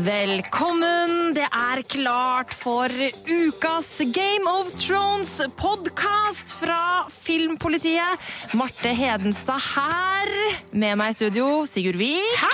Velkommen! 0.00 1.34
Det 1.36 1.44
er 1.44 1.80
klart 1.84 2.54
for 2.56 2.88
ukas 3.28 3.88
Game 4.14 4.48
of 4.48 4.70
Thrones-podkast 4.80 6.54
fra 6.56 7.04
Filmpolitiet. 7.12 8.22
Marte 8.56 8.94
Hedenstad 8.96 9.60
her. 9.60 10.32
Med 10.72 10.96
meg 10.96 11.12
i 11.12 11.18
studio 11.18 11.66
Sigurd 11.68 12.00
Vik. 12.00 12.46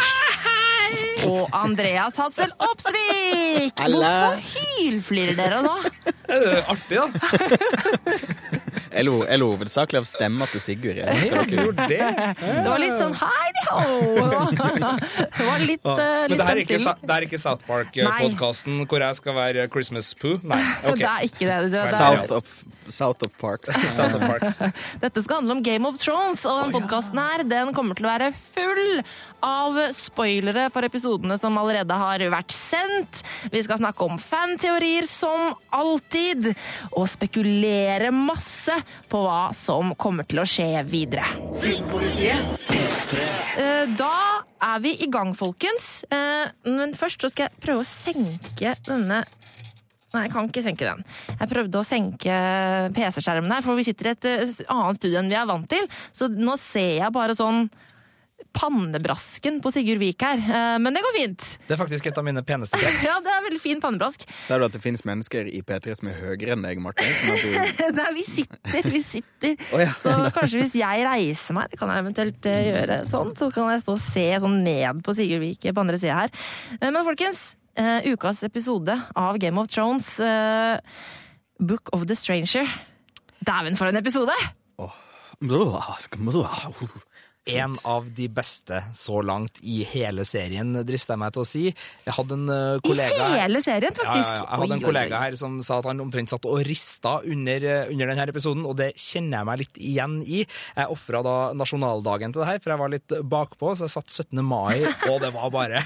Og 1.28 1.46
Andreas 1.54 2.18
Hadsel 2.18 2.50
Opsvik. 2.58 3.78
Hvorfor 3.78 4.42
hylflirer 4.50 5.38
dere 5.38 5.62
da? 5.68 5.76
Det 6.26 6.42
er 6.50 6.64
artig, 6.74 6.98
da. 6.98 7.10
Jeg 8.96 9.04
lo, 9.04 9.16
jeg 9.28 9.40
lo 9.42 9.48
hovedsakelig 9.52 9.98
av 10.00 10.06
stemma 10.08 10.46
til 10.48 10.62
Sigurd. 10.64 10.96
Jeg. 11.02 11.26
Ja, 11.28 11.42
du 11.44 11.56
gjorde 11.58 11.86
det. 11.90 11.98
Det 12.40 12.64
var 12.70 12.80
litt 12.80 12.96
sånn 12.96 13.12
hei 13.20 13.48
de 13.56 13.64
ho! 13.68 13.82
Det 14.56 15.46
var 15.46 15.64
litt, 15.64 15.84
uh, 15.84 15.98
Men 16.30 16.32
det 16.40 16.46
her 16.48 16.54
er 16.56 16.62
ikke, 16.62 16.78
det 17.02 17.16
er 17.16 17.26
ikke 17.26 17.40
South 17.42 17.66
Park-podkasten 17.68 18.80
hvor 18.88 19.04
jeg 19.04 19.18
skal 19.20 19.36
være 19.36 19.66
Christmas 19.72 20.12
Poo? 20.16 20.38
Nei. 20.48 20.62
Okay. 20.86 21.02
Det 21.02 21.08
er 21.10 21.24
ikke 21.26 21.46
det. 21.48 21.56
det, 21.72 21.80
er- 21.82 21.94
South 21.96 22.32
of, 22.36 22.50
South 22.94 23.24
of 23.26 23.32
Parks. 23.40 23.72
South 23.96 24.16
Parks. 24.22 24.58
Dette 25.04 25.22
skal 25.24 25.40
handle 25.42 25.56
om 25.58 25.62
Game 25.66 25.88
of 25.88 25.98
Thrones, 26.00 26.44
og 26.48 26.62
den 26.64 26.74
podkasten 26.78 27.20
her 27.20 27.44
den 27.46 27.72
kommer 27.76 27.98
til 27.98 28.06
å 28.06 28.12
være 28.14 28.30
full 28.54 29.02
av 29.44 29.76
spoilere 29.94 30.68
for 30.74 30.86
episodene 30.86 31.36
som 31.40 31.58
allerede 31.60 31.96
har 31.98 32.22
vært 32.32 32.54
sendt. 32.54 33.22
Vi 33.52 33.62
skal 33.66 33.80
snakke 33.82 34.06
om 34.06 34.16
fanteorier 34.20 35.06
som 35.10 35.52
alltid, 35.76 36.52
og 36.96 37.08
spekulere 37.12 38.12
masse 38.14 38.78
på 39.10 39.22
hva 39.24 39.52
som 39.56 39.94
kommer 39.98 40.26
til 40.28 40.42
å 40.42 40.46
skje 40.48 40.84
videre. 40.88 41.26
Eh, 43.56 43.86
Da 43.96 44.42
er 44.62 44.80
vi 44.82 44.94
i 45.04 45.06
gang, 45.10 45.34
folkens. 45.34 46.04
Eh, 46.10 46.50
Men 46.64 46.92
først 46.94 47.20
så 47.22 47.30
skal 47.30 47.48
jeg 47.48 47.60
prøve 47.62 47.84
å 47.84 47.88
senke 47.88 48.76
denne 48.86 49.24
Nei, 50.14 50.22
jeg 50.28 50.32
kan 50.32 50.46
ikke 50.48 50.62
senke 50.64 50.86
den. 50.86 51.02
Jeg 51.28 51.48
prøvde 51.50 51.76
å 51.76 51.84
senke 51.84 52.36
PC-skjermen 52.96 53.52
her, 53.52 53.60
for 53.60 53.76
vi 53.76 53.82
sitter 53.84 54.06
i 54.06 54.12
et 54.14 54.24
eh, 54.30 54.52
annet 54.72 54.96
studio 54.96 55.18
enn 55.20 55.28
vi 55.28 55.36
er 55.36 55.48
vant 55.50 55.68
til. 55.68 55.84
Så 56.14 56.30
nå 56.32 56.54
ser 56.56 57.02
jeg 57.02 57.12
bare 57.12 57.34
sånn 57.36 57.66
pannebrasken 58.56 59.58
på 59.64 59.70
Sigurd 59.74 60.00
Vik 60.00 60.24
her. 60.24 60.40
Eh, 60.40 60.78
Men 60.82 60.96
det 60.96 61.02
går 61.04 61.14
fint. 61.18 61.44
Det 61.68 61.74
er 61.76 61.80
faktisk 61.80 62.06
et 62.10 62.18
av 62.18 62.24
mine 62.26 62.42
peneste 62.46 62.78
trekk. 62.80 63.02
Ja, 63.04 63.18
det 63.24 63.32
er 63.34 63.44
veldig 63.44 63.60
fin 63.62 63.82
pannebrask. 63.84 64.24
Ser 64.46 64.58
du 64.62 64.66
at 64.66 64.74
det 64.76 64.80
finnes 64.84 65.04
mennesker 65.06 65.48
i 65.52 65.60
P3 65.66 65.96
som 66.00 66.08
er 66.10 66.16
høyere 66.22 66.56
enn 66.56 66.64
deg, 66.64 66.80
Martin? 66.82 67.12
At 67.30 67.44
du, 67.44 67.92
Nei, 68.00 68.08
vi 68.16 68.24
sitter, 68.26 68.88
vi 68.92 69.02
sitter. 69.04 69.54
oh, 69.76 69.82
ja. 69.84 69.92
Så 70.00 70.14
kanskje 70.36 70.62
hvis 70.64 70.74
jeg 70.80 71.04
reiser 71.06 71.56
meg, 71.58 71.68
det 71.72 71.80
kan 71.80 71.92
jeg 71.92 72.04
eventuelt 72.06 72.48
eh, 72.50 72.62
gjøre 72.72 72.98
sånn, 73.12 73.34
så 73.38 73.50
kan 73.54 73.70
jeg 73.74 73.84
stå 73.84 73.94
og 73.98 74.02
se 74.02 74.26
sånn 74.46 74.58
ned 74.66 75.04
på 75.06 75.14
Sigurd 75.16 75.44
Vik 75.44 75.68
på 75.70 75.84
andre 75.84 76.00
sida 76.00 76.18
her. 76.24 76.34
Eh, 76.80 76.88
Men 76.90 77.04
folkens, 77.06 77.44
eh, 77.76 78.08
ukas 78.12 78.42
episode 78.48 78.96
av 79.14 79.38
Game 79.42 79.60
of 79.60 79.68
Thrones, 79.72 80.08
eh, 80.20 80.78
Book 81.60 81.92
of 81.96 82.06
the 82.08 82.16
Stranger. 82.18 82.66
Dæven, 83.46 83.76
for 83.78 83.86
en 83.92 84.00
episode! 84.00 84.34
En 87.46 87.76
av 87.86 88.08
de 88.10 88.26
beste 88.32 88.80
så 88.98 89.20
langt 89.22 89.60
i 89.62 89.84
hele 89.86 90.24
serien, 90.26 90.72
drister 90.86 91.14
jeg 91.14 91.22
meg 91.22 91.34
til 91.36 91.42
å 91.44 91.46
si. 91.46 91.62
Jeg 92.02 92.14
hadde 92.16 92.38
en 92.40 92.48
eh, 92.50 92.78
kollega 92.82 93.28
I 93.30 93.40
hele 93.44 93.60
serien, 93.62 93.94
faktisk. 93.94 94.32
ja. 94.32 94.40
Jeg 94.42 94.60
hadde 94.62 94.78
en 94.78 94.82
kollega 94.82 95.20
her 95.22 95.36
som 95.38 95.60
sa 95.62 95.78
at 95.78 95.86
han 95.86 96.02
omtrent 96.02 96.32
satt 96.32 96.48
og 96.50 96.58
rista 96.66 97.20
under, 97.22 97.68
eh, 97.70 97.92
under 97.94 98.10
denne 98.10 98.26
episoden, 98.32 98.66
og 98.66 98.74
det 98.80 98.92
kjenner 98.98 99.38
jeg 99.38 99.50
meg 99.50 99.62
litt 99.62 99.78
igjen 99.92 100.16
i. 100.26 100.42
Jeg 100.42 100.96
ofra 100.96 101.22
da 101.26 101.36
nasjonaldagen 101.54 102.34
til 102.34 102.42
det 102.42 102.50
her, 102.50 102.62
for 102.64 102.74
jeg 102.74 102.82
var 102.82 102.94
litt 102.96 103.18
bakpå, 103.36 103.76
så 103.78 103.86
jeg 103.86 103.94
satt 103.94 104.10
17. 104.10 104.42
mai, 104.42 104.82
og 105.12 105.20
det 105.22 105.30
var 105.36 105.54
bare 105.54 105.84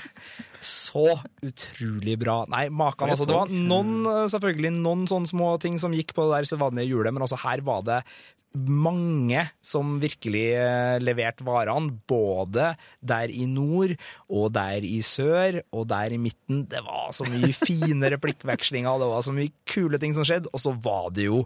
så 0.65 1.06
utrolig 1.44 2.19
bra. 2.21 2.43
Nei, 2.53 2.66
makan, 2.69 3.15
altså. 3.15 3.26
Det 3.28 3.37
var 3.37 3.53
noen, 3.53 4.04
eh, 4.06 4.26
selvfølgelig 4.32 4.75
noen 4.76 5.06
sånne 5.10 5.31
små 5.31 5.54
ting 5.62 5.78
som 5.81 5.94
gikk 5.97 6.15
på 6.16 6.28
det 6.28 6.41
der 6.41 6.50
sedvanlige 6.53 6.93
hjulet, 6.93 7.16
men 7.16 7.25
altså 7.25 7.41
her 7.41 7.65
var 7.66 7.87
det 7.87 8.03
mange 8.50 9.44
som 9.62 9.99
virkelig 10.03 10.47
eh, 10.59 10.97
leverte 11.03 11.44
varene, 11.47 11.94
både 12.10 12.72
der 12.99 13.31
i 13.31 13.44
nord 13.47 13.94
og 14.26 14.50
der 14.56 14.82
i 14.87 14.99
sør 15.06 15.60
og 15.70 15.87
der 15.93 16.16
i 16.16 16.19
midten. 16.19 16.65
Det 16.70 16.82
var 16.87 17.15
så 17.15 17.28
mye 17.31 17.53
fine 17.66 18.10
replikkvekslinger, 18.16 18.99
det 18.99 19.10
var 19.12 19.22
så 19.26 19.34
mye 19.37 19.54
kule 19.70 20.03
ting 20.03 20.16
som 20.16 20.26
skjedde, 20.26 20.50
og 20.50 20.62
så 20.62 20.75
var 20.75 21.12
det 21.15 21.28
jo 21.31 21.44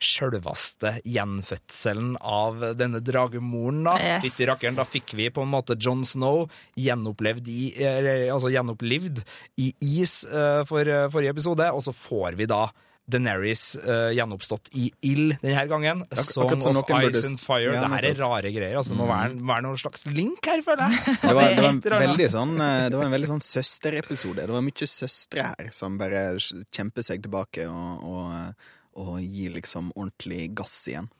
sjølveste 0.00 0.96
gjenfødselen 1.04 2.14
av 2.24 2.62
denne 2.78 3.02
dragemoren, 3.04 3.82
da. 3.86 3.96
Yes. 4.00 4.24
Fytti 4.24 4.48
rakkeren, 4.48 4.78
da 4.78 4.86
fikk 4.88 5.14
vi 5.18 5.28
på 5.32 5.44
en 5.44 5.52
måte 5.52 5.76
John 5.80 6.06
Snow 6.08 6.46
gjenopplevd 6.80 7.50
i, 7.52 7.72
eh, 7.76 8.28
altså 8.32 8.52
gjenopplivd 8.52 9.20
i 9.60 9.72
is 10.00 10.22
eh, 10.24 10.62
for 10.68 10.88
eh, 10.88 11.08
forrige 11.12 11.36
episode, 11.36 11.68
og 11.68 11.84
så 11.84 11.94
får 11.96 12.40
vi 12.40 12.48
da 12.50 12.68
Daenerys 13.10 13.74
uh, 13.82 14.12
gjenoppstått 14.14 14.68
i 14.78 14.84
ild 15.08 15.32
denne 15.42 15.64
gangen. 15.66 16.04
Song 16.14 16.60
som 16.62 16.76
of 16.78 16.90
Ice 16.94 17.24
and 17.26 17.40
Fire. 17.42 17.72
Ja, 17.72 17.80
det 17.82 17.88
her 17.90 18.06
er 18.12 18.20
rare 18.22 18.52
greier. 18.54 18.76
Altså, 18.78 18.94
det 18.94 19.00
må 19.00 19.08
være, 19.10 19.34
være 19.34 19.64
noen 19.66 19.80
slags 19.82 20.06
link 20.06 20.46
her, 20.46 20.62
føler 20.62 20.84
jeg. 20.94 21.16
det, 21.24 21.32
var, 21.34 21.48
det, 21.56 21.64
var 21.64 21.96
en 21.96 22.04
veldig 22.04 22.28
sånn, 22.30 22.52
det 22.60 23.00
var 23.00 23.08
en 23.08 23.16
veldig 23.16 23.32
sånn 23.32 23.42
søsterepisode. 23.42 24.44
Det 24.44 24.54
var 24.54 24.62
mye 24.62 24.90
søstre 24.92 25.48
her 25.48 25.72
som 25.74 25.98
bare 25.98 26.22
kjemper 26.38 27.08
seg 27.08 27.24
tilbake 27.26 27.66
og, 27.66 28.06
og, 28.12 28.70
og 28.98 29.20
gir 29.22 29.54
liksom 29.54 29.92
ordentlig 29.94 30.50
gass 30.58 30.82
igjen. 30.90 31.10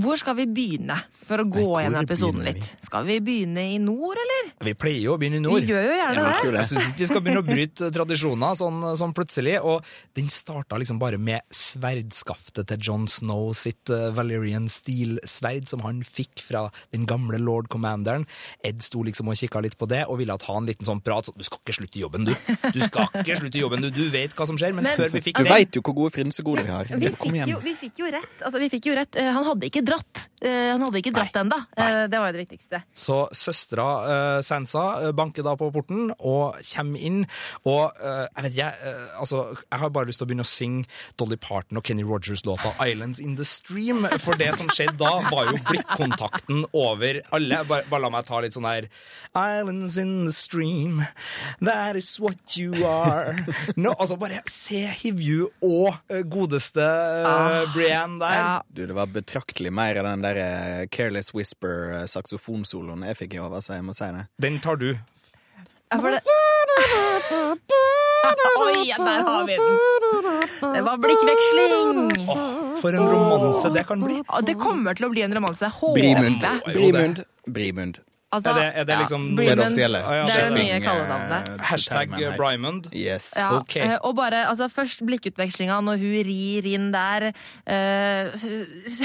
Hvor 0.00 0.16
skal 0.20 0.36
vi 0.38 0.46
begynne 0.46 0.96
for 1.26 1.42
å 1.42 1.44
gå 1.46 1.60
igjen 1.62 1.90
gjennom 1.90 2.06
episoden 2.06 2.44
litt? 2.46 2.68
Skal 2.86 3.04
vi 3.06 3.18
begynne 3.24 3.64
i 3.74 3.78
nord, 3.82 4.18
eller? 4.22 4.50
Vi 4.66 4.74
pleier 4.78 5.02
jo 5.04 5.14
å 5.14 5.18
begynne 5.20 5.40
i 5.40 5.44
nord. 5.44 5.60
Vi 5.62 5.72
gjør 5.72 5.84
jo 5.88 5.96
gjerne 5.98 6.24
Ja, 6.24 6.38
det. 6.44 6.54
Jeg 6.60 6.68
syns 6.70 6.94
vi 6.98 7.08
skal 7.10 7.22
begynne 7.24 7.42
å 7.42 7.46
bryte 7.46 7.90
tradisjoner 7.96 8.56
sånn, 8.60 8.80
sånn 9.00 9.14
plutselig. 9.16 9.56
Og 9.62 9.84
den 10.18 10.30
starta 10.32 10.78
liksom 10.80 10.98
bare 11.02 11.18
med 11.20 11.42
sverdskaftet 11.54 12.68
til 12.70 12.80
John 12.90 13.06
Snow 13.10 13.50
sitt 13.56 13.90
uh, 13.92 14.10
Valerian 14.16 14.68
Steel-sverd, 14.70 15.68
som 15.70 15.84
han 15.86 16.02
fikk 16.06 16.42
fra 16.46 16.66
den 16.94 17.06
gamle 17.10 17.38
lord 17.42 17.68
commanderen. 17.72 18.26
Ed 18.66 18.82
sto 18.86 19.02
liksom 19.06 19.30
og 19.30 19.38
kikka 19.40 19.62
litt 19.64 19.76
på 19.80 19.88
det 19.90 20.04
og 20.08 20.20
ville 20.20 20.36
ha 20.40 20.56
en 20.58 20.68
liten 20.68 20.86
sånn 20.88 21.02
prat. 21.04 21.28
sånn 21.28 21.38
du 21.40 21.44
skal 21.46 21.60
ikke 21.64 21.76
slutte 21.80 22.00
i 22.00 22.04
jobben, 22.04 22.26
du. 22.28 22.34
Du 22.74 22.80
skal 22.84 23.08
ikke 23.22 23.38
slutte 23.40 23.58
i 23.60 23.64
jobben, 23.64 23.84
du. 23.84 23.90
Du 23.94 24.04
vet 24.12 24.34
hva 24.36 24.46
som 24.48 24.58
skjer. 24.60 24.74
Men, 24.76 24.84
Men- 24.88 24.98
før 25.00 25.12
vi 25.14 25.20
fikk 25.28 25.38
Du 25.40 25.44
det 25.44 25.52
veit 25.52 25.76
jo 25.76 25.82
hvor 25.84 25.96
gode 25.96 26.14
frynsegoder 26.14 26.66
vi 26.66 26.74
har. 26.74 26.84
Vi 26.90 27.10
Kom 27.20 27.32
fikk, 27.34 27.48
jo, 27.50 27.58
vi 27.64 27.74
fikk 27.78 27.98
jo 28.00 28.10
rett. 28.12 28.34
Altså, 28.44 28.58
vi 28.62 28.68
fikk 28.72 28.86
jo 28.90 28.94
rett. 28.96 29.16
Eh, 29.16 29.30
Han 29.32 29.44
hadde 29.44 29.59
ikke 29.68 29.84
dratt. 29.84 30.28
Eh, 30.40 30.70
Han 30.72 30.82
hadde 30.86 31.00
ikke 31.02 31.12
dratt 31.12 31.36
ennå. 31.36 31.58
Det 31.76 32.18
var 32.18 32.30
jo 32.30 32.36
det 32.38 32.44
viktigste. 32.46 32.82
Så 32.96 33.18
søstera 33.36 33.86
uh, 34.06 34.40
Sansa 34.44 34.84
eh, 35.02 35.12
banker 35.16 35.44
da 35.46 35.54
på 35.58 35.70
porten 35.74 36.10
og 36.18 36.58
kommer 36.72 37.00
inn. 37.00 37.20
Og 37.68 37.90
eh, 38.00 38.26
jeg 38.26 38.44
vet 38.46 38.56
ikke, 38.56 38.70
eh, 38.90 39.20
altså, 39.20 39.42
jeg 39.66 39.82
har 39.82 39.92
bare 39.94 40.08
lyst 40.10 40.20
til 40.22 40.26
å 40.26 40.30
begynne 40.30 40.46
å 40.46 40.50
synge 40.50 40.86
Dolly 41.20 41.38
Parton 41.40 41.80
og 41.80 41.84
Kenny 41.86 42.04
Rogers-låta 42.06 42.72
'Islands 42.78 43.20
in 43.20 43.36
the 43.36 43.46
Stream'. 43.46 44.06
For 44.22 44.38
det 44.40 44.54
som 44.58 44.70
skjedde 44.72 44.98
da, 45.00 45.12
var 45.30 45.52
jo 45.52 45.58
blikkontakten 45.68 46.64
over 46.72 47.20
alle. 47.32 47.62
Bare, 47.68 47.86
bare 47.90 48.04
la 48.06 48.12
meg 48.12 48.26
ta 48.28 48.40
litt 48.42 48.56
sånn 48.56 48.68
her 48.68 48.88
Islands 49.34 49.96
in 50.00 50.24
the 50.26 50.32
stream, 50.32 51.04
that 51.60 51.96
is 51.96 52.18
what 52.20 52.56
you 52.56 52.72
are. 52.86 53.36
No, 53.76 53.94
altså 53.98 54.18
Bare 54.20 54.40
se 54.50 54.82
Hivju 55.00 55.46
og 55.64 55.94
eh, 56.10 56.24
godeste 56.28 56.82
uh, 56.82 57.62
Brienne 57.74 58.18
der. 58.20 58.34
Ja. 58.36 58.50
Du, 58.68 58.82
det 58.86 58.96
var 58.96 59.08
betraktelig 59.50 59.72
mer 59.72 59.96
av 59.96 60.04
den 60.04 60.22
der 60.22 60.36
eh, 60.36 60.86
Careless 60.88 61.34
Whisper 61.34 61.92
eh, 61.94 62.06
saksofonsoloen 62.06 63.02
jeg 63.02 63.16
fikk 63.16 63.34
i 63.34 63.40
over, 63.40 63.60
så 63.60 63.74
jeg 63.74 63.84
må 63.84 63.94
si 63.94 64.04
det. 64.04 64.26
Den 64.38 64.60
tar 64.60 64.76
du. 64.76 64.94
Ja, 65.90 65.98
for 65.98 66.10
det... 66.10 66.20
Oi, 68.60 68.92
der 68.94 69.22
har 69.26 69.46
vi 69.46 69.56
den! 69.56 69.78
Det 70.74 70.82
var 70.86 71.00
blikkveksling! 71.02 72.28
Åh, 72.28 72.78
for 72.80 72.94
en 72.94 73.08
romanse 73.08 73.72
det 73.74 73.86
kan 73.88 74.00
bli. 74.04 74.20
Det 74.46 74.54
kommer 74.60 74.94
til 74.94 75.08
å 75.08 75.10
bli 75.10 75.24
en 75.26 75.34
romanse. 75.34 75.66
Håper 75.80 75.98
Brimund. 75.98 76.46
Brimund. 76.70 77.24
Brimund. 77.46 78.00
Altså, 78.32 78.50
Er 78.50 78.54
det- 78.54 78.72
er 78.76 78.84
det 78.84 78.96
liksom- 78.98 79.36
Det 79.36 79.48
er 79.48 79.54
det 79.56 79.64
offisielle. 79.66 79.98
Ja, 79.98 80.12
ja, 80.14 80.26
Det 80.26 80.38
er 80.38 80.50
det 80.50 80.58
nye 80.64 80.80
kallenavnet. 80.86 81.48
eh, 81.48 81.64
Hashtag. 81.66 82.36
Brymond. 82.36 82.86
Yes. 82.94 83.32
Ja, 83.36 83.56
Ok. 83.56 83.76
eh, 83.76 83.96
og 84.04 84.14
bare, 84.16 84.46
altså 84.46 84.68
Først 84.70 85.02
blikkutvekslinga 85.04 85.80
når 85.82 85.98
hun 85.98 86.24
rir 86.30 86.66
inn 86.74 86.92
der, 86.92 87.32
Uh, 87.70 88.30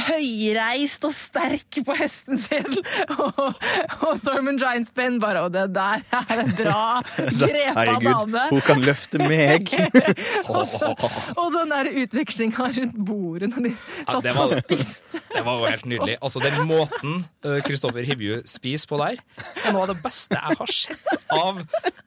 høyreist 0.09 1.03
og 1.07 1.13
sterk 1.13 1.79
på 1.85 1.95
hesten 1.97 2.37
sin, 2.41 2.65
og, 3.19 3.55
og 4.01 4.21
Tormund 4.25 4.59
Giantspen 4.61 5.19
bare 5.21 5.43
Og 5.45 5.51
det 5.53 5.67
der 5.75 6.01
er 6.11 6.39
en 6.41 6.51
bra 6.57 7.01
grepa 7.41 7.85
dame! 8.01 8.45
hun 8.49 8.61
kan 8.65 8.81
løfte 8.81 9.19
meg! 9.21 9.69
Og, 10.55 10.63
så, 10.69 10.91
og 11.37 11.47
den 11.55 11.71
der 11.73 11.89
utvekslinga 12.03 12.67
rundt 12.77 12.97
bordet 13.07 13.49
når 13.55 13.63
de 13.63 13.71
Ja, 13.73 14.13
var, 14.13 14.21
det 14.21 14.31
og 14.35 14.37
var- 14.51 14.61
spiste. 14.61 15.21
Det 15.35 15.43
var 15.45 15.59
jo 15.59 15.65
helt 15.71 15.85
nydelig. 15.89 16.17
Altså, 16.21 16.39
Den 16.43 16.67
måten 16.69 17.25
Kristoffer 17.65 18.05
Hivju 18.05 18.41
spiser 18.45 18.87
på 18.87 18.99
der, 19.17 19.67
er 19.69 19.75
noe 19.75 19.85
av 19.85 19.91
det 19.93 19.97
beste 20.03 20.39
jeg 20.39 20.59
har 20.59 20.71
sett 20.71 21.31
av 21.35 21.61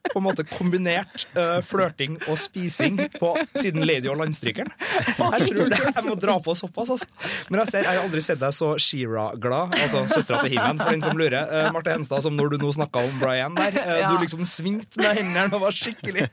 på 0.09 0.21
en 0.21 0.25
måte 0.25 0.45
kombinert 0.49 1.27
uh, 1.37 1.59
flørting 1.67 2.17
og 2.31 2.39
spising 2.41 2.97
på 3.19 3.33
siden 3.59 3.85
Lady 3.85 4.09
og 4.09 4.17
landstrykeren. 4.23 4.71
Jeg 5.19 5.49
tror 5.51 5.69
det, 5.73 5.81
jeg 5.85 6.05
må 6.07 6.15
dra 6.21 6.39
på 6.45 6.55
såpass, 6.57 6.93
altså. 6.95 7.09
Men 7.51 7.61
jeg, 7.63 7.73
ser, 7.73 7.85
jeg 7.85 7.99
har 7.99 8.07
aldri 8.07 8.23
sett 8.25 8.41
deg 8.41 8.55
så 8.57 8.71
Sheera-glad, 8.81 9.77
altså 9.77 10.05
søstera 10.09 10.41
til 10.45 10.55
Himen, 10.55 10.81
for 10.81 10.95
den 10.97 11.05
som 11.05 11.19
lurer, 11.21 11.45
uh, 11.51 11.69
Marte 11.75 11.93
Henstad, 11.93 12.25
som 12.25 12.37
når 12.39 12.55
du 12.55 12.59
nå 12.65 12.73
snakka 12.79 13.05
om 13.09 13.21
Brian 13.23 13.59
der. 13.59 13.77
Uh, 13.79 13.97
Ja. 13.99 14.13
Du 14.13 14.23
liksom 14.23 14.45
svingte 14.47 15.01
med 15.03 15.17
hendene 15.19 15.51
og 15.57 15.63
var 15.65 15.75
skikkelig 15.75 16.29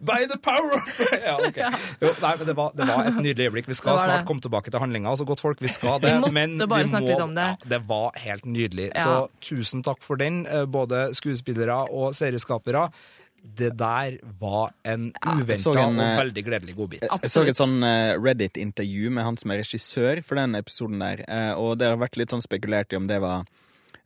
By 0.00 0.24
the 0.30 0.38
power! 0.42 0.78
ja, 1.20 1.34
ok. 1.36 1.58
Jo, 2.00 2.12
nei, 2.22 2.32
men 2.40 2.48
det 2.48 2.54
var, 2.58 2.72
det 2.74 2.86
var 2.88 3.06
et 3.10 3.18
nydelig 3.20 3.46
øyeblikk. 3.48 3.68
Vi 3.70 3.76
skal 3.78 4.00
snart 4.00 4.26
komme 4.28 4.42
tilbake 4.42 4.72
til 4.72 4.82
handlinga, 4.82 5.10
altså, 5.12 5.24
godt 5.28 5.42
folk, 5.44 5.60
vi 5.62 5.70
skal 5.70 6.00
det. 6.02 6.14
Vi 6.16 6.24
måtte 6.24 6.66
bare 6.70 6.86
vi 6.86 6.90
snakke 6.90 7.06
må, 7.06 7.12
litt 7.12 7.24
om 7.24 7.34
det. 7.36 7.46
Ja, 7.52 7.70
det 7.74 7.80
var 7.88 8.18
helt 8.18 8.44
nydelig. 8.48 8.88
Så 8.98 9.14
tusen 9.44 9.71
takk 9.80 10.02
for 10.04 10.20
den, 10.20 10.42
eh, 10.44 10.66
både 10.68 11.14
skuespillere 11.16 11.86
og 11.88 12.12
serieskapere. 12.12 12.90
Det 13.42 13.72
der 13.80 14.18
var 14.38 14.70
en 14.84 15.08
uventa 15.24 15.72
en, 15.72 15.96
og 15.96 16.04
eh, 16.04 16.18
veldig 16.20 16.44
gledelig 16.46 16.76
godbit. 16.76 17.08
Jeg 17.08 17.30
så 17.32 17.42
et 17.48 17.56
sånn 17.58 17.80
eh, 17.82 18.12
Reddit-intervju 18.20 19.08
med 19.10 19.24
han 19.24 19.40
som 19.40 19.50
er 19.50 19.64
regissør 19.64 20.20
for 20.22 20.36
den 20.38 20.54
episoden 20.60 21.00
der, 21.00 21.24
og 21.56 21.78
det 21.80 21.88
har 21.90 21.96
vært 22.04 22.20
litt 22.20 22.30
sånn 22.30 22.44
spekulert 22.44 22.92
i 22.92 23.00
om 23.00 23.08
det 23.10 23.18
var 23.24 23.42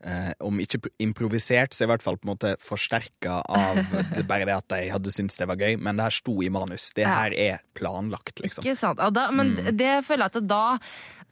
eh, 0.06 0.32
om 0.40 0.56
ikke 0.62 0.80
improvisert, 1.04 1.74
så 1.76 1.84
i 1.84 1.90
hvert 1.90 2.04
fall 2.04 2.16
på 2.16 2.24
en 2.28 2.32
måte 2.32 2.54
forsterka 2.64 3.42
av 3.44 3.76
det, 4.16 4.24
bare 4.28 4.46
det 4.48 4.56
at 4.56 4.68
de 4.72 4.80
hadde 4.94 5.12
syntes 5.12 5.36
det 5.40 5.48
var 5.52 5.60
gøy, 5.60 5.76
men 5.84 5.96
det 6.00 6.06
her 6.08 6.16
sto 6.16 6.38
i 6.40 6.48
manus. 6.52 6.88
Det 6.96 7.04
her 7.08 7.36
er 7.36 7.60
planlagt, 7.76 8.40
liksom. 8.40 8.64
Ikke 8.64 8.78
sant? 8.80 9.02
Ja, 9.04 9.10
da, 9.12 9.28
men 9.36 9.52
Mm. 9.56 9.72
det 9.76 9.92
føler 10.08 10.30
jeg 10.30 10.40
at 10.40 10.48
da 10.48 10.78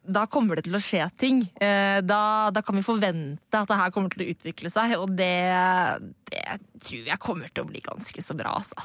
da 0.07 0.27
kommer 0.29 0.59
det 0.59 0.67
til 0.67 0.77
å 0.77 0.83
skje 0.83 1.07
ting. 1.21 1.43
Eh, 1.61 2.01
Da, 2.05 2.51
da 2.53 2.63
kan 2.63 2.77
vi 2.77 2.83
forvente 2.85 3.57
at 3.57 3.69
det 3.71 3.79
her 3.81 3.91
kommer 3.95 4.13
til 4.13 4.25
å 4.25 4.31
utvikle 4.35 4.71
seg, 4.73 4.97
og 5.01 5.15
det, 5.17 5.31
det 6.31 6.43
tror 6.87 7.09
jeg 7.11 7.19
kommer 7.23 7.51
til 7.55 7.65
å 7.65 7.69
bli 7.69 7.81
ganske 7.85 8.23
så 8.25 8.37
bra, 8.39 8.53
altså. 8.61 8.77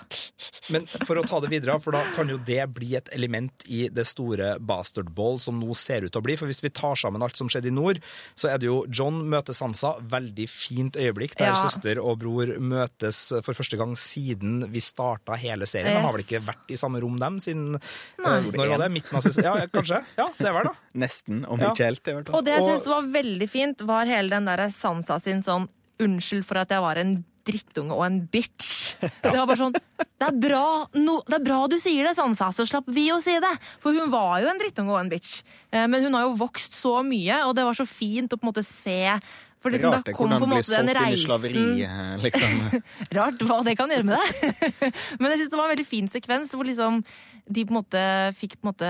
Men 0.74 0.86
for 0.88 1.20
å 1.20 1.24
ta 1.28 1.40
det 1.44 1.50
videre, 1.52 1.76
for 1.84 1.96
da 1.96 2.02
kan 2.16 2.30
jo 2.32 2.38
det 2.48 2.62
bli 2.76 2.94
et 3.00 3.10
element 3.16 3.66
i 3.68 3.88
det 3.94 4.06
store 4.10 4.56
Bastard 4.60 5.10
Ball 5.18 5.40
som 5.44 5.60
nå 5.60 5.76
ser 5.78 6.06
ut 6.08 6.12
til 6.14 6.22
å 6.22 6.26
bli. 6.26 6.36
For 6.40 6.50
hvis 6.50 6.62
vi 6.64 6.72
tar 6.74 6.96
sammen 7.00 7.24
alt 7.26 7.38
som 7.40 7.50
skjedde 7.52 7.72
i 7.72 7.76
nord, 7.76 8.02
så 8.38 8.52
er 8.54 8.62
det 8.62 8.70
jo 8.70 8.82
John 8.88 9.22
møter 9.30 9.56
Sansa. 9.58 9.96
Veldig 10.12 10.48
fint 10.52 11.00
øyeblikk 11.00 11.36
der 11.40 11.52
Ja. 11.54 11.56
søster 11.60 12.00
og 12.04 12.20
bror 12.22 12.56
møtes 12.60 13.22
for 13.46 13.54
første 13.58 13.78
gang 13.80 13.96
siden 14.00 14.68
vi 14.72 14.80
starta 14.84 15.36
hele 15.40 15.66
serien. 15.70 15.96
De 15.98 16.06
har 16.06 16.14
vel 16.16 16.24
ikke 16.26 16.44
vært 16.46 16.70
i 16.74 16.78
samme 16.80 17.02
rom, 17.02 17.18
dem, 17.20 17.40
siden 17.44 17.72
Nei. 17.74 18.36
eh, 18.38 18.44
Når 18.52 18.70
var 18.76 18.84
det? 18.86 18.92
Midten 18.94 19.16
av 19.18 19.26
sesongen? 19.26 19.60
Ja, 19.64 19.68
kanskje? 19.74 20.04
Ja, 20.18 20.30
det 20.38 20.54
var 20.54 20.64
det. 20.70 20.76
Nesten, 20.96 21.44
om 21.50 21.60
ikke 21.60 21.86
helt, 21.90 22.04
Det 22.04 22.14
var 22.16 22.24
det. 22.24 22.34
Og 22.36 22.46
det 22.46 22.54
jeg 22.60 22.64
syns 22.70 22.86
var 22.88 23.02
veldig 23.14 23.50
fint, 23.50 23.82
var 23.90 24.06
hele 24.06 24.30
den 24.30 24.46
der 24.46 24.68
Sansa 24.70 25.20
sin 25.22 25.42
sånn 25.46 25.68
Unnskyld 26.00 26.46
for 26.48 26.56
at 26.62 26.70
jeg 26.72 26.80
var 26.80 26.96
en 26.96 27.26
drittunge 27.50 27.98
og 27.98 28.06
en 28.06 28.22
bitch. 28.32 28.96
Det 29.26 29.34
var 29.36 29.46
bare 29.50 29.60
sånn 29.60 29.76
Det 29.76 30.28
er 30.30 30.40
bra, 30.40 30.64
no, 31.00 31.20
det 31.28 31.38
er 31.40 31.46
bra 31.46 31.60
du 31.72 31.78
sier 31.82 32.08
det, 32.08 32.16
Sansa, 32.18 32.52
så 32.56 32.66
slapp 32.70 32.88
vi 32.94 33.10
å 33.16 33.20
si 33.24 33.36
det. 33.42 33.52
For 33.84 33.96
hun 33.96 34.14
var 34.14 34.40
jo 34.44 34.50
en 34.54 34.62
drittunge 34.62 34.94
og 34.96 35.02
en 35.02 35.12
bitch. 35.12 35.42
Eh, 35.72 35.86
Men 35.90 36.08
hun 36.08 36.18
har 36.18 36.28
jo 36.28 36.38
vokst 36.40 36.78
så 36.78 37.00
mye, 37.06 37.44
og 37.48 37.56
det 37.58 37.68
var 37.68 37.78
så 37.78 37.88
fint 37.90 38.32
å 38.32 38.40
på 38.40 38.46
en 38.48 38.52
måte 38.54 38.66
se 38.68 39.00
for 39.60 39.74
liksom, 39.76 39.92
Rart 39.92 40.06
da 40.06 40.12
det 40.12 40.16
kom 40.16 40.30
hvordan 40.30 40.40
på 40.40 40.48
en 40.48 40.54
måte 40.54 40.62
den 40.62 40.70
solgt 40.70 40.84
under 40.86 40.98
reisen 41.02 41.26
slaveri, 41.26 41.64
eh, 41.84 42.14
liksom. 42.24 42.84
Rart 43.18 43.42
hva 43.44 43.58
det 43.68 43.76
kan 43.80 43.92
gjøre 43.92 44.08
med 44.08 44.16
deg. 44.16 44.72
Men 45.20 45.34
jeg 45.34 45.42
synes 45.42 45.52
det 45.52 45.60
var 45.60 45.66
en 45.68 45.74
veldig 45.74 45.88
fin 45.90 46.08
sekvens 46.12 46.54
hvor 46.56 46.68
liksom 46.68 47.02
de 47.50 47.66
på 47.66 47.74
en 47.74 47.80
måte 47.82 48.04
fikk 48.40 48.56
på 48.60 48.64
en 48.64 48.72
måte 48.72 48.90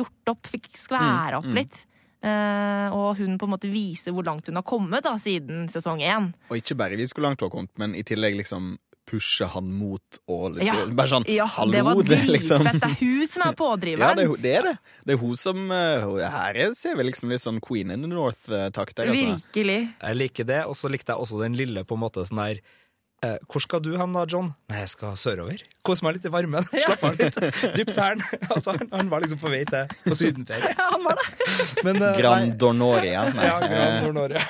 gjort 0.00 0.32
opp, 0.34 0.50
fikk 0.50 0.70
skvære 0.80 1.38
opp 1.42 1.50
litt. 1.54 1.82
Eh, 2.22 2.88
og 2.94 3.16
hun 3.18 3.34
på 3.38 3.48
en 3.48 3.50
måte 3.56 3.70
viser 3.72 4.14
hvor 4.14 4.22
langt 4.28 4.46
hun 4.46 4.54
har 4.60 4.62
kommet 4.62 5.02
da, 5.02 5.16
siden 5.18 5.64
sesong 5.72 5.98
én. 6.06 6.30
Og 6.50 6.56
ikke 6.60 6.76
bare 6.78 6.96
viser 7.00 7.18
hvor 7.18 7.26
langt 7.26 7.40
hun 7.42 7.48
har 7.50 7.56
kommet, 7.56 7.72
men 7.82 7.94
i 7.98 8.04
tillegg 8.06 8.36
liksom 8.38 8.76
pushe 9.10 9.44
han 9.50 9.66
mot 9.74 10.18
og 10.30 10.54
litt, 10.54 10.68
Ja, 10.70 10.76
Bare 10.94 11.10
sånn 11.10 11.24
ja, 11.26 11.44
hallo, 11.50 11.72
det 11.74 11.80
var 11.82 11.98
dritfett. 12.06 12.28
liksom. 12.30 12.62
Det 12.78 12.86
er 12.86 12.94
hun 13.00 13.26
som 13.26 13.42
er 13.42 13.50
Ja, 13.50 13.56
pådriveren. 13.58 14.16
det 14.16 14.24
er, 14.28 14.36
det 14.44 14.52
er 14.60 14.62
det. 14.68 14.74
Det 15.04 15.16
er 15.16 15.18
hun 15.24 15.34
som 15.36 15.64
eh, 15.74 16.06
Her 16.30 16.54
er- 16.68 16.76
ser 16.78 16.94
vi 16.96 17.08
liksom 17.10 17.28
litt 17.34 17.42
sånn 17.42 17.58
Queen 17.60 17.90
in 17.90 18.00
the 18.06 18.08
North-takt 18.12 18.94
der, 18.94 19.10
altså. 19.10 19.34
Virkelig. 19.34 19.80
Jeg 19.98 20.16
liker 20.22 20.44
det, 20.46 20.60
og 20.70 20.78
så 20.78 20.88
likte 20.88 21.10
jeg 21.12 21.18
også 21.26 21.42
den 21.42 21.58
lille 21.58 21.82
på 21.84 21.98
en 21.98 22.04
måte 22.06 22.22
sånn 22.30 22.38
der 22.44 22.62
eh, 23.26 23.36
Hvor 23.50 23.62
skal 23.64 23.82
du 23.84 23.92
hen 23.98 24.12
da, 24.16 24.24
John? 24.28 24.52
Nei, 24.72 24.82
jeg 24.84 24.92
skal 24.94 25.16
sørover. 25.20 25.62
Kose 25.82 26.04
meg 26.06 26.16
litt 26.18 26.26
i 26.28 26.30
varmen. 26.32 26.66
Slapp 26.84 27.02
av 27.08 27.16
litt. 27.18 27.38
«Dypt 27.76 27.94
tærne. 27.96 28.22
Altså, 28.52 28.74
han, 28.76 28.88
han 28.92 29.08
var 29.10 29.22
liksom 29.24 29.40
på 29.42 29.50
vei 29.50 29.62
til 29.66 29.88
på 30.04 30.14
sydenferie. 30.18 30.70
Ja, 30.76 30.88
han 30.92 31.02
var 31.06 31.18
det. 31.18 31.26
Men, 31.86 31.98
eh, 32.02 32.18
Gran 32.20 32.52
Dornoria. 32.60 33.24
Ja, 33.48 33.56
Grand 33.64 34.06
Dornoria. 34.06 34.42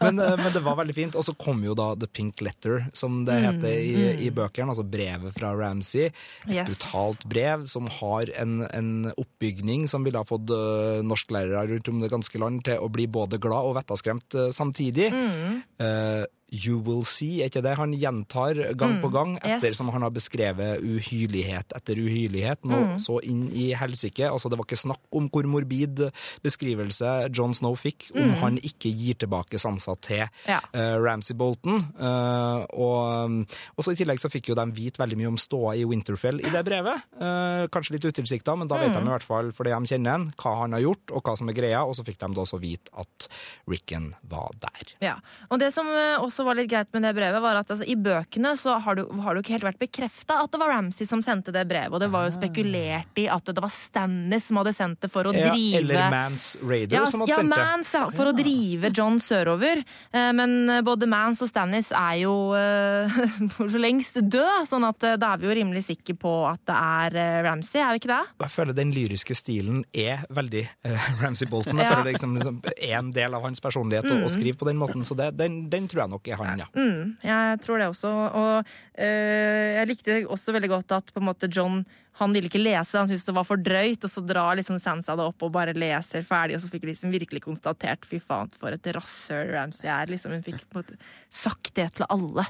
Men, 0.00 0.18
eh, 0.18 0.36
men 0.40 0.52
det 0.54 0.62
var 0.64 0.78
veldig 0.80 0.94
fint. 0.96 1.16
Og 1.18 1.24
så 1.26 1.34
kom 1.38 1.60
jo 1.66 1.74
da 1.78 1.90
The 1.98 2.08
Pink 2.08 2.40
Letter, 2.44 2.86
som 2.96 3.22
det 3.28 3.36
heter 3.44 3.74
i, 3.74 4.06
i 4.26 4.30
bøkene. 4.34 4.72
Altså 4.72 4.86
brevet 4.86 5.34
fra 5.36 5.52
Ramsay. 5.56 6.10
Et 6.46 6.54
Yes. 6.56 6.68
brutalt 6.70 7.24
brev 7.28 7.66
som 7.68 7.88
har 7.98 8.30
en, 8.40 8.60
en 8.72 8.90
oppbygning 9.18 9.84
som 9.90 10.04
ville 10.06 10.16
ha 10.20 10.24
fått 10.24 10.48
uh, 10.54 11.02
norsklærere 11.04 11.66
rundt 11.72 11.90
om 11.92 12.00
det 12.00 12.08
ganske 12.12 12.40
land 12.40 12.62
til 12.64 12.80
å 12.80 12.88
bli 12.92 13.04
både 13.12 13.36
glad 13.42 13.66
og 13.68 13.76
vettaskremt 13.76 14.36
uh, 14.38 14.48
samtidig. 14.56 15.10
Eh, 15.12 16.22
You 16.52 16.78
will 16.78 17.02
see, 17.08 17.40
er 17.42 17.50
ikke 17.50 17.62
det 17.64 17.74
han 17.78 17.94
gjentar 17.98 18.58
gang 18.78 19.00
på 19.02 19.10
gang, 19.10 19.34
yes. 19.40 19.58
ettersom 19.58 19.90
han 19.90 20.04
har 20.06 20.12
beskrevet 20.14 20.78
uhyrlighet 20.84 21.74
etter 21.74 21.98
uhyrlighet, 21.98 22.62
nå 22.68 22.96
så 23.02 23.18
inn 23.26 23.48
i 23.50 23.72
helsike. 23.76 24.28
Altså, 24.30 24.50
det 24.52 24.58
var 24.60 24.68
ikke 24.68 24.78
snakk 24.78 25.02
om 25.16 25.26
hvor 25.32 25.48
morbid 25.50 26.04
beskrivelse 26.46 27.10
John 27.34 27.54
Snow 27.56 27.74
fikk 27.78 28.08
om 28.14 28.36
han 28.42 28.60
ikke 28.62 28.92
gir 28.94 29.18
tilbake 29.18 29.58
sansa 29.60 29.96
til 30.04 30.24
Ja. 30.46 30.60
uh, 30.70 30.96
Ramsay 31.02 31.34
Bolton. 31.36 31.82
Uh, 31.98 32.62
og, 32.78 33.46
og 33.74 33.84
så 33.84 33.92
I 33.92 33.98
tillegg 33.98 34.22
så 34.22 34.30
fikk 34.32 34.52
jo 34.52 34.58
de 34.58 34.66
vite 34.76 35.02
veldig 35.02 35.18
mye 35.18 35.32
om 35.34 35.40
ståa 35.40 35.74
i 35.80 35.84
Winterfell 35.88 36.40
i 36.44 36.52
det 36.52 36.62
brevet. 36.66 37.04
Uh, 37.18 37.66
kanskje 37.74 37.96
litt 37.96 38.06
utilsikta, 38.06 38.54
men 38.58 38.70
da 38.70 38.78
vet 38.80 38.94
de 38.94 39.02
i 39.02 39.12
hvert 39.12 39.26
fall 39.26 39.52
for 39.56 39.66
det 39.66 39.74
de 39.74 39.92
kjenner 39.92 40.14
han, 40.16 40.28
hva 40.40 40.54
han 40.62 40.76
har 40.76 40.84
gjort, 40.86 41.10
og 41.10 41.26
hva 41.26 41.36
som 41.38 41.50
er 41.50 41.58
greia. 41.58 41.82
Og 41.82 41.98
så 41.98 42.06
fikk 42.06 42.20
de 42.22 42.30
da 42.36 42.44
også 42.46 42.60
vite 42.62 42.92
at 42.96 43.28
Ricken 43.68 44.12
var 44.30 44.54
der. 44.62 44.94
Ja. 45.02 45.16
Og 45.50 45.60
det 45.60 45.72
som 45.74 45.88
eh, 45.90 46.16
også 46.36 46.44
var 46.44 46.58
litt 46.58 46.68
greit 46.68 46.92
med 46.92 47.02
det 47.06 47.14
brevet, 47.16 47.40
var 47.40 47.56
at 47.62 47.70
altså, 47.72 47.86
i 47.88 47.96
bøkene 47.96 48.52
så 48.60 48.76
har 48.84 48.98
det, 48.98 49.06
jo- 49.08 49.40
ikke 49.40 49.54
helt 49.56 49.64
vært 49.70 49.78
bekrefta 49.80 50.36
at 50.44 50.52
det 50.52 50.60
var 50.60 50.68
Ramsay 50.74 51.06
som 51.08 51.22
sendte 51.24 51.52
det 51.54 51.62
brevet, 51.70 51.92
og 51.96 52.00
det 52.04 52.10
var 52.12 52.26
jo 52.28 52.34
spekulert 52.36 53.16
i 53.22 53.24
at 53.32 53.44
det 53.48 53.62
var 53.64 53.72
Stannis 53.72 54.44
som 54.50 54.60
hadde 54.60 54.74
sendt 54.76 55.00
det 55.00 55.10
for 55.12 55.24
å 55.24 55.32
Ja, 55.32 55.48
drive 55.54 55.80
eller 55.80 56.10
Mans 56.12 56.56
Raider, 56.60 56.98
ja, 57.00 57.06
som 57.08 57.24
hadde 57.24 57.32
ja, 57.32 57.40
sendt 57.40 57.54
det. 57.56 57.62
Mans, 57.64 57.92
ja, 57.96 58.04
for 58.12 58.28
å 58.28 58.34
drive 58.36 58.90
John 58.92 59.16
sørover. 59.22 59.80
Eh, 60.12 60.32
Men 60.36 60.68
eh, 60.68 60.82
både 60.84 61.08
Mans 61.08 61.40
og 61.42 61.48
Stannis 61.48 61.88
er 61.96 62.20
jo 62.22 62.34
for 63.56 63.70
for 63.70 63.78
lengst 63.82 64.18
død, 64.20 64.66
sånn 64.68 64.84
at 64.88 65.02
eh, 65.06 65.16
da 65.20 65.32
er 65.34 65.40
vi 65.42 65.48
jo 65.48 65.56
rimelig 65.58 65.84
sikre 65.88 66.16
på 66.20 66.32
at 66.48 66.60
det 66.68 66.76
er 66.76 67.16
eh, 67.22 67.38
Ramsay, 67.46 67.80
er 67.82 67.94
vi 67.96 68.02
ikke 68.02 68.12
det? 68.12 68.20
Jeg 68.46 68.54
føler 68.56 68.76
den 68.76 68.92
lyriske 68.94 69.36
stilen 69.36 69.82
er 69.96 70.22
veldig 70.34 70.64
uh, 70.86 71.08
Ramsay 71.22 71.48
Bolton. 71.50 71.78
Jeg 71.80 71.86
Ja. 71.86 71.92
føler 71.94 72.04
det 72.08 72.14
liksom, 72.16 72.34
liksom 72.38 72.60
er 72.76 72.94
en 72.98 73.10
del 73.14 73.34
av 73.36 73.44
hans 73.46 73.60
personlighet 73.62 74.10
å, 74.10 74.20
å 74.26 74.30
skrive 74.32 74.58
på 74.58 74.66
den 74.68 74.78
måten, 74.80 75.04
så 75.06 75.14
det, 75.18 75.30
den, 75.38 75.66
den 75.70 75.86
tror 75.90 76.04
jeg 76.04 76.12
nok 76.14 76.25
er 76.34 76.40
han, 76.40 76.64
ja. 76.64 76.66
Mm, 76.74 77.14
jeg 77.22 77.60
tror 77.62 77.82
det 77.82 77.90
også. 77.92 78.10
Og 78.10 78.56
øh, 78.64 79.68
jeg 79.76 79.92
likte 79.92 80.18
også 80.24 80.56
veldig 80.56 80.72
godt 80.72 80.98
at 80.98 81.14
på 81.14 81.22
en 81.22 81.30
måte 81.30 81.50
John 81.52 81.84
han 82.16 82.32
ville 82.32 82.48
ikke 82.48 82.62
lese, 82.62 82.96
han 82.96 83.08
syntes 83.10 83.26
det 83.28 83.34
var 83.36 83.44
for 83.44 83.60
drøyt, 83.60 84.04
og 84.06 84.08
så 84.08 84.22
drar 84.24 84.56
liksom 84.56 84.78
Sansa 84.80 85.12
det 85.18 85.24
opp 85.26 85.42
og 85.44 85.50
bare 85.52 85.74
leser 85.76 86.24
ferdig, 86.24 86.54
og 86.56 86.62
så 86.64 86.70
fikk 86.72 86.86
liksom 86.88 87.12
virkelig 87.12 87.42
konstatert 87.44 88.08
fy 88.08 88.16
faen, 88.24 88.48
for 88.56 88.72
et 88.72 88.88
rasshøl 88.96 89.52
Ramsay 89.52 89.90
er. 89.92 90.08
Liksom, 90.08 90.32
hun 90.32 90.44
fikk 90.46 90.62
på 90.64 90.78
en 90.78 90.80
måte 90.80 90.96
sagt 91.28 91.74
det 91.76 91.90
til 91.98 92.08
alle. 92.08 92.46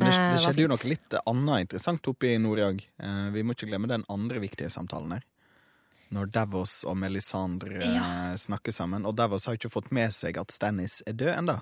Men 0.00 0.08
det, 0.08 0.20
Eh, 0.20 0.34
det 0.34 0.44
skjedde 0.44 0.64
jo 0.64 0.70
noe 0.72 0.88
litt 0.88 1.18
annet 1.20 1.66
interessant 1.66 2.08
oppe 2.10 2.30
i 2.30 2.38
nord 2.40 2.60
i 2.60 2.64
dag. 2.64 2.86
Eh, 3.04 3.26
vi 3.36 3.44
må 3.44 3.56
ikke 3.56 3.68
glemme 3.70 3.90
den 3.90 4.06
andre 4.12 4.42
viktige 4.42 4.70
samtalen 4.72 5.18
her. 5.18 5.26
Når 6.10 6.32
Davos 6.34 6.80
og 6.90 6.96
Melisandre 6.98 7.78
ja. 7.84 8.06
snakker 8.40 8.74
sammen. 8.74 9.04
Og 9.06 9.14
Davos 9.14 9.46
har 9.46 9.58
ikke 9.58 9.70
fått 9.70 9.92
med 9.94 10.10
seg 10.14 10.40
at 10.40 10.50
Stannis 10.50 11.00
er 11.06 11.14
død 11.14 11.36
ennå. 11.36 11.60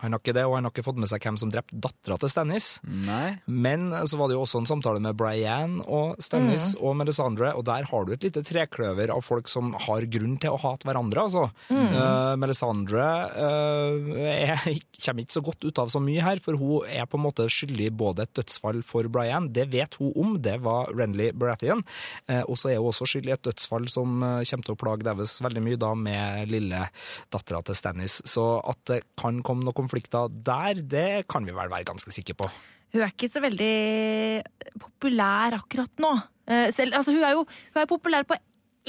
Han 0.00 0.14
har 0.14 0.22
ikke 0.22 0.34
det, 0.36 0.44
og 0.48 0.56
han 0.56 0.66
har 0.66 0.72
ikke 0.72 0.84
fått 0.86 1.00
med 1.00 1.10
seg 1.10 1.24
hvem 1.24 1.38
som 1.40 1.50
drepte 1.52 1.76
dattera 1.82 2.16
til 2.20 2.32
Stannis. 2.32 2.68
Nei. 2.84 3.38
Men 3.46 3.90
så 4.08 4.18
var 4.20 4.30
det 4.30 4.36
jo 4.36 4.44
også 4.44 4.62
en 4.62 4.68
samtale 4.70 5.02
med 5.02 5.18
Brianne 5.18 5.84
og 5.84 6.20
Stannis 6.22 6.72
og 6.78 6.96
Melisandre, 7.00 7.52
og 7.56 7.66
der 7.68 7.86
har 7.90 8.06
du 8.06 8.14
et 8.14 8.24
lite 8.26 8.42
trekløver 8.46 9.12
av 9.12 9.24
folk 9.26 9.50
som 9.50 9.74
har 9.86 10.06
grunn 10.12 10.36
til 10.40 10.54
å 10.54 10.60
hate 10.60 10.88
hverandre, 10.88 11.26
altså. 11.28 11.46
Eh, 11.70 12.34
Melisandre 12.40 13.08
eh, 13.44 14.30
er, 14.30 14.80
kommer 15.00 15.24
ikke 15.24 15.38
så 15.38 15.44
godt 15.44 15.66
ut 15.66 15.82
av 15.82 15.92
så 15.92 16.02
mye 16.02 16.24
her, 16.24 16.42
for 16.44 16.58
hun 16.60 16.88
er 16.88 17.08
på 17.10 17.20
en 17.20 17.26
måte 17.26 17.48
skyldig 17.52 17.90
både 18.00 18.26
et 18.26 18.34
dødsfall 18.38 18.82
for 18.86 19.08
Brianne, 19.12 19.52
det 19.54 19.68
vet 19.74 19.98
hun 20.00 20.14
om, 20.20 20.36
det 20.42 20.58
var 20.64 20.92
Renly 20.96 21.30
Baratheon, 21.36 21.84
uh, 22.30 22.42
og 22.42 22.56
så 22.60 22.72
er 22.72 22.80
hun 22.80 22.90
også 22.90 23.08
skyldig 23.10 23.34
i 23.34 23.36
et 23.36 23.46
dødsfall 23.50 23.88
som 23.90 24.20
kommer 24.20 24.66
til 24.66 24.74
å 24.74 24.80
plage 24.80 25.06
Davis 25.06 25.38
veldig 25.44 25.62
mye, 25.64 25.80
da 25.80 25.92
med 25.98 26.50
lille 26.50 26.84
dattera 27.32 27.60
til 27.66 27.76
Stannis. 27.78 28.20
Så 28.28 28.44
at 28.68 28.80
det 28.90 29.00
kan 29.20 29.40
komme 29.46 29.66
noen 29.66 29.89
konflikter 29.90 30.30
der, 30.30 30.78
det 30.86 31.08
kan 31.30 31.46
vi 31.46 31.54
vel 31.56 31.70
være 31.72 31.88
ganske 31.90 32.14
sikre 32.14 32.38
på. 32.38 32.50
Hun 32.90 33.02
er 33.04 33.12
ikke 33.12 33.30
så 33.30 33.42
veldig 33.42 34.42
populær 34.82 35.58
akkurat 35.60 36.02
nå. 36.02 36.14
Eh, 36.50 36.70
Selv, 36.74 36.96
altså, 36.98 37.14
hun 37.14 37.26
er 37.26 37.36
jo 37.36 37.44
hun 37.46 37.82
er 37.82 37.90
populær 37.90 38.26
på 38.26 38.38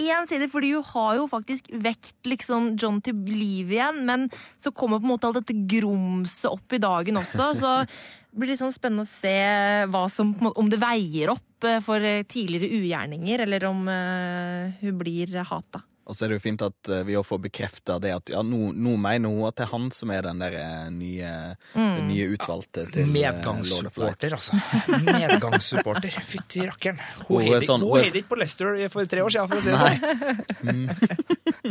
én 0.01 0.25
side, 0.29 0.47
fordi 0.49 0.71
hun 0.73 0.87
har 0.93 1.19
jo 1.19 1.27
faktisk 1.29 1.67
vekt 1.83 2.25
liksom 2.25 2.75
John 2.79 3.01
til 3.03 3.17
liv 3.27 3.73
igjen, 3.75 4.05
men 4.07 4.29
så 4.57 4.71
kommer 4.71 5.01
på 5.01 5.05
en 5.05 5.13
måte 5.13 5.27
alt 5.29 5.41
dette 5.41 5.57
grumset 5.69 6.49
opp 6.49 6.73
i 6.73 6.81
dagen 6.81 7.19
også, 7.21 7.51
så 7.59 7.73
det 8.31 8.39
blir 8.39 8.55
sånn 8.55 8.71
spennende 8.71 9.03
å 9.03 9.11
se 9.11 9.35
som, 10.15 10.31
om 10.55 10.69
det 10.71 10.79
veier 10.81 11.33
opp 11.35 11.67
eh, 11.67 11.81
for 11.83 12.01
eh, 12.01 12.23
tidligere 12.23 12.71
ugjerninger, 12.79 13.45
eller 13.45 13.67
om 13.69 13.85
hun 13.85 15.01
blir 15.01 15.41
hata. 15.45 15.83
Og 16.09 16.15
så 16.17 16.25
er 16.25 16.31
det 16.31 16.39
jo 16.39 16.43
fint 16.43 16.61
at 16.65 16.89
eh, 16.89 17.03
vi 17.07 17.15
òg 17.19 17.25
får 17.27 17.39
bekrefta 17.43 17.99
det 18.01 18.11
at 18.15 18.31
ja, 18.33 18.41
nå, 18.45 18.71
nå 18.73 18.95
mener 18.99 19.29
hun 19.31 19.45
at 19.47 19.55
det 19.59 19.67
er 19.67 19.71
han 19.71 19.89
som 19.93 20.09
er 20.13 20.25
den 20.25 20.41
der 20.41 20.55
eh, 20.57 20.87
nye, 20.93 21.29
mm. 21.75 21.99
nye 22.09 22.25
utvalgte 22.33 22.87
til 22.91 23.03
eh. 23.05 23.11
Medgangssupporter, 23.13 24.35
altså. 24.37 24.57
Medgangssupporter. 25.07 26.17
Fytti 26.25 26.65
rakkeren. 26.65 26.99
Hun 27.27 27.45
heter 27.45 27.59
er 27.59 27.67
sånn- 27.69 27.85
hun 27.85 28.07
ikke 28.07 28.25
på 28.31 28.39
Leicester 28.41 28.81
for 28.93 29.05
tre 29.11 29.21
år 29.25 29.35
siden, 29.35 29.51
for 29.51 29.57
å 29.57 29.63
si 29.63 29.71
det 29.71 29.81
sånn. 29.85 30.91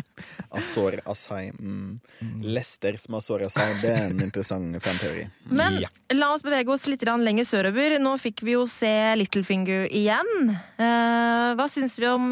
Azor 0.61 0.99
Asai. 1.07 1.51
Mm. 1.59 2.01
Lester 2.43 2.97
som 2.99 3.15
Azor 3.19 3.45
Asai. 3.47 3.69
Det 3.83 3.91
er 3.93 4.09
en 4.09 4.23
interessant 4.29 4.79
fanteori. 4.83 5.27
Men 5.51 5.81
Ja. 5.83 5.89
la 6.15 6.33
oss 6.35 6.43
bevege 6.47 6.71
oss 6.75 6.87
litt 6.91 7.03
lenger 7.07 7.47
sørover. 7.47 7.99
Nå 8.03 8.17
fikk 8.21 8.43
vi 8.47 8.57
jo 8.57 8.67
se 8.71 8.91
Littlefinger 9.19 9.87
igjen. 9.91 10.55
Eh, 10.79 11.55
hva 11.59 11.67
syns 11.71 11.99
vi 11.99 12.07
om 12.11 12.31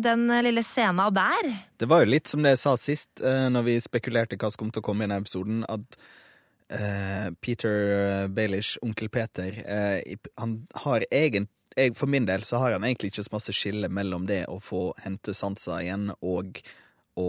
den 0.00 0.26
lille 0.44 0.64
scena 0.66 1.10
der? 1.14 1.29
Det 1.80 1.88
var 1.90 2.04
jo 2.04 2.10
litt 2.12 2.30
som 2.30 2.42
det 2.44 2.54
jeg 2.56 2.62
sa 2.62 2.74
sist, 2.80 3.12
uh, 3.24 3.48
når 3.52 3.68
vi 3.68 3.76
spekulerte 3.84 4.38
hva 4.40 4.50
som 4.50 4.64
kom 4.64 4.74
til 4.74 4.82
å 4.82 4.88
komme 4.90 5.04
i 5.04 5.08
denne 5.08 5.20
episoden, 5.22 5.62
at 5.70 6.00
uh, 6.74 7.30
Peter 7.40 8.28
Baelish, 8.34 8.76
onkel 8.84 9.10
Peter, 9.12 9.62
uh, 9.64 10.30
han 10.42 10.60
har 10.84 11.06
egent, 11.10 11.52
jeg, 11.78 11.94
For 11.94 12.10
min 12.10 12.24
del 12.26 12.42
så 12.42 12.58
har 12.58 12.72
han 12.74 12.82
egentlig 12.82 13.12
ikke 13.12 13.22
så 13.22 13.30
masse 13.30 13.52
skille 13.54 13.86
mellom 13.94 14.24
det 14.26 14.40
å 14.50 14.56
få 14.58 14.88
hente 15.04 15.30
Sansa 15.38 15.76
igjen 15.78 16.08
og 16.18 16.58
å 17.14 17.28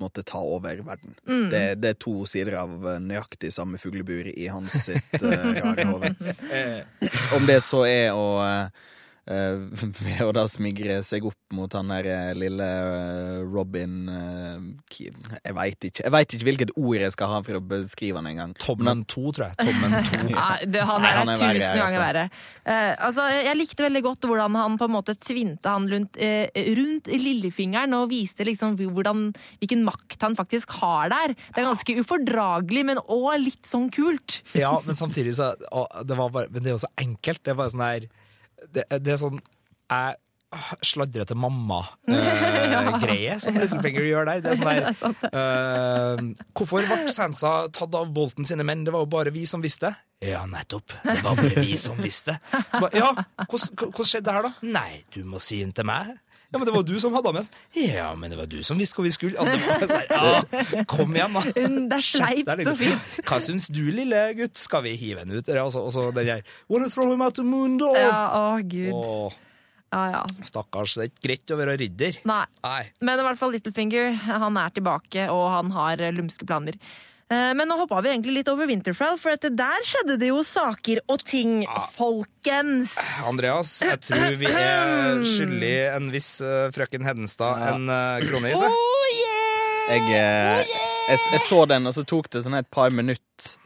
måtte 0.00 0.22
ta 0.22 0.40
over 0.40 0.80
verden. 0.84 1.14
Det, 1.50 1.62
det 1.80 1.92
er 1.92 1.98
to 2.00 2.14
sider 2.28 2.56
av 2.62 2.72
eh, 2.88 3.00
nøyaktig 3.04 3.52
samme 3.54 3.80
fuglebur 3.80 4.30
i 4.32 4.48
hans 4.52 4.78
sitt 4.86 5.16
eh, 5.20 5.50
rare 5.60 5.86
hode. 5.90 6.14
Om 7.36 7.48
det 7.48 7.60
så 7.66 7.84
er 7.88 8.16
å 8.16 8.26
eh, 8.46 8.62
eh, 8.64 8.96
ved 10.04 10.20
å 10.24 10.32
da 10.34 10.44
smigre 10.50 11.00
seg 11.06 11.26
opp 11.28 11.54
mot 11.54 11.72
han 11.74 11.90
der 11.90 12.06
eh, 12.10 12.30
lille 12.38 12.66
eh, 12.66 13.40
Robin 13.46 14.08
eh, 14.10 14.66
Jeg 15.00 15.54
veit 15.56 15.86
ikke. 15.88 16.04
Jeg 16.04 16.14
vet 16.14 16.34
ikke 16.36 16.46
hvilket 16.48 16.72
ord 16.78 17.04
jeg 17.04 17.14
skal 17.14 17.32
ha 17.32 17.40
for 17.46 17.58
å 17.58 17.62
beskrive 17.72 18.20
han 18.20 18.28
engang. 18.30 18.54
Tommen 18.60 19.04
2, 19.10 19.24
tror 19.36 19.48
jeg. 19.48 19.70
Tommen 19.70 19.96
2. 20.10 20.22
Nei, 20.30 20.56
det, 20.74 20.84
han 20.86 21.04
Nei, 21.04 21.12
er, 21.12 21.20
han 21.20 21.32
er 21.32 21.40
tusen 21.40 21.48
verre, 21.50 21.72
ganger 21.80 21.86
altså. 21.86 22.04
verre. 22.06 22.24
Uh, 22.64 22.92
altså, 23.08 23.26
jeg 23.36 23.58
likte 23.58 23.86
veldig 23.86 24.04
godt 24.06 24.28
hvordan 24.30 24.60
han 24.60 24.78
på 24.80 24.88
en 24.88 24.94
måte 24.94 25.16
tvinte 25.18 25.74
han 25.74 25.88
rundt, 25.90 26.20
uh, 26.20 26.62
rundt 26.80 27.10
lillefingeren 27.10 27.98
og 27.98 28.08
viste 28.12 28.46
liksom 28.48 28.78
hvordan, 28.80 29.28
hvilken 29.62 29.84
makt 29.86 30.26
han 30.26 30.38
faktisk 30.38 30.74
har 30.80 31.12
der. 31.12 31.36
Det 31.50 31.62
er 31.62 31.70
ganske 31.70 31.98
ufordragelig, 32.02 32.86
men 32.92 33.02
òg 33.06 33.32
litt 33.42 33.62
sånn 33.68 33.90
kult. 33.94 34.40
Ja, 34.58 34.74
men 34.86 34.98
samtidig 34.98 35.36
så 35.38 35.52
å, 35.70 35.86
det, 36.02 36.18
var 36.18 36.34
bare, 36.34 36.50
men 36.50 36.64
det 36.64 36.72
er 36.72 36.78
jo 36.78 36.84
så 36.86 36.94
enkelt. 37.00 37.42
Det 37.44 37.54
er 37.54 37.62
bare 37.62 37.74
sånn 37.74 37.86
her 37.86 38.10
Det, 38.68 38.84
det 39.00 39.14
er 39.14 39.20
sånn 39.20 39.38
Jeg 39.40 40.18
sladrer 40.82 41.28
til 41.30 41.38
mamma-greie 41.38 43.36
som 43.42 43.54
Littlefinger 43.54 44.06
gjør 44.08 44.26
der. 44.28 44.40
Det 44.42 44.50
er 44.52 44.58
sånn 44.98 45.14
der 45.22 45.30
eh, 45.30 46.22
Hvorfor 46.58 46.86
ble 46.88 47.04
Sansa 47.12 47.52
tatt 47.74 47.94
av 47.94 48.10
Bolten 48.14 48.48
sine 48.48 48.66
menn? 48.66 48.82
Det 48.86 48.94
var 48.94 49.06
jo 49.06 49.10
bare 49.14 49.34
vi 49.34 49.44
som 49.46 49.62
visste. 49.62 49.94
Ja, 50.20 50.42
nettopp. 50.50 50.92
Det 51.06 51.20
var 51.24 51.38
bare 51.38 51.62
vi 51.62 51.78
som 51.80 51.96
visste. 52.02 52.36
Så 52.50 52.82
ba, 52.82 52.90
ja, 52.92 53.12
hvordan, 53.46 54.02
skjedde 54.04 54.26
det 54.26 54.34
her, 54.36 54.48
da? 54.50 54.52
Nei, 54.74 55.04
du 55.14 55.22
må 55.24 55.40
si 55.40 55.62
den 55.62 55.72
til 55.76 55.86
meg. 55.88 56.18
Ja, 56.50 56.58
men 56.58 56.66
det 56.66 56.72
var 56.74 56.82
du 56.82 56.96
som 56.98 57.14
hadde 57.14 57.30
med 57.32 57.40
mest. 57.44 57.52
Ja, 57.78 58.08
men 58.18 58.30
det 58.32 58.38
var 58.40 58.48
du 58.50 58.56
som 58.66 58.78
visste 58.80 58.98
hvor 58.98 59.06
vi 59.06 59.12
skulle. 59.14 59.38
Altså, 59.38 59.54
det 59.54 59.86
var 59.86 60.08
sånn, 60.10 60.72
ja, 60.80 60.84
kom 60.90 61.14
igjen, 61.14 61.36
da. 61.36 61.42
Det 61.54 61.98
er 61.98 62.02
sleipt 62.02 62.48
er 62.50 62.58
liksom- 62.58 62.72
og 62.72 62.80
fint. 62.80 63.20
Hva 63.30 63.38
syns 63.44 63.68
du, 63.70 63.82
lille 63.94 64.22
gutt? 64.34 64.58
Skal 64.58 64.82
vi 64.82 64.96
hive 64.98 65.22
henne 65.22 65.38
ut? 65.38 65.46
Altså, 65.54 65.84
og 65.86 65.92
så 65.94 66.08
den 66.14 66.26
der 66.26 66.42
Wanna 66.68 66.88
throw 66.90 67.12
him 67.12 67.22
out 67.22 67.34
the 67.38 67.44
moon, 67.46 67.78
da? 67.78 67.92
Ja, 67.94 68.18
å 68.34 68.58
gud. 68.66 68.90
Åh, 68.98 69.38
Ja, 69.92 70.02
ja. 70.10 70.24
stakkars, 70.46 70.94
det 70.94 71.02
er 71.02 71.08
ikke 71.10 71.24
greit 71.28 71.50
å 71.54 71.56
være 71.58 71.78
ridder. 71.80 72.18
Nei. 72.24 72.44
Nei. 72.62 72.82
Men 73.02 73.18
i 73.18 73.22
hvert 73.26 73.38
fall 73.38 73.50
Littlefinger 73.54 74.14
han 74.26 74.56
er 74.56 74.70
tilbake, 74.70 75.28
og 75.30 75.46
han 75.54 75.70
har 75.74 76.00
eh, 76.02 76.12
lumske 76.14 76.46
planer. 76.46 76.74
Eh, 77.30 77.54
Men 77.54 77.68
nå 77.70 77.76
hoppa 77.78 78.00
vi 78.02 78.10
egentlig 78.10 78.40
litt 78.40 78.48
over 78.50 78.66
Winterfell, 78.66 79.14
for 79.20 79.36
at 79.36 79.44
der 79.54 79.84
skjedde 79.86 80.16
det 80.18 80.32
jo 80.32 80.40
saker 80.46 81.02
og 81.06 81.22
ting, 81.22 81.60
folkens. 81.94 82.96
Andreas, 83.28 83.76
jeg 83.84 84.00
tror 84.08 84.34
vi 84.40 84.50
er 84.50 85.22
skyldig 85.22 85.74
en 85.94 86.10
viss 86.10 86.32
eh, 86.42 86.66
frøken 86.74 87.06
Hedenstad 87.06 87.62
en 87.70 87.86
uh, 87.86 88.18
krone 88.26 88.50
i 88.50 88.58
seg. 88.58 88.66
Oh, 88.74 89.06
yeah! 89.14 89.46
Jeg, 89.90 90.02
eh, 90.18 90.74
jeg, 91.10 91.22
jeg 91.36 91.42
så 91.46 91.62
den, 91.70 91.86
og 91.86 91.94
så 91.94 92.04
tok 92.06 92.28
det 92.34 92.44
sånn 92.44 92.58
et 92.58 92.70
par 92.70 92.92
minutter 92.94 93.56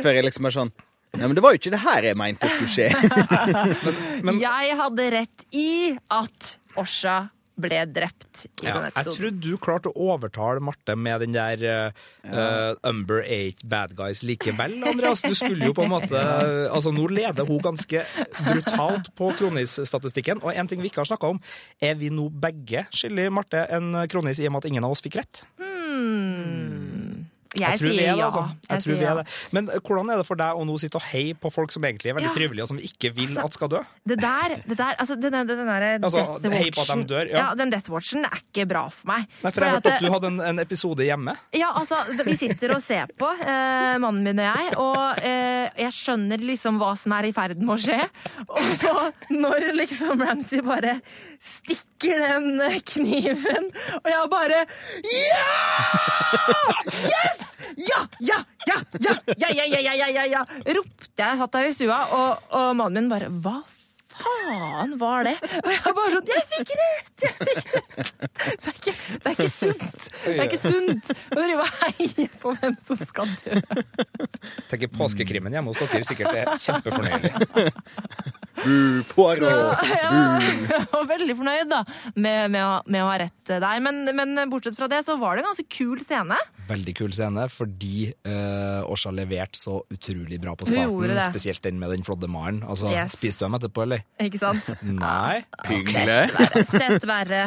før 0.00 0.14
jeg 0.14 0.24
liksom 0.28 0.46
er 0.48 0.54
sånn 0.54 0.70
Nei, 1.10 1.26
men 1.26 1.34
det 1.34 1.42
var 1.42 1.56
jo 1.56 1.58
ikke 1.58 1.72
det 1.74 1.80
her 1.82 2.06
jeg 2.06 2.16
mente 2.20 2.46
skulle 2.52 2.70
skje. 2.70 2.84
Jeg 4.44 4.76
hadde 4.78 5.06
rett 5.10 5.42
i 5.50 5.90
at 6.14 6.52
Osha 6.78 7.16
ble 7.62 7.80
drept 7.90 8.44
i 8.46 8.66
Ja, 8.66 8.76
denne 8.76 8.90
jeg 8.90 9.06
trodde 9.06 9.16
tror 9.16 9.38
du 9.44 9.50
klarte 9.62 9.92
å 9.92 10.08
overtale 10.14 10.62
Marte 10.64 10.96
med 10.96 11.24
den 11.24 11.36
der 11.36 11.64
uh, 12.26 12.74
Umber 12.88 13.22
8 13.24 13.68
bad 13.70 13.94
guys 13.98 14.24
likevel, 14.26 14.78
Andreas. 14.86 15.22
Du 15.24 15.34
skulle 15.38 15.70
jo 15.70 15.76
på 15.76 15.86
en 15.86 15.94
måte 15.94 16.20
Altså, 16.74 16.92
nå 16.94 17.06
leder 17.12 17.46
hun 17.48 17.62
ganske 17.64 18.04
brutalt 18.40 19.10
på 19.18 19.32
kronisstatistikken. 19.38 20.42
Og 20.44 20.54
en 20.54 20.70
ting 20.70 20.82
vi 20.82 20.90
ikke 20.90 21.04
har 21.04 21.10
snakka 21.12 21.34
om, 21.34 21.40
er 21.82 21.96
vi 22.00 22.12
nå 22.14 22.28
begge 22.42 22.86
skyldig 22.94 23.30
Marte 23.34 23.66
en 23.70 23.92
kronis 24.10 24.40
i 24.40 24.48
og 24.48 24.56
med 24.56 24.64
at 24.64 24.70
ingen 24.72 24.86
av 24.86 24.96
oss 24.96 25.04
fikk 25.04 25.20
rett? 25.20 25.44
Jeg, 27.58 27.80
tror 27.80 27.88
vi 27.90 27.96
sier 27.98 28.06
er 28.06 28.14
det, 28.14 28.20
ja. 28.20 28.26
altså. 28.28 28.42
Jeg 28.46 28.70
Jeg 28.70 28.82
tror 28.84 28.94
sier 28.94 29.02
ja. 29.02 29.14
det. 29.18 29.24
Men 29.56 29.68
eh, 29.74 29.80
hvordan 29.82 30.10
er 30.14 30.20
det 30.20 30.26
for 30.28 30.38
deg 30.38 30.60
å 30.60 30.66
nå 30.68 30.76
sitte 30.78 31.00
og 31.00 31.06
heie 31.10 31.34
på 31.34 31.50
folk 31.50 31.72
som 31.74 31.86
egentlig 31.88 32.12
er 32.12 32.16
veldig 32.20 32.28
Ja. 32.30 32.34
trivelige, 32.36 32.62
og 32.62 32.70
som 32.70 32.78
vi 32.78 32.86
ikke 32.90 33.10
vil 33.16 33.38
at 33.42 33.56
skal 33.56 33.72
dø? 33.72 33.80
Det 34.06 34.18
der, 34.20 34.54
det 34.68 34.76
der 34.78 34.94
altså 35.02 35.16
den, 35.18 35.34
den, 35.34 35.48
den 35.50 35.66
der 35.66 35.86
Altså, 35.98 36.22
hei 36.46 36.68
på 36.70 36.84
at 36.84 36.92
de 36.94 37.08
dør, 37.10 37.26
ja. 37.32 37.36
ja. 37.40 37.48
Den 37.58 37.72
Death 37.74 37.90
Watchen 37.90 38.24
er 38.28 38.38
ikke 38.38 38.68
bra 38.70 38.84
for 38.94 39.10
meg. 39.10 39.26
Nei, 39.42 39.50
for 39.50 39.66
jeg 39.66 39.78
vet 39.80 39.86
at 39.90 39.98
at 39.98 40.04
du 40.06 40.12
hadde 40.14 40.30
en, 40.30 40.38
en 40.52 40.62
episode 40.62 41.04
hjemme. 41.04 41.34
Ja, 41.58 41.72
altså, 41.80 41.98
vi 42.26 42.36
sitter 42.38 42.76
og 42.76 42.84
ser 42.84 43.10
på, 43.18 43.32
eh, 43.42 43.96
mannen 44.02 44.22
min 44.22 44.38
og 44.38 44.46
jeg, 44.46 44.76
og 44.78 45.24
eh, 45.26 45.66
jeg 45.82 45.96
skjønner 45.96 46.46
liksom 46.52 46.78
hva 46.80 46.92
som 46.98 47.16
er 47.18 47.28
i 47.30 47.34
ferd 47.34 47.58
med 47.58 47.74
å 47.74 47.80
skje. 47.82 47.98
Og 48.46 48.70
så, 48.78 48.94
når 49.34 49.72
liksom 49.80 50.22
Ramsay 50.22 50.62
bare 50.66 51.00
stikker 51.40 52.20
den 52.20 52.60
eh, 52.60 52.78
kniven, 52.92 53.70
og 54.00 54.08
jeg 54.12 54.30
bare 54.32 54.60
Ja! 55.08 55.48
Yes! 57.08 57.42
Ja, 57.80 58.00
ja, 58.20 58.38
ja, 58.68 58.78
ja, 59.00 59.14
ja, 59.38 59.48
ja, 59.56 59.64
ja, 59.80 59.92
ja, 59.94 60.08
ja, 60.12 60.24
ja, 60.28 60.44
ropte 60.76 61.22
jeg, 61.22 61.38
satt 61.40 61.52
der 61.56 61.68
i 61.70 61.74
stua, 61.76 62.00
og, 62.12 62.48
og 62.56 62.72
mannen 62.76 63.06
min 63.06 63.12
bare 63.12 63.30
Hva 63.40 63.60
faen 64.20 64.98
var 65.00 65.24
det? 65.24 65.36
Og 65.62 65.70
jeg 65.72 65.94
bare 65.96 66.10
sånn 66.12 66.28
Jeg 66.34 66.44
fikk! 66.50 66.74
Jeg 67.20 67.32
fikk 67.40 67.72
rett! 67.76 68.10
Det 68.60 68.68
er 68.68 68.76
ikke, 68.76 68.92
det 68.92 69.30
er 69.30 69.34
ikke 69.34 69.48
sunt. 69.52 70.06
Det 70.24 70.34
er 70.34 70.44
ikke 70.46 70.60
sunt 70.60 71.10
å 71.14 71.40
drive 71.40 71.64
og 71.64 71.72
heie 71.80 72.26
på 72.42 72.52
hvem 72.58 72.76
som 72.84 73.00
skal 73.00 73.32
dø. 73.40 73.60
Tenker 74.70 74.92
påskekrimmen 74.92 75.56
hjemme 75.56 75.72
hos 75.72 75.80
dere 75.80 76.04
sikkert 76.08 76.36
er 76.36 76.52
kjempefornøyelig. 76.60 77.32
Bu, 78.64 79.02
Poirot! 79.14 79.80
Var 80.92 81.06
veldig 81.14 81.36
fornøyd 81.38 81.70
da, 81.70 81.82
med, 82.14 82.50
med, 82.52 82.60
å, 82.64 82.72
med 82.90 83.04
å 83.04 83.08
ha 83.10 83.18
rett 83.22 83.50
der. 83.50 83.80
Men, 83.82 84.02
men 84.16 84.36
bortsett 84.52 84.76
fra 84.78 84.88
det, 84.90 85.02
så 85.06 85.16
var 85.20 85.36
det 85.38 85.44
en 85.44 85.50
ganske 85.50 85.66
kul 85.72 86.00
scene. 86.04 86.36
Veldig 86.70 86.94
kul 87.00 87.14
scene, 87.16 87.46
fordi 87.50 88.10
uh, 88.28 88.86
Årsa 88.90 89.10
leverte 89.14 89.58
så 89.58 89.80
utrolig 89.90 90.38
bra 90.42 90.54
på 90.58 90.68
starten. 90.70 91.16
Spesielt 91.26 91.62
den 91.66 91.80
med 91.82 91.90
den 91.94 92.04
flådde 92.06 92.28
maren. 92.30 92.62
Altså, 92.66 92.90
Yes. 92.90 93.14
Spiste 93.14 93.44
du 93.44 93.48
dem 93.48 93.56
etterpå, 93.60 93.84
eller? 93.86 94.02
Ikke 94.22 94.38
sant? 94.40 94.70
Nei. 95.00 95.40
Hyggelig. 95.70 96.66
Sett 96.70 97.04
verre. 97.08 97.42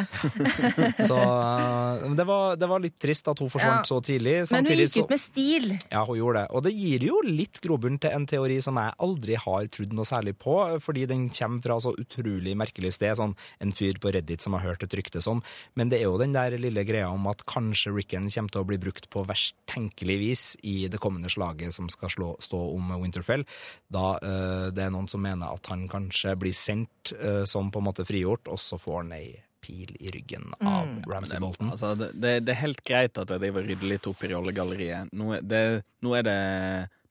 Så 1.04 1.16
uh, 1.18 2.04
det, 2.16 2.26
var, 2.28 2.56
det 2.60 2.68
var 2.70 2.82
litt 2.84 2.96
trist 3.00 3.28
at 3.32 3.40
hun 3.42 3.50
forsvant 3.52 3.82
Ja. 3.84 3.88
så 3.88 4.00
tidlig. 4.04 4.36
Men 4.52 4.68
hun 4.68 4.78
gikk 4.82 5.04
ut 5.04 5.12
med 5.14 5.20
stil. 5.22 5.70
Ja, 5.92 6.04
hun 6.08 6.18
gjorde 6.20 6.44
det. 6.44 6.52
Og 6.56 6.64
det 6.66 6.74
gir 6.76 7.06
jo 7.08 7.20
litt 7.26 7.60
grobunn 7.64 7.96
til 8.02 8.12
en 8.14 8.26
teori 8.30 8.60
som 8.64 8.76
jeg 8.80 8.94
aldri 9.04 9.38
har 9.40 9.68
trodd 9.72 9.94
noe 9.96 10.06
særlig 10.08 10.36
på, 10.40 10.56
fordi 10.84 11.03
den 11.10 11.28
kommer 11.34 11.62
fra 11.64 11.78
så 11.82 11.94
utrolig 12.00 12.54
merkelig 12.58 12.94
sted. 12.96 13.16
Sånn 13.18 13.36
en 13.62 13.74
fyr 13.76 13.98
på 14.02 14.12
Reddit 14.14 14.44
som 14.44 14.56
har 14.56 14.64
hørt 14.64 14.84
et 14.86 14.96
rykte 14.96 15.22
som. 15.24 15.42
Men 15.78 15.92
det 15.92 16.00
er 16.00 16.08
jo 16.08 16.20
den 16.20 16.34
der 16.36 16.56
lille 16.60 16.86
greia 16.86 17.10
om 17.12 17.28
at 17.30 17.44
kanskje 17.50 17.94
Ricken 17.94 18.28
kommer 18.30 18.54
til 18.54 18.64
å 18.64 18.68
bli 18.68 18.80
brukt 18.80 19.08
på 19.12 19.24
verst 19.28 19.56
tenkelig 19.70 20.18
vis 20.20 20.44
i 20.62 20.76
det 20.90 21.00
kommende 21.02 21.32
slaget 21.32 21.74
som 21.76 21.88
skal 21.92 22.12
slå, 22.12 22.34
stå 22.42 22.60
om 22.74 22.94
Winterfell. 23.00 23.46
Da 23.92 24.14
uh, 24.18 24.68
det 24.74 24.86
er 24.86 24.94
noen 24.94 25.10
som 25.10 25.22
mener 25.24 25.54
at 25.54 25.72
han 25.72 25.88
kanskje 25.90 26.36
blir 26.40 26.56
sendt 26.56 27.14
uh, 27.20 27.44
som 27.48 27.72
på 27.72 27.82
en 27.82 27.88
måte 27.90 28.06
frigjort, 28.08 28.48
og 28.50 28.60
så 28.60 28.80
får 28.80 29.02
han 29.02 29.18
ei 29.18 29.28
pil 29.64 29.94
i 30.00 30.10
ryggen 30.12 30.50
av 30.60 30.88
Ramsay 31.08 31.40
Bolton. 31.40 31.70
Altså, 31.72 31.94
det, 31.96 32.10
det, 32.20 32.34
det 32.44 32.52
er 32.52 32.60
helt 32.60 32.82
greit 32.84 33.16
at 33.16 33.30
jeg 33.32 33.40
driver 33.40 33.64
og 33.64 33.70
rydder 33.70 33.90
litt 33.94 34.08
opp 34.10 34.24
i 34.24 34.30
rollegalleriet. 34.34 35.14
Nå, 35.16 35.30
er 35.38 35.46
det, 35.48 35.64
nå 36.04 36.12
er 36.18 36.26
det 36.28 36.40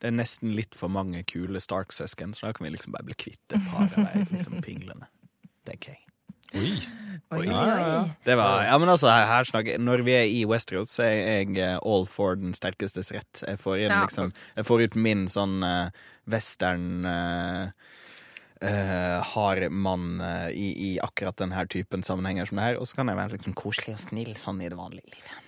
det 0.03 0.10
er 0.12 0.15
nesten 0.17 0.51
litt 0.57 0.75
for 0.75 0.91
mange 0.91 1.22
kule 1.31 1.62
Stark-søsken, 1.63 2.33
så 2.36 2.50
da 2.50 2.53
kan 2.55 2.67
vi 2.67 2.74
liksom 2.74 2.91
bare 2.91 3.07
bli 3.07 3.15
kvitt 3.15 3.55
et 3.55 3.69
par 3.72 3.88
av 3.88 4.10
de 4.12 4.25
liksom, 4.36 4.60
pinglene. 4.65 5.07
tenker 5.63 5.95
jeg. 5.95 6.01
Oi. 6.53 6.74
Oi, 7.33 7.38
oi, 7.39 7.45
ja, 7.48 7.62
ja. 7.65 8.01
oi. 8.03 8.10
Det 8.27 8.36
var, 8.38 8.65
ja, 8.67 8.75
men 8.77 8.91
altså, 8.91 9.07
her, 9.10 9.24
her 9.25 9.48
snakker, 9.48 9.79
Når 9.81 10.03
vi 10.05 10.13
er 10.13 10.27
i 10.29 10.43
Westeros, 10.45 10.91
så 10.93 11.05
er 11.07 11.15
jeg 11.15 11.55
eh, 11.57 11.79
all 11.81 12.03
for 12.05 12.36
den 12.38 12.53
sterkestes 12.53 13.10
rett. 13.15 13.41
Jeg 13.48 13.57
får, 13.63 13.79
inn, 13.79 13.93
Ja. 13.95 14.03
liksom, 14.03 14.36
jeg 14.60 14.67
får 14.67 14.83
ut 14.83 14.98
min 15.07 15.24
sånn 15.31 15.63
uh, 15.65 16.03
western 16.29 17.07
uh, 17.07 17.72
uh, 18.62 19.24
hard 19.33 19.65
mann 19.72 20.19
eh, 20.22 20.50
i, 20.51 20.67
i 20.91 20.91
akkurat 21.01 21.39
denne 21.41 21.65
typen 21.74 22.03
sammenhenger 22.05 22.51
som 22.51 22.60
det 22.60 22.67
her. 22.67 22.77
Og 22.83 22.91
så 22.91 23.00
kan 23.00 23.10
jeg 23.10 23.17
være 23.24 23.38
liksom 23.39 23.55
koselig 23.57 23.95
og 23.98 24.03
snill 24.05 24.36
sånn 24.39 24.62
i 24.62 24.69
det 24.69 24.77
vanlige 24.77 25.15
livet. 25.15 25.39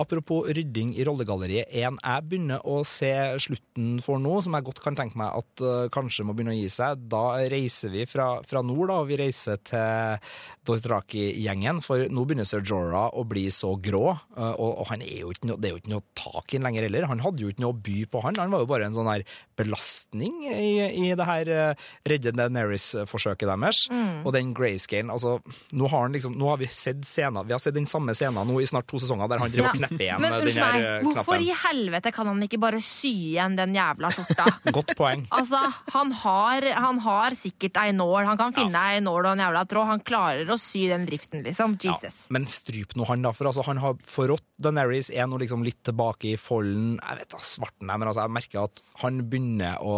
Apropos 0.00 0.46
rydding 0.48 0.94
i 0.96 1.04
rollegalleriet. 1.06 1.70
1. 1.72 1.98
jeg 1.98 2.26
begynner 2.28 2.62
å 2.68 2.80
se 2.86 3.10
slutten 3.42 3.98
for 4.04 4.20
nå, 4.22 4.38
som 4.44 4.56
jeg 4.56 4.66
godt 4.66 4.82
kan 4.84 4.96
tenke 4.98 5.18
meg 5.20 5.34
at 5.38 5.64
uh, 5.64 5.88
kanskje 5.92 6.26
må 6.26 6.36
begynne 6.36 6.54
å 6.54 6.58
gi 6.58 6.70
seg. 6.72 7.04
Da 7.12 7.24
reiser 7.52 7.92
vi 7.92 8.06
fra, 8.08 8.28
fra 8.48 8.62
nord, 8.66 8.90
da, 8.90 8.98
og 9.02 9.10
vi 9.10 9.18
reiser 9.20 9.60
til 9.66 10.32
Dothraki-gjengen. 10.68 11.82
For 11.84 12.06
nå 12.12 12.26
begynner 12.28 12.48
Sir 12.48 12.64
Jorah 12.66 13.10
å 13.18 13.24
bli 13.28 13.48
så 13.54 13.74
grå, 13.82 14.04
uh, 14.36 14.52
og, 14.52 14.70
og 14.84 14.90
han 14.92 15.04
er 15.04 15.24
jo 15.24 15.32
ikke 15.34 15.50
noe, 15.50 15.60
det 15.60 15.70
er 15.70 15.76
jo 15.76 15.82
ikke 15.82 15.94
noe 15.94 16.06
tak 16.18 16.52
i 16.52 16.60
ham 16.60 16.68
lenger 16.68 16.88
heller. 16.88 17.08
Han 17.10 17.24
hadde 17.24 17.44
jo 17.44 17.52
ikke 17.52 17.66
noe 17.66 17.76
å 17.76 17.80
by 17.88 17.98
på, 18.12 18.24
han. 18.26 18.40
Han 18.42 18.54
var 18.54 18.64
jo 18.64 18.70
bare 18.70 18.88
en 18.88 18.96
sånn 18.96 19.10
her 19.10 19.26
belastning 19.58 20.40
i, 20.48 20.72
i 21.04 21.12
det 21.18 21.28
her 21.28 21.52
uh, 21.52 21.90
redde 22.08 22.34
Daenerys-forsøket 22.38 23.50
deres. 23.50 23.84
Og 24.22 24.32
den 24.34 24.52
grayscalen, 24.56 25.10
altså 25.12 25.38
Nå 25.72 25.88
har, 25.88 26.04
han 26.04 26.14
liksom, 26.14 26.34
nå 26.38 26.48
har 26.50 26.58
vi 26.60 26.68
sett 26.72 27.02
scener, 27.06 27.44
vi 27.46 27.54
har 27.54 27.60
sett 27.62 27.76
den 27.76 27.88
samme 27.88 28.14
scenen 28.16 28.48
nå 28.48 28.58
i 28.60 28.66
snart 28.68 28.86
to 28.90 29.00
sesonger 29.00 29.30
der 29.32 29.42
han 29.42 29.52
driver 29.54 29.70
og 29.70 29.78
knepper 29.80 30.04
igjen 30.06 30.22
Men 30.22 30.36
den 30.36 30.58
her 30.58 30.78
eh, 30.78 31.04
hvorfor 31.06 31.28
knappen. 31.32 31.46
i 31.46 31.56
helvete 31.62 32.12
kan 32.14 32.30
han 32.30 32.44
ikke 32.46 32.60
bare 32.62 32.80
sy 32.84 33.12
igjen 33.32 33.56
den 33.58 33.74
jævla 33.76 34.10
skjorta? 34.14 34.46
Godt 34.78 34.94
poeng. 34.98 35.24
Altså, 35.34 35.60
han 35.94 36.12
har, 36.22 36.68
han 36.86 37.00
har 37.06 37.36
sikkert 37.38 37.80
ei 37.82 37.94
nål. 37.96 38.26
Han 38.30 38.40
kan 38.40 38.54
finne 38.56 38.84
ei 38.92 39.00
nål 39.04 39.24
og 39.24 39.32
en 39.34 39.44
jævla 39.46 39.64
tråd. 39.70 39.90
Han 39.92 40.04
klarer 40.06 40.52
å 40.52 40.58
sy 40.60 40.84
den 40.92 41.06
driften, 41.08 41.42
liksom. 41.46 41.78
Ja, 41.82 41.96
Jesus. 41.96 42.26
men 42.34 42.46
stryp 42.50 42.94
nå 42.98 43.08
han, 43.08 43.24
da. 43.24 43.34
For 43.36 43.50
altså, 43.50 43.64
han 43.68 43.80
har 43.82 43.98
forrådt 44.06 44.46
Daenerys, 44.62 45.10
er 45.10 45.26
nå 45.26 45.40
liksom 45.42 45.64
litt 45.66 45.80
tilbake 45.86 46.34
i 46.34 46.36
folden. 46.40 46.94
Jeg 47.00 47.22
vet 47.22 47.34
da, 47.34 47.42
svarten 47.42 47.90
er, 47.90 47.98
men 47.98 48.10
altså, 48.12 48.26
jeg 48.26 48.36
merker 48.38 48.64
at 48.68 48.84
han 49.02 49.24
begynner 49.32 49.82
å 49.82 49.96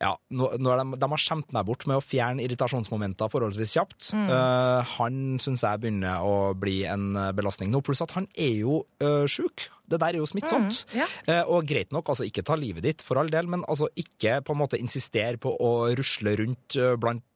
ja, 0.00 0.14
nå, 0.32 0.46
nå 0.56 0.70
er 0.72 0.80
de, 0.80 0.96
de 0.96 1.08
har 1.12 1.20
skjemt 1.20 1.50
meg 1.52 1.66
bort 1.68 1.84
med 1.88 1.98
å 2.00 2.04
fjerne 2.04 2.40
irritasjonsmomenter 2.46 3.28
forholdsvis 3.28 3.74
kjapt. 3.76 4.12
Eh, 4.16 4.92
han 4.94 5.18
syns 5.44 5.64
jeg 5.66 5.82
begynner 5.82 6.24
å 6.24 6.54
bli 6.56 6.78
en 6.88 7.10
eh, 7.20 7.32
belastning 7.36 7.68
nå, 7.72 7.82
pluss 7.84 8.00
at 8.00 8.14
han 8.16 8.28
er 8.32 8.54
jo 8.62 8.80
uh, 9.04 9.26
sjuk. 9.28 9.66
Det 9.90 9.98
der 10.00 10.16
er 10.16 10.22
jo 10.22 10.28
smittsomt. 10.30 10.86
Mm, 10.88 10.96
yeah. 10.96 11.12
uh, 11.28 11.52
og 11.52 11.68
greit 11.68 11.92
nok, 11.92 12.08
altså 12.14 12.24
ikke 12.24 12.46
ta 12.48 12.56
livet 12.56 12.86
ditt, 12.86 13.04
for 13.04 13.20
all 13.20 13.28
del, 13.32 13.50
men 13.50 13.66
altså 13.68 13.90
ikke 14.00 14.38
på 14.46 14.56
en 14.56 14.62
måte 14.62 14.80
insistere 14.80 15.40
på 15.40 15.52
å 15.52 15.72
rusle 15.98 16.36
rundt 16.40 16.78
uh, 16.80 16.94
blant 17.00 17.26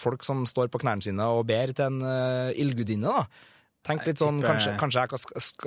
folk 0.00 0.22
som 0.24 0.46
står 0.48 0.70
på 0.72 0.78
knærne 0.80 1.04
sine 1.04 1.24
og 1.28 1.42
ber 1.50 1.74
til 1.76 1.90
en 1.90 1.98
uh, 2.00 2.52
ildgudinne, 2.56 3.12
da. 3.12 3.58
Tenk 3.80 4.04
litt 4.04 4.20
sånn, 4.20 4.42
kanskje, 4.44 4.74
kanskje 4.76 5.02
jeg, 5.08 5.20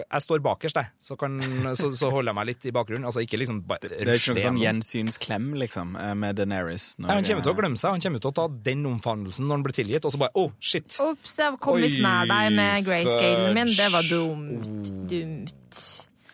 jeg 0.04 0.22
står 0.22 0.42
bakerst, 0.46 0.78
jeg, 0.78 0.90
så, 1.02 1.16
kan, 1.18 1.40
så, 1.74 1.88
så 1.98 2.12
holder 2.14 2.30
jeg 2.30 2.38
meg 2.38 2.46
litt 2.52 2.68
i 2.70 2.74
bakgrunnen. 2.76 3.08
Altså 3.10 3.24
ikke 3.26 3.40
liksom 3.42 3.64
bare 3.66 3.90
Det 3.90 4.04
er 4.06 4.12
ikke 4.20 4.36
noen 4.36 4.44
sånn 4.44 4.60
gjensynsklem, 4.62 5.48
liksom, 5.64 5.96
eh, 5.98 6.12
med 6.22 6.38
Daenerys. 6.38 6.92
når- 7.00 7.10
han 7.10 7.26
kommer 7.26 7.48
til 7.48 7.54
å 7.56 7.58
glemme 7.58 7.82
seg. 7.82 7.96
Han 7.98 8.06
kommer 8.06 8.22
til 8.22 8.30
å 8.30 8.36
ta 8.38 8.48
den 8.70 8.86
omfavnelsen 8.86 9.48
når 9.50 9.58
han 9.58 9.66
blir 9.66 9.78
tilgitt, 9.80 10.06
og 10.06 10.14
så 10.14 10.22
bare 10.22 10.32
oh, 10.38 10.52
shit. 10.62 10.94
Ops, 11.02 11.38
jeg 11.42 11.58
kom 11.60 11.82
litt 11.82 11.90
visst 11.90 12.06
nær 12.06 12.30
deg 12.30 12.54
med 12.54 12.86
grayscalen 12.86 13.58
min. 13.58 13.74
Det 13.74 13.90
var 13.98 14.04
dumt. 14.12 14.94
Dumt. 15.10 15.82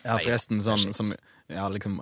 Ja, 0.03 0.17
forresten, 0.19 0.59
sånn 0.63 0.93
som 0.93 1.15
Ja, 1.49 1.63
liksom 1.71 2.01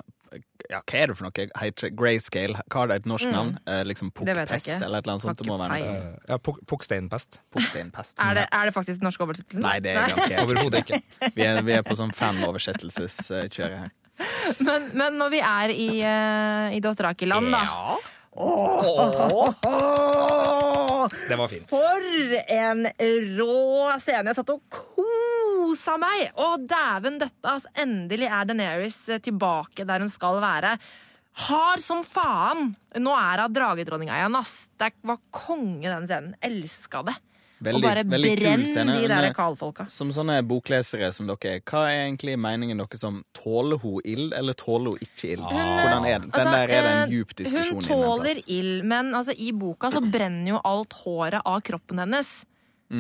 ja, 0.69 0.79
hva 0.81 0.99
er 0.99 1.11
det 1.11 1.15
for 1.17 1.27
noe? 1.27 1.45
Heter 1.61 1.91
Grayscale? 1.95 2.63
Hva 2.67 2.81
har 2.81 2.91
det 2.91 2.97
et 3.01 3.07
norsk 3.09 3.29
navn? 3.31 3.53
Eh, 3.67 3.83
liksom 3.87 4.07
Mm. 4.07 4.13
Pukkpest 4.19 4.69
eller 4.75 4.97
et 4.99 5.05
eller 5.05 5.13
annet 5.13 5.23
sånt? 5.25 5.37
Det 5.39 5.47
må 5.47 5.57
være 5.59 5.77
noe 5.77 5.87
sånt. 5.87 6.27
Ja, 6.29 6.37
Pukksteinpest. 6.71 7.39
Pukksteinpest. 7.53 8.17
Er 8.23 8.33
det, 8.39 8.47
er 8.51 8.65
det 8.69 8.73
faktisk 8.75 8.99
den 8.99 9.07
norske 9.07 9.23
oversettelsen? 9.23 9.63
Nei, 9.63 9.79
det 9.83 9.95
er 9.95 10.13
det 10.15 10.41
Overhodet 10.43 10.83
ikke. 10.85 11.01
Vi 11.35 11.45
er, 11.45 11.61
vi 11.65 11.75
er 11.77 11.83
på 11.87 11.95
sånn 11.99 12.13
fanoversettelseskjøret 12.15 13.79
her. 13.85 13.95
Men, 14.63 14.87
men 14.97 15.17
når 15.19 15.29
vi 15.29 15.41
er 15.45 15.73
i, 15.73 15.89
uh, 16.01 16.73
i 16.73 16.79
Dotterakiland, 16.81 17.51
da. 17.53 17.59
da 17.67 17.97
Det 21.27 21.35
var 21.35 21.47
fint. 21.47 21.69
For 21.71 22.03
en 22.53 22.85
rå 23.39 23.97
scene! 24.01 24.29
Jeg 24.29 24.37
satt 24.37 24.51
og 24.53 24.61
kosa 24.69 25.97
meg! 26.01 26.29
Å, 26.37 26.53
dæven 26.61 27.17
døtta! 27.21 27.55
Altså, 27.55 27.71
endelig 27.81 28.29
er 28.29 28.49
Daenerys 28.49 28.99
eh, 29.09 29.21
tilbake 29.23 29.87
der 29.89 30.05
hun 30.05 30.11
skal 30.13 30.37
være. 30.43 30.75
Hard 31.47 31.81
som 31.85 32.03
faen! 32.05 32.75
Nå 33.01 33.13
er 33.17 33.45
hun 33.45 33.55
dragedronninga 33.57 34.19
igjen, 34.19 34.37
ass. 34.37 34.55
Det 34.77 34.93
var 35.05 35.17
konge, 35.33 35.89
den 35.89 36.05
scenen. 36.09 36.37
Elska 36.45 37.01
det. 37.09 37.17
Veldig, 37.57 37.79
og 37.79 37.85
bare 37.87 38.03
brenn 38.05 38.65
de 38.67 39.07
der 39.09 39.09
Men, 39.09 39.33
kalfolka. 39.33 39.87
Som 39.89 40.11
sånne 40.13 40.35
boklesere 40.45 41.09
som 41.15 41.25
dere 41.29 41.55
er, 41.55 41.61
hva 41.65 41.87
er 41.89 42.03
egentlig 42.03 42.35
meningen 42.37 42.77
deres 42.83 43.05
om 43.07 43.23
tåler 43.33 43.81
hun 43.81 43.97
ild, 44.05 44.35
eller 44.37 44.57
tåler 44.57 44.93
hun 44.93 45.05
ikke 45.07 45.31
ild? 45.33 45.45
Hvordan 45.47 46.05
er 46.05 46.19
det? 46.19 46.27
Den 46.27 46.35
Altså, 46.37 46.51
der 46.53 46.75
er 46.75 46.85
det 46.85 46.91
en 46.91 46.99
eh, 47.01 47.15
djup 47.15 47.33
diskusjon 47.41 47.81
Hun 47.81 47.87
tåler 47.89 48.41
ild, 48.45 48.83
men 48.85 49.09
altså, 49.17 49.33
i 49.33 49.49
boka 49.57 49.89
så 49.93 50.03
brenner 50.05 50.51
jo 50.53 50.61
alt 50.69 50.93
håret 51.01 51.41
av 51.41 51.63
kroppen 51.65 52.03
hennes. 52.05 52.33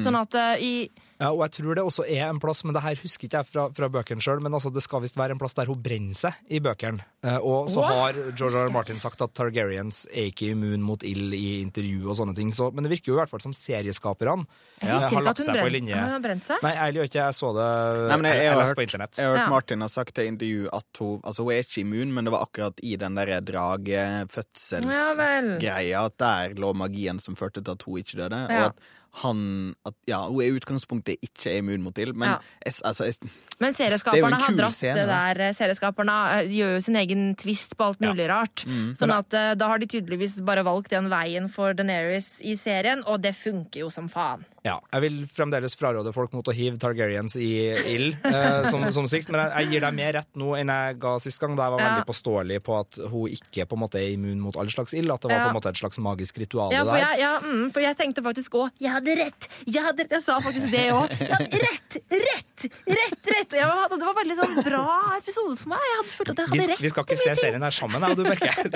Sånn 0.03 0.17
at 0.19 0.35
uh, 0.35 0.55
i 0.59 0.89
Ja, 1.17 1.31
og 1.31 1.41
jeg 1.47 1.51
tror 1.57 1.73
det 1.77 1.83
også 1.85 2.03
er 2.05 2.27
en 2.27 2.39
plass, 2.41 2.63
men 2.65 2.73
det 2.75 2.83
her 2.85 2.95
husker 3.01 3.25
ikke 3.25 3.39
jeg 3.39 3.45
fra, 3.49 3.63
fra 3.73 3.87
bøkene 3.89 4.21
sjøl, 4.21 4.41
men 4.43 4.53
altså, 4.53 4.69
det 4.73 4.83
skal 4.85 5.01
visst 5.01 5.17
være 5.17 5.31
en 5.33 5.39
plass 5.41 5.55
der 5.57 5.65
hun 5.69 5.81
brenner 5.81 6.13
seg 6.17 6.33
i 6.53 6.59
bøkene. 6.61 7.01
Eh, 7.25 7.39
og 7.41 7.69
så 7.73 7.79
What? 7.81 7.95
har 7.97 8.13
George 8.37 8.57
R. 8.67 8.69
Martin 8.73 8.99
sagt 9.01 9.21
at 9.25 9.31
Targaryens 9.37 9.97
er 10.11 10.25
ikke 10.29 10.51
immun 10.53 10.81
mot 10.85 11.01
ild 11.07 11.33
i 11.33 11.61
intervju 11.63 12.05
og 12.05 12.15
sånne 12.19 12.35
ting, 12.37 12.49
så, 12.53 12.69
men 12.69 12.83
det 12.85 12.91
virker 12.93 13.09
jo 13.11 13.15
i 13.17 13.19
hvert 13.23 13.33
fall 13.33 13.41
som 13.41 13.53
serieskaperne 13.57 14.45
ja, 14.83 14.99
eh, 14.99 15.09
har 15.15 15.23
lagt 15.25 15.41
seg 15.41 15.57
på 15.57 15.69
linje. 15.73 15.97
Har 15.97 16.13
hun 16.13 16.21
brent 16.27 16.45
seg? 16.45 16.57
Nei, 16.65 16.75
ærlig 16.85 16.97
gjør 17.01 17.07
ikke 17.09 17.21
jeg 17.23 17.33
så 17.39 17.47
det 17.57 17.69
Nei, 17.97 18.17
men 18.21 18.29
jeg, 18.29 18.37
jeg, 18.37 18.45
jeg 18.45 18.51
jeg 18.51 18.57
hørt, 18.61 18.77
på 18.77 18.85
internett. 18.85 19.13
jeg 19.17 19.25
har 19.25 19.33
hørt 19.41 19.53
Martin 19.55 19.81
har 19.87 19.91
sagt 19.93 20.13
til 20.17 20.25
intervju 20.29 20.61
at 20.77 20.91
hun 21.01 21.15
Altså, 21.27 21.41
hun 21.43 21.51
er 21.55 21.61
ikke 21.65 21.81
immun, 21.81 22.09
men 22.13 22.21
det 22.27 22.31
var 22.33 22.41
akkurat 22.45 22.77
i 22.85 22.93
den 22.99 23.13
der 23.17 23.27
Ja 23.33 23.39
dragefødselsgreia 23.47 25.99
at 26.05 26.15
der 26.21 26.53
lå 26.61 26.69
magien 26.77 27.17
som 27.19 27.35
førte 27.39 27.61
til 27.63 27.71
at 27.73 27.83
hun 27.87 27.97
ikke 28.01 28.17
døde. 28.21 28.39
Ja. 28.53 28.57
Og 28.67 28.69
at 28.69 28.77
han 29.23 29.75
at, 29.87 29.95
Ja, 30.07 30.21
hun 30.27 30.41
i 30.43 30.51
utgangspunktet 30.55 31.23
ikke 31.23 31.51
er 31.51 31.61
immun 31.61 31.83
mot 31.85 31.97
ild, 31.97 32.15
men 32.15 32.35
Ja. 32.35 32.39
es, 32.65 32.81
altså 32.81 33.07
es, 33.07 33.19
Men 33.59 33.71
er 33.73 33.77
serieskaperne 33.77 34.39
har 34.41 34.57
dratt 34.57 34.75
scene, 34.77 34.95
det 34.95 35.07
der 35.07 35.41
eh, 35.47 35.53
Serieskaperne 35.53 36.17
eh, 36.39 36.51
gjør 36.57 36.75
jo 36.75 36.81
sin 36.85 36.95
egen 36.95 37.35
twist 37.35 37.77
på 37.77 37.89
alt 37.89 38.03
mulig 38.03 38.27
rart. 38.29 38.65
Mm. 38.67 38.93
Sånn 38.99 39.13
at 39.15 39.33
eh, 39.33 39.53
da 39.55 39.71
har 39.71 39.79
de 39.79 39.87
tydeligvis 39.87 40.39
bare 40.45 40.65
valgt 40.67 40.91
den 40.93 41.09
veien 41.09 41.49
for 41.49 41.73
Daenerys 41.73 42.41
i 42.41 42.55
serien, 42.59 43.03
og 43.07 43.21
det 43.21 43.35
funker 43.35 43.85
jo 43.85 43.89
som 43.93 44.09
faen. 44.11 44.45
Ja, 44.65 44.79
jeg 44.91 45.01
vil 45.03 45.17
fremdeles 45.29 45.75
fraråde 45.77 46.11
folk 46.15 46.33
mot 46.33 46.47
å 46.49 46.53
hive 46.55 46.79
Targaryens 46.81 47.35
i 47.39 47.49
ild, 47.93 48.15
eh, 48.25 48.65
som, 48.71 48.81
som 48.91 49.05
sikt, 49.07 49.29
men 49.31 49.39
jeg, 49.43 49.51
jeg 49.53 49.69
gir 49.77 49.85
deg 49.85 49.93
mer 49.99 50.13
rett 50.17 50.39
nå 50.39 50.55
enn 50.57 50.71
jeg 50.73 50.97
ga 51.03 51.13
sist 51.23 51.39
gang, 51.39 51.53
da 51.55 51.67
jeg 51.67 51.75
var 51.75 51.83
Ja. 51.83 51.89
veldig 51.93 52.07
påståelig 52.09 52.57
på 52.65 52.75
at 52.79 52.97
hun 53.11 53.29
ikke 53.37 53.67
på 53.69 53.77
en 53.77 53.81
måte 53.85 53.99
er 54.01 54.09
immun 54.15 54.41
mot 54.43 54.57
all 54.59 54.67
slags 54.73 54.95
ild, 54.97 55.11
at 55.13 55.21
det 55.21 55.29
var 55.31 55.37
Ja. 55.37 55.43
på 55.45 55.53
en 55.53 55.59
måte 55.59 55.69
et 55.71 55.79
slags 55.79 55.99
magisk 56.03 56.39
ritual 56.41 56.73
Ja, 56.73 56.83
for 56.83 56.97
der. 56.97 57.05
jeg, 57.05 57.19
ja, 57.21 57.33
mm, 57.39 57.71
for 57.71 57.85
jeg 57.85 57.95
tenkte 58.01 58.23
faktisk 58.25 58.57
òg 58.59 58.71
Jeg 58.81 58.91
hadde 58.91 59.15
rett! 59.21 59.47
Jeg 59.67 59.83
hadde 59.85 60.03
rett! 60.03 60.11
Jeg 60.17 60.23
sa 60.25 60.39
faktisk 60.41 60.71
det 60.73 60.87
òg. 60.91 61.05
Rett! 61.21 61.99
Rett! 62.11 62.65
Rett! 62.89 63.31
rett 63.37 63.51
jeg 63.53 63.67
var, 63.69 63.87
Det 63.93 64.01
var 64.03 64.15
veldig 64.17 64.35
sånn 64.41 64.55
bra 64.65 64.85
episode 65.19 65.55
for 65.61 65.69
meg. 65.75 65.85
Jeg 65.87 65.97
hadde 66.01 66.13
følt 66.17 66.31
at 66.33 66.37
jeg 66.41 66.47
Vi, 66.51 66.59
hadde 66.59 66.71
rett. 66.73 66.81
vi 66.81 66.89
skal 66.91 67.05
ikke 67.05 67.17
se 67.21 67.29
ting. 67.29 67.39
serien 67.43 67.61
her 67.67 67.75
sammen, 67.77 68.01
jeg 68.01 68.11
og 68.11 68.17
du, 68.17 68.23
merker 68.25 68.67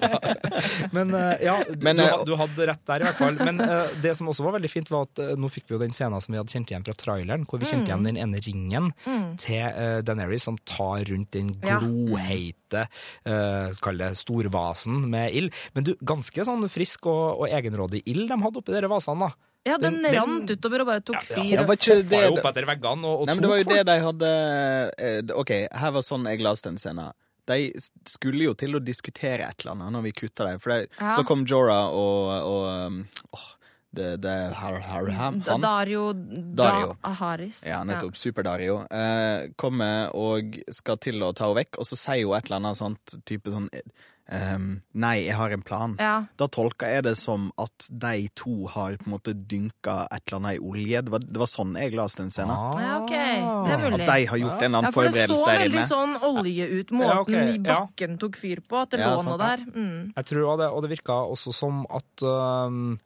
Men 0.96 1.10
ja, 1.16 1.32
ja, 1.40 1.56
Men, 1.80 1.96
du, 1.96 2.04
eh, 2.04 2.24
du 2.28 2.34
hadde 2.38 2.66
rett 2.70 2.82
der, 2.86 3.00
i 3.02 3.08
hvert 3.08 3.18
fall. 3.20 3.38
Men 3.40 3.60
uh, 3.64 3.88
det 4.04 4.14
som 4.18 4.28
også 4.30 4.44
var 4.46 4.56
veldig 4.58 4.70
fint, 4.72 4.90
var 4.92 5.06
at 5.08 5.22
eh, 5.24 5.29
nå 5.38 5.50
fikk 5.52 5.68
vi 5.68 5.74
jo 5.76 5.80
den 5.82 5.92
scenen 5.94 6.20
som 6.22 6.32
vi 6.34 6.38
hadde 6.40 6.52
kjent 6.54 6.70
igjen 6.72 6.84
fra 6.86 6.94
traileren, 6.98 7.44
hvor 7.46 7.60
vi 7.62 7.66
kjente 7.68 7.86
Mm. 7.86 7.90
igjen 7.90 8.06
den 8.08 8.16
ene 8.22 8.40
ringen 8.46 8.90
til 9.38 9.62
uh, 9.76 10.00
Daenerys 10.02 10.42
som 10.48 10.56
tar 10.66 11.04
rundt 11.10 11.30
den 11.36 11.52
gloheite 11.60 12.86
uh, 13.26 13.70
Kall 13.82 13.98
det 14.00 14.12
storvasen 14.20 15.04
med 15.10 15.34
ild. 15.36 15.54
Men 15.74 15.84
du, 15.86 15.94
ganske 16.02 16.44
sånn 16.46 16.66
frisk 16.70 17.06
og, 17.10 17.42
og 17.44 17.48
egenrådig 17.54 18.02
ild 18.10 18.28
de 18.30 18.40
hadde 18.42 18.60
oppi 18.62 18.74
dere 18.74 18.90
vasene, 18.90 19.28
da. 19.30 19.46
Ja, 19.68 19.76
den, 19.76 19.98
Den- 20.00 20.06
den- 20.08 20.14
rant 20.16 20.50
utover 20.54 20.80
og 20.80 20.86
bare 20.88 21.02
tok 21.04 21.18
Ja, 21.18 21.24
fyr. 21.36 21.50
Ja, 21.52 21.64
var 21.68 21.76
ikke 21.76 21.96
Var 21.98 21.98
jo 22.00 22.08
det 22.08 22.38
oppe 22.40 22.48
etter 22.54 22.66
veggene 22.70 23.04
og, 23.10 23.20
og 23.20 23.26
Nei, 23.28 23.34
men 23.36 23.42
det 23.44 23.50
var 23.50 23.58
jo 23.60 23.64
folk. 23.68 23.76
det 23.76 23.86
de 23.90 23.96
hadde 24.06 24.30
eh, 24.96 25.34
OK, 25.36 25.50
her 25.82 25.90
var 25.98 26.06
sånn 26.06 26.24
jeg 26.30 26.40
leste 26.46 26.70
den 26.70 26.78
scenen. 26.80 27.12
De 27.50 27.58
skulle 28.08 28.44
jo 28.46 28.54
til 28.54 28.76
å 28.78 28.80
diskutere 28.80 29.42
et 29.48 29.60
eller 29.64 29.74
annet 29.74 29.92
når 29.96 30.02
vi 30.06 30.12
kutta 30.22 30.46
dem. 30.48 30.60
For 30.62 30.70
de, 30.72 30.86
Ja. 31.00 31.12
så 31.18 31.24
kom 31.28 31.44
Jorah 31.44 31.90
og, 31.92 32.30
og 32.46 32.64
um, 32.86 32.98
åh, 33.36 33.46
det, 33.96 34.10
det 34.22 34.36
har, 34.54 34.76
har, 34.86 35.08
ham, 35.18 35.40
han 35.46 35.60
Dario, 35.64 36.12
Dario. 36.14 36.92
Da 37.00 37.10
Aharis. 37.10 37.64
Ja, 37.66 37.82
nettopp. 37.84 38.14
Super-Dario. 38.16 38.84
Eh, 38.90 39.50
kommer 39.58 40.14
og 40.14 40.60
skal 40.70 41.00
til 41.02 41.22
å 41.26 41.32
ta 41.34 41.48
henne 41.48 41.62
vekk, 41.64 41.80
og 41.82 41.88
så 41.90 41.98
sier 41.98 42.26
hun 42.28 42.36
et 42.38 42.46
eller 42.46 42.60
annet 42.62 42.78
sånt 42.78 43.18
type 43.26 43.50
sånn 43.50 43.66
ehm, 44.30 44.68
Nei, 44.94 45.16
jeg 45.26 45.34
har 45.34 45.50
en 45.56 45.62
plan. 45.66 45.96
Ja. 45.98 46.12
Da 46.38 46.46
tolker 46.46 46.92
jeg 46.94 47.02
det 47.08 47.16
som 47.18 47.48
at 47.58 47.88
de 47.90 48.28
to 48.38 48.68
har 48.70 48.94
på 49.00 49.08
en 49.10 49.14
måte 49.16 49.34
dynka 49.34 50.04
et 50.06 50.22
eller 50.28 50.38
annet 50.38 50.60
i 50.60 50.64
olje. 50.70 51.02
Det 51.06 51.14
var, 51.16 51.26
det 51.26 51.42
var 51.42 51.50
sånn 51.50 51.74
jeg 51.82 51.96
leste 51.98 52.22
den 52.22 52.30
scenen. 52.34 52.54
ja, 52.78 52.96
okay. 53.02 53.42
Er 53.42 53.86
At 53.90 54.06
de 54.06 54.26
har 54.30 54.42
gjort 54.44 54.62
en 54.62 54.70
eller 54.70 54.70
Ja, 54.70 54.78
annen 54.84 54.94
for 54.94 55.10
det 55.10 55.26
så 55.32 55.42
veldig 55.50 55.70
inne. 55.74 55.86
sånn 55.90 56.14
olje 56.30 56.70
ut, 56.78 56.94
måten 56.94 57.10
Ja, 57.10 57.20
ok, 57.26 57.32
ja. 57.34 57.78
bakken 57.82 58.18
tok 58.22 58.38
fyr 58.38 58.62
på, 58.62 58.84
at 58.84 58.94
det 58.94 59.02
Ja, 59.02 59.16
lå 59.16 59.26
noe 59.26 59.38
der. 59.42 59.66
Mm. 59.66 60.12
Jeg 60.14 60.30
tror 60.30 60.56
det, 60.62 60.70
og 60.70 60.82
det 60.86 60.94
virka 60.94 61.22
også 61.26 61.52
som 61.52 61.82
at 61.90 62.22
øhm, 62.22 63.00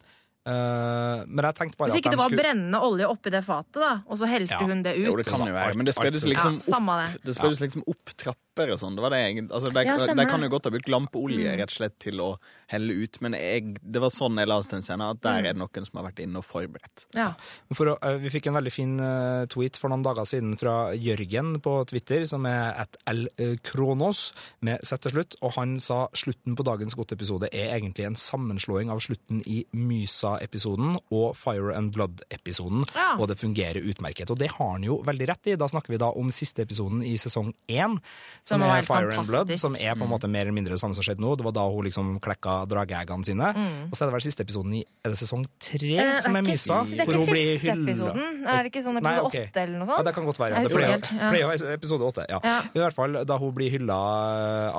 Eh, 0.44 1.22
men 1.24 1.40
jeg 1.48 1.56
tenkte 1.56 1.78
bare 1.80 1.88
Hvis 1.88 2.02
ikke 2.02 2.10
at 2.10 2.16
det 2.16 2.20
var 2.20 2.28
skulle 2.28 2.42
brennende 2.42 2.80
olje 2.84 3.06
oppi 3.08 3.30
det 3.32 3.40
fatet, 3.46 3.78
da, 3.80 3.92
og 4.04 4.18
så 4.20 4.28
helte 4.28 4.52
Ja. 4.52 4.58
hun 4.60 4.82
det 4.84 4.92
ut. 4.98 5.06
Jo, 5.06 5.16
det 5.16 5.24
kan 5.26 5.40
jo 5.40 5.52
være, 5.54 5.74
men 5.74 5.86
det 5.88 5.94
spøydes 5.96 6.26
liksom 6.28 6.58
Ja, 6.60 6.60
opp, 6.60 7.14
det. 7.14 7.24
liksom 7.64 7.82
opp 7.88 8.12
trapper 8.54 8.72
og 8.74 8.80
sånn. 8.80 8.94
Det 8.96 9.02
var 9.02 9.10
det 9.14 9.20
jeg 9.20 9.44
altså, 9.50 9.70
De, 9.72 9.84
Ja, 9.84 9.96
de 9.98 10.26
kan 10.28 10.42
jo 10.42 10.48
godt 10.52 10.68
ha 10.68 10.72
brukt 10.74 10.88
lampeolje 10.90 11.54
rett 11.58 11.70
og 11.72 11.74
slett 11.76 11.96
til 12.02 12.20
å 12.22 12.28
helle 12.70 12.94
ut, 13.04 13.18
men 13.22 13.34
jeg, 13.36 13.74
det 13.82 14.00
var 14.02 14.10
sånn 14.10 14.38
jeg 14.38 14.48
leste 14.48 14.76
den 14.76 14.84
scenen, 14.86 15.14
at 15.14 15.20
der 15.22 15.40
er 15.50 15.54
det 15.54 15.60
noen 15.60 15.86
som 15.86 15.98
har 16.00 16.06
vært 16.08 16.22
inne 16.24 16.40
og 16.40 16.46
forberedt. 16.46 17.06
Ja. 17.14 17.32
For 17.74 17.92
å, 17.92 17.96
eh, 18.02 18.18
vi 18.22 18.32
fikk 18.32 18.48
en 18.50 18.58
veldig 18.58 18.72
fin 18.72 18.94
eh, 19.02 19.44
tweet 19.52 19.78
for 19.80 19.92
noen 19.92 20.04
dager 20.06 20.26
siden 20.28 20.56
fra 20.60 20.94
Jørgen 20.94 21.58
på 21.64 21.76
Twitter, 21.90 22.24
som 22.30 22.46
er 22.48 22.74
at 22.84 22.98
lkronos, 23.10 24.32
med 24.64 24.82
sett 24.86 25.04
til 25.04 25.16
slutt, 25.16 25.36
og 25.42 25.54
han 25.58 25.76
sa 25.82 26.04
slutten 26.16 26.56
på 26.58 26.66
dagens 26.66 26.96
Godt-episode 26.98 27.50
er 27.52 27.74
egentlig 27.76 28.06
en 28.08 28.18
sammenslåing 28.18 28.90
av 28.92 29.02
slutten 29.04 29.42
i 29.50 29.64
Mysa-episoden 29.74 30.98
og 31.14 31.34
Fire 31.38 31.74
and 31.76 31.92
Blood-episoden, 31.94 32.86
Ja. 32.94 33.14
og 33.18 33.28
det 33.28 33.38
fungerer 33.40 33.82
utmerket. 33.82 34.30
Og 34.30 34.38
det 34.38 34.52
har 34.56 34.72
han 34.76 34.82
jo 34.86 35.02
veldig 35.04 35.28
rett 35.28 35.52
i. 35.52 35.56
Da 35.56 35.66
snakker 35.68 35.90
vi 35.94 35.98
da 35.98 36.10
om 36.14 36.30
siste 36.30 36.62
episoden 36.62 37.02
i 37.02 37.16
sesong 37.20 37.52
én, 37.68 37.98
som, 38.44 38.60
Som 38.60 38.62
er 38.68 38.82
Fire 38.84 39.14
and 39.16 39.26
Blood, 39.30 39.50
som 39.56 39.72
er 39.80 39.94
på 39.96 40.04
en 40.04 40.10
måte 40.10 40.28
mer 40.28 40.44
eller 40.44 40.52
mindre 40.52 40.74
det 40.76 40.80
samme 40.82 40.92
som 40.92 41.00
skjedde 41.06 41.22
nå. 41.24 41.30
Det 41.40 41.46
var 41.46 41.54
da 41.56 41.62
hun 41.72 41.86
liksom 41.86 42.10
klekka 42.20 42.56
drageeggene 42.68 43.24
sine. 43.24 43.48
Og 43.88 43.94
så 43.96 44.04
er 44.04 44.10
det 44.10 44.14
vel 44.18 44.24
siste 44.26 44.44
episoden 44.44 44.74
i 44.76 44.82
Er 45.00 45.14
det 45.14 45.16
sesong 45.22 45.46
tre 45.64 45.94
Eh, 45.96 46.18
som 46.20 46.36
er 46.36 46.44
det 46.44 46.50
er 46.50 46.50
blir 46.50 46.58
ikke, 46.60 46.90
det 46.90 47.00
er 47.00 47.08
ikke 47.08 47.24
siste 47.24 47.72
episoden. 47.72 48.26
Er 48.44 48.60
det 48.66 48.70
ikke 48.74 48.82
sånn 48.84 49.00
episode 49.00 49.24
åtte 49.24 49.30
okay. 49.30 49.62
eller 49.62 49.78
noe 49.80 49.88
Ja, 49.88 49.96
sånt? 49.96 50.04
det 50.10 50.14
kan 50.18 50.28
godt 50.28 50.42
være. 50.44 50.52
Ja. 50.54 50.62
Det 50.68 50.76
pleier, 50.76 51.08
ja. 51.08 51.46
å 51.48 51.50
være 51.54 51.72
episode 51.78 52.08
åtte. 52.12 52.26
Ja. 52.28 52.40
Ja. 52.44 52.58
I 52.68 52.82
hvert 52.84 52.98
fall 53.00 53.18
da 53.32 53.38
hun 53.40 53.54
blir 53.56 53.72
hylla 53.72 53.98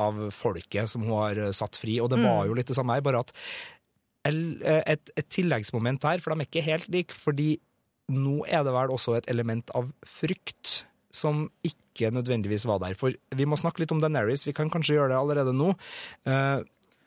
av 0.06 0.22
folket 0.32 0.94
som 0.94 1.02
hun 1.02 1.18
har 1.18 1.42
satt 1.58 1.76
fri, 1.82 1.98
og 2.00 2.10
det 2.14 2.20
Mm. 2.22 2.30
var 2.30 2.46
jo 2.46 2.54
litt 2.54 2.68
det 2.70 2.76
samme 2.78 2.94
her, 2.94 3.02
bare 3.02 3.20
at 3.26 3.34
et, 4.26 5.10
et 5.18 5.30
tilleggsmoment 5.30 6.04
her, 6.04 6.20
for 6.22 6.34
de 6.34 6.42
er 6.42 6.48
ikke 6.50 6.64
helt 6.66 6.88
like, 6.90 7.14
fordi 7.14 7.60
nå 8.14 8.44
er 8.48 8.64
det 8.64 8.74
vel 8.74 8.94
også 8.94 9.18
et 9.18 9.28
element 9.34 9.70
av 9.74 9.90
frykt 10.06 10.86
som 11.16 11.48
ikke 11.66 12.12
nødvendigvis 12.14 12.68
var 12.70 12.82
der. 12.84 12.96
For 13.00 13.16
vi 13.36 13.48
må 13.50 13.58
snakke 13.60 13.84
litt 13.84 13.94
om 13.96 14.04
Daenerys, 14.04 14.46
vi 14.48 14.56
kan 14.56 14.72
kanskje 14.72 15.00
gjøre 15.00 15.14
det 15.14 15.20
allerede 15.22 15.56
nå. 15.56 15.74
Uh, 16.28 16.62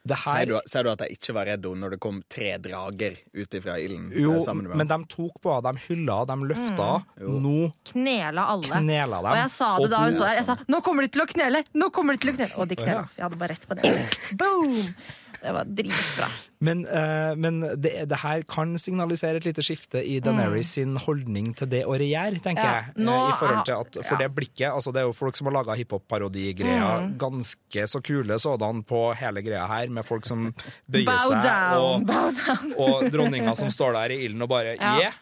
det 0.09 0.17
her 0.25 0.39
Sier 0.39 0.49
du, 0.49 0.55
sier 0.71 0.87
du 0.87 0.91
at 0.93 1.03
jeg 1.05 1.19
ikke 1.19 1.35
var 1.37 1.49
redd 1.51 1.67
henne 1.69 1.83
når 1.83 1.95
det 1.95 1.99
kom 2.03 2.21
tre 2.33 2.53
drager 2.63 3.19
ut 3.37 3.57
ifra 3.59 3.77
ilden? 3.83 4.09
Jo, 4.17 4.39
eh, 4.39 4.57
med 4.57 4.77
men 4.81 4.91
de 4.91 4.99
tok 5.11 5.37
på 5.45 5.53
henne, 5.53 5.75
de 5.75 5.85
hylla, 5.89 6.19
de 6.31 6.37
løfta. 6.53 6.89
Mm. 7.21 7.39
Nå 7.45 7.55
Knela 7.93 8.47
alle. 8.55 8.73
knela 8.73 9.23
dem. 9.27 9.31
Og 9.35 9.41
jeg 9.43 9.55
sa 9.59 9.71
det 9.77 9.85
Og 9.85 9.93
da 9.93 10.03
hun 10.07 10.19
så 10.19 10.29
her. 10.29 10.37
Jeg 10.41 10.49
sa 10.49 10.57
'nå 10.57 10.83
kommer 10.87 11.03
de 11.05 11.13
til 11.13 11.25
å 11.25 11.29
knele'! 11.29 11.65
Nå 11.75 11.91
kommer 11.93 12.17
de 12.17 12.25
til 12.25 12.33
å 12.33 12.37
knele! 12.39 12.53
Og 12.57 12.69
de 12.69 12.77
knela. 12.77 13.09
Jeg 13.17 13.27
hadde 13.27 13.41
bare 13.43 13.53
rett 13.57 13.69
på 13.69 13.75
det. 13.77 13.97
Boom! 14.41 14.95
Det 15.43 15.53
var 15.55 15.65
dritbra. 15.65 16.29
Men, 16.67 16.81
uh, 16.87 17.35
men 17.39 17.61
det, 17.81 17.93
det 18.11 18.19
her 18.25 18.43
kan 18.51 18.73
signalisere 18.79 19.37
et 19.39 19.45
lite 19.47 19.63
skifte 19.63 20.01
i 20.03 20.19
Daenerys 20.25 20.73
sin 20.75 20.97
holdning 20.97 21.53
til 21.59 21.69
det 21.71 21.85
å 21.87 21.95
regjere, 21.99 22.41
tenker 22.43 22.63
Mm. 22.63 22.67
Ja, 22.67 22.81
jeg. 22.83 23.05
nå 23.07 23.15
eh, 23.15 23.29
I 23.31 23.37
forhold 23.39 23.65
til 23.69 23.77
at, 23.79 23.99
for 24.09 24.17
det 24.19 24.29
blikket 24.35 24.73
altså 24.73 24.93
Det 24.93 25.01
er 25.03 25.07
jo 25.07 25.13
folk 25.15 25.37
som 25.39 25.47
har 25.47 25.55
laga 25.61 25.77
hiphop-parodigreier, 25.79 27.05
Mm. 27.07 27.15
ganske 27.19 27.87
så 27.89 28.01
kule 28.03 28.39
sådan 28.39 28.83
på 28.85 29.15
hele 29.17 29.43
greia 29.43 29.67
her, 29.71 29.89
med 29.89 30.05
folk 30.05 30.27
som 30.27 30.49
bøyer 30.91 31.05
Bow 31.07 31.31
seg, 31.31 31.43
down! 31.43 31.79
og, 31.79 32.07
Bow 32.07 32.31
down. 32.35 32.75
og 32.79 33.11
dronninga 33.13 33.55
som 33.57 33.71
står 33.71 33.93
der 33.95 34.17
i 34.17 34.25
ilden 34.27 34.43
og 34.43 34.49
bare 34.49 34.75
Ja. 34.77 34.97
yeah, 34.99 35.13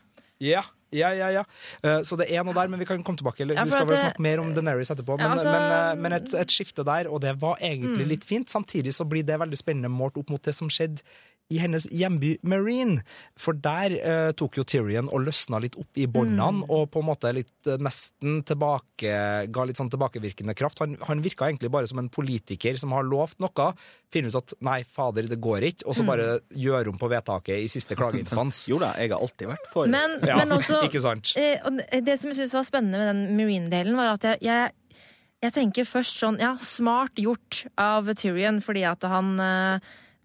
yeah. 0.41 0.65
Ja, 0.93 1.11
ja, 1.11 1.29
ja. 1.31 1.43
Eh, 1.83 2.01
Så 2.03 2.17
det 2.17 2.31
er 2.31 2.45
noe 2.45 2.55
der, 2.55 2.69
men 2.69 2.79
vi 2.79 2.85
kan 2.87 3.03
komme 3.03 3.19
tilbake. 3.19 3.41
Eller, 3.43 3.55
Ja, 3.57 3.65
vi 3.65 3.71
skal 3.71 3.87
vel 3.87 3.99
snakke 3.99 4.21
mer 4.21 4.39
om 4.41 4.55
Daenerys 4.55 4.91
etterpå. 4.91 5.17
Men, 5.19 5.27
Ja, 5.27 5.33
altså- 5.35 5.53
men, 5.53 5.63
eh, 5.73 5.95
men 6.03 6.13
et, 6.13 6.35
et 6.35 6.49
skifte 6.49 6.85
der, 6.85 7.09
og 7.11 7.21
det 7.21 7.39
var 7.41 7.57
egentlig 7.61 8.05
Mm. 8.07 8.09
litt 8.09 8.25
fint. 8.25 8.47
Samtidig 8.49 8.95
så 8.95 9.05
blir 9.09 9.25
det 9.25 9.39
veldig 9.39 9.57
spennende 9.59 9.91
målt 9.91 10.17
opp 10.17 10.31
mot 10.31 10.43
det 10.43 10.55
som 10.55 10.69
skjedde 10.69 11.01
i 11.49 11.59
hennes 11.63 11.85
hjemby 11.95 12.33
Marine. 12.43 13.03
For 13.39 13.55
der 13.55 13.93
eh, 13.95 14.31
tok 14.35 14.57
jo 14.59 14.65
Tyrion 14.67 15.07
og 15.15 15.23
løsna 15.29 15.61
litt 15.63 15.77
opp 15.79 15.95
i 16.01 16.07
båndene, 16.11 16.65
Mm. 16.65 16.65
og 16.71 16.91
på 16.91 17.01
en 17.03 17.07
måte 17.07 17.31
litt 17.37 17.67
eh, 17.71 17.77
nesten 17.79 18.41
tilbake 18.49 19.13
ga 19.55 19.65
litt 19.69 19.79
sånn 19.79 19.91
tilbakevirkende 19.93 20.55
kraft. 20.59 20.81
Han, 20.83 20.97
han 21.07 21.23
virka 21.23 21.47
egentlig 21.47 21.71
bare 21.71 21.87
som 21.87 21.99
en 22.03 22.09
politiker 22.11 22.77
som 22.81 22.91
har 22.97 23.07
lovt 23.07 23.39
noe, 23.43 23.69
finner 24.11 24.31
ut 24.35 24.41
at 24.41 24.55
nei, 24.67 24.81
fader, 24.83 25.29
det 25.31 25.39
går 25.43 25.69
ikke, 25.71 25.87
og 25.87 25.95
så 25.95 26.03
Mm. 26.03 26.11
bare 26.11 26.27
gjør 26.51 26.89
om 26.93 26.99
på 26.99 27.09
vedtaket 27.11 27.63
i 27.63 27.69
siste 27.71 27.95
klageinstans. 27.99 28.65
Jo 28.73 28.79
da, 28.83 28.93
jeg 28.99 29.11
har 29.13 29.21
alltid 29.23 29.49
vært 29.53 29.69
for 29.73 29.87
Men, 29.87 30.19
Ja, 30.27 30.37
men 30.43 30.51
også 30.59 30.83
ikke 30.89 31.01
sant? 31.05 31.33
eh, 31.37 31.59
og 31.65 31.79
det- 31.79 32.19
som 32.19 32.31
jeg 32.31 32.37
syntes 32.41 32.55
var 32.55 32.67
spennende 32.67 32.99
med 32.99 33.07
den 33.13 33.37
Marine-delen, 33.39 33.95
var 33.97 34.15
at 34.17 34.23
jeg, 34.23 34.43
jeg, 34.43 34.73
jeg 35.43 35.53
tenker 35.53 35.85
først 35.87 36.19
sånn 36.19 36.39
Ja, 36.41 36.57
smart 36.59 37.15
gjort 37.23 37.67
av 37.79 38.11
Tyrion, 38.19 38.59
fordi 38.65 38.83
at 38.89 39.03
han 39.07 39.39
eh, 39.39 39.75
eh, 39.77 39.81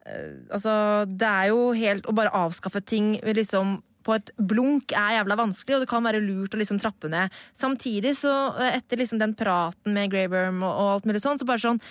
Altså, 0.06 0.74
det 1.06 1.28
er 1.30 1.52
jo 1.52 1.72
helt 1.78 2.08
Å 2.10 2.14
bare 2.18 2.34
avskaffe 2.34 2.82
ting 2.82 3.20
liksom 3.22 3.80
på 4.02 4.16
et 4.18 4.32
blunk 4.34 4.96
er 4.98 5.20
jævla 5.20 5.36
vanskelig, 5.38 5.76
og 5.78 5.84
det 5.84 5.90
kan 5.92 6.06
være 6.06 6.24
lurt 6.24 6.56
å 6.56 6.58
liksom 6.58 6.80
trappe 6.82 7.06
ned. 7.12 7.30
Samtidig, 7.54 8.16
så 8.18 8.32
eh, 8.58 8.80
etter 8.80 8.98
liksom 8.98 9.20
den 9.22 9.36
praten 9.38 9.94
med 9.94 10.10
Greyworm 10.10 10.64
og, 10.66 10.72
og 10.72 10.90
alt 10.96 11.06
mulig 11.06 11.22
sånn, 11.22 11.38
så 11.38 11.46
bare 11.46 11.62
sånn 11.62 11.82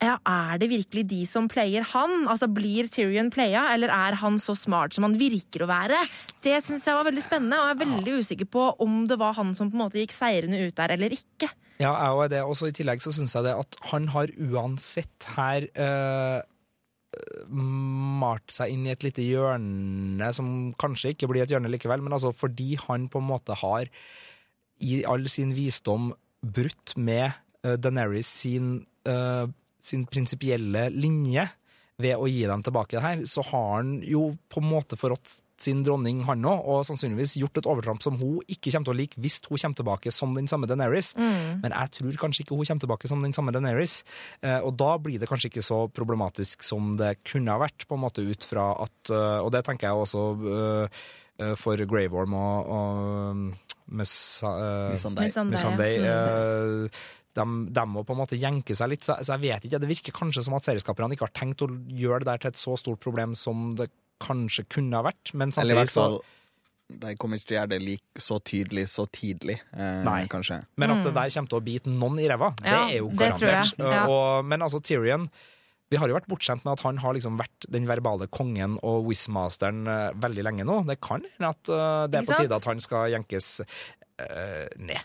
ja, 0.00 0.14
Er 0.24 0.56
det 0.56 0.70
virkelig 0.70 1.02
de 1.10 1.18
som 1.28 1.44
player 1.52 1.84
han? 1.92 2.22
Altså, 2.32 2.48
Blir 2.48 2.88
Tyrion 2.88 3.28
playa, 3.32 3.66
eller 3.74 3.92
er 3.92 4.16
han 4.22 4.38
så 4.40 4.54
smart 4.56 4.96
som 4.96 5.04
han 5.04 5.18
virker 5.20 5.66
å 5.66 5.68
være? 5.68 5.98
Det 6.40 6.56
syns 6.64 6.86
jeg 6.88 6.96
var 6.96 7.04
veldig 7.10 7.24
spennende, 7.24 7.58
og 7.60 7.68
jeg 7.68 7.76
er 7.76 7.82
veldig 7.84 8.14
usikker 8.24 8.48
på 8.48 8.70
om 8.80 9.02
det 9.10 9.20
var 9.20 9.36
han 9.36 9.52
som 9.56 9.68
på 9.68 9.76
en 9.76 9.84
måte 9.84 10.00
gikk 10.00 10.16
seirende 10.16 10.62
ut 10.64 10.78
der, 10.80 10.96
eller 10.96 11.12
ikke. 11.12 11.50
Ja, 11.80 11.92
jeg 11.92 12.16
òg 12.16 12.22
er 12.26 12.32
det. 12.32 12.40
Også 12.44 12.68
i 12.68 12.74
tillegg 12.76 13.04
så 13.04 13.12
syns 13.12 13.36
jeg 13.36 13.44
det 13.46 13.52
at 13.56 13.76
han 13.92 14.08
har 14.12 14.32
uansett 14.36 15.28
her 15.36 15.68
eh, 15.68 16.40
malt 17.50 18.52
seg 18.54 18.74
inn 18.74 18.86
i 18.86 18.92
et 18.92 19.04
lite 19.04 19.24
hjørne 19.24 20.28
som 20.36 20.50
kanskje 20.78 21.14
ikke 21.14 21.30
blir 21.30 21.44
et 21.44 21.52
hjørne 21.52 21.70
likevel, 21.72 22.02
men 22.04 22.14
altså 22.14 22.30
fordi 22.36 22.76
han 22.84 23.08
på 23.10 23.22
en 23.22 23.30
måte 23.32 23.56
har 23.58 23.90
i 24.80 25.00
all 25.08 25.26
sin 25.28 25.54
visdom 25.56 26.12
brutt 26.40 26.94
med 26.96 27.26
eh, 27.66 27.76
Daenerys 27.76 28.30
sin, 28.42 28.78
uh, 29.08 29.44
sin 29.82 30.06
prinsipielle 30.08 30.86
linje 30.94 31.44
ved 32.00 32.16
å 32.16 32.28
gi 32.30 32.46
dem 32.48 32.62
tilbake 32.64 32.96
det 32.96 33.04
her, 33.04 33.24
så 33.28 33.44
har 33.50 33.66
han 33.76 33.98
jo 34.06 34.30
på 34.48 34.62
en 34.62 34.70
måte 34.70 34.96
forrådt 34.96 35.34
sin 35.60 35.82
dronning, 35.84 36.22
han 36.28 36.44
òg, 36.48 36.64
og 36.64 36.84
sannsynligvis 36.88 37.36
gjort 37.40 37.60
et 37.60 37.68
overtramp 37.68 38.02
som 38.04 38.16
hun 38.20 38.40
ikke 38.48 38.72
kommer 38.72 38.90
til 38.90 38.94
å 38.94 38.98
like 38.98 39.20
hvis 39.20 39.40
hun 39.46 39.58
kommer 39.58 39.80
tilbake 39.80 40.12
som 40.14 40.34
den 40.36 40.48
samme 40.50 40.68
Daenerys. 40.70 41.12
Men 41.62 41.74
jeg 41.74 41.94
tror 41.98 42.20
kanskje 42.24 42.44
ikke 42.44 42.56
hun 42.56 42.66
kommer 42.66 42.84
tilbake 42.86 43.10
som 43.10 43.24
den 43.24 43.36
samme 43.36 43.54
Daenerys. 43.54 44.00
Eh, 44.42 44.58
og 44.58 44.74
da 44.80 44.94
blir 45.02 45.20
det 45.20 45.28
kanskje 45.30 45.52
ikke 45.52 45.64
så 45.64 45.82
problematisk 45.92 46.64
som 46.66 46.94
det 47.00 47.18
kunne 47.28 47.52
ha 47.52 47.60
vært, 47.62 47.86
på 47.88 47.98
en 47.98 48.04
måte 48.04 48.24
ut 48.24 48.46
fra 48.48 48.72
at 48.84 49.12
eh, 49.12 49.38
Og 49.40 49.50
det 49.54 49.64
tenker 49.66 49.88
jeg 49.88 50.04
også 50.04 50.24
eh, 50.50 51.54
for 51.60 51.80
Graveworm 51.88 52.34
og, 52.36 52.74
og 52.76 53.46
Missandei. 53.90 55.30
Missandei. 55.48 55.94
Mm. 56.04 56.90
de, 57.34 57.46
de 57.74 57.84
må 57.88 58.04
på 58.04 58.14
en 58.14 58.20
måte 58.20 58.38
jenke 58.38 58.76
seg 58.76 58.92
litt, 58.92 59.06
så, 59.06 59.16
så 59.24 59.36
jeg 59.36 59.44
vet 59.48 59.66
ikke. 59.66 59.80
Det 59.82 59.90
virker 59.90 60.16
kanskje 60.16 60.44
som 60.46 60.56
at 60.58 60.66
serieskaperne 60.66 61.16
ikke 61.16 61.28
har 61.28 61.36
tenkt 61.36 61.64
å 61.64 61.70
gjøre 61.70 62.22
det 62.22 62.30
der 62.30 62.44
til 62.44 62.52
et 62.52 62.60
så 62.60 62.76
stort 62.80 63.02
problem 63.02 63.34
som 63.38 63.72
det 63.78 63.88
kanskje 64.22 64.66
kunne 64.70 64.98
ha 64.98 65.06
vært, 65.06 65.32
men 65.34 65.54
samtidig 65.54 65.88
så 65.90 66.10
De 66.90 67.12
kommer 67.14 67.38
ikke 67.38 67.46
til 67.46 67.54
å 67.54 67.58
gjøre 67.60 67.70
det 67.70 67.78
like, 67.84 68.18
så 68.18 68.40
tydelig 68.42 68.88
så 68.90 69.04
tidlig, 69.14 69.60
eh, 69.78 70.00
Nei. 70.02 70.24
kanskje. 70.26 70.56
Men 70.74 70.90
at 70.90 71.04
det 71.06 71.12
der 71.14 71.30
kommer 71.30 71.52
til 71.52 71.60
å 71.60 71.62
bite 71.62 71.92
noen 71.94 72.18
i 72.18 72.26
ræva, 72.26 72.48
det 72.56 72.66
Mm. 72.66 72.90
Er 72.90 72.96
jo 72.96 73.08
det 73.10 73.18
garantert. 73.20 73.78
Ja. 73.78 74.06
Og, 74.10 74.44
men 74.44 74.60
altså, 74.60 74.80
Tyrion 74.82 75.30
Vi 75.90 75.96
har 75.98 76.06
jo 76.06 76.14
vært 76.14 76.28
bortskjemt 76.30 76.64
med 76.64 76.72
at 76.72 76.82
han 76.86 76.98
har 76.98 77.14
liksom 77.14 77.38
vært 77.38 77.66
den 77.68 77.86
verbale 77.86 78.28
kongen 78.30 78.76
og 78.82 79.08
Wizmasteren 79.08 79.86
eh, 79.86 80.12
veldig 80.14 80.44
lenge 80.46 80.66
nå. 80.66 80.86
Det 80.86 81.00
kan 81.00 81.22
hende 81.22 81.48
at 81.50 81.68
eh, 81.68 82.06
det 82.06 82.20
er 82.20 82.26
på 82.28 82.38
tide 82.38 82.54
at 82.54 82.64
han 82.64 82.80
skal 82.80 83.10
jenkes 83.10 83.60
uh, 83.60 84.66
ned. 84.78 85.02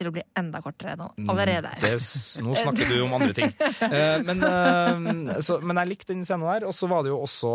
Til 0.00 0.08
å 0.08 0.14
bli 0.14 0.22
enda 0.40 0.62
kortere 0.64 0.96
nå. 0.96 1.10
Mm, 1.18 1.28
Allerede. 1.28 1.74
Det, 1.82 1.92
nå 2.40 2.56
snakker 2.56 2.88
du 2.88 2.96
om 3.04 3.14
andre 3.18 3.36
ting. 3.36 3.52
Eh, 3.90 4.22
men, 4.24 4.42
eh, 4.46 5.38
så, 5.44 5.58
men 5.60 5.80
jeg 5.82 5.90
likte 5.90 6.14
den 6.14 6.24
scenen 6.24 6.48
der, 6.48 6.66
og 6.68 6.74
så 6.76 6.88
var 6.90 7.04
det 7.04 7.12
jo 7.12 7.20
også 7.28 7.54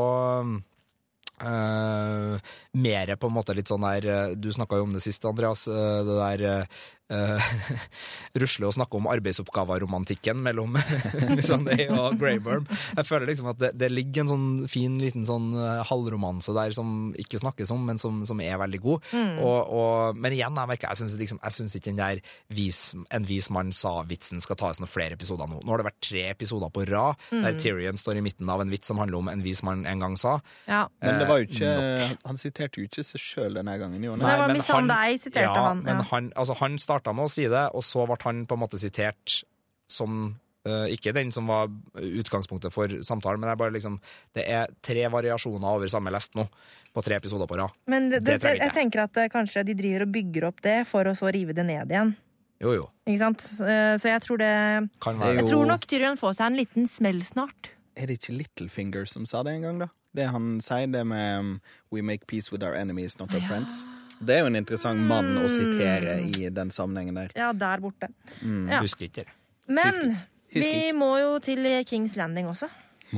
Uh, 1.36 2.39
mer 2.79 3.10
på 3.19 3.27
en 3.27 3.34
måte 3.36 3.51
litt 3.58 3.67
sånn 3.67 3.84
der 3.84 4.38
Du 4.39 4.45
snakka 4.55 4.77
jo 4.79 4.86
om 4.86 4.93
det 4.95 5.01
sist, 5.03 5.25
Andreas. 5.27 5.65
Uh, 5.67 5.99
det 6.08 6.15
der 6.15 6.43
uh, 6.47 6.86
rusle 8.41 8.69
og 8.69 8.75
snakke 8.75 8.97
om 8.99 9.09
arbeidsoppgaver-romantikken 9.11 10.39
mellom 10.45 10.75
Missandei 11.35 11.87
og 11.93 12.17
Greyburn. 12.21 12.65
Jeg 12.97 13.07
føler 13.07 13.29
liksom 13.29 13.49
at 13.51 13.61
det, 13.61 13.71
det 13.77 13.91
ligger 13.93 14.25
en 14.25 14.31
sånn 14.31 14.47
fin 14.71 14.97
liten 15.01 15.27
sånn 15.27 15.51
eh, 15.53 15.83
halvromanse 15.89 16.55
der 16.55 16.73
som 16.75 17.11
ikke 17.21 17.41
snakkes 17.41 17.73
om, 17.75 17.85
men 17.87 18.01
som, 18.01 18.23
som 18.27 18.41
er 18.43 18.57
veldig 18.61 18.81
god. 18.83 19.11
Og, 19.15 19.59
og, 19.75 20.19
men 20.19 20.35
igjen, 20.35 20.57
jeg 20.57 20.71
merker, 20.71 20.89
jeg 20.91 21.03
syns 21.03 21.17
liksom, 21.19 21.41
ikke 21.45 21.91
den 21.91 22.01
der 22.01 22.23
vis, 22.55 22.81
en 23.13 23.27
vis 23.27 23.51
mann 23.53 23.73
sa-vitsen 23.75 24.41
skal 24.43 24.59
tas 24.59 24.81
noen 24.81 24.91
flere 24.91 25.17
episoder 25.17 25.49
nå. 25.49 25.61
Nå 25.61 25.73
har 25.75 25.83
det 25.83 25.89
vært 25.91 26.01
tre 26.09 26.25
episoder 26.31 26.73
på 26.73 26.85
rad 26.89 27.21
der 27.31 27.57
Tyrion 27.59 27.99
står 27.99 28.19
i 28.19 28.25
midten 28.25 28.49
av 28.51 28.63
en 28.63 28.71
vits 28.71 28.89
som 28.89 28.99
handler 29.01 29.19
om 29.21 29.29
en 29.31 29.43
vis 29.45 29.61
mann 29.65 29.85
en 29.89 30.01
gang 30.01 30.17
sa. 30.19 30.37
Ja. 30.69 30.85
Men 31.03 31.19
det 31.21 31.29
var 31.29 31.41
jo 31.41 31.49
ikke 31.49 31.65
Eh, 31.65 32.09
Han 32.25 32.39
siterte 32.39 32.81
jo 32.81 32.87
ikke 32.89 33.03
seg 33.05 33.21
sjøl 33.21 33.57
denne 33.57 33.75
gangen, 33.81 34.03
Jo, 34.03 34.15
Nei, 34.15 34.25
han? 34.25 34.31
det 34.31 34.39
var 34.41 34.51
men 34.51 34.59
Missandei, 34.59 35.17
siterte 35.21 35.45
ja, 35.47 35.65
han, 35.69 35.81
ja. 35.83 35.87
Men 35.87 36.03
han, 36.11 36.29
altså, 36.35 36.57
han 36.61 36.77
starta 36.95 37.13
med 37.13 37.27
å 37.27 37.31
si 37.36 37.45
det, 37.51 37.67
og 37.75 37.84
så 37.86 38.08
ble 38.08 38.17
han 38.23 38.45
på 38.47 38.58
en 38.58 38.65
måte 38.65 38.79
sitert 38.81 39.43
som 39.91 40.34
Eh, 40.65 40.95
ikke 40.95 41.12
den 41.13 41.29
som 41.29 41.45
var 41.45 41.67
utgangspunktet 41.93 42.73
for 42.73 42.89
samtalen, 43.05 43.38
men 43.38 43.45
det 43.45 43.53
er 43.53 43.60
bare 43.60 43.73
liksom 43.75 43.99
Det 44.34 44.45
er 44.49 44.71
tre 44.81 45.03
variasjoner 45.13 45.67
over 45.77 45.91
samme 45.91 46.10
lest 46.10 46.34
nå, 46.34 46.47
på 46.95 47.03
tre 47.05 47.19
episoder 47.19 47.45
på 47.45 47.60
rad. 47.60 47.75
Men 47.86 48.10
det, 48.10 48.23
Det 48.23 48.31
det, 48.31 48.39
trenger 48.41 48.58
jeg 48.58 48.65
jeg 48.65 48.73
tenker 48.79 49.03
at 49.03 49.17
eh, 49.21 49.29
kanskje 49.29 49.63
de 49.67 49.75
driver 49.77 50.08
og 50.08 50.12
bygger 50.15 50.47
opp 50.49 50.63
det 50.65 50.88
for 50.89 51.05
å 51.05 51.13
så 51.13 51.29
rive 51.29 51.53
det 51.53 51.67
ned 51.67 51.93
igjen. 51.93 52.15
Jo, 52.63 52.73
jo. 52.73 52.88
Ikke 53.05 53.21
sant? 53.21 53.45
Eh, 53.62 53.93
Så 54.01 54.10
jeg 54.10 54.21
tror 54.25 54.41
det 54.41 54.89
Kan 55.05 55.19
være. 55.19 55.36
Jeg 55.36 55.43
jo- 55.45 55.49
tror 55.53 55.65
nok 55.67 55.86
Tyrion 55.86 56.17
får 56.17 56.34
seg 56.34 56.45
en 56.47 56.58
liten 56.58 56.88
smell 56.88 57.21
snart. 57.21 57.69
Er 57.95 58.08
det 58.08 58.17
ikke 58.19 58.34
Littlefinger 58.34 59.05
som 59.08 59.25
sa 59.25 59.43
det 59.43 59.53
en 59.53 59.62
gang, 59.62 59.79
da? 59.79 59.88
Det 60.15 60.31
han 60.31 60.60
sier, 60.62 60.88
det 60.91 61.05
med 61.05 61.39
um, 61.39 61.62
We 61.91 62.01
make 62.01 62.25
peace 62.25 62.51
with 62.51 62.63
our 62.63 62.73
enemies, 62.73 63.19
not 63.19 63.31
our 63.36 63.41
friends. 63.41 63.86
Det 64.25 64.35
er 64.38 64.43
jo 64.43 64.49
en 64.51 64.57
interessant 64.59 65.01
mann 65.09 65.35
å 65.41 65.49
sitere 65.51 66.17
i 66.25 66.49
den 66.53 66.71
sammenhengen 66.73 67.19
der. 67.19 67.35
Ja, 67.38 67.51
der 67.53 67.83
borte. 67.83 68.09
Ja. 68.41 68.81
Husker 68.81 69.07
ikke 69.09 69.25
det. 69.27 69.35
Men 69.67 69.93
Husker 70.15 70.61
vi 70.61 70.91
må 70.95 71.11
jo 71.19 71.38
til 71.43 71.67
Kings 71.89 72.15
Landing 72.19 72.49
også. 72.51 72.69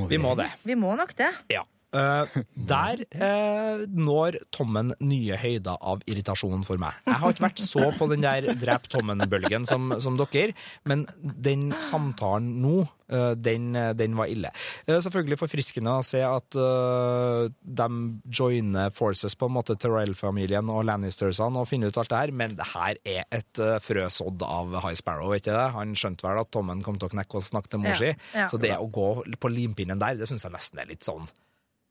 Vi 0.09 0.19
må 0.21 0.33
det. 0.39 0.49
Vi 0.67 0.75
må 0.75 0.95
nok 0.99 1.13
det. 1.17 1.31
Ja. 1.53 1.63
Eh, 1.95 2.39
der 2.67 2.99
uh, 3.15 3.85
når 3.87 4.41
Tommen 4.51 4.91
nye 4.99 5.37
høyder 5.39 5.79
av 5.79 6.01
irritasjon 6.03 6.65
for 6.67 6.79
meg. 6.81 6.97
Jeg 7.07 7.19
har 7.21 7.31
ikke 7.31 7.45
vært 7.45 7.63
så 7.63 7.85
på 7.95 8.09
den 8.11 8.25
der 8.25 8.49
drep 8.59 8.89
Tommen-bølgen 8.91 9.63
som, 9.69 9.93
som 10.03 10.19
dere, 10.19 10.51
men 10.83 11.05
den 11.15 11.69
samtalen 11.79 12.57
nå, 12.59 12.81
uh, 13.13 13.31
den, 13.39 13.71
den 13.95 14.19
var 14.19 14.27
ille. 14.33 14.51
Selvfølgelig 14.89 15.39
forfriskende 15.39 15.95
å 15.95 16.03
se 16.03 16.25
at 16.27 16.57
de 16.57 17.87
joiner 18.35 18.91
forces 18.95 19.37
på 19.39 19.47
en 19.47 19.55
måte 19.55 19.77
Terrell-familien 19.79 20.67
og 20.73 20.83
Lannistersene 20.89 21.63
og 21.63 21.71
finner 21.71 21.93
ut 21.93 22.01
alt 22.03 22.11
det 22.11 22.21
her, 22.25 22.35
men 22.43 22.59
det 22.59 22.69
her 22.73 22.99
er 23.07 23.23
et 23.31 23.63
uh, 23.63 23.77
frø 23.83 24.09
sådd 24.11 24.43
av 24.43 24.75
High 24.83 24.99
Sparrow, 24.99 25.31
ikke 25.39 25.55
det? 25.55 25.65
Han 25.77 25.95
skjønte 25.95 26.27
vel 26.27 26.43
at 26.43 26.51
Tommen 26.51 26.83
kom 26.83 26.99
til 26.99 27.07
å 27.07 27.15
knekke 27.15 27.39
og 27.39 27.47
snakke 27.47 27.71
til 27.71 27.85
mor 27.87 27.95
Ja, 27.95 28.13
ja. 28.35 28.51
så 28.51 28.59
det 28.59 28.75
å 28.75 28.91
gå 28.91 29.09
på 29.39 29.55
limpinnen 29.55 30.03
der, 30.03 30.19
det 30.19 30.27
syns 30.27 30.43
jeg 30.43 30.53
nesten 30.53 30.83
er 30.83 30.91
litt 30.91 31.07
sånn 31.07 31.29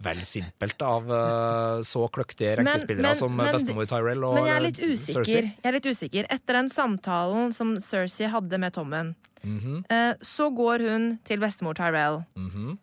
vel 0.04 0.18
simpelt 0.28 0.82
av 0.82 1.08
eh, 1.10 1.82
så 1.88 2.02
kløktige 2.12 2.56
rekkespillere 2.60 3.02
men- 3.02 3.14
som 3.16 3.34
men- 3.36 3.54
bestemor 3.54 3.86
Tyrell 3.88 4.24
og 4.24 4.34
Men 4.34 4.44
jeg 4.46 4.56
er 4.56 4.60
litt 4.60 4.80
usikker. 4.80 5.24
Cersei. 5.24 5.42
Jeg 5.62 5.64
er 5.64 5.72
litt 5.72 5.86
usikker. 5.86 6.26
Etter 6.30 6.52
den 6.60 6.68
samtalen 6.68 7.52
som 7.54 7.76
Cersei 7.80 8.28
hadde 8.30 8.58
med 8.58 8.72
Tommen, 8.74 9.14
Mhm, 9.44 9.84
eh, 9.90 10.14
så 10.22 10.50
går 10.54 10.80
hun 10.88 11.18
til 11.24 11.38
bestemor 11.38 11.74
Tyrell. 11.74 12.24
mhm. 12.36 12.78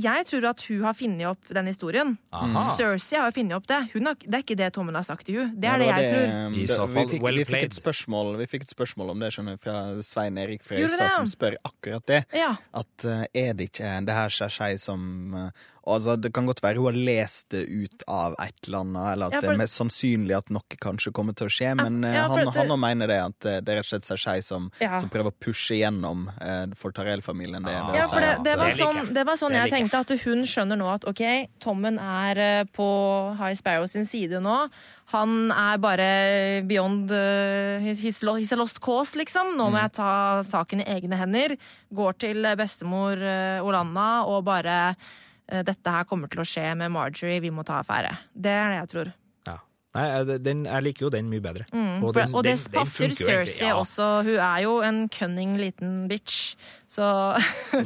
Jeg 0.00 0.24
tror 0.30 0.44
at 0.52 0.60
hun 0.68 0.84
har 0.86 0.94
funnet 0.94 1.26
opp 1.26 1.48
den 1.52 1.66
historien. 1.66 2.12
Aha. 2.32 2.76
Cersei 2.78 3.18
har 3.18 3.32
funnet 3.32 3.56
opp 3.56 3.66
det. 3.66 3.90
Hun 3.92 4.06
har, 4.06 4.14
det 4.14 4.34
er 4.34 4.42
ikke 4.44 4.56
det 4.56 4.72
Tommen 4.72 4.94
har 4.94 5.02
sagt 5.02 5.26
til 5.26 5.34
hun. 5.40 5.50
Det 5.60 5.64
Ja, 5.66 5.74
er 5.74 5.78
det 5.78 5.86
var 5.88 5.98
jeg 6.00 6.12
tror. 6.12 6.46
um, 6.46 6.54
I 6.54 6.66
det- 6.66 6.76
fall, 6.76 6.86
vi 6.88 7.04
fikk, 7.10 7.22
well 7.22 7.34
vi, 7.34 7.44
fikk 7.44 7.62
et 7.64 7.74
spørsmål, 7.74 8.36
vi 8.38 8.46
fikk 8.46 8.62
et 8.62 8.68
spørsmål 8.76 9.10
om 9.10 9.18
det 9.18 9.32
skjønner 9.32 9.50
du, 9.50 9.56
fra 9.58 10.02
Svein 10.02 10.38
Erik 10.38 10.62
Frøysa, 10.62 11.10
som 11.16 11.26
spør 11.26 11.56
akkurat 11.66 12.06
det. 12.06 12.24
Ja. 12.32 12.54
At 12.72 13.04
uh, 13.04 13.24
er 13.34 13.52
det 13.52 13.72
ikke 13.72 14.06
det 14.06 14.14
her 14.14 14.28
Skjei 14.28 14.78
som 14.78 15.34
eh, 15.34 15.50
altså, 15.86 16.16
Det 16.20 16.32
kan 16.34 16.46
godt 16.46 16.62
være 16.62 16.76
hun 16.80 16.90
har 16.90 16.98
lest 16.98 17.48
det 17.54 17.62
ut 17.68 18.02
av 18.08 18.34
et 18.42 18.54
eller 18.66 18.78
annet, 18.84 19.06
eller 19.12 19.26
at 19.26 19.32
Ja, 19.32 19.40
det 19.40 19.50
er 19.50 19.60
mest 19.60 19.78
sannsynlig 19.80 20.36
at 20.36 20.50
noe 20.50 20.78
kanskje 20.82 21.12
kommer 21.16 21.36
til 21.36 21.48
å 21.48 21.52
skje, 21.52 21.72
men 21.78 22.04
eh, 22.04 22.14
ja, 22.18 22.26
for 22.28 22.50
han, 22.56 22.70
han 22.74 22.80
mener 22.82 23.10
det 23.10 23.18
at 23.24 23.48
eh, 23.48 23.58
det 23.64 23.72
er 23.74 23.80
rett 23.80 23.88
og 23.88 23.92
slett 23.94 24.08
Cersei 24.10 24.38
som, 24.44 24.70
Ja. 24.80 24.98
som 25.00 25.08
prøver 25.12 25.32
å 25.32 25.38
pushe 25.40 25.78
gjennom 25.80 26.28
eh, 26.40 26.66
for 26.76 26.92
Tarell-familien. 26.96 27.62
Det, 27.64 27.70
Ah. 27.80 27.94
Ja, 27.96 28.06
for 28.10 28.20
det, 28.20 28.30
at, 28.36 28.44
det, 28.44 28.54
var 28.58 28.70
Det 28.70 28.76
sånn, 28.76 29.14
det 29.14 29.22
var 29.26 29.36
sånn 29.40 29.52
Det 29.54 29.60
jeg 29.60 29.70
liker 29.70 29.76
tenkte, 29.78 30.00
at 30.04 30.24
hun 30.26 30.42
skjønner 30.48 30.76
nå 30.80 30.88
at 30.92 31.04
ok, 31.08 31.22
Tommen 31.62 31.98
er 32.02 32.64
på 32.76 32.88
High 33.38 33.56
Sparrow 33.56 33.86
sin 33.88 34.04
side 34.08 34.40
nå. 34.42 34.56
Han 35.10 35.50
er 35.50 35.78
bare 35.82 36.08
beyond 36.70 37.10
uh, 37.10 37.80
his, 37.82 38.02
his 38.04 38.52
lost 38.54 38.78
cause, 38.84 39.16
liksom. 39.18 39.56
Nå 39.58 39.70
må 39.72 39.80
jeg 39.80 39.94
ta 39.98 40.12
saken 40.46 40.84
i 40.84 40.86
egne 40.92 41.18
hender. 41.18 41.56
Går 41.90 42.18
til 42.22 42.46
bestemor 42.58 43.18
uh, 43.18 43.58
Olanna 43.66 44.10
og 44.30 44.44
bare 44.46 44.94
Dette 45.50 45.90
her 45.90 46.04
kommer 46.08 46.30
til 46.30 46.40
å 46.40 46.46
skje 46.46 46.68
med 46.76 46.92
Marjorie, 46.94 47.40
vi 47.42 47.50
må 47.50 47.64
ta 47.66 47.80
affære. 47.82 48.16
Det 48.34 48.50
er 48.54 48.68
det 48.70 48.78
jeg 48.80 48.88
tror. 48.94 49.12
Ja. 49.48 49.56
Nei, 49.96 50.04
jeg- 50.14 50.42
den, 50.46 50.64
jeg 50.64 50.82
liker 50.86 51.06
jo 51.06 51.10
den 51.10 51.28
mye 51.30 51.40
bedre. 51.42 51.64
Mm, 51.72 52.02
Og 52.04 52.14
for, 52.14 52.20
den- 52.20 52.34
og 52.34 52.44
det 52.44 52.56
den- 52.58 52.72
passer 52.72 53.08
Cersei 53.18 53.66
ja. 53.66 53.74
også. 53.74 54.22
Hun 54.24 54.38
er 54.38 54.60
jo 54.62 54.80
en 54.86 55.08
cunning 55.08 55.56
liten 55.58 56.08
bitch. 56.08 56.54
Så 56.88 57.06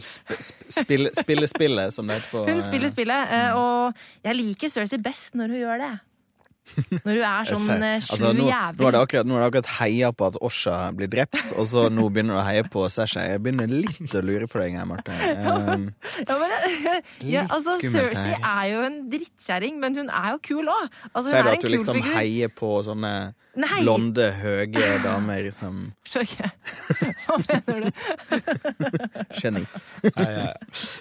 sp 0.01 0.37
sp 0.41 0.69
spille, 0.73 1.11
spille 1.17 1.47
spillet, 1.49 1.93
som 1.93 2.07
det 2.07 2.21
heter 2.23 2.31
på 2.31 2.45
Hun 2.49 2.59
eh, 2.61 2.65
spiller 2.69 2.89
spillet, 2.93 3.29
mm. 3.31 3.57
og 3.57 3.95
jeg 4.25 4.37
liker 4.37 4.69
Cersei 4.69 4.99
best 5.03 5.35
når 5.35 5.49
hun 5.49 5.61
gjør 5.65 5.79
det. 5.89 5.93
Når 7.05 7.19
du 7.19 7.21
er 7.21 7.49
sånn 7.51 7.83
eh, 7.85 7.99
slu 8.03 8.15
altså, 8.15 8.31
nå, 8.33 8.47
nå, 8.47 8.87
er 8.89 8.95
det 8.97 9.01
akkurat, 9.03 9.29
nå 9.29 9.37
er 9.37 9.43
det 9.43 9.49
akkurat 9.51 9.71
heia 9.79 10.11
på 10.17 10.29
at 10.31 10.39
Osha 10.45 10.79
blir 10.97 11.11
drept, 11.13 11.53
og 11.61 11.69
så 11.71 11.87
nå 11.93 12.07
begynner 12.13 12.39
du 12.39 12.41
å 12.41 12.47
heie 12.47 12.65
på 12.73 12.87
Sasha. 12.93 13.27
Jeg 13.29 13.43
begynner 13.45 13.71
litt 13.71 14.17
å 14.17 14.23
lure 14.25 14.49
på 14.51 14.63
deg 14.63 14.79
Marte. 14.89 15.13
Um, 15.45 15.89
Ja, 16.25 16.35
men, 16.41 17.03
ja, 17.27 17.43
altså, 17.53 17.77
Cersei 17.83 18.35
er 18.39 18.67
jo 18.71 18.83
en 18.87 18.99
drittkjerring, 19.13 19.77
men 19.83 19.97
hun 19.99 20.11
er 20.11 20.35
jo 20.35 20.41
kul 20.45 20.71
òg. 20.73 20.89
Altså, 21.13 21.31
Sier 21.31 21.47
du 21.47 21.51
at 21.53 21.65
du 21.65 21.71
liksom 21.73 21.99
figur. 22.01 22.17
heier 22.17 22.53
på 22.55 22.71
sånne 22.87 23.15
Nei. 23.57 23.83
blonde, 23.85 24.25
høye 24.43 24.87
damer 25.05 25.47
som 25.55 25.93
Skjønner 26.09 26.27
ikke. 26.27 26.49
Hva 27.27 27.37
mener 27.45 27.85
du? 27.85 27.91
geni? 29.43 29.63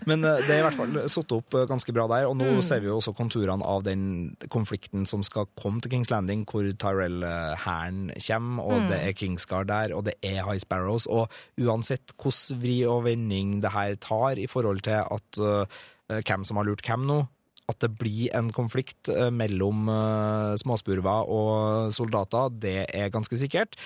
Men 0.05 0.25
eh, 0.27 0.41
det 0.45 0.53
er 0.53 0.59
i 0.61 0.65
hvert 0.67 0.77
fall 0.77 0.99
satt 1.11 1.33
opp 1.35 1.57
eh, 1.57 1.65
ganske 1.69 1.95
bra 1.95 2.05
der, 2.11 2.27
og 2.29 2.37
nå 2.39 2.51
Mm. 2.53 2.61
ser 2.61 2.81
vi 2.83 2.89
jo 2.91 2.99
også 2.99 3.13
konturene 3.17 3.65
av 3.65 3.81
den 3.87 4.35
konflikten 4.53 5.07
som 5.09 5.23
skal 5.25 5.47
komme 5.57 5.81
til 5.81 5.89
Kings 5.95 6.11
Landing, 6.13 6.43
hvor 6.45 6.67
Tyrell-hæren 6.77 8.11
kommer, 8.27 8.63
og 8.63 8.81
Mm. 8.83 8.87
det 8.91 8.99
er 9.07 9.11
Kingsguard 9.17 9.67
der, 9.67 9.95
og 9.95 10.05
det 10.05 10.13
er 10.21 10.43
High 10.45 10.59
Sparrows, 10.61 11.05
og 11.07 11.29
uansett 11.59 12.13
hvordan 12.19 12.61
vri 12.61 12.77
og 12.85 13.03
vending 13.05 13.61
det 13.63 13.71
her 13.71 13.95
tar 13.95 14.37
i 14.37 14.45
forhold 14.47 14.81
til 14.85 15.01
at 15.01 15.39
uh, 15.41 15.65
hvem 16.09 16.43
som 16.45 16.57
har 16.57 16.65
lurt 16.67 16.81
hvem 16.85 17.07
nå, 17.07 17.21
at 17.71 17.79
det 17.79 17.93
blir 17.95 18.33
en 18.35 18.51
konflikt 18.55 19.09
eh, 19.11 19.29
mellom 19.31 19.85
småspurva 19.87 20.59
småspurver 20.59 21.31
og 21.31 21.93
soldater, 21.95 22.51
det 22.63 22.77
er 22.91 23.13
ganske 23.13 23.39
sikkert. 23.39 23.77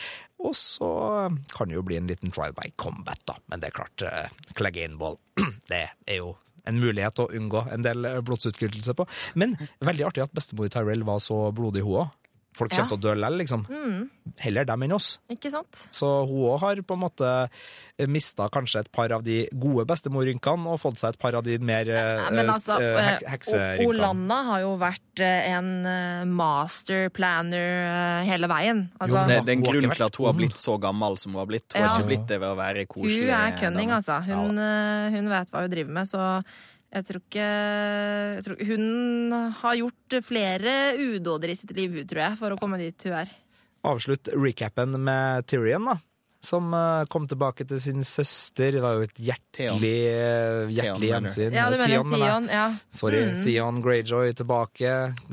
Og 0.41 0.55
så 0.57 0.89
kan 1.53 1.69
det 1.69 1.77
jo 1.77 1.85
bli 1.85 1.99
en 1.99 2.09
liten 2.09 2.33
trial 2.33 2.55
by 2.57 2.71
combat, 2.77 3.21
da. 3.29 3.37
Men 3.49 3.61
det 3.61 3.71
er 3.71 3.79
klart, 3.79 4.03
Cleganeball, 4.57 5.17
Clegane 5.37 5.57
det 5.71 5.85
er 6.09 6.21
jo 6.21 6.35
en 6.67 6.79
mulighet 6.81 7.21
å 7.23 7.29
unngå 7.35 7.63
en 7.73 7.85
del 7.85 8.07
eh, 8.07 8.21
blodsutgytelse 8.25 8.95
på. 8.97 9.07
Men 9.39 9.55
veldig 9.83 10.09
artig 10.09 10.25
at 10.25 10.35
bestemor 10.35 10.71
Tyrell 10.73 11.05
var 11.07 11.21
så 11.23 11.47
blodig, 11.55 11.85
hun 11.87 12.03
òg. 12.03 12.15
Folk 12.57 12.73
Ja. 12.73 12.83
kommer 12.83 12.89
til 12.89 12.97
å 12.97 13.03
dø 13.05 13.13
likevel, 13.15 13.37
liksom. 13.43 13.65
Heller 14.43 14.65
dem 14.65 14.83
enn 14.83 14.93
oss. 14.97 15.19
Ikke 15.31 15.51
sant? 15.53 15.83
Så 15.93 16.07
hun 16.27 16.41
òg 16.51 16.59
har 16.63 16.81
på 16.81 16.95
en 16.97 17.03
måte 17.05 17.29
mista 18.09 18.45
kanskje 18.53 18.79
et 18.83 18.89
par 18.93 19.11
av 19.15 19.23
de 19.25 19.47
gode 19.57 19.85
bestemorrynkene 19.89 20.67
og 20.69 20.79
fått 20.81 20.99
seg 21.01 21.15
et 21.15 21.19
par 21.21 21.33
av 21.39 21.43
de 21.45 21.55
mer 21.57 21.87
eh, 21.89 22.17
Ja, 22.19 22.27
men 22.33 22.49
altså, 22.53 22.75
eh, 22.81 22.97
hek 23.07 23.23
eh, 23.23 23.31
hekserynkene. 23.33 23.87
Olanna 23.89 24.37
har 24.51 24.61
jo 24.65 24.75
vært 24.81 25.23
eh, 25.25 25.47
en 25.55 25.71
eh, 25.89 26.25
master 26.29 27.09
planner 27.09 27.87
eh, 27.87 28.29
hele 28.29 28.49
veien. 28.51 28.83
Altså, 28.99 29.23
Det, 29.27 29.39
det 29.47 29.53
er 29.55 29.57
en 29.57 29.65
grunn 29.65 29.89
til 29.95 30.05
at 30.09 30.15
hun 30.21 30.29
har 30.29 30.37
blitt 30.37 30.57
så 30.61 30.77
gammel 30.81 31.17
som 31.17 31.33
hun 31.33 31.41
har 31.41 31.49
blitt. 31.49 31.69
Hun 31.73 31.83
har 31.87 31.95
ikke 31.97 32.09
blitt 32.11 32.27
det 32.29 32.39
ved 32.43 32.49
å 32.53 32.57
være 32.59 32.85
koselig. 32.89 33.25
Hun 33.29 33.37
er 33.41 33.57
cunning, 33.61 33.93
altså. 33.97 34.19
Hun, 34.27 34.57
eh, 34.61 35.09
hun 35.17 35.29
vet 35.33 35.49
hva 35.53 35.65
hun 35.65 35.73
driver 35.73 35.97
med, 36.01 36.09
så 36.09 36.43
jeg 36.93 37.03
tror 37.07 37.19
ikke 37.21 37.47
jeg 38.37 38.43
tror, 38.45 38.61
Hun 38.69 39.37
har 39.61 39.75
gjort 39.81 40.17
flere 40.23 40.73
udåder 40.97 41.51
i 41.51 41.57
sitt 41.59 41.73
liv, 41.75 41.99
tror 42.07 42.23
jeg, 42.29 42.37
for 42.39 42.55
å 42.55 42.59
komme 42.61 42.79
dit 42.81 43.07
hun 43.09 43.17
er. 43.23 43.31
Avslutt 43.87 44.29
recapen 44.35 44.95
med 45.03 45.47
Tyrion, 45.47 45.85
da. 45.91 45.97
Som 46.47 46.69
eh, 46.77 47.01
kom 47.09 47.25
tilbake 47.27 47.65
til 47.67 47.79
sin 47.81 48.03
søster. 48.05 48.75
Det 48.75 48.81
var 48.83 48.93
jo 48.99 49.07
et 49.07 49.15
hjertelig, 49.19 49.93
eh, 50.11 50.69
hjertelig 50.69 51.07
gjensyn. 51.09 51.55
Ja, 51.57 51.65
du 51.73 51.75
mener 51.79 51.89
Theon, 51.95 52.09
mener. 52.11 52.27
Theon? 52.27 52.49
Ja. 52.53 52.65
Sorry, 52.93 53.21
Mm. 53.25 53.39
Theon 53.43 53.79
Greyjoy 53.83 54.35
tilbake. 54.37 54.91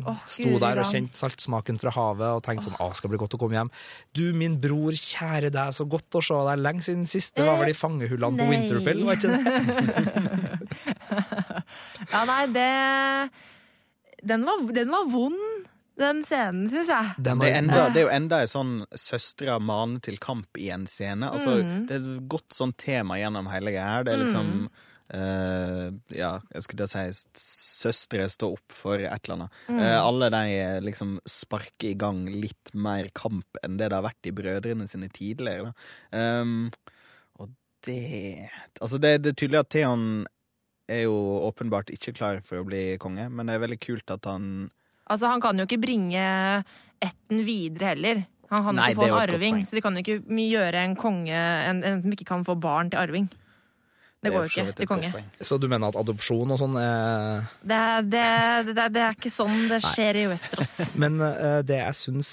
Oh, 0.08 0.16
Sto 0.26 0.56
der 0.62 0.80
og 0.80 0.88
kjente 0.88 1.14
saltsmaken 1.20 1.78
fra 1.78 1.92
havet 1.94 2.30
og 2.38 2.42
tenkte 2.46 2.70
sånn, 2.70 2.78
å, 2.80 2.88
skal 2.96 3.12
bli 3.12 3.20
godt 3.20 3.36
å 3.36 3.40
komme 3.44 3.58
hjem. 3.60 3.70
Du, 4.16 4.24
min 4.32 4.56
bror, 4.64 4.96
kjære 4.96 5.52
deg, 5.54 5.76
så 5.76 5.84
godt 5.86 6.18
å 6.18 6.24
se 6.24 6.40
deg 6.48 6.64
lenge 6.64 6.82
siden 6.88 7.06
sist. 7.06 7.34
Det 7.36 7.46
var 7.46 7.60
vel 7.60 7.74
i 7.74 7.78
fangehullene 7.78 8.40
på 8.40 8.48
Winterfell, 8.50 9.04
var 9.04 9.20
ikke 9.20 9.36
det? 9.36 10.50
Ja, 12.12 12.24
nei, 12.28 12.42
det 12.54 12.70
Den 14.24 14.44
var, 14.46 14.62
den 14.72 14.90
var 14.92 15.08
vond, 15.12 15.66
den 16.00 16.22
scenen, 16.26 16.64
syns 16.72 16.88
jeg. 16.90 17.12
Den 17.22 17.42
Det 17.42 17.50
er, 17.52 17.58
enda, 17.60 17.82
det 17.92 18.00
er 18.02 18.06
jo 18.08 18.14
enda 18.16 18.40
en 18.42 18.50
sånn 18.50 18.72
søstre 18.98 19.58
maner 19.62 20.00
til 20.02 20.16
kamp 20.22 20.58
i 20.58 20.70
en 20.74 20.88
scene. 20.90 21.28
Altså, 21.28 21.60
Mm. 21.62 21.86
Det 21.86 21.94
er 21.98 22.02
et 22.02 22.24
godt 22.32 22.56
sånn 22.56 22.72
tema 22.80 23.18
gjennom 23.20 23.46
hele 23.52 23.70
greia 23.74 23.92
her. 23.98 24.04
Det 24.08 24.14
er 24.14 24.24
liksom 24.24 24.50
eh, 25.14 25.86
Ja, 26.18 26.32
jeg 26.54 26.64
skulle 26.66 26.88
si 26.90 27.04
søstre 27.84 28.26
står 28.32 28.56
opp 28.56 28.72
for 28.74 28.98
et 28.98 29.28
eller 29.28 29.36
annet. 29.36 29.60
Mm. 29.68 29.78
Uh, 29.84 29.98
alle 30.00 30.30
de 30.34 30.42
eh, 30.56 30.80
liksom 30.82 31.18
sparker 31.28 31.92
i 31.92 31.98
gang 32.00 32.24
litt 32.32 32.72
mer 32.74 33.10
kamp 33.14 33.60
enn 33.62 33.76
det 33.78 33.90
det 33.92 33.98
har 34.00 34.08
vært 34.08 34.30
i 34.30 34.34
brødrene 34.34 34.88
sine 34.90 35.10
tidligere. 35.12 35.70
Da. 36.10 36.40
Um, 36.40 36.70
og 37.38 37.52
det 37.86 38.48
Altså, 38.80 38.98
det, 38.98 39.18
det 39.22 39.34
er 39.34 39.38
tydelig 39.44 39.60
at 39.62 39.70
Theon 39.74 40.24
er 40.90 41.06
jo 41.06 41.14
åpenbart 41.48 41.92
ikke 41.94 42.14
klar 42.16 42.40
for 42.44 42.60
å 42.60 42.66
bli 42.66 42.96
konge, 43.02 43.28
men 43.30 43.48
det 43.48 43.56
er 43.56 43.64
veldig 43.64 43.80
kult 43.82 44.14
at 44.14 44.30
han 44.30 44.70
Altså, 45.04 45.28
han 45.28 45.42
kan 45.44 45.58
jo 45.60 45.66
ikke 45.68 45.82
bringe 45.82 46.20
ætten 47.04 47.42
videre 47.44 47.90
heller. 47.90 48.22
Han 48.48 48.62
kan 48.64 48.78
Nei, 48.78 48.86
ikke 48.92 49.02
få 49.02 49.08
en 49.10 49.18
arving, 49.20 49.58
så 49.68 49.76
de 49.76 49.82
kan 49.84 49.98
jo 49.98 50.00
ikke 50.00 50.44
gjøre 50.48 50.80
en 50.80 50.94
konge 50.96 51.40
en, 51.40 51.82
en 51.84 52.00
som 52.00 52.14
ikke 52.14 52.24
kan 52.30 52.44
få 52.46 52.56
barn 52.56 52.88
til 52.92 53.02
arving. 53.02 53.28
Det 54.24 54.32
går 54.32 54.46
jo 54.46 54.62
ikke 54.62 54.76
til 54.78 54.88
konge. 54.88 55.10
Så 55.44 55.58
du 55.60 55.66
mener 55.68 55.90
at 55.90 55.98
adopsjon 56.00 56.54
og 56.54 56.60
sånn 56.60 56.78
er 56.80 57.44
Det, 57.60 57.80
det, 58.14 58.28
det, 58.70 58.86
det 58.94 59.02
er 59.04 59.18
ikke 59.18 59.32
sånn 59.32 59.66
det 59.68 59.82
skjer 59.84 60.22
i 60.22 60.26
Westeros. 60.30 60.72
Men 61.02 61.20
eh, 61.20 61.60
det 61.66 61.82
jeg 61.82 61.98
syns 62.00 62.30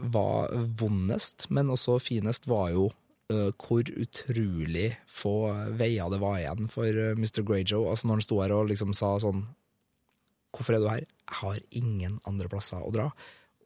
var 0.00 0.54
vondest, 0.80 1.50
men 1.52 1.72
også 1.74 1.98
finest, 2.02 2.48
var 2.48 2.70
jo 2.72 2.88
hvor 3.28 3.88
utrolig 3.90 4.92
få 5.10 5.50
veier 5.74 6.10
det 6.12 6.20
var 6.22 6.38
igjen 6.38 6.68
for 6.70 6.86
eh, 6.86 7.16
Mr. 7.18 7.42
Greyjoe. 7.42 7.90
Altså 7.90 8.06
når 8.06 8.20
han 8.20 8.26
sto 8.26 8.38
her 8.42 8.54
og 8.54 8.68
liksom 8.70 8.94
sa 8.96 9.16
sånn 9.22 9.46
Hvorfor 10.56 10.72
er 10.72 10.80
du 10.80 10.86
her? 10.88 11.02
Jeg 11.04 11.36
har 11.42 11.56
ingen 11.76 12.14
andre 12.24 12.48
plasser 12.48 12.80
å 12.80 12.92
dra. 12.94 13.10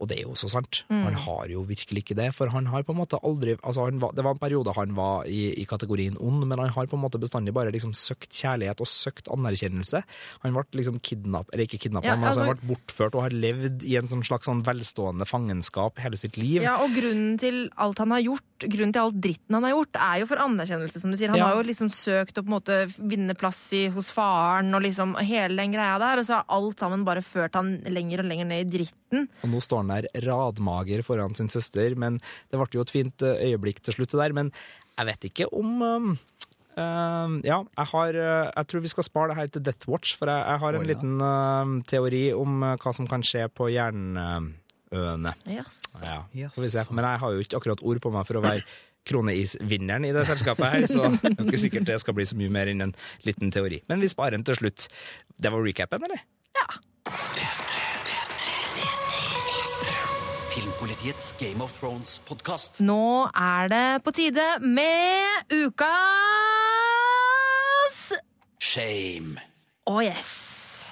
Og 0.01 0.09
det 0.09 0.19
er 0.19 0.23
jo 0.25 0.35
så 0.39 0.49
sant. 0.49 0.83
Han 0.89 1.13
har 1.15 1.47
jo 1.53 1.63
virkelig 1.69 2.03
ikke 2.05 2.17
det. 2.17 2.31
For 2.35 2.49
han 2.49 2.67
har 2.73 2.83
på 2.89 2.95
en 2.95 3.01
måte 3.03 3.19
aldri 3.23 3.57
altså 3.61 3.85
han 3.85 3.99
var, 4.01 4.13
Det 4.17 4.25
var 4.25 4.33
en 4.33 4.41
periode 4.41 4.73
han 4.77 4.95
var 4.97 5.27
i, 5.29 5.53
i 5.61 5.67
kategorien 5.69 6.17
ond, 6.21 6.47
men 6.49 6.59
han 6.59 6.71
har 6.73 6.87
på 6.89 6.97
en 6.97 7.03
måte 7.05 7.21
bestandig 7.21 7.53
bare 7.53 7.71
liksom 7.75 7.93
søkt 7.93 8.33
kjærlighet 8.33 8.81
og 8.81 8.89
søkt 8.89 9.29
anerkjennelse. 9.33 10.03
Han 10.45 10.57
ble 10.57 10.65
liksom 10.81 11.01
kidnappet, 11.05 11.53
eller 11.55 11.67
ikke 11.69 11.83
kidnappa, 11.87 12.07
Ja, 12.07 12.17
men 12.17 12.29
altså, 12.31 12.41
han 12.47 12.55
altså- 12.55 12.65
ble 12.67 12.75
bortført 12.77 13.15
og 13.19 13.23
har 13.27 13.31
levd 13.31 13.85
i 13.85 13.97
en 14.01 14.09
sånn 14.09 14.25
slags 14.25 14.47
sånn 14.49 14.63
velstående 14.65 15.27
fangenskap 15.29 15.99
hele 16.01 16.17
sitt 16.17 16.37
liv. 16.41 16.63
Ja, 16.63 16.79
og 16.83 16.91
grunnen 16.97 17.39
til 17.39 17.69
alt 17.77 17.99
han 17.99 18.11
har 18.11 18.21
gjort, 18.25 18.47
grunnen 18.61 18.93
til 18.93 19.03
alt 19.03 19.21
dritten 19.21 19.55
han 19.57 19.65
har 19.69 19.73
gjort, 19.77 19.97
er 20.01 20.21
jo 20.21 20.27
for 20.27 20.37
anerkjennelse, 20.37 21.01
som 21.01 21.11
du 21.11 21.17
sier. 21.17 21.29
Han 21.29 21.39
Ja. 21.39 21.47
har 21.49 21.63
jo 21.63 21.69
liksom 21.69 21.89
søkt 21.93 22.39
å 22.39 22.43
på 22.45 22.49
en 22.49 22.57
måte 22.57 22.79
vinne 22.99 23.37
plass 23.37 23.73
i, 23.73 23.89
hos 23.89 24.11
faren 24.11 24.75
og 24.75 24.83
liksom 24.83 25.17
hele 25.21 25.57
den 25.57 25.73
greia 25.73 25.99
der, 25.99 26.19
og 26.21 26.25
så 26.27 26.35
har 26.41 26.45
alt 26.49 26.79
sammen 26.79 27.05
bare 27.05 27.23
ført 27.23 27.55
han 27.55 27.79
lenger 27.85 28.21
og 28.21 28.27
lenger 28.27 28.47
ned 28.47 28.67
i 28.67 28.79
dritten. 28.79 29.29
Og 29.45 29.51
nå 29.51 29.61
står 29.61 29.79
han 29.79 29.90
der 29.91 30.09
radmager 30.27 31.05
foran 31.07 31.37
sin 31.39 31.51
søster, 31.53 31.95
men 31.99 32.21
det 32.51 32.61
ble 32.61 32.69
jo 32.75 32.85
et 32.87 32.93
fint 32.95 33.27
eh, 33.27 33.51
øyeblikk 33.51 33.83
til 33.85 33.99
slutt 33.99 34.17
der. 34.17 34.35
Men 34.37 34.53
jeg 34.97 35.09
vet 35.11 35.31
ikke 35.31 35.49
om 35.57 35.81
um, 35.83 36.13
Ja, 37.45 37.59
jeg 37.61 37.87
har 37.93 38.17
uh, 38.17 38.51
Jeg 38.55 38.67
tror 38.71 38.85
vi 38.85 38.93
skal 38.93 39.05
spare 39.05 39.33
det 39.33 39.37
her 39.37 39.49
til 39.53 39.65
Death 39.65 39.89
Watch, 39.91 40.17
for 40.19 40.31
jeg, 40.31 40.45
jeg 40.47 40.63
har 40.63 40.77
en 40.77 40.81
oh, 40.81 40.87
ja. 40.87 40.93
liten 40.93 41.17
uh, 41.21 41.83
teori 41.89 42.25
om 42.37 42.63
uh, 42.63 42.77
hva 42.81 42.95
som 42.97 43.09
kan 43.11 43.25
skje 43.27 43.49
på 43.53 43.69
jernøene. 43.73 45.35
Yes. 45.49 45.83
Ja, 46.05 46.23
Yes. 46.35 46.57
Men 46.91 47.05
jeg 47.05 47.25
har 47.25 47.35
jo 47.35 47.43
ikke 47.43 47.61
akkurat 47.61 47.83
ord 47.83 48.01
på 48.03 48.15
meg 48.15 48.29
for 48.29 48.41
å 48.41 48.45
være 48.45 48.65
kroneisvinneren 49.09 50.05
i 50.05 50.13
det 50.15 50.27
selskapet 50.29 50.75
her, 50.75 50.87
så 50.91 51.11
det 51.23 51.35
er 51.35 51.47
ikke 51.47 51.65
sikkert 51.65 51.89
det 51.89 52.01
skal 52.03 52.17
bli 52.17 52.29
så 52.29 52.39
mye 52.39 52.53
mer 52.53 52.71
enn 52.73 52.89
en 52.89 52.97
liten 53.27 53.53
teori. 53.55 53.83
Men 53.91 54.05
vi 54.05 54.13
sparer 54.13 54.37
den 54.37 54.47
til 54.47 54.61
slutt. 54.61 54.89
Det 55.41 55.53
var 55.53 55.65
recapen, 55.65 56.09
eller? 56.11 56.27
Filmpolitiets 60.81 61.35
Game 61.37 61.61
of 61.61 61.75
Thrones-podkast. 61.77 62.79
Nå 62.81 63.29
er 63.37 63.69
det 63.69 64.01
på 64.01 64.15
tide 64.17 64.41
med 64.65 65.45
ukas 65.53 65.85
Shame. 68.57 69.37
Å, 69.85 70.01
yes. 70.01 70.89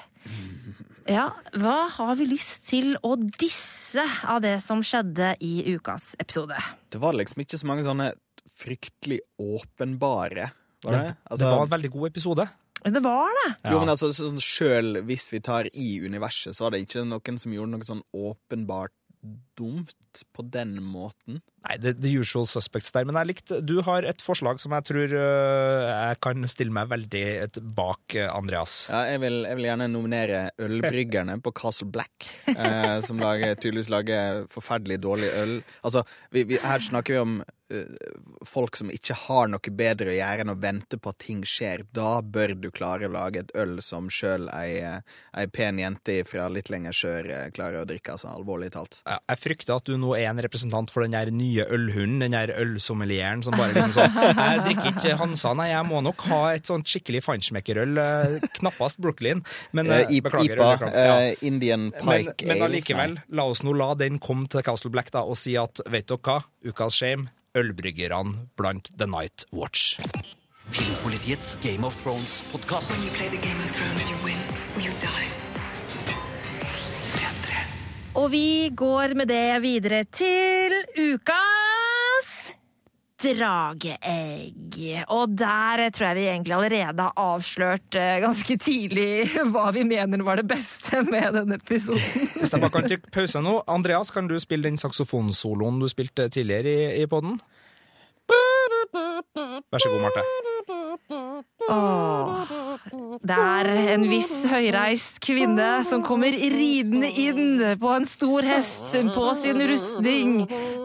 Ja, 1.09 1.31
hva 1.57 1.89
har 1.95 2.21
vi 2.21 2.29
lyst 2.29 2.69
til 2.69 3.01
å 3.01 3.17
disse 3.17 4.05
av 4.29 4.45
det 4.45 4.61
som 4.61 4.85
skjedde 4.85 5.41
i 5.41 5.65
ukas 5.73 6.13
episode? 6.21 6.61
Det 6.93 7.01
var 7.01 7.17
liksom 7.17 7.41
ikke 7.47 7.57
så 7.57 7.73
mange 7.73 7.89
sånne 7.89 8.13
fryktelig 8.61 9.25
åpenbare. 9.41 10.53
Var 10.85 10.99
det? 10.99 11.17
Altså, 11.25 11.47
det 11.47 11.49
var 11.49 11.65
en 11.65 11.77
veldig 11.79 11.95
god 11.97 12.13
episode. 12.13 12.45
Det 12.85 13.05
var 13.09 13.33
det. 13.41 13.51
Jo, 13.73 13.81
men 13.81 13.97
altså, 13.97 14.13
sånn, 14.13 14.37
Sjøl 14.37 15.01
hvis 15.09 15.33
vi 15.33 15.41
tar 15.41 15.73
i 15.73 16.05
universet, 16.05 16.53
så 16.53 16.69
var 16.69 16.77
det 16.77 16.85
ikke 16.85 17.09
noen 17.09 17.41
som 17.41 17.57
gjorde 17.57 17.73
noe 17.73 17.89
sånn 17.89 18.05
åpenbart 18.13 18.93
dumt 19.59 19.95
på 20.35 20.43
den 20.51 20.77
måten. 20.83 21.39
Nei, 21.67 21.77
the, 21.83 21.93
the 21.95 22.11
usual 22.19 22.47
suspects 22.49 22.91
der. 22.95 23.05
Men 23.07 23.19
jeg 23.21 23.29
likte 23.33 23.59
Du 23.67 23.77
har 23.87 24.07
et 24.09 24.23
forslag 24.25 24.59
som 24.63 24.73
jeg 24.75 24.87
tror 24.89 25.15
uh, 25.15 25.89
jeg 26.09 26.19
kan 26.25 26.49
stille 26.51 26.75
meg 26.75 26.89
veldig 26.91 27.23
et- 27.45 27.61
bak, 27.79 28.17
uh, 28.17 28.29
Andreas. 28.35 28.77
Ja, 28.91 29.05
jeg 29.13 29.21
vil, 29.27 29.41
jeg 29.47 29.59
vil 29.61 29.69
gjerne 29.69 29.91
nominere 29.93 30.41
ølbryggerne 30.65 31.39
på 31.45 31.53
Castle 31.59 31.91
Black, 31.95 32.29
uh, 32.55 32.99
som 33.07 33.21
lager, 33.23 33.55
tydeligvis 33.59 33.93
lager 33.93 34.47
forferdelig 34.55 35.01
dårlig 35.05 35.31
øl. 35.43 35.55
Altså, 35.85 36.03
vi, 36.35 36.47
vi, 36.55 36.59
Her 36.65 36.83
snakker 36.89 37.19
vi 37.19 37.23
om 37.27 37.39
folk 38.49 38.77
som 38.79 38.89
ikke 38.93 39.15
har 39.27 39.49
noe 39.53 39.73
bedre 39.77 40.11
å 40.13 40.17
gjøre 40.17 40.45
enn 40.45 40.53
å 40.55 40.57
vente 40.61 40.97
på 41.01 41.11
at 41.13 41.19
ting 41.21 41.43
skjer. 41.47 41.83
Da 41.95 42.19
bør 42.25 42.55
du 42.59 42.71
klare 42.75 43.09
å 43.09 43.13
lage 43.13 43.43
et 43.45 43.53
øl 43.59 43.79
som 43.85 44.09
sjøl 44.13 44.49
ei, 44.57 44.79
eh, 44.81 45.01
ei 45.37 45.47
pen 45.53 45.79
jente 45.83 46.19
fra 46.29 46.47
litt 46.53 46.71
lenger 46.73 46.97
sør 46.97 47.29
eh, 47.29 47.51
klarer 47.55 47.83
å 47.83 47.89
drikke, 47.89 48.15
altså 48.17 48.31
alvorlig 48.33 48.71
talt. 48.75 49.01
Jeg 49.07 49.19
jeg 49.29 49.39
frykter 49.43 49.77
at 49.77 49.85
du 49.87 49.97
nå 50.01 50.15
er 50.17 50.27
en 50.31 50.41
representant 50.43 50.91
for 50.91 51.05
den 51.05 51.13
der 51.15 51.31
nye 51.35 51.67
ølhunden, 51.69 52.23
den 52.25 52.33
der 52.35 52.51
ølsommelieren 52.59 53.43
som 53.45 53.55
bare 53.59 53.75
liksom 53.77 53.93
sånn 53.97 54.17
Jeg 54.49 54.65
drikker 54.65 54.91
ikke 54.95 55.17
Hansa, 55.21 55.53
nei, 55.59 55.69
jeg 55.71 55.87
må 55.89 56.01
nok 56.05 56.25
ha 56.33 56.41
et 56.57 56.67
sånt 56.69 56.89
skikkelig 56.89 57.21
feinschmeckerøl, 57.27 58.01
knappast 58.59 58.99
Brooklyn. 59.05 59.45
Men 59.77 59.89
Eh, 59.89 60.03
øh, 60.05 60.11
I- 60.19 60.21
beklager. 60.25 60.59
IPA. 60.59 60.91
Ja. 60.93 61.15
eh, 61.31 61.37
Indian 61.49 61.89
Men, 62.05 62.27
Pike 62.27 62.47
men 62.47 62.57
Ale. 62.59 62.67
allikevel, 62.69 63.15
la 63.31 63.45
oss 63.49 63.63
nå 63.65 63.73
la 63.77 63.93
den 63.95 64.19
komme 64.19 64.49
til 64.49 64.63
Castle 64.67 64.91
Black 64.91 65.11
da, 65.15 65.23
og 65.23 65.37
si 65.37 65.57
at 65.57 65.81
vet 65.89 66.07
dere 66.11 66.19
hva, 66.19 66.43
ukas 66.69 66.97
shame, 66.99 67.29
ølbryggerne 67.55 68.49
blant 68.57 68.91
The 68.99 69.07
Night 69.07 69.47
Watch. 69.53 69.99
Filmpolitiets 70.71 71.57
Game 71.63 71.85
of 71.87 71.97
Thrones-podkast. 72.03 72.93
When 72.93 73.03
you 73.05 73.11
play 73.17 73.29
the 73.29 73.41
Game 73.41 73.61
of 73.65 73.73
Thrones, 73.73 74.05
you 74.11 74.17
win 74.25 74.41
or 74.77 74.81
you 74.81 74.93
die. 75.01 75.29
Og 78.19 78.31
vi 78.33 78.71
går 78.75 79.15
med 79.15 79.31
det 79.31 79.63
videre 79.63 80.05
til 80.11 80.75
ukas 80.99 81.78
drageegg. 83.23 84.79
Og 85.15 85.35
der 85.39 85.85
tror 85.95 86.09
jeg 86.11 86.19
vi 86.19 86.27
egentlig 86.29 86.55
allerede 86.57 87.07
har 87.09 87.19
avslørt 87.19 87.99
eh, 87.99 88.19
ganske 88.23 88.59
tidlig 88.63 89.09
hva 89.53 89.69
vi 89.75 89.85
mener 89.89 90.23
var 90.27 90.41
det 90.41 90.47
beste 90.51 91.03
med 91.09 91.35
denne 91.37 91.59
episoden. 91.59 92.03
Hvis 92.39 92.53
jeg 92.53 92.63
bare 92.63 92.75
kan 92.75 92.89
trykke 92.89 93.15
pause 93.15 93.43
nå. 93.45 93.59
Andreas, 93.71 94.13
kan 94.15 94.31
du 94.31 94.39
spille 94.43 94.71
den 94.71 94.81
saksofonsoloen 94.81 95.81
du 95.83 95.89
spilte 95.91 96.29
tidligere 96.33 96.75
i, 96.75 97.03
i 97.03 97.07
podden? 97.11 97.41
Vær 98.29 99.81
så 99.83 99.91
god, 99.93 100.01
Marte. 100.05 100.23
Det 103.29 103.37
er 103.37 103.69
en 103.95 104.05
viss 104.09 104.33
høyreist 104.49 105.19
kvinne 105.25 105.67
som 105.89 106.03
kommer 106.07 106.33
ridende 106.33 107.09
inn 107.21 107.63
på 107.81 107.91
en 107.95 108.07
stor 108.09 108.47
hest 108.47 108.93
på 109.15 109.25
sin 109.39 109.61
rustning. 109.71 110.35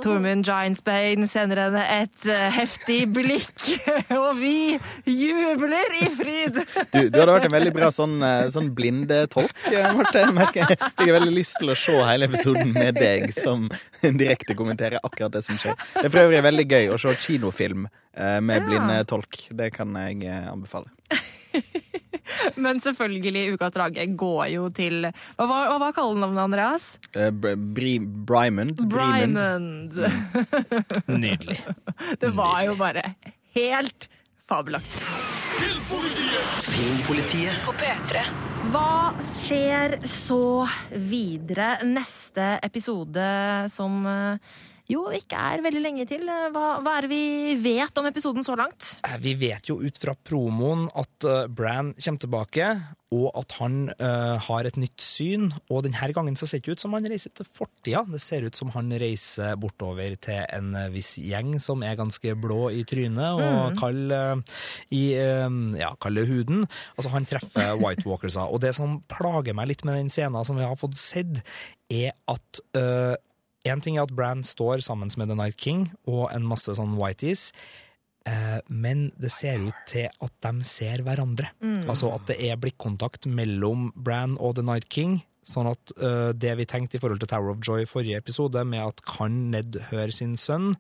Tormund 0.03 0.45
Giantsbane 0.47 1.27
sender 1.29 1.62
henne 1.65 1.84
et 2.01 2.25
eh, 2.29 2.47
heftig 2.58 2.99
blikk, 3.15 3.53
og 4.19 4.34
vi 4.41 4.77
jubler 5.08 5.95
i 6.01 6.10
fryd. 6.17 6.60
Du, 6.91 6.99
du 7.08 7.19
hadde 7.21 7.36
vært 7.38 7.47
en 7.49 7.56
veldig 7.56 7.73
bra 7.75 7.91
sånn, 7.95 8.17
eh, 8.25 8.47
sånn 8.53 8.71
blindetolk, 8.75 9.53
eh, 9.71 9.89
Marte. 9.97 10.23
Jeg 10.25 10.36
merker- 10.38 10.67
Jeg 10.73 10.79
fikk 10.99 11.13
veldig 11.15 11.34
lyst 11.38 11.58
til 11.62 11.71
å 11.73 11.77
se 11.77 11.95
hele 12.08 12.27
episoden 12.29 12.73
med 12.75 12.97
deg 12.99 13.29
som 13.36 13.67
direkte 14.23 14.56
kommenterer 14.60 14.99
akkurat 15.03 15.32
det 15.38 15.43
som 15.45 15.58
skjer. 15.62 15.77
Det 15.95 16.08
er 16.10 16.13
for 16.13 16.25
øvrig 16.27 16.43
veldig 16.45 16.67
gøy 16.75 16.91
å 16.95 16.99
se 17.01 17.13
kinofilm 17.34 17.88
eh, 18.13 18.39
med 18.41 18.65
blindetolk. 18.67 19.48
Det 19.52 19.72
kan 19.76 19.96
jeg 20.06 20.24
eh, 20.30 20.48
anbefale. 20.52 20.91
Men 22.56 22.80
selvfølgelig, 22.82 23.54
Ukas 23.54 23.74
drage 23.76 24.06
går 24.17 24.48
jo 24.54 24.69
til 24.74 25.06
Hva 25.06 25.46
var, 25.48 25.67
hva 25.69 25.78
var 25.82 25.93
kallenavnet, 25.96 26.43
Andreas? 26.43 26.88
Eh, 27.15 27.30
Br 27.32 27.56
Bri 27.58 27.98
Brymond. 28.00 28.84
Brymond. 28.89 29.93
Brymond. 29.93 31.13
Nydelig. 31.13 31.60
Det 32.22 32.34
var 32.36 32.63
jo 32.67 32.76
bare 32.80 33.06
helt 33.58 34.10
fabelaktig. 34.50 35.04
Filmpolitiet 36.74 37.62
På 37.65 37.74
P3. 37.78 38.24
Hva 38.74 39.13
skjer 39.28 39.98
så 40.10 40.65
videre 40.96 41.76
neste 41.86 42.56
episode 42.63 43.26
som 43.69 44.06
eh, 44.10 44.54
jo 44.91 45.06
ikke 45.15 45.39
er 45.39 45.63
veldig 45.63 45.82
lenge 45.84 46.06
til? 46.10 46.26
Hva, 46.28 46.65
hva 46.84 46.98
er 46.98 47.06
det 47.06 47.13
vi 47.13 47.56
vet 47.63 48.00
om 48.00 48.08
episoden 48.10 48.43
så 48.43 48.58
langt? 48.60 48.98
Eh, 49.08 49.15
Vi 49.24 49.36
vet 49.39 49.69
jo 49.69 49.80
ut 49.80 50.00
fra 50.02 50.15
promoen 50.15 50.89
at 50.91 51.28
uh, 51.28 51.46
Bran 51.48 51.93
kommer 51.96 52.19
tilbake, 52.19 52.67
og 53.13 53.30
at 53.38 53.56
han 53.60 53.91
uh, 54.02 54.41
har 54.41 54.67
et 54.67 54.78
nytt 54.80 55.00
syn. 55.04 55.52
Og 55.72 55.84
denne 55.86 56.10
gangen 56.15 56.36
så 56.36 56.48
ser 56.50 56.60
det 56.60 56.65
ikke 56.65 56.76
ut 56.76 56.84
som 56.84 56.96
han 56.98 57.08
reiser 57.08 57.32
til 57.38 57.48
fortida. 57.48 58.04
Det 58.10 58.19
ser 58.22 58.43
ut 58.48 58.58
som 58.58 58.74
han 58.74 58.91
reiser 59.00 59.56
bortover 59.62 60.17
til 60.17 60.41
en 60.50 60.74
eh, 60.76 60.89
viss 60.93 61.13
gjeng 61.22 61.56
som 61.63 61.84
er 61.86 62.00
ganske 62.00 62.34
blå 62.41 62.72
i 62.74 62.82
trynet 62.89 63.39
og 63.39 63.78
kald 63.80 64.12
uh, 64.12 64.41
i 64.91 65.04
uh, 65.15 65.48
ja, 65.80 65.93
kalde 66.02 66.26
huden. 66.28 66.65
Altså, 66.98 67.13
han 67.13 67.30
treffer 67.30 67.76
White 67.84 68.08
Walkersa. 68.10 68.50
Og 68.50 68.63
det 68.65 68.74
som 68.76 69.00
plager 69.12 69.56
meg 69.56 69.71
litt 69.71 69.86
med 69.88 70.02
den 70.02 70.12
scenen 70.12 70.44
som 70.48 70.60
vi 70.60 70.65
har 70.67 70.79
fått 70.79 70.98
sett, 71.00 71.44
er 71.94 72.15
at 72.27 72.60
en 73.64 73.82
ting 73.84 73.98
er 73.98 74.08
at 74.08 74.14
Bran 74.16 74.44
står 74.48 74.84
sammen 74.84 75.12
med 75.18 75.32
The 75.32 75.38
Night 75.40 75.58
King 75.58 75.88
og 76.10 76.28
en 76.34 76.46
masse 76.48 76.76
sånn 76.76 76.98
whiteys, 77.00 77.52
eh, 78.28 78.60
men 78.68 79.10
det 79.22 79.32
ser 79.32 79.64
ut 79.64 79.84
til 79.90 80.10
at 80.12 80.34
de 80.44 80.68
ser 80.68 81.04
hverandre. 81.06 81.52
Altså 81.88 82.12
at 82.16 82.28
det 82.32 82.40
er 82.44 82.60
blikkontakt 82.60 83.28
mellom 83.28 83.92
Bran 83.96 84.38
og 84.40 84.58
The 84.60 84.68
Night 84.68 84.90
King, 84.90 85.22
Sånn 85.44 85.67
at 85.67 85.94
uh, 86.00 86.31
det 86.35 86.54
vi 86.60 86.67
tenkte 86.69 86.98
i 86.98 87.02
forhold 87.04 87.21
til 87.23 87.29
Tower 87.31 87.52
of 87.54 87.62
Joy 87.65 87.83
i 87.83 87.89
forrige 87.89 88.21
episode, 88.21 88.63
med 88.67 88.83
at 88.83 89.04
kan 89.08 89.35
Ned 89.54 89.75
høre 89.89 90.13
sin 90.15 90.37
sønn, 90.39 90.73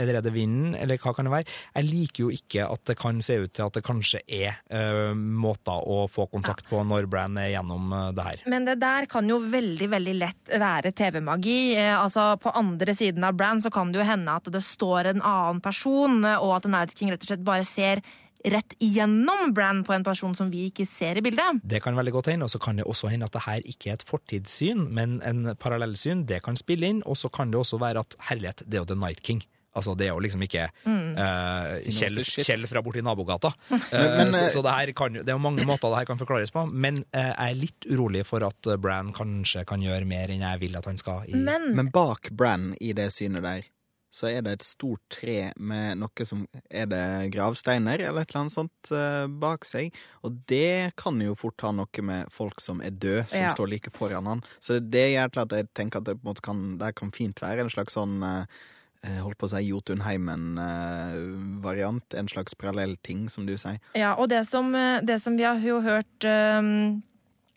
eller 0.00 0.18
er 0.18 0.24
det 0.24 0.32
vinden, 0.34 0.74
eller 0.74 0.98
hva 1.00 1.12
kan 1.14 1.28
det 1.28 1.34
være? 1.34 1.56
Jeg 1.76 1.86
liker 1.86 2.24
jo 2.24 2.30
ikke 2.34 2.66
at 2.66 2.84
det 2.90 2.96
kan 2.98 3.20
se 3.24 3.38
ut 3.44 3.52
til 3.54 3.68
at 3.68 3.78
det 3.78 3.84
kanskje 3.86 4.22
er 4.26 4.58
uh, 4.72 5.12
måter 5.14 5.86
å 5.86 6.04
få 6.10 6.26
kontakt 6.32 6.66
på 6.70 6.82
når 6.86 7.06
Bran 7.10 7.38
er 7.40 7.52
gjennom 7.54 7.92
uh, 7.94 8.08
det 8.16 8.26
her. 8.26 8.46
Men 8.50 8.66
det 8.68 8.80
der 8.82 9.06
kan 9.10 9.28
jo 9.30 9.38
veldig 9.50 9.90
veldig 9.94 10.16
lett 10.18 10.54
være 10.60 10.94
TV-magi. 10.96 11.60
Altså 11.78 12.32
På 12.42 12.52
andre 12.56 12.94
siden 12.96 13.24
av 13.26 13.36
Bran 13.38 13.62
så 13.62 13.70
kan 13.72 13.92
det 13.92 14.00
jo 14.02 14.08
hende 14.08 14.34
at 14.40 14.50
det 14.50 14.64
står 14.66 15.12
en 15.12 15.22
annen 15.22 15.62
person, 15.62 16.24
og 16.24 16.56
at 16.58 16.68
Night 16.70 16.96
King 16.98 17.12
rett 17.12 17.22
og 17.24 17.30
slett 17.30 17.46
bare 17.46 17.66
ser 17.68 18.02
rett 18.44 18.74
igjennom 18.80 19.52
Bran 19.54 19.84
på 19.84 19.94
en 19.94 20.04
person 20.06 20.34
som 20.36 20.50
vi 20.52 20.66
ikke 20.70 20.86
ser 20.88 21.20
i 21.20 21.24
bildet. 21.24 21.60
Det 21.62 21.82
kan 21.84 21.98
veldig 21.98 22.14
godt 22.18 22.32
hende, 22.32 22.48
og 22.48 22.52
så 22.52 22.60
kan 22.62 22.80
det 22.80 22.88
også 22.88 23.12
hende 23.12 23.28
at 23.28 23.36
det 23.36 23.44
her 23.46 23.64
ikke 23.68 23.92
er 23.92 24.00
et 24.00 24.06
fortidssyn, 24.08 24.86
men 24.88 25.20
en 25.26 25.54
parallellsyn. 25.60 26.26
Det 26.28 26.42
kan 26.46 26.56
spille 26.56 26.88
inn, 26.88 27.02
og 27.06 27.18
så 27.20 27.30
kan 27.32 27.52
det 27.52 27.60
også 27.60 27.80
være 27.80 28.04
at 28.04 28.16
herlighet, 28.30 28.64
det 28.66 28.78
er 28.78 28.84
jo 28.84 28.92
The 28.94 29.00
Night 29.00 29.22
King. 29.22 29.44
Altså, 29.70 29.94
Det 29.94 30.08
er 30.08 30.14
jo 30.14 30.22
liksom 30.22 30.42
ikke 30.42 30.64
eh, 30.66 31.74
Kjell, 31.94 32.18
his 32.18 32.26
shit. 32.26 32.46
Kjell 32.48 32.66
fra 32.66 32.82
borti 32.82 33.04
nabogata. 33.06 33.52
uh, 33.70 33.78
men, 34.18 34.32
så 34.34 34.48
eh, 34.48 34.50
så 34.50 34.64
det, 34.66 34.72
her 34.74 34.92
kan, 34.98 35.20
det 35.20 35.28
er 35.28 35.36
jo 35.36 35.42
mange 35.42 35.66
måter 35.68 35.92
det 35.92 36.02
her 36.02 36.08
kan 36.10 36.18
forklares 36.18 36.50
på, 36.54 36.64
men 36.72 37.02
uh, 37.14 37.20
jeg 37.30 37.52
er 37.52 37.58
litt 37.58 37.86
urolig 37.86 38.24
for 38.26 38.42
at 38.46 38.58
Brann 38.66 38.80
Bran 38.90 39.12
kanskje 39.14 39.62
kan 39.68 39.82
gjøre 39.84 40.08
mer 40.08 40.32
enn 40.32 40.42
jeg 40.42 40.62
vil 40.64 40.74
at 40.78 40.88
han 40.90 40.98
skal. 40.98 41.22
I, 41.28 41.38
Men 41.38 41.70
Men 41.78 41.92
bak 41.94 42.32
Bran 42.34 42.72
i 42.80 42.90
det 42.96 43.12
synet 43.14 43.46
der, 43.46 43.68
så 44.10 44.26
er 44.26 44.42
det 44.42 44.52
et 44.56 44.64
stort 44.66 45.00
tre 45.14 45.52
med 45.56 45.98
noe 46.00 46.24
som 46.26 46.40
Er 46.68 46.86
det 46.90 47.30
gravsteiner 47.34 48.00
eller 48.08 48.20
et 48.24 48.30
eller 48.32 48.40
annet 48.40 48.52
sånt 48.56 48.90
eh, 48.90 49.26
bak 49.30 49.64
seg? 49.64 49.94
Og 50.26 50.40
det 50.50 50.92
kan 50.98 51.20
jo 51.22 51.36
fort 51.38 51.60
ha 51.62 51.70
noe 51.70 52.02
med 52.02 52.26
folk 52.34 52.60
som 52.60 52.80
er 52.82 52.90
døde, 52.90 53.28
som 53.30 53.38
Ja. 53.44 53.52
står 53.54 53.68
like 53.70 53.90
foran 53.94 54.26
han. 54.26 54.42
Så 54.58 54.80
det, 54.80 54.90
det 54.90 55.06
gjør 55.14 55.30
til 55.32 55.40
at 55.44 55.50
jeg 55.60 55.68
tenker 55.78 55.98
at 56.02 56.04
det 56.10 56.18
på 56.22 56.34
kan 56.42 56.78
Det 56.78 56.94
kan 56.98 57.10
fint 57.14 57.40
være 57.40 57.60
en 57.60 57.70
slags 57.70 57.94
sånn 57.94 58.18
eh, 58.22 58.44
Holdt 59.22 59.38
på 59.40 59.46
å 59.48 59.50
si 59.54 59.62
Jotunheimen-variant. 60.70 62.14
en 62.14 62.28
slags 62.28 62.54
parallell 62.54 62.96
ting, 63.02 63.28
som 63.30 63.46
du 63.46 63.56
sier. 63.56 63.78
Ja, 63.96 64.14
og 64.14 64.28
det 64.28 64.44
som, 64.46 64.72
det 64.72 65.20
som 65.22 65.36
vi 65.38 65.44
har 65.46 65.56
jo 65.64 65.80
hørt 65.80 66.24
um, 66.28 67.02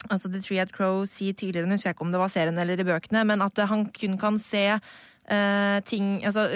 altså 0.10 0.32
The 0.32 0.40
Three 0.40 0.60
At 0.64 0.72
Crow 0.72 1.04
si 1.06 1.34
tidligere, 1.34 1.68
nå 1.68 1.76
husker 1.76 1.90
jeg 1.92 1.96
ikke 1.98 2.06
om 2.08 2.12
det 2.14 2.22
var 2.22 2.32
serien 2.32 2.58
eller 2.60 2.80
i 2.80 2.84
bøkene, 2.88 3.26
men 3.28 3.42
at 3.44 3.58
han 3.70 3.86
kun 3.92 4.18
kan 4.22 4.38
se 4.40 4.66
eh, 5.30 5.80
ting 5.88 6.24
altså, 6.26 6.48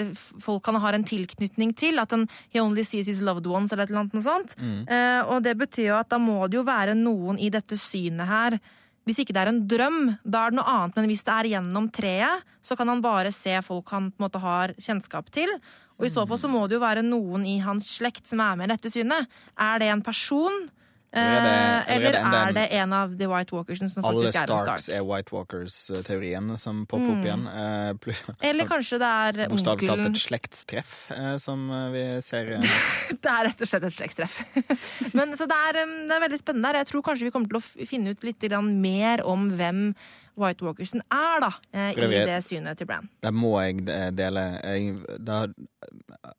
folk 0.42 0.66
han 0.66 0.80
har 0.82 0.96
en 0.96 1.06
tilknytning 1.08 1.74
til. 1.78 1.98
At 2.02 2.14
han 2.14 2.26
he 2.48 2.60
only 2.60 2.84
sees 2.86 3.08
his 3.10 3.22
loved 3.24 3.46
ones, 3.46 3.72
eller 3.72 3.86
et 3.86 3.92
eller 3.92 4.04
annet 4.04 4.18
noe 4.18 4.26
sånt. 4.26 4.56
Eh, 4.58 5.20
og 5.26 5.44
det 5.46 5.56
betyr 5.60 5.90
jo 5.92 6.00
at 6.00 6.10
da 6.12 6.20
må 6.22 6.40
det 6.48 6.60
jo 6.60 6.66
være 6.68 6.98
noen 6.98 7.38
i 7.38 7.52
dette 7.54 7.78
synet 7.78 8.28
her 8.28 8.60
hvis 9.08 9.22
ikke 9.22 9.32
det 9.32 9.40
er 9.40 9.48
en 9.48 9.62
drøm, 9.64 10.00
da 10.20 10.42
er 10.44 10.52
det 10.52 10.58
noe 10.58 10.68
annet. 10.68 10.96
Men 10.98 11.06
hvis 11.08 11.22
det 11.24 11.32
er 11.32 11.50
gjennom 11.54 11.86
treet, 11.96 12.42
så 12.60 12.76
kan 12.76 12.90
han 12.92 13.00
bare 13.00 13.32
se 13.32 13.54
folk 13.64 13.88
han 13.94 14.10
på 14.12 14.20
en 14.20 14.26
måte 14.26 14.40
har 14.42 14.74
kjennskap 14.76 15.30
til. 15.32 15.54
Og 15.96 16.06
i 16.06 16.10
så 16.12 16.26
fall 16.28 16.40
så 16.42 16.50
må 16.52 16.66
det 16.68 16.76
jo 16.76 16.82
være 16.84 17.06
noen 17.06 17.46
i 17.48 17.56
hans 17.64 17.88
slekt 17.96 18.28
som 18.28 18.42
er 18.44 18.58
med 18.58 18.68
i 18.68 18.74
dette 18.74 18.92
synet. 18.92 19.30
Er 19.56 19.80
det 19.80 19.88
en 19.94 20.04
person? 20.04 20.68
Eller 21.10 21.40
er 21.40 21.40
det- 21.40 21.88
eh, 21.88 21.94
eller 21.96 22.14
er 22.18 22.52
det 22.52 22.72
en- 22.72 22.92
av 22.92 23.16
The 23.18 23.26
White 23.28 23.52
Walkers 23.52 23.78
som 23.78 24.04
Alle 24.04 24.26
faktisk 24.26 24.42
er 24.42 24.52
en 24.52 24.58
Starks 24.58 24.88
er 24.90 25.02
White 25.04 25.30
Walkers-teorien 25.32 26.58
som 26.58 26.84
popper 26.86 27.10
opp 27.14 27.24
igjen. 27.24 27.46
Eh, 27.48 28.48
Eller 28.50 28.64
kanskje 28.66 28.98
det 28.98 29.08
er 29.08 29.48
Bokstavelig 29.52 29.88
talt 29.88 30.06
et 30.06 30.20
slektstreff, 30.20 31.10
eh, 31.10 31.38
som 31.38 31.68
vi 31.92 32.20
ser 32.20 32.44
Det 33.22 33.24
er 33.24 33.44
rett 33.48 33.60
og 33.60 33.68
slett 33.68 33.84
et 33.84 33.92
slektstreff. 33.96 34.42
Men 35.14 35.32
så 35.36 35.48
det 35.48 35.56
er, 35.56 35.72
det 36.06 36.10
er 36.12 36.28
veldig 36.28 36.38
spennende 36.42 36.72
der. 36.72 36.82
Jeg 36.84 36.86
tror 36.92 37.02
kanskje 37.02 37.24
vi 37.24 37.30
kommer 37.30 37.48
til 37.48 37.58
å 37.60 37.86
finne 37.88 38.10
ut 38.10 38.22
litt 38.22 38.44
mer 38.60 39.24
om 39.24 39.50
hvem 39.56 39.94
White 40.38 40.64
Walkersen 40.66 41.02
er, 41.10 41.40
da, 41.44 41.50
eh, 41.74 41.90
i 41.98 42.08
det 42.30 42.38
synet 42.46 42.78
til 42.80 42.88
Brann. 42.88 43.08
Der 43.24 43.34
må 43.34 43.52
jeg 43.62 43.84
dele 44.16 44.46
jeg, 44.62 44.96
da, 45.18 45.44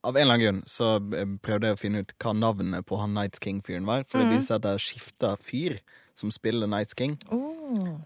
Av 0.03 0.15
en 0.15 0.21
eller 0.21 0.33
annen 0.33 0.43
grunn 0.45 0.61
så 0.69 0.95
prøvde 1.43 1.69
jeg 1.71 1.77
å 1.77 1.81
finne 1.81 2.03
ut 2.05 2.15
hva 2.19 2.33
navnet 2.37 2.85
på 2.87 2.99
han 3.01 3.13
Nights 3.17 3.39
King-fyren 3.43 3.87
var. 3.89 4.05
For 4.09 4.21
det 4.23 4.31
viser 4.37 4.57
at 4.57 4.65
det 4.65 4.75
har 4.77 4.83
skifta 4.83 5.35
fyr 5.43 5.79
som 6.19 6.31
spiller 6.35 6.67
Nights 6.67 6.95
King. 6.99 7.15
Oh. 7.31 7.45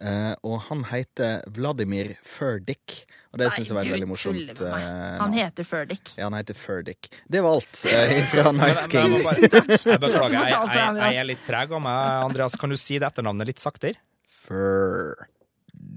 Uh, 0.04 0.34
og 0.44 0.58
han 0.68 0.84
heter 0.90 1.42
Vladimir 1.56 2.14
Ferdik. 2.28 3.06
Og 3.34 3.40
det 3.42 3.48
syns 3.56 3.72
jeg 3.72 3.78
var 3.78 3.88
veldig 3.90 4.08
morsomt. 4.12 4.60
eh, 4.62 5.16
Han 5.18 5.34
heter 5.34 5.66
Ferdik. 5.66 6.12
Ja, 6.20 6.28
han 6.28 6.36
heter 6.38 6.54
Ferdik. 6.54 7.08
Det 7.26 7.42
var 7.42 7.56
alt 7.58 7.80
uh, 7.88 8.18
fra 8.34 8.52
Nights 8.54 8.90
King. 8.92 9.16
King. 9.18 9.48
jeg 9.50 10.02
beklager, 10.04 10.36
jeg, 10.52 10.52
jeg, 10.52 10.98
jeg 11.02 11.22
er 11.24 11.30
litt 11.32 11.46
treg 11.48 11.74
av 11.74 11.82
meg. 11.82 12.28
Andreas, 12.28 12.58
kan 12.62 12.70
du 12.70 12.78
si 12.78 13.00
det 13.02 13.10
etternavnet 13.10 13.50
litt 13.50 13.64
saktere? 13.64 13.98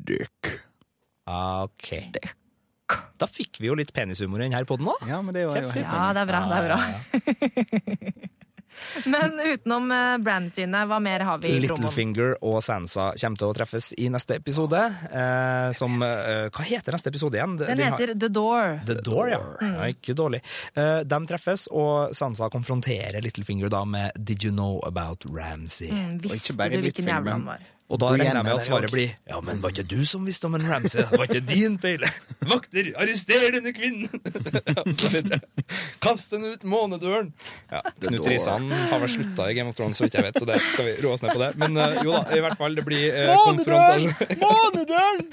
Furdik. 0.07 0.53
OK. 1.27 1.89
Da 3.19 3.27
fikk 3.27 3.59
vi 3.59 3.67
jo 3.67 3.75
litt 3.75 3.91
penishumor 3.93 4.39
i 4.39 4.47
denne 4.47 4.63
poden 4.69 4.87
òg. 4.93 5.03
Ja, 5.11 5.19
men 5.23 5.35
det 5.35 5.47
var 5.49 5.59
jo 5.65 5.71
helt 5.75 5.83
Ja, 5.91 6.13
det 6.15 6.23
er 6.23 6.29
bra. 6.31 6.43
det 6.47 6.57
er 6.63 6.67
bra. 6.71 6.81
Men 9.09 9.39
utenom 9.41 9.89
brandsynet, 10.21 10.85
hva 10.91 10.99
mer 11.01 11.23
har 11.25 11.39
vi 11.41 11.49
i 11.49 11.55
promoen? 11.63 11.87
Littlefinger 11.87 12.35
og 12.45 12.59
Sansa 12.65 13.07
kommer 13.17 13.41
til 13.41 13.49
å 13.49 13.55
treffes 13.57 13.87
i 13.97 14.11
neste 14.13 14.37
episode. 14.37 14.83
Eh, 15.09 15.71
som 15.79 15.97
eh, 16.05 16.51
Hva 16.53 16.67
heter 16.69 16.93
neste 16.93 17.09
episode 17.09 17.39
igjen? 17.41 17.55
Den 17.57 17.73
De 17.81 17.87
har- 17.87 17.97
heter 17.97 18.13
The 18.21 18.29
Door. 18.29 18.83
The 18.91 18.99
Door, 19.07 19.31
ja. 19.33 19.41
ja 19.65 19.89
ikke 19.95 20.13
dårlig. 20.19 20.43
Eh, 20.77 21.01
de 21.09 21.21
treffes, 21.33 21.65
og 21.73 22.13
Sansa 22.17 22.51
konfronterer 22.53 23.25
Littlefinger 23.25 23.73
da 23.73 23.81
med 23.89 24.13
Did 24.21 24.45
you 24.45 24.53
know 24.53 24.77
about 24.85 25.25
Ramsay? 25.25 25.89
Mm, 25.91 26.19
Visste 26.21 26.53
du 26.53 26.77
hvilken 26.85 27.09
jævla 27.09 27.39
han 27.39 27.49
var? 27.49 27.65
Og 27.87 28.01
da 28.03 28.09
regner 28.11 28.33
jeg 28.35 28.47
med 28.49 28.53
at 28.57 28.67
svaret 28.67 28.91
blir 28.91 29.13
Ja, 29.31 29.39
men 29.45 29.61
var 29.63 29.71
ikke 29.71 29.85
du 29.87 30.01
som 30.09 30.25
visste 30.27 30.49
om 30.49 30.57
en 30.59 30.65
Ramsay? 30.67 31.05
Det 31.07 31.21
var 31.21 31.29
ikke 31.29 31.43
din 31.47 31.77
feil. 31.79 32.03
Vakter, 32.51 32.91
arrester 32.99 33.47
denne 33.55 33.73
kvinnen! 33.77 34.11
Kast 36.05 36.35
henne 36.35 36.57
ut 36.57 36.67
månedøren! 36.67 37.31
Ja, 37.71 37.85
Knut. 38.03 38.27
Risan 38.27 38.67
har 38.73 39.03
vel 39.03 39.13
slutta 39.13 39.47
i 39.51 39.55
Game 39.59 39.71
of 39.71 39.79
Thrones, 39.79 40.01
så 40.01 40.07
vidt 40.07 40.19
jeg 40.19 40.27
vet, 40.27 40.41
så 40.41 40.51
det 40.51 40.59
skal 40.73 40.91
vi 40.91 40.97
roe 41.05 41.15
oss 41.15 41.23
ned 41.23 41.35
på 41.37 41.43
det. 41.45 41.53
Men 41.63 41.79
uh, 41.79 42.03
jo 42.03 42.11
da, 42.17 42.25
i 42.35 42.43
hvert 42.43 42.59
fall, 42.59 42.75
det 42.75 42.87
blir 42.89 43.07
uh, 43.15 43.33
Månedøren! 43.47 44.11
Månedøren! 44.43 45.27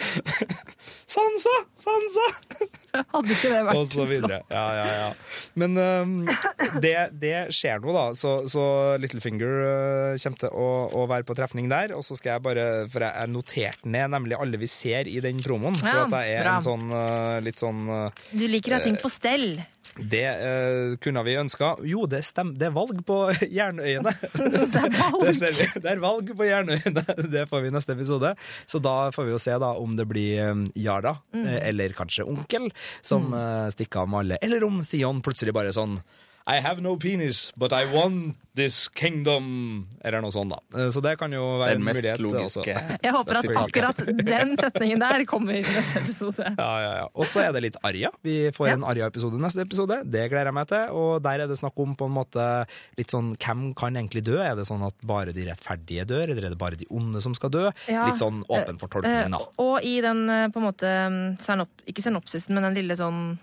Sansa! 1.10 1.58
Sansa! 1.88 2.30
Hadde 2.94 3.34
ikke 3.34 3.50
det 3.50 3.62
vært 3.68 3.80
og 3.80 3.88
så 3.90 4.06
videre. 4.10 4.40
Ja, 4.54 4.66
ja, 4.78 4.86
ja. 5.00 5.10
Men 5.60 5.78
um, 5.78 6.14
det, 6.84 6.96
det 7.22 7.36
skjer 7.56 7.82
nå, 7.82 7.94
da. 7.96 8.06
Så, 8.18 8.36
så 8.52 8.64
Littlefinger 9.02 9.54
uh, 9.64 10.22
kommer 10.22 10.42
til 10.44 10.54
å, 10.54 10.70
å 11.02 11.06
være 11.10 11.28
på 11.28 11.38
trefning 11.38 11.72
der. 11.72 11.96
Og 11.98 12.06
så 12.06 12.18
skal 12.20 12.36
jeg 12.36 12.46
bare 12.46 12.68
For 12.94 13.06
jeg 13.06 13.14
er 13.26 13.32
notert 13.32 13.86
ned 13.86 14.14
nemlig 14.14 14.38
alle 14.38 14.62
vi 14.62 14.70
ser 14.70 15.10
i 15.10 15.20
den 15.24 15.42
promoen. 15.44 15.78
For 15.82 16.06
at 16.06 16.18
jeg 16.22 16.38
er 16.38 16.46
bra. 16.46 16.58
en 16.60 16.68
sånn 16.68 16.90
uh, 16.94 17.38
litt 17.44 17.62
sånn 17.62 17.86
uh, 17.90 18.26
Du 18.34 18.46
liker 18.50 18.76
å 18.76 18.82
ha 18.82 18.86
ting 18.86 19.00
på 19.02 19.12
stell. 19.12 19.56
Det 19.98 20.26
øh, 20.26 20.98
kunne 20.98 21.24
vi 21.24 21.36
ønska. 21.38 21.76
Jo, 21.86 22.06
det 22.10 22.24
stemmer. 22.26 22.58
Det 22.58 22.70
er 22.70 22.74
valg 22.74 23.04
på 23.06 23.18
Jernøyene. 23.58 24.14
det, 24.34 25.36
er 25.38 25.54
vi. 25.58 25.68
det 25.76 25.92
er 25.92 26.02
valg 26.02 26.34
på 26.38 26.48
Jernøyene. 26.48 27.06
Det 27.34 27.46
får 27.50 27.62
vi 27.62 27.70
i 27.70 27.74
neste 27.74 27.94
episode. 27.94 28.34
Så 28.66 28.82
da 28.82 29.12
får 29.14 29.28
vi 29.28 29.36
jo 29.36 29.42
se 29.42 29.56
da 29.62 29.74
om 29.78 29.94
det 29.98 30.08
blir 30.10 30.66
Yara, 30.80 31.18
eh, 31.36 31.60
eller 31.70 31.94
kanskje 31.98 32.26
onkel, 32.26 32.70
som 33.06 33.34
eh, 33.38 33.70
stikker 33.74 34.04
av 34.04 34.10
med 34.10 34.24
alle. 34.24 34.42
Eller 34.42 34.66
om 34.66 34.82
Theon 34.88 35.22
plutselig 35.26 35.54
bare 35.56 35.74
sånn 35.76 36.00
I 36.46 36.60
have 36.60 36.82
no 36.84 36.98
penis, 36.98 37.54
but 37.56 37.72
I 37.72 37.86
want 37.86 38.36
this 38.54 38.90
kingdom. 38.90 39.88
Eller 40.04 40.20
noe 40.22 40.30
sånt, 40.36 40.52
da. 40.52 40.58
Eh, 40.78 40.90
Så 40.92 41.02
det 41.02 41.14
kan 41.18 41.32
jo 41.32 41.40
være 41.62 41.70
Den 41.72 41.78
en 41.82 41.86
mest 41.88 42.02
mulighet. 42.02 42.20
logiske. 42.20 42.74
også. 42.76 42.98
Jeg 43.02 43.14
håper 43.16 43.38
at 43.40 43.46
akkurat 43.62 43.98
den 44.28 44.52
setningen 44.60 45.00
der 45.00 45.24
kommer 45.26 45.54
i 45.56 45.62
neste 45.64 46.02
episode. 46.04 46.44
Ja, 46.60 46.74
ja, 46.84 46.92
ja. 47.00 47.08
Og 47.16 47.26
så 47.26 47.46
er 47.48 47.54
det 47.56 47.62
litt 47.64 47.78
Arja. 47.84 48.10
Vi 48.22 48.52
får 48.52 48.68
Ja. 48.68 48.74
en 48.74 48.84
Arja-episode 48.84 49.40
neste 49.40 49.62
episode. 49.64 50.02
Det 50.04 50.26
gleder 50.30 50.52
jeg 50.52 50.54
meg 50.54 50.68
til. 50.68 50.84
Og 50.92 51.24
der 51.24 51.40
er 51.40 51.48
det 51.48 51.58
snakk 51.58 51.80
om 51.80 51.96
på 51.96 52.06
en 52.06 52.14
måte 52.14 52.68
litt 52.98 53.08
sånn 53.16 53.38
hvem 53.38 53.74
kan 53.74 53.96
egentlig 53.96 54.24
dø? 54.24 54.38
Er 54.44 54.56
det 54.56 54.68
sånn 54.68 54.86
at 54.86 54.94
bare 55.02 55.32
de 55.34 55.46
rettferdige 55.48 56.06
dør, 56.06 56.28
eller 56.30 56.44
er 56.46 56.50
det 56.50 56.58
bare 56.60 56.76
de 56.76 56.86
onde 56.92 57.22
som 57.22 57.34
skal 57.34 57.50
dø? 57.50 57.72
Ja. 57.88 58.06
Litt 58.12 58.20
sånn 58.20 58.44
åpen 58.50 58.78
for 58.80 58.88
tolkning, 58.90 59.32
da. 59.32 59.38
Eh, 59.40 59.64
og 59.64 59.80
i 59.82 60.02
den 60.02 60.30
eh, 60.30 60.48
på 60.50 60.58
en 60.60 60.68
måte 60.68 60.92
Ikke 61.88 62.04
synopsisen, 62.04 62.54
men 62.54 62.64
den 62.64 62.76
lille 62.84 62.96
sånn 63.00 63.38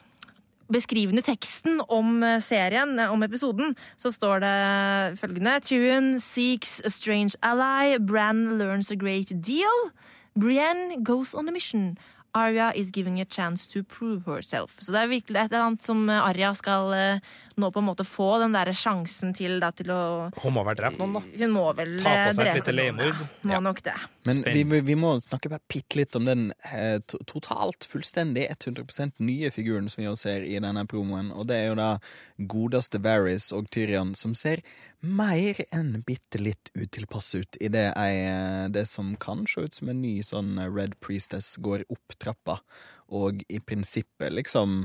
beskrivende 0.72 1.22
teksten 1.26 1.80
om 1.88 2.22
eh, 2.22 2.38
serien, 2.42 2.98
eh, 2.98 3.12
om 3.12 3.22
episoden, 3.22 3.76
så 3.98 4.12
står 4.14 4.44
det 4.44 5.18
følgende 5.20 5.58
Tyrion 5.66 6.14
seeks 6.20 6.80
a 6.84 6.90
strange 6.90 7.36
ally. 7.42 7.98
Bran 7.98 8.58
learns 8.58 8.90
a 8.90 8.96
great 8.96 9.32
deal. 9.42 9.90
Brienne 10.38 11.04
goes 11.04 11.34
on 11.34 11.48
a 11.48 11.52
mission. 11.52 11.98
Arya 12.34 12.72
is 12.76 12.90
giving 12.94 13.20
a 13.20 13.24
chance 13.24 13.66
to 13.66 13.82
prove 13.82 14.22
herself. 14.26 14.76
Så 14.80 14.92
det 14.94 15.00
er 15.02 15.08
virkelig 15.10 15.40
et 15.40 15.50
eller 15.52 15.64
annet 15.66 15.82
som 15.82 16.04
eh, 16.08 16.20
Arya 16.22 16.52
skal 16.54 16.92
eh, 16.94 17.20
nå 17.60 17.70
på 17.74 17.80
en 17.82 17.88
måte 17.88 18.04
få, 18.06 18.28
den 18.40 18.54
derre 18.54 18.72
sjansen 18.76 19.34
til, 19.36 19.58
da, 19.60 19.70
til 19.74 19.90
å 19.90 20.00
Hun 20.42 20.54
må 20.54 20.62
vel 20.68 20.78
drepe 20.78 21.00
noen, 21.02 21.18
da. 21.18 21.22
Hun 21.42 21.54
må 21.56 21.64
vel 21.76 21.96
Ta 22.00 22.12
på 22.12 22.14
eh, 22.28 22.32
seg 22.38 22.46
et 22.52 22.60
lite 22.60 22.76
leiemord. 22.76 23.18
ja. 23.18 23.28
Må 23.50 23.56
Ja. 23.56 23.60
nok 23.60 23.82
det. 23.82 23.96
Men 24.28 24.42
vi, 24.44 24.62
vi- 24.68 24.80
vi 24.84 24.94
må 25.00 25.14
snakke 25.24 25.48
bare 25.50 25.64
bitte 25.68 25.96
litt 25.96 26.14
om 26.16 26.24
den 26.28 26.52
eh, 26.70 26.98
totalt, 27.26 27.86
fullstendig 27.90 28.46
100 28.52 29.12
nye 29.18 29.50
figuren 29.50 29.88
som 29.90 30.02
vi 30.04 30.08
også 30.10 30.22
ser 30.28 30.42
i 30.46 30.58
denne 30.60 30.86
promoen. 30.86 31.32
Og 31.32 31.46
det 31.48 31.56
er 31.56 31.68
jo 31.70 31.74
da 31.80 31.90
godeste 32.38 33.00
Varys 33.02 33.50
og 33.52 33.68
Tyrion 33.72 34.14
som 34.16 34.34
ser 34.34 34.62
mer 35.00 35.60
enn 35.72 36.02
bitte 36.06 36.38
litt 36.40 36.70
utilpass 36.76 37.34
ut 37.34 37.56
i 37.60 37.68
det, 37.72 37.86
jeg, 37.96 38.72
det 38.74 38.86
som 38.88 39.14
kan 39.20 39.46
se 39.48 39.64
ut 39.66 39.74
som 39.74 39.88
en 39.92 40.02
ny 40.02 40.18
sånn 40.26 40.58
Red 40.74 40.98
Priestess 41.00 41.54
går 41.62 41.86
opp 41.88 42.16
trappa. 42.20 42.60
Og 43.08 43.42
i 43.48 43.60
prinsippet 43.60 44.32
liksom 44.36 44.84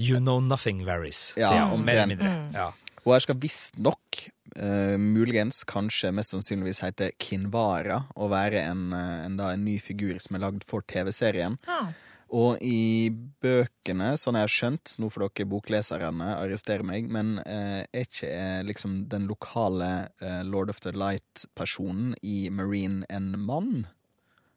You 0.00 0.16
know 0.16 0.40
nothing 0.40 0.84
varies, 0.86 1.34
Ja, 1.36 1.50
sier 1.50 1.66
hun. 1.68 1.82
Omtrent. 1.82 2.08
mindre. 2.14 2.30
Ja. 2.56 2.70
Og 3.04 3.14
jeg 3.16 3.24
skal 3.26 3.36
visstnok, 3.40 4.20
uh, 4.60 4.96
muligens, 5.00 5.62
kanskje, 5.68 6.12
mest 6.12 6.32
sannsynligvis 6.34 6.80
hete 6.84 7.10
Kinvara, 7.20 8.02
og 8.16 8.30
være 8.32 8.60
en, 8.64 8.92
eh, 8.96 9.24
en, 9.26 9.36
da, 9.40 9.50
en 9.56 9.64
ny 9.64 9.78
figur 9.80 10.18
som 10.20 10.36
er 10.36 10.44
lagd 10.44 10.64
for 10.68 10.84
TV-serien. 10.88 11.58
Ja. 11.68 11.92
Og 12.30 12.60
i 12.62 13.10
bøkene, 13.42 14.12
sånn 14.20 14.36
jeg 14.38 14.46
har 14.46 14.52
skjønt, 14.54 14.92
nå 15.02 15.08
får 15.10 15.24
dere 15.26 15.48
bokleserne 15.50 16.28
arrestere 16.36 16.86
meg, 16.86 17.08
men 17.10 17.40
eh, 17.42 17.80
er 17.90 18.06
ikke 18.06 18.28
eh, 18.30 18.60
liksom 18.68 19.00
den 19.10 19.26
lokale 19.26 19.88
eh, 20.22 20.42
Lord 20.46 20.70
of 20.70 20.78
the 20.84 20.92
Light-personen 20.94 22.12
i 22.22 22.44
Marine 22.54 23.02
en 23.10 23.32
mann 23.34 23.88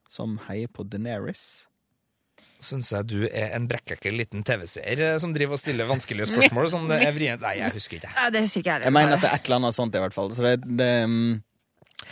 som 0.06 0.36
heier 0.46 0.70
på 0.70 0.86
Deneris? 0.86 1.64
Syns 2.64 2.92
jeg 2.94 3.10
du 3.10 3.24
er 3.26 3.56
en 3.58 3.66
brekkekkel 3.70 4.16
liten 4.22 4.46
TV-seer 4.46 5.02
eh, 5.08 5.18
som 5.22 5.34
driver 5.34 5.58
og 5.58 5.64
stiller 5.64 5.90
vanskelige 5.90 6.30
spørsmål 6.30 6.70
som 6.72 6.86
det 6.92 7.02
er 7.08 7.16
vrient 7.16 7.42
Nei, 7.48 7.56
jeg 7.64 7.74
husker 7.74 7.98
ikke. 8.04 8.14
Ja, 8.14 8.30
det 8.34 8.46
husker 8.46 8.62
ikke 8.62 8.78
jeg. 8.78 8.86
Jeg 8.86 8.96
mener 9.00 9.18
at 9.18 9.26
det 9.26 9.32
er 9.34 9.42
et 9.42 9.50
eller 9.50 9.64
annet 9.64 9.78
sånt, 9.82 9.98
i 9.98 10.04
hvert 10.06 10.16
fall. 10.16 10.30
Så 10.38 10.46
det, 10.46 10.56
det, 10.78 10.92
mm, 11.10 11.34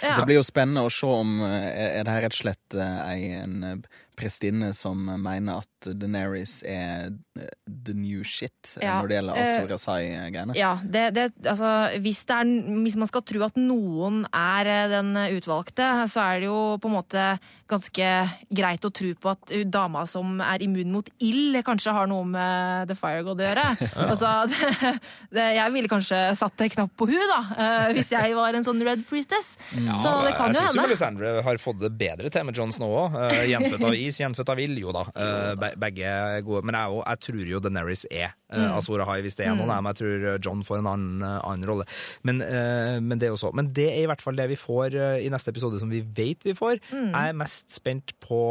Ja. 0.01 0.18
det 0.18 0.26
blir 0.26 0.38
jo 0.39 0.43
spennende 0.47 0.88
å 0.88 0.91
se 0.93 1.05
om 1.22 1.38
eh, 1.45 1.99
Er 1.99 2.05
det 2.07 2.14
her 2.16 2.26
rett 2.26 2.38
og 2.38 2.41
slett 2.45 2.78
en 2.82 3.84
prestinne 4.18 4.72
som 4.78 4.99
mener 5.22 5.62
at 5.62 5.89
Deneris 5.97 6.59
er 6.68 7.09
eh, 7.39 7.47
the 7.66 7.93
new 7.97 8.22
shit 8.28 8.76
eh, 8.78 8.86
Ja, 8.86 8.99
når 8.99 9.09
det 9.09 9.18
gjelder 9.18 9.39
eh, 9.39 9.51
Azor 9.55 9.74
Asai-greiene? 9.78 10.57
Ja, 10.57 10.74
det, 10.84 11.05
det, 11.16 11.26
altså, 11.47 11.72
hvis, 12.03 12.24
det 12.30 12.38
er, 12.38 12.51
hvis 12.86 12.97
man 12.99 13.09
skal 13.09 13.26
tro 13.28 13.43
at 13.47 13.57
noen 13.59 14.22
er 14.30 14.70
eh, 14.70 14.89
den 14.91 15.16
utvalgte, 15.38 15.88
så 16.12 16.26
er 16.26 16.43
det 16.43 16.49
jo 16.51 16.59
på 16.82 16.91
en 16.91 16.97
måte 16.99 17.26
ganske 17.72 18.09
greit 18.51 18.86
å 18.86 18.91
tro 18.91 19.14
på 19.16 19.32
at 19.32 19.53
dama 19.72 20.03
som 20.09 20.41
er 20.43 20.64
immun 20.66 20.91
mot 20.93 21.12
ild, 21.24 21.55
kanskje 21.66 21.95
har 21.95 22.09
noe 22.12 22.28
med 22.28 22.91
The 22.91 22.97
Fire 22.99 23.24
God 23.26 23.41
å 23.41 23.47
gjøre. 23.47 23.66
altså, 24.12 24.34
det, 24.51 24.93
det, 25.38 25.47
jeg 25.57 25.76
ville 25.78 25.91
kanskje 25.91 26.22
satt 26.38 26.66
en 26.66 26.74
knapp 26.76 26.93
på 26.99 27.07
hun 27.09 27.26
da, 27.32 27.41
eh, 27.55 27.88
hvis 27.97 28.12
jeg 28.14 28.36
var 28.38 28.57
en 28.57 28.68
sånn 28.68 28.84
Red 28.86 29.05
Priestess. 29.09 29.55
så 29.72 30.16
det 30.28 30.36
kan 30.38 30.51
jeg 30.51 30.59
jo 30.59 30.62
syns 30.62 30.76
hende. 30.76 30.86
Melisandre 30.86 31.36
har 31.47 31.62
fått 31.64 31.82
det 31.82 31.93
bedre 31.95 32.32
til 32.34 32.45
med 32.47 32.57
John 32.57 32.76
Snow 32.76 32.97
òg. 33.05 33.18
Uh, 33.18 33.72
av 33.82 33.95
is, 34.08 34.18
gjenfødt 34.22 34.49
av 34.54 34.60
ild. 34.64 34.78
Jo 34.82 34.91
da, 34.95 35.06
eh, 35.16 35.56
be 35.56 35.72
begge 35.78 36.12
gode. 36.47 36.64
Men 36.68 36.76
jeg, 36.80 37.02
jeg 37.06 37.20
tror 37.28 37.52
jo 37.56 37.60
Daenerys 37.68 38.06
er 38.12 38.34
Mm. 38.52 38.66
uh, 38.68 38.74
Azor 38.76 38.99
Ahai, 38.99 39.22
hvis 39.24 39.38
det 39.39 39.45
er 39.47 39.54
noen 39.56 39.70
Men. 39.72 39.86
Jeg 39.88 39.95
tror 40.02 40.24
John 40.43 40.60
får 40.68 40.82
en 40.82 40.88
annen, 40.91 41.22
eh, 41.24 41.38
annen 41.47 41.64
rolle. 41.70 41.86
Men, 42.28 42.41
eh, 42.43 42.97
men 42.99 43.16
det 43.18 43.30
er 43.30 43.32
jo 43.32 43.38
så. 43.39 43.54
Men 43.56 43.70
det 43.72 43.86
er 43.93 44.02
i 44.04 44.08
hvert 44.12 44.20
fall 44.20 44.36
det 44.36 44.49
vi 44.52 44.58
får 44.60 44.91
eh, 44.99 45.22
i 45.24 45.30
neste 45.32 45.54
episode, 45.54 45.80
som 45.80 45.88
vi 45.89 46.02
vet 46.04 46.43
vi 46.43 46.52
får. 46.52 46.82
Mm. 46.91 47.14
Jeg 47.14 47.30
er 47.32 47.38
mest 47.39 47.72
spent 47.72 48.12
på 48.20 48.41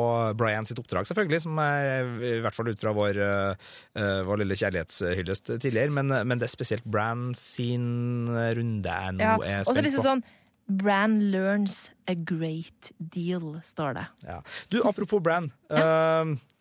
Brian 0.40 0.64
sitt 0.64 0.80
oppdrag, 0.80 1.05
selvfølgelig, 1.05 1.42
som 1.44 1.61
er 1.61 2.09
i 2.16 2.40
hvert 2.40 2.57
fall 2.57 2.72
ut 2.72 2.80
fra 2.80 2.94
vår, 2.96 3.20
eh, 3.20 3.68
eh, 4.01 4.22
vår 4.24 4.40
lille 4.40 4.57
kjærlighetshyllest 4.57 5.53
tidligere. 5.61 5.92
Men, 5.92 6.09
men 6.09 6.40
det 6.40 6.48
er 6.48 6.55
spesielt 6.57 6.88
Bran 6.88 7.34
sin 7.36 8.24
runde 8.32 8.88
jeg 8.88 9.18
nå 9.18 9.20
Ja, 9.20 9.36
er 9.36 9.68
spent 9.68 9.84
liksom 9.84 10.01
på. 10.01 10.09
sånn 10.09 10.24
Bran 10.70 11.30
learns 11.32 11.90
a 12.06 12.14
great 12.14 12.92
deal, 12.98 13.60
står 13.64 13.94
det. 13.98 14.06
Ja. 14.26 14.40
Du, 14.70 14.80
apropos 14.86 15.20
Bran. 15.22 15.50
uh, 15.70 15.76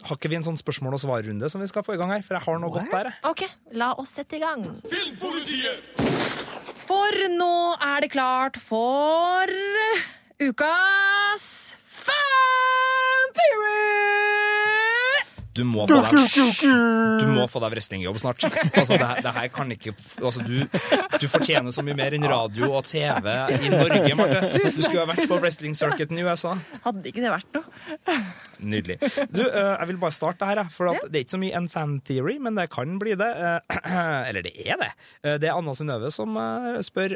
har 0.03 0.15
ikke 0.17 0.29
vi 0.31 0.37
en 0.39 0.45
sånn 0.45 0.57
spørsmål- 0.57 0.95
og 0.97 1.03
svarrunde 1.03 1.49
som 1.51 1.61
vi 1.61 1.67
skal 1.69 1.83
få 1.85 1.93
i 1.93 1.99
gang 2.01 2.11
her? 2.15 2.23
For 2.25 2.37
jeg 2.37 2.45
har 2.47 2.59
noe 2.59 2.73
godt 2.73 2.91
der. 2.91 3.11
Ok, 3.29 3.45
la 3.77 3.93
oss 4.01 4.15
sette 4.17 4.39
i 4.39 4.43
gang. 4.43 4.65
For 6.79 7.21
nå 7.35 7.53
er 7.77 8.01
det 8.01 8.11
klart 8.15 8.57
for 8.57 9.45
ukas 10.39 11.45
Fan 11.85 13.35
Theory! 13.37 14.28
Du 15.59 15.65
må 15.67 15.85
få 15.89 15.99
deg, 16.05 16.15
du 17.19 17.25
må 17.35 17.45
få 17.51 17.61
deg 17.63 17.73
wrestlingjobb 17.75 18.19
snart. 18.21 18.45
Altså, 18.49 18.97
det, 18.97 19.07
her- 19.09 19.21
det 19.25 19.33
her 19.35 19.47
kan 19.53 19.71
ikke 19.75 19.93
altså, 20.23 20.43
du, 20.47 20.57
du 21.19 21.25
fortjener 21.31 21.73
så 21.75 21.83
mye 21.85 21.97
mer 21.99 22.15
enn 22.17 22.25
radio 22.29 22.71
og 22.79 22.87
TV 22.89 23.27
i 23.59 23.71
Norge, 23.73 24.15
Marte. 24.19 24.41
Du 24.55 24.81
skulle 24.81 25.03
ha 25.03 25.09
vært 25.11 25.25
på 25.29 25.39
wrestling-circuiten 25.43 26.19
i 26.21 26.25
USA. 26.27 26.55
Hadde 26.85 27.11
ikke 27.11 27.23
det 27.25 27.33
vært 27.33 27.57
noe? 27.59 28.17
Nydelig. 28.59 28.97
Du, 29.31 29.41
eh, 29.45 29.73
jeg 29.79 29.87
vil 29.93 29.99
bare 30.01 30.15
starte 30.15 30.47
her, 30.49 30.63
for 30.73 30.91
at 30.91 31.05
det 31.07 31.21
er 31.21 31.25
ikke 31.25 31.35
så 31.37 31.41
mye 31.41 31.55
en 31.59 31.69
fan 31.71 31.93
theory, 32.07 32.37
men 32.43 32.57
det 32.59 32.67
kan 32.73 32.97
bli 33.01 33.15
det. 33.19 33.29
Eh, 33.29 33.79
Eller 34.29 34.43
det 34.45 34.53
er 34.65 34.79
det. 34.81 34.91
Eh, 35.23 35.37
Det 35.39 35.47
er 35.49 35.55
Anna 35.55 35.75
Synnøve 35.77 36.11
som 36.11 36.35
spør 36.83 37.15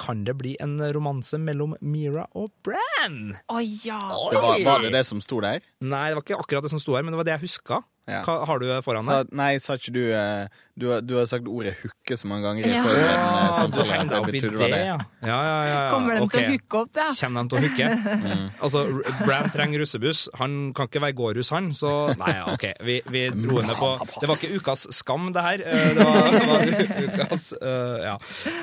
kan 0.00 0.22
det 0.26 0.36
bli 0.38 0.54
en 0.62 0.76
romanse 0.94 1.38
mellom 1.40 1.74
Mira 1.82 2.26
og 2.38 2.52
Bran. 2.64 3.34
Å 3.50 3.58
ja. 3.84 3.98
Det 4.30 4.40
var, 4.42 4.58
var 4.66 4.84
det 4.86 4.92
det 4.94 5.02
som 5.08 5.20
sto 5.24 5.40
der? 5.44 5.60
Nei, 5.84 6.06
det 6.10 6.16
var 6.16 6.24
ikke 6.24 6.40
akkurat 6.40 6.64
det 6.64 6.72
som 6.72 6.80
sto 6.80 6.94
her, 6.96 7.04
men 7.04 7.12
det 7.12 7.20
var 7.20 7.28
det 7.28 7.34
jeg 7.36 7.44
huska. 7.48 7.82
Ja. 8.04 8.20
Hva 8.26 8.44
har 8.44 8.58
du 8.60 8.66
foran 8.84 9.04
Sa, 9.06 9.22
deg? 9.22 9.30
nei, 9.32 9.54
sa 9.64 9.78
ikke 9.78 9.92
du 9.94 10.02
eh, 10.12 10.44
Du, 10.76 10.88
du 11.00 11.12
har 11.16 11.24
sagt 11.30 11.46
ordet 11.48 11.72
'hooke' 11.78 12.16
så 12.18 12.26
mange 12.28 12.42
ganger 12.44 12.66
i 12.66 12.72
Ja. 12.74 12.82
eh, 12.82 13.12
Ah, 13.14 13.46
du 13.46 13.54
samtale. 13.62 13.92
henger 13.94 14.10
deg 14.10 14.18
opp 14.20 14.28
i 14.28 14.40
det, 14.40 14.50
det. 14.58 14.68
ja. 14.68 14.96
Ja, 15.22 15.28
ja, 15.28 15.36
ja, 15.40 15.64
ja. 15.70 15.90
Kommer 15.94 16.14
de 16.18 16.26
til 16.28 16.40
å 16.40 16.42
ok. 16.42 16.50
hooke 16.50 16.80
opp, 16.82 16.98
ja? 17.00 17.06
Kommer 17.20 17.42
de 17.42 17.48
til 17.48 17.56
å 17.56 17.62
hooke? 17.64 17.86
Altså, 18.64 18.80
Bram 19.24 19.48
trenger 19.54 19.78
russebuss. 19.84 20.28
Han 20.40 20.72
kan 20.74 20.88
ikke 20.90 21.00
være 21.06 21.16
gårdhus, 21.16 21.50
han. 21.54 21.70
Så 21.72 21.92
nei, 22.18 22.34
OK. 22.52 22.64
Vi, 22.84 22.96
vi 23.08 23.22
dro 23.30 23.60
henne 23.62 23.76
på 23.78 23.92
Det 24.20 24.28
var 24.28 24.36
ikke 24.36 24.58
ukas 24.60 24.84
skam, 24.92 25.30
det 25.32 25.42
her. 25.46 25.62
Eh, 25.64 25.94
Det 25.94 26.04
var, 26.04 26.28
det 26.34 26.44
var 26.50 27.06
ukas 27.06 27.52
uh, 27.62 27.96
Ja. 28.04 28.16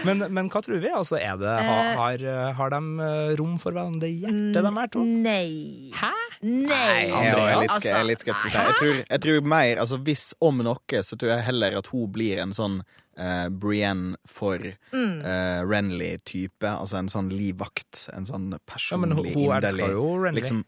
Men, 0.05 0.25
men 0.29 0.49
hva 0.51 0.61
tror 0.61 0.77
vi? 0.83 0.91
Altså, 0.91 1.15
er 1.17 1.39
det, 1.39 1.47
har, 1.47 1.95
har, 1.97 2.53
har 2.59 2.69
de 2.75 2.81
rom 3.39 3.57
for 3.57 3.71
hverandre 3.71 4.05
i 4.11 4.19
hjertet, 4.21 4.61
de 4.61 4.75
her 4.77 4.87
to? 4.93 5.05
Nei. 5.05 5.89
Hæ? 5.95 6.11
Nei. 6.43 7.07
Jeg 7.07 7.31
er 7.31 7.57
litt, 7.61 7.71
jeg 7.85 7.93
er 7.93 7.97
Altså, 8.01 8.07
litt 8.11 8.19
skeptisk 8.27 8.53
her. 8.57 8.67
Jeg 8.67 8.75
tror, 8.81 8.95
jeg 9.15 9.19
tror 9.21 9.30
mer, 9.41 9.77
altså 9.79 9.97
Hvis 10.03 10.33
om 10.41 10.57
noe, 10.65 11.01
så 11.05 11.15
tror 11.17 11.31
jeg 11.37 11.45
heller 11.47 11.77
at 11.79 11.87
hun 11.93 12.11
blir 12.11 12.41
en 12.43 12.51
sånn 12.51 12.81
eh, 13.17 13.47
Brienne 13.49 14.15
for 14.25 14.57
Mm. 14.91 15.21
eh, 15.25 15.61
Renly-type. 15.67 16.63
Altså 16.67 16.97
en 16.97 17.09
sånn 17.11 17.29
livvakt. 17.29 18.07
En 18.15 18.25
sånn 18.25 18.51
Ja, 18.51 18.57
men 18.97 19.11
personlig, 19.15 19.33
hun, 19.33 19.43
hun 19.47 19.55
inderlig 19.61 20.35
liksom, 20.35 20.63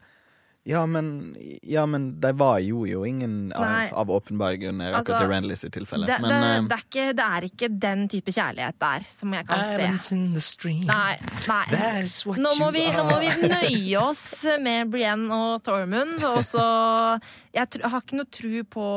ja, 0.64 0.86
men, 0.88 1.36
ja, 1.68 1.84
men 1.86 2.06
de 2.24 2.30
var 2.40 2.62
jo 2.64 2.86
jo 2.88 3.02
ingen 3.04 3.50
Nei. 3.52 3.90
av 3.92 4.12
åpenbare 4.16 4.56
grunner, 4.62 4.94
akkurat 4.96 5.26
Altså, 5.28 5.52
i 5.52 5.58
sitt 5.60 5.74
tilfelle. 5.76 6.08
det, 6.08 6.20
men 6.24 6.32
det, 6.32 6.70
det, 6.70 6.78
er 6.78 6.86
ikke, 6.88 7.08
det 7.18 7.26
er 7.26 7.48
ikke 7.50 7.70
den 7.84 8.06
type 8.08 8.32
kjærlighet 8.32 8.78
der 8.80 9.08
som 9.12 9.34
jeg 9.36 9.48
kan 9.50 9.66
Islands 9.66 10.08
se. 10.08 10.16
in 10.16 10.34
the 10.34 10.44
stream. 10.44 10.86
Nei. 10.88 11.18
nei. 11.50 11.66
That's 11.74 12.22
what 12.26 12.40
Nå 12.40 12.56
må, 12.62 12.72
vi, 12.72 12.86
nå 12.96 13.04
må 13.10 13.20
vi 13.20 13.34
nøye 13.44 14.00
oss 14.06 14.24
med 14.64 14.94
Brienne 14.94 15.36
og 15.36 15.64
Tormund. 15.68 16.24
Og 16.32 16.40
så 16.48 16.64
Jeg 17.52 17.68
jeg 17.82 17.90
har 17.92 18.00
ikke 18.02 18.18
noe 18.22 18.32
tro 18.32 18.64
på 18.78 18.88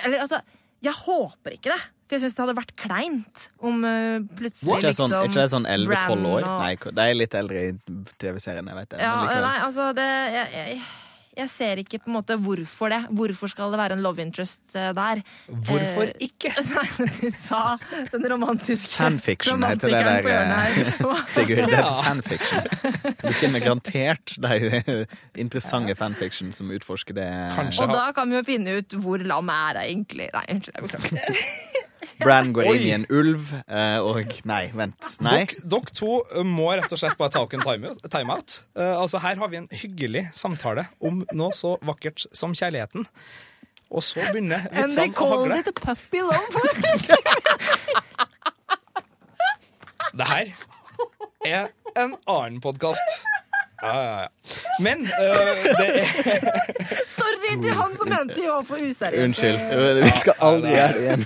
Eller 0.00 0.24
altså, 0.24 0.40
jeg 0.80 0.96
håper 1.04 1.58
ikke 1.58 1.74
det. 1.74 1.82
For 2.08 2.16
jeg 2.16 2.24
syns 2.24 2.34
det 2.38 2.42
hadde 2.42 2.56
vært 2.58 2.72
kleint 2.80 3.42
om 3.62 3.84
uh, 3.86 4.16
plutselig 4.34 4.72
sånn, 4.96 5.12
liksom 5.12 5.28
ikke 5.28 5.36
det 5.38 5.50
sånn 5.52 5.68
11-12 5.68 5.92
Bran 5.92 6.24
år? 6.26 6.40
og- 6.48 6.64
Nei, 6.64 6.72
de 6.96 7.04
er 7.04 7.14
litt 7.14 7.36
eldre 7.38 7.60
i 7.68 7.76
TV-serien, 8.18 8.66
jeg 8.66 8.78
vet 8.80 8.96
det. 8.96 8.98
Ja, 9.04 9.12
nei, 9.30 9.52
altså 9.62 9.92
det 9.94 10.08
jeg, 10.08 10.48
jeg, 10.56 10.80
jeg 11.40 11.50
ser 11.52 11.80
ikke 11.82 11.98
på 12.04 12.10
en 12.10 12.16
måte 12.18 12.36
hvorfor 12.40 12.92
det. 12.92 13.00
Hvorfor 13.16 13.50
skal 13.52 13.72
det 13.74 13.80
være 13.80 13.96
en 13.98 14.02
love 14.04 14.22
interest 14.22 14.62
eh, 14.74 14.90
der? 14.96 15.22
Hvorfor 15.48 16.06
Eh, 16.10 16.12
ikke? 16.28 16.52
Nei, 16.76 17.08
du 17.20 17.30
sa 17.34 17.62
den 18.12 18.26
romantiske 18.32 18.92
Fanfiction 18.94 19.62
heter 19.66 19.92
det 19.92 20.02
der, 20.06 20.28
eh. 20.28 21.24
Sigurd, 21.34 21.66
det 21.70 21.80
heter 21.80 22.02
fanfiction. 22.04 22.68
Du 23.20 23.32
finner 23.40 23.64
garantert 23.64 24.36
de 24.40 25.06
interessante 25.38 25.94
fanfiction 25.98 26.52
som 26.52 26.70
utforsker 26.74 27.16
det. 27.16 27.28
Kanskje. 27.56 27.84
Og 27.86 27.94
da 27.94 28.10
kan 28.16 28.30
vi 28.30 28.40
jo 28.40 28.44
finne 28.46 28.78
ut 28.80 29.00
hvor 29.00 29.22
lam 29.24 29.50
er 29.54 29.82
jeg 29.82 29.96
egentlig. 29.96 30.30
Nei, 30.36 30.46
unnskyld. 30.56 31.68
Bran 32.20 32.52
går 32.56 32.66
Oi. 32.68 32.76
inn 32.76 32.86
i 32.86 32.90
en 32.94 33.06
ulv, 33.10 33.50
eh, 33.66 33.98
og 34.04 34.32
Nei, 34.48 34.70
vent. 34.76 35.16
Nei. 35.20 35.30
Dere 35.44 35.68
dere 35.74 35.94
to 35.96 36.20
må 36.44 36.70
rett 36.76 36.92
og 36.92 36.98
slett 37.00 37.16
bare 37.20 37.30
ta 37.34 37.42
en 37.44 37.64
timeout. 37.64 38.02
timeout. 38.10 38.60
Eh, 38.76 38.94
altså 39.00 39.18
her 39.22 39.36
har 39.40 39.48
vi 39.48 39.56
en 39.60 39.68
hyggelig 39.72 40.28
samtale 40.36 40.86
om 41.00 41.24
noe 41.32 41.52
så 41.56 41.76
vakkert 41.82 42.26
som 42.32 42.52
kjærligheten. 42.56 43.06
Og 43.90 44.02
så 44.06 44.22
begynner 44.30 44.68
And 44.70 44.92
they 44.92 45.08
vitsene 45.08 45.10
å 45.10 45.14
called 45.18 45.50
hagle. 45.50 45.58
it 45.58 45.68
a 45.68 45.72
puppy 45.72 46.20
love. 46.20 46.52
Det 50.12 50.26
her 50.26 50.52
er 51.46 51.68
en 51.96 52.16
annen 52.28 52.60
podkast. 52.60 53.24
Ja, 53.82 53.92
ja, 53.96 54.16
ja. 54.20 54.56
Men 54.84 55.06
øh, 55.08 55.60
det 55.78 55.86
er 55.88 56.04
Sorry 57.18 57.54
til 57.62 57.72
han 57.78 57.94
som 57.96 58.10
mente 58.12 58.36
vi 58.40 58.46
var 58.48 58.62
for 58.68 58.82
useriøse. 58.84 59.24
Unnskyld. 59.24 60.02
Vi 60.04 60.12
skal 60.20 60.36
aldri 60.50 60.74
gjøre 60.74 60.92
det 60.92 61.02
igjen. 61.06 61.24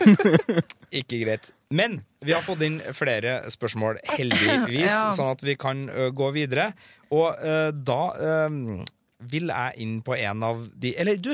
ikke 1.01 1.21
greit. 1.25 1.51
Men 1.75 1.97
vi 2.23 2.35
har 2.37 2.45
fått 2.47 2.63
inn 2.63 2.79
flere 2.95 3.41
spørsmål, 3.51 3.99
heldigvis, 4.15 4.87
Ja. 4.95 5.11
sånn 5.17 5.33
at 5.35 5.43
vi 5.43 5.57
kan 5.59 5.89
ø, 5.91 6.11
gå 6.15 6.31
videre. 6.37 6.69
Og 7.11 7.35
ø, 7.43 7.57
da 7.75 8.01
ø, 8.15 8.33
vil 9.35 9.51
jeg 9.51 9.79
inn 9.83 9.99
på 10.07 10.15
en 10.19 10.43
av 10.47 10.63
de 10.79 10.95
Eller 11.01 11.17
du, 11.19 11.33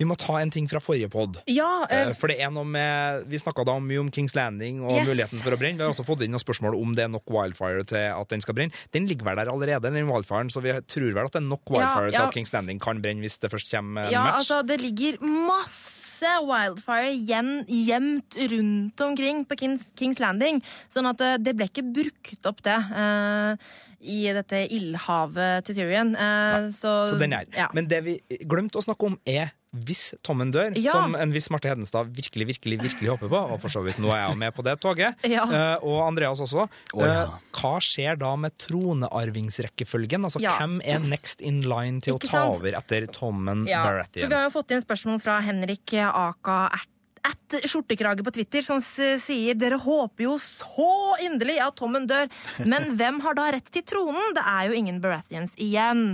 vi 0.00 0.08
må 0.08 0.16
ta 0.16 0.38
en 0.40 0.50
ting 0.52 0.64
fra 0.70 0.80
forrige 0.80 1.10
pod. 1.12 1.36
Ja, 1.50 1.84
uh, 1.84 2.12
For 2.16 2.32
det 2.32 2.38
er 2.40 2.48
noe 2.54 2.64
med 2.64 3.26
Vi 3.28 3.40
snakka 3.40 3.66
da 3.68 3.76
mye 3.82 4.00
om 4.00 4.08
Kings 4.14 4.32
Landing 4.38 4.80
og 4.80 4.94
Yes. 4.96 5.10
muligheten 5.10 5.42
for 5.44 5.52
å 5.52 5.58
brenne. 5.60 5.76
Vi 5.76 5.84
har 5.84 5.92
også 5.92 6.06
fått 6.08 6.24
inn 6.24 6.32
noen 6.32 6.42
spørsmål 6.42 6.78
om 6.78 6.94
det 6.96 7.04
er 7.04 7.12
nok 7.12 7.28
wildfire 7.30 7.84
til 7.90 8.06
at 8.08 8.32
den 8.32 8.42
skal 8.44 8.56
brenne. 8.56 8.72
Den 8.96 9.06
ligger 9.10 9.28
vel 9.28 9.40
der 9.42 9.52
allerede, 9.52 9.92
den 9.92 10.08
wildfiren, 10.08 10.50
så 10.52 10.62
vi 10.64 10.72
tror 10.88 11.12
vel 11.12 11.28
at 11.28 11.36
det 11.36 11.42
er 11.42 11.48
nok 11.48 11.68
wildfire 11.68 12.10
til 12.10 12.18
ja. 12.18 12.26
at 12.26 12.36
Kings 12.36 12.54
Landing 12.56 12.80
kan 12.82 13.02
brenne 13.04 13.24
hvis 13.24 13.38
det 13.42 13.52
først 13.52 13.70
kommer 13.70 14.08
en 14.08 14.14
ja 14.14 14.24
match. 14.24 14.40
altså, 14.40 14.62
det 14.66 14.80
ligger 14.80 15.20
masse 15.20 16.32
wildfire 16.48 17.12
igjen 17.12 17.52
gjemt 17.68 18.40
rundt 18.54 19.04
omkring 19.04 19.44
på 19.44 19.60
Kings, 19.60 19.86
Kings 20.00 20.20
Landing. 20.22 20.64
Sånn 20.92 21.08
at 21.12 21.22
eh, 21.24 21.38
det 21.40 21.56
ble 21.56 21.68
ikke 21.70 21.86
brukt 21.86 22.50
opp, 22.50 22.64
det. 22.66 22.76
Uh, 22.92 23.56
I 24.00 24.20
dette 24.32 24.64
ildhavet 24.72 25.64
til 25.68 25.80
Tyrion. 25.80 26.14
Uh, 26.16 26.68
så, 26.72 27.04
Så 27.12 27.20
den 27.20 27.36
er. 27.36 27.48
Ja. 27.56 27.68
Men 27.76 27.88
det 27.88 28.02
vi 28.06 28.18
glemte 28.48 28.80
å 28.80 28.84
snakke 28.84 29.12
om, 29.12 29.18
er 29.28 29.52
hvis 29.72 30.14
Tommen 30.26 30.50
dør, 30.50 30.72
Ja. 30.76 30.92
som 30.92 31.14
en 31.14 31.30
viss 31.32 31.46
Marte 31.50 31.68
Hedenstad 31.70 32.08
virkelig 32.10 32.46
virkelig, 32.48 32.78
virkelig 32.82 33.08
håper 33.12 33.28
på, 33.30 33.40
og 33.54 33.60
for 33.62 33.68
så 33.70 33.84
vidt 33.86 33.98
nå 34.02 34.10
er 34.10 34.24
jeg 34.26 34.32
jo 34.34 34.38
med 34.40 34.54
på 34.56 34.64
det 34.66 34.80
toget, 34.82 35.14
Ja. 35.24 35.44
eh, 35.46 35.76
og 35.86 36.08
Andreas 36.08 36.40
også, 36.42 36.66
oh, 36.94 37.04
ja. 37.04 37.22
eh, 37.22 37.36
hva 37.54 37.76
skjer 37.80 38.18
da 38.18 38.34
med 38.36 38.56
tronearvingsrekkefølgen? 38.58 40.24
Altså, 40.26 40.40
Ja. 40.42 40.56
Hvem 40.58 40.80
er 40.84 40.98
next 40.98 41.40
in 41.40 41.62
line 41.62 42.00
til 42.02 42.14
å 42.14 42.18
ta 42.20 42.26
sant? 42.28 42.56
over 42.58 42.72
etter 42.76 43.06
Tommen 43.06 43.66
Ja, 43.68 43.84
for 43.84 44.04
vi 44.14 44.34
har 44.34 44.48
jo 44.50 44.54
fått 44.58 44.70
inn 44.74 44.82
spørsmål 44.82 45.20
fra 45.22 45.40
Henrik 45.46 45.94
Aka 45.94 46.70
Ert 46.74 46.88
at 47.26 47.56
skjortekrage 47.68 48.24
på 48.24 48.32
Twitter, 48.34 48.64
som 48.64 48.80
sier 48.80 49.56
dere 49.58 49.78
håper 49.80 50.24
jo 50.24 50.36
så 50.42 51.16
inderlig 51.24 51.58
at 51.62 51.76
Tommen 51.80 52.06
dør, 52.10 52.30
men 52.64 52.90
hvem 52.98 53.20
har 53.24 53.36
da 53.38 53.48
rett 53.56 53.70
til 53.72 53.84
tronen? 53.86 54.34
Det 54.36 54.44
er 54.44 54.68
jo 54.70 54.78
ingen 54.78 55.00
Baratheons 55.02 55.56
igjen. 55.60 56.04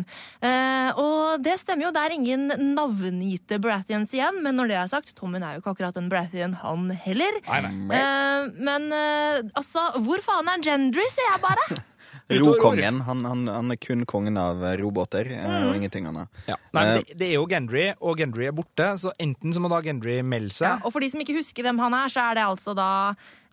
Eh, 0.45 0.91
og 1.01 1.43
det 1.45 1.59
stemmer 1.63 1.89
jo, 1.89 1.95
det 1.97 2.05
er 2.05 2.17
ingen 2.17 2.47
navngitte 2.77 3.61
Baratheons 3.63 4.15
igjen, 4.17 4.41
men 4.45 4.59
når 4.59 4.73
det 4.73 4.81
er 4.81 4.95
sagt, 4.95 5.15
Tommen 5.19 5.45
er 5.45 5.57
jo 5.57 5.65
ikke 5.65 5.77
akkurat 5.77 6.01
en 6.01 6.11
Baratheon, 6.13 6.57
han 6.63 6.89
heller. 7.07 7.43
Eh, 7.47 8.49
men 8.57 8.89
eh, 8.95 9.43
altså, 9.55 9.91
hvor 10.07 10.25
faen 10.27 10.51
er 10.53 10.65
Gendry, 10.65 11.07
sier 11.13 11.31
jeg 11.35 11.45
bare. 11.45 11.85
Rokongen. 12.29 13.01
Han, 13.07 13.21
han, 13.25 13.47
han 13.47 13.71
er 13.71 13.77
kun 13.79 14.03
kongen 14.09 14.37
av 14.41 14.63
eh, 14.67 14.77
robåter 14.81 15.29
eh, 15.31 15.45
Mm. 15.47 15.69
og 15.69 15.77
ingenting 15.79 16.07
annet. 16.11 16.29
Ja. 16.51 16.57
Nei, 16.75 16.85
Eh, 16.87 16.95
det, 17.07 17.19
det 17.21 17.29
er 17.31 17.35
jo 17.39 17.47
Gendry, 17.47 17.85
og 18.01 18.19
Gendry 18.19 18.47
er 18.49 18.53
borte, 18.57 18.89
så 18.99 19.13
enten 19.23 19.55
så 19.55 19.61
må 19.63 19.71
da 19.71 19.79
Gendry 19.85 20.19
melde 20.27 20.51
Ja, 20.59 20.77
seg 20.77 20.85
og 20.87 20.93
for 20.93 21.01
de 21.01 21.11
som 21.13 21.21
ikke 21.23 21.37
husker 21.39 21.63
hvem 21.63 21.79
han 21.79 21.95
er, 21.95 22.09
så 22.11 22.25
er 22.31 22.35
det 22.41 22.45
altså 22.49 22.75
da 22.75 22.89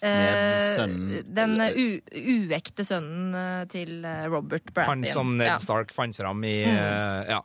eh, 0.04 1.24
den 1.26 1.54
u 1.62 1.86
uekte 2.14 2.84
sønnen 2.88 3.36
eh, 3.36 3.66
til 3.72 4.04
eh, 4.06 4.26
Robert 4.32 4.66
Bradley 4.74 5.08
Han 5.10 5.14
som 5.14 5.36
Ned 5.38 5.48
Ja. 5.48 5.58
Stark 5.64 5.92
fant 5.96 6.16
fram 6.18 6.44
i 6.44 6.64
mm. 6.66 7.30
Ja. 7.30 7.42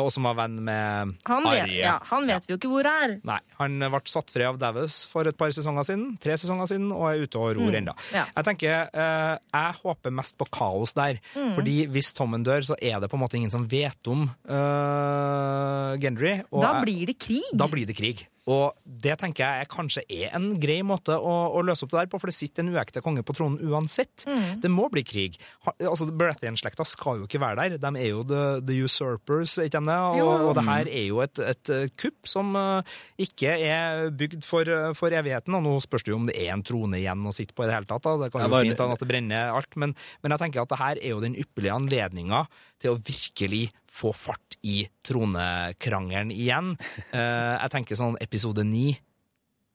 Og 0.00 0.08
som 0.12 0.24
var 0.24 0.34
venn 0.38 0.56
med 0.64 1.16
Han 1.28 1.44
vet, 1.44 1.62
Arya. 1.66 1.84
ja, 1.84 1.96
han 2.08 2.26
vet 2.26 2.46
vi 2.48 2.54
jo 2.54 2.58
ikke 2.60 2.70
hvor 2.72 2.86
er. 2.88 3.18
Nei, 3.28 3.38
han 3.58 3.78
ble 3.78 4.00
satt 4.08 4.30
fri 4.32 4.46
av 4.48 4.56
Davos 4.60 5.02
for 5.10 5.28
et 5.28 5.36
par 5.36 5.52
sesonger 5.52 5.84
siden, 5.84 6.14
tre 6.22 6.32
sesonger 6.40 6.70
siden, 6.70 6.86
og 6.96 7.10
er 7.10 7.26
ute 7.26 7.36
og 7.38 7.50
ror 7.58 7.68
Mm, 7.72 7.76
ennå. 7.82 7.94
ja. 8.14 8.24
Jeg 8.36 8.44
tenker, 8.48 8.88
eh, 8.94 9.34
jeg 9.52 9.74
håper 9.82 10.10
mest 10.16 10.38
på 10.40 10.48
kaos 10.50 10.94
der, 10.96 11.20
Mm. 11.36 11.54
fordi 11.56 11.76
hvis 11.92 12.12
Tommen 12.16 12.42
dør, 12.44 12.60
så 12.64 12.74
er 12.80 13.00
det 13.00 13.10
på 13.10 13.16
en 13.16 13.20
måte 13.26 13.36
ingen 13.36 13.50
som 13.52 13.66
vet 13.68 14.08
om 14.08 14.30
uh, 14.48 15.96
Gendry. 16.00 16.40
og 16.50 16.62
Da 16.64 16.72
blir 16.82 17.06
det 17.06 17.18
krig. 17.20 17.44
da 17.54 17.66
blir 17.68 17.86
det 17.86 17.96
krig. 17.96 18.26
Og 18.50 18.74
det 18.82 19.14
tenker 19.20 19.44
jeg 19.44 19.62
er 19.62 19.68
kanskje 19.70 20.02
er 20.10 20.32
en 20.34 20.48
grei 20.58 20.80
måte 20.82 21.14
å, 21.14 21.34
å 21.54 21.60
løse 21.62 21.84
opp 21.86 21.92
det 21.92 22.00
der 22.00 22.08
på, 22.10 22.18
for 22.18 22.26
det 22.30 22.34
sitter 22.34 22.64
en 22.64 22.72
uekte 22.74 23.02
konge 23.04 23.22
på 23.22 23.36
tronen 23.38 23.60
uansett. 23.70 24.24
Mm. 24.26 24.56
Det 24.64 24.70
må 24.72 24.88
bli 24.90 25.04
krig. 25.06 25.36
Ha, 25.66 25.74
altså, 25.86 26.08
Baratheon-slekta 26.10 26.82
skal 26.88 27.20
jo 27.20 27.28
ikke 27.28 27.38
være 27.42 27.68
der. 27.68 27.76
De 27.82 27.92
er 28.02 28.08
jo 28.10 28.24
the, 28.26 28.42
the 28.66 28.80
usurpers, 28.82 29.54
ikke 29.62 29.78
de 29.78 29.92
det? 29.92 29.98
Og, 30.24 30.48
og 30.48 30.56
det 30.58 30.64
her 30.66 30.90
er 30.90 31.06
jo 31.06 31.20
et, 31.22 31.42
et 31.52 31.72
kupp 32.02 32.26
som 32.32 32.50
uh, 32.58 32.96
ikke 33.22 33.54
er 33.62 34.10
bygd 34.18 34.42
for, 34.48 34.66
eh, 34.66 34.90
for 34.98 35.14
evigheten. 35.14 35.54
Og 35.60 35.62
nå 35.62 35.76
spørs 35.84 36.02
det 36.02 36.10
jo 36.14 36.18
om 36.18 36.26
det 36.26 36.34
er 36.42 36.50
en 36.56 36.64
trone 36.66 36.98
igjen 36.98 37.22
å 37.22 37.34
sitte 37.36 37.54
på 37.54 37.62
i 37.62 37.70
det 37.70 37.76
hele 37.78 37.90
tatt. 37.90 38.02
Da. 38.08 38.16
Det 38.24 38.32
kan 38.34 38.42
Ja, 38.42 38.50
jo 38.50 38.56
bare- 38.56 38.66
fint 38.72 38.82
at 38.88 39.04
det 39.06 39.10
brenner 39.12 39.54
alt, 39.54 39.78
men, 39.78 39.94
men 40.24 40.34
jeg 40.34 40.42
tenker 40.42 40.64
at 40.66 40.74
det 40.74 40.82
her 40.82 40.98
er 40.98 41.14
jo 41.14 41.22
den 41.22 41.38
ypperlige 41.38 41.78
anledninga 41.78 42.42
til 42.82 42.96
å 42.96 42.98
virkelig 43.06 43.68
få 43.92 44.12
fart 44.16 44.56
i 44.62 44.86
tronekrangelen 45.06 46.32
igjen. 46.34 46.76
Eh, 47.12 47.54
jeg 47.58 47.72
tenker 47.74 47.98
sånn 47.98 48.14
episode 48.24 48.62
ni, 48.64 48.94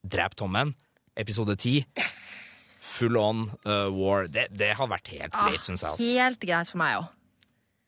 drep 0.02 0.34
Tommen. 0.40 0.72
Episode 1.18 1.54
ti, 1.60 1.76
full 2.98 3.18
on 3.22 3.44
eh, 3.62 3.90
war. 3.94 4.26
Det, 4.32 4.48
det 4.58 4.72
har 4.80 4.90
vært 4.90 5.12
helt 5.14 5.36
greit, 5.36 5.62
syns 5.66 5.84
jeg. 5.84 5.94
Altså. 5.94 6.08
Helt 6.18 6.42
greit 6.42 6.72
for 6.72 6.82
meg 6.82 6.96
òg. 7.02 7.12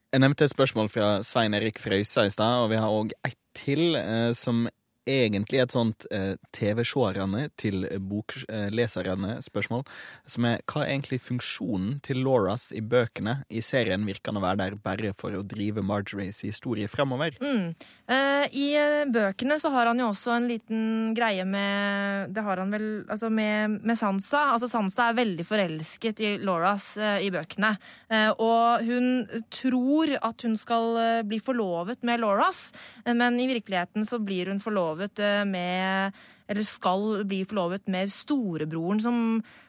Jeg 0.09 0.23
nevnte 0.23 0.45
et 0.45 0.53
spørsmål 0.53 0.89
fra 0.89 1.09
Svein 1.25 1.53
Erik 1.57 1.81
Frøysa 1.81 2.25
i 2.25 2.33
stad, 2.33 2.63
og 2.63 2.71
vi 2.71 2.79
har 2.81 2.93
òg 2.93 3.13
ett 3.25 3.37
til, 3.57 3.97
eh, 3.97 4.31
som 4.37 4.67
egentlig 5.09 5.61
et 5.63 5.73
sånt 5.75 6.05
eh, 6.13 6.35
TV-seerne 6.55 7.47
til 7.59 7.85
bokleserne 7.99 9.37
spørsmål, 9.45 9.85
som 10.29 10.47
er 10.49 10.63
hva 10.69 10.83
er 10.83 10.93
egentlig 10.93 11.21
funksjonen 11.25 11.99
til 12.05 12.21
Lauras 12.25 12.69
i 12.75 12.81
bøkene? 12.81 13.39
I 13.49 13.63
serien 13.65 14.05
virker 14.07 14.33
han 14.33 14.41
å 14.41 14.45
være 14.45 14.61
der 14.63 14.77
bare 14.83 15.13
for 15.17 15.35
å 15.35 15.43
drive 15.45 15.83
Marjorie's 15.85 16.43
historie 16.45 16.89
fremover. 16.91 17.37
Eh, 17.39 18.45
I 18.49 18.67
eh, 18.79 19.05
bøkene 19.09 19.59
så 19.61 19.71
har 19.73 19.89
han 19.91 19.99
jo 20.01 20.09
også 20.11 20.33
en 20.35 20.47
liten 20.49 20.81
greie 21.17 21.45
med 21.45 22.33
Det 22.33 22.43
har 22.45 22.61
han 22.61 22.71
vel 22.73 22.87
altså 23.09 23.29
med, 23.33 23.79
med 23.85 23.97
Sansa. 23.99 24.49
Altså 24.55 24.69
Sansa 24.71 25.09
er 25.09 25.19
veldig 25.19 25.45
forelsket 25.47 26.23
i 26.25 26.33
Lauras 26.41 26.91
eh, 26.97 27.19
i 27.25 27.31
bøkene. 27.33 27.75
Eh, 28.09 28.31
og 28.37 28.85
hun 28.87 29.25
tror 29.53 30.15
at 30.17 30.45
hun 30.45 30.57
skal 30.59 30.97
eh, 30.99 31.21
bli 31.27 31.39
forlovet 31.43 32.03
med 32.07 32.23
Lauras, 32.23 32.69
eh, 33.05 33.13
men 33.13 33.39
i 33.39 33.47
virkeligheten 33.49 34.05
så 34.05 34.19
blir 34.19 34.51
hun 34.51 34.61
forlovet 34.63 34.98
eh, 35.07 35.45
med 35.47 36.19
eller 36.49 36.65
skal 36.65 37.03
bli 37.29 37.43
forlovet 37.45 37.85
med 37.93 38.09
storebroren 38.09 39.01
som, 39.03 39.17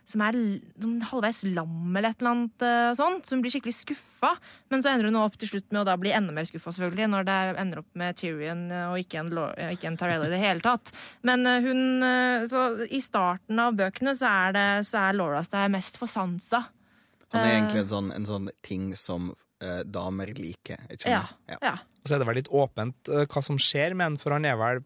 som 0.09 0.22
er 0.24 0.37
sånn 0.81 1.03
halvveis 1.11 1.43
lam 1.53 1.91
eller 1.93 2.14
et 2.14 2.22
eller 2.22 2.31
annet 2.31 2.64
eh, 2.64 2.93
sånt. 2.97 3.26
Så 3.28 3.37
hun 3.37 3.43
blir 3.45 3.53
skikkelig 3.53 3.74
skuffa. 3.76 4.31
Men 4.72 4.81
så 4.81 4.95
ender 4.95 5.11
hun 5.11 5.18
opp 5.20 5.37
til 5.41 5.51
slutt 5.53 5.68
med 5.68 5.83
å 5.83 5.89
da 5.91 5.99
bli 6.01 6.14
enda 6.16 6.33
mer 6.33 6.49
skuffa, 6.49 6.72
selvfølgelig, 6.72 7.11
når 7.12 7.28
det 7.28 7.37
ender 7.61 7.83
opp 7.83 8.01
med 8.01 8.16
Tyrion 8.16 8.64
eh, 8.72 8.87
og 8.89 9.03
ikke 9.03 9.20
en, 9.20 9.33
ikke 9.76 9.91
en 9.91 10.01
Tyrell 10.01 10.24
i 10.24 10.33
det 10.33 10.41
hele 10.41 10.64
tatt. 10.64 10.93
Men 11.28 11.45
hun 11.45 11.83
Så 12.49 12.62
i 12.89 13.03
starten 13.05 13.61
av 13.61 13.76
bøkene 13.76 14.14
så 14.16 14.31
er, 14.47 14.57
det, 14.57 14.66
så 14.89 15.05
er 15.05 15.18
Lauras 15.18 15.53
der 15.53 15.68
mest 15.72 16.01
for 16.01 16.09
Sansa. 16.09 16.62
Han 17.35 17.45
er 17.45 17.59
egentlig 17.59 17.85
en 17.85 17.91
sånn, 17.93 18.12
en 18.16 18.28
sånn 18.28 18.49
ting 18.64 18.95
som 18.97 19.35
eh, 19.61 19.83
damer 19.85 20.33
liker. 20.33 20.81
Ja. 21.05 21.26
ja. 21.51 21.61
ja. 21.61 21.76
Så 22.07 22.16
er 22.16 22.22
det 22.22 22.31
vel 22.31 22.41
litt 22.41 22.49
åpent 22.49 23.12
hva 23.28 23.45
som 23.45 23.61
skjer 23.61 23.93
med 23.93 24.14
han, 24.14 24.18
for 24.22 24.33
han 24.33 24.49
er 24.49 24.57
vel 24.57 24.81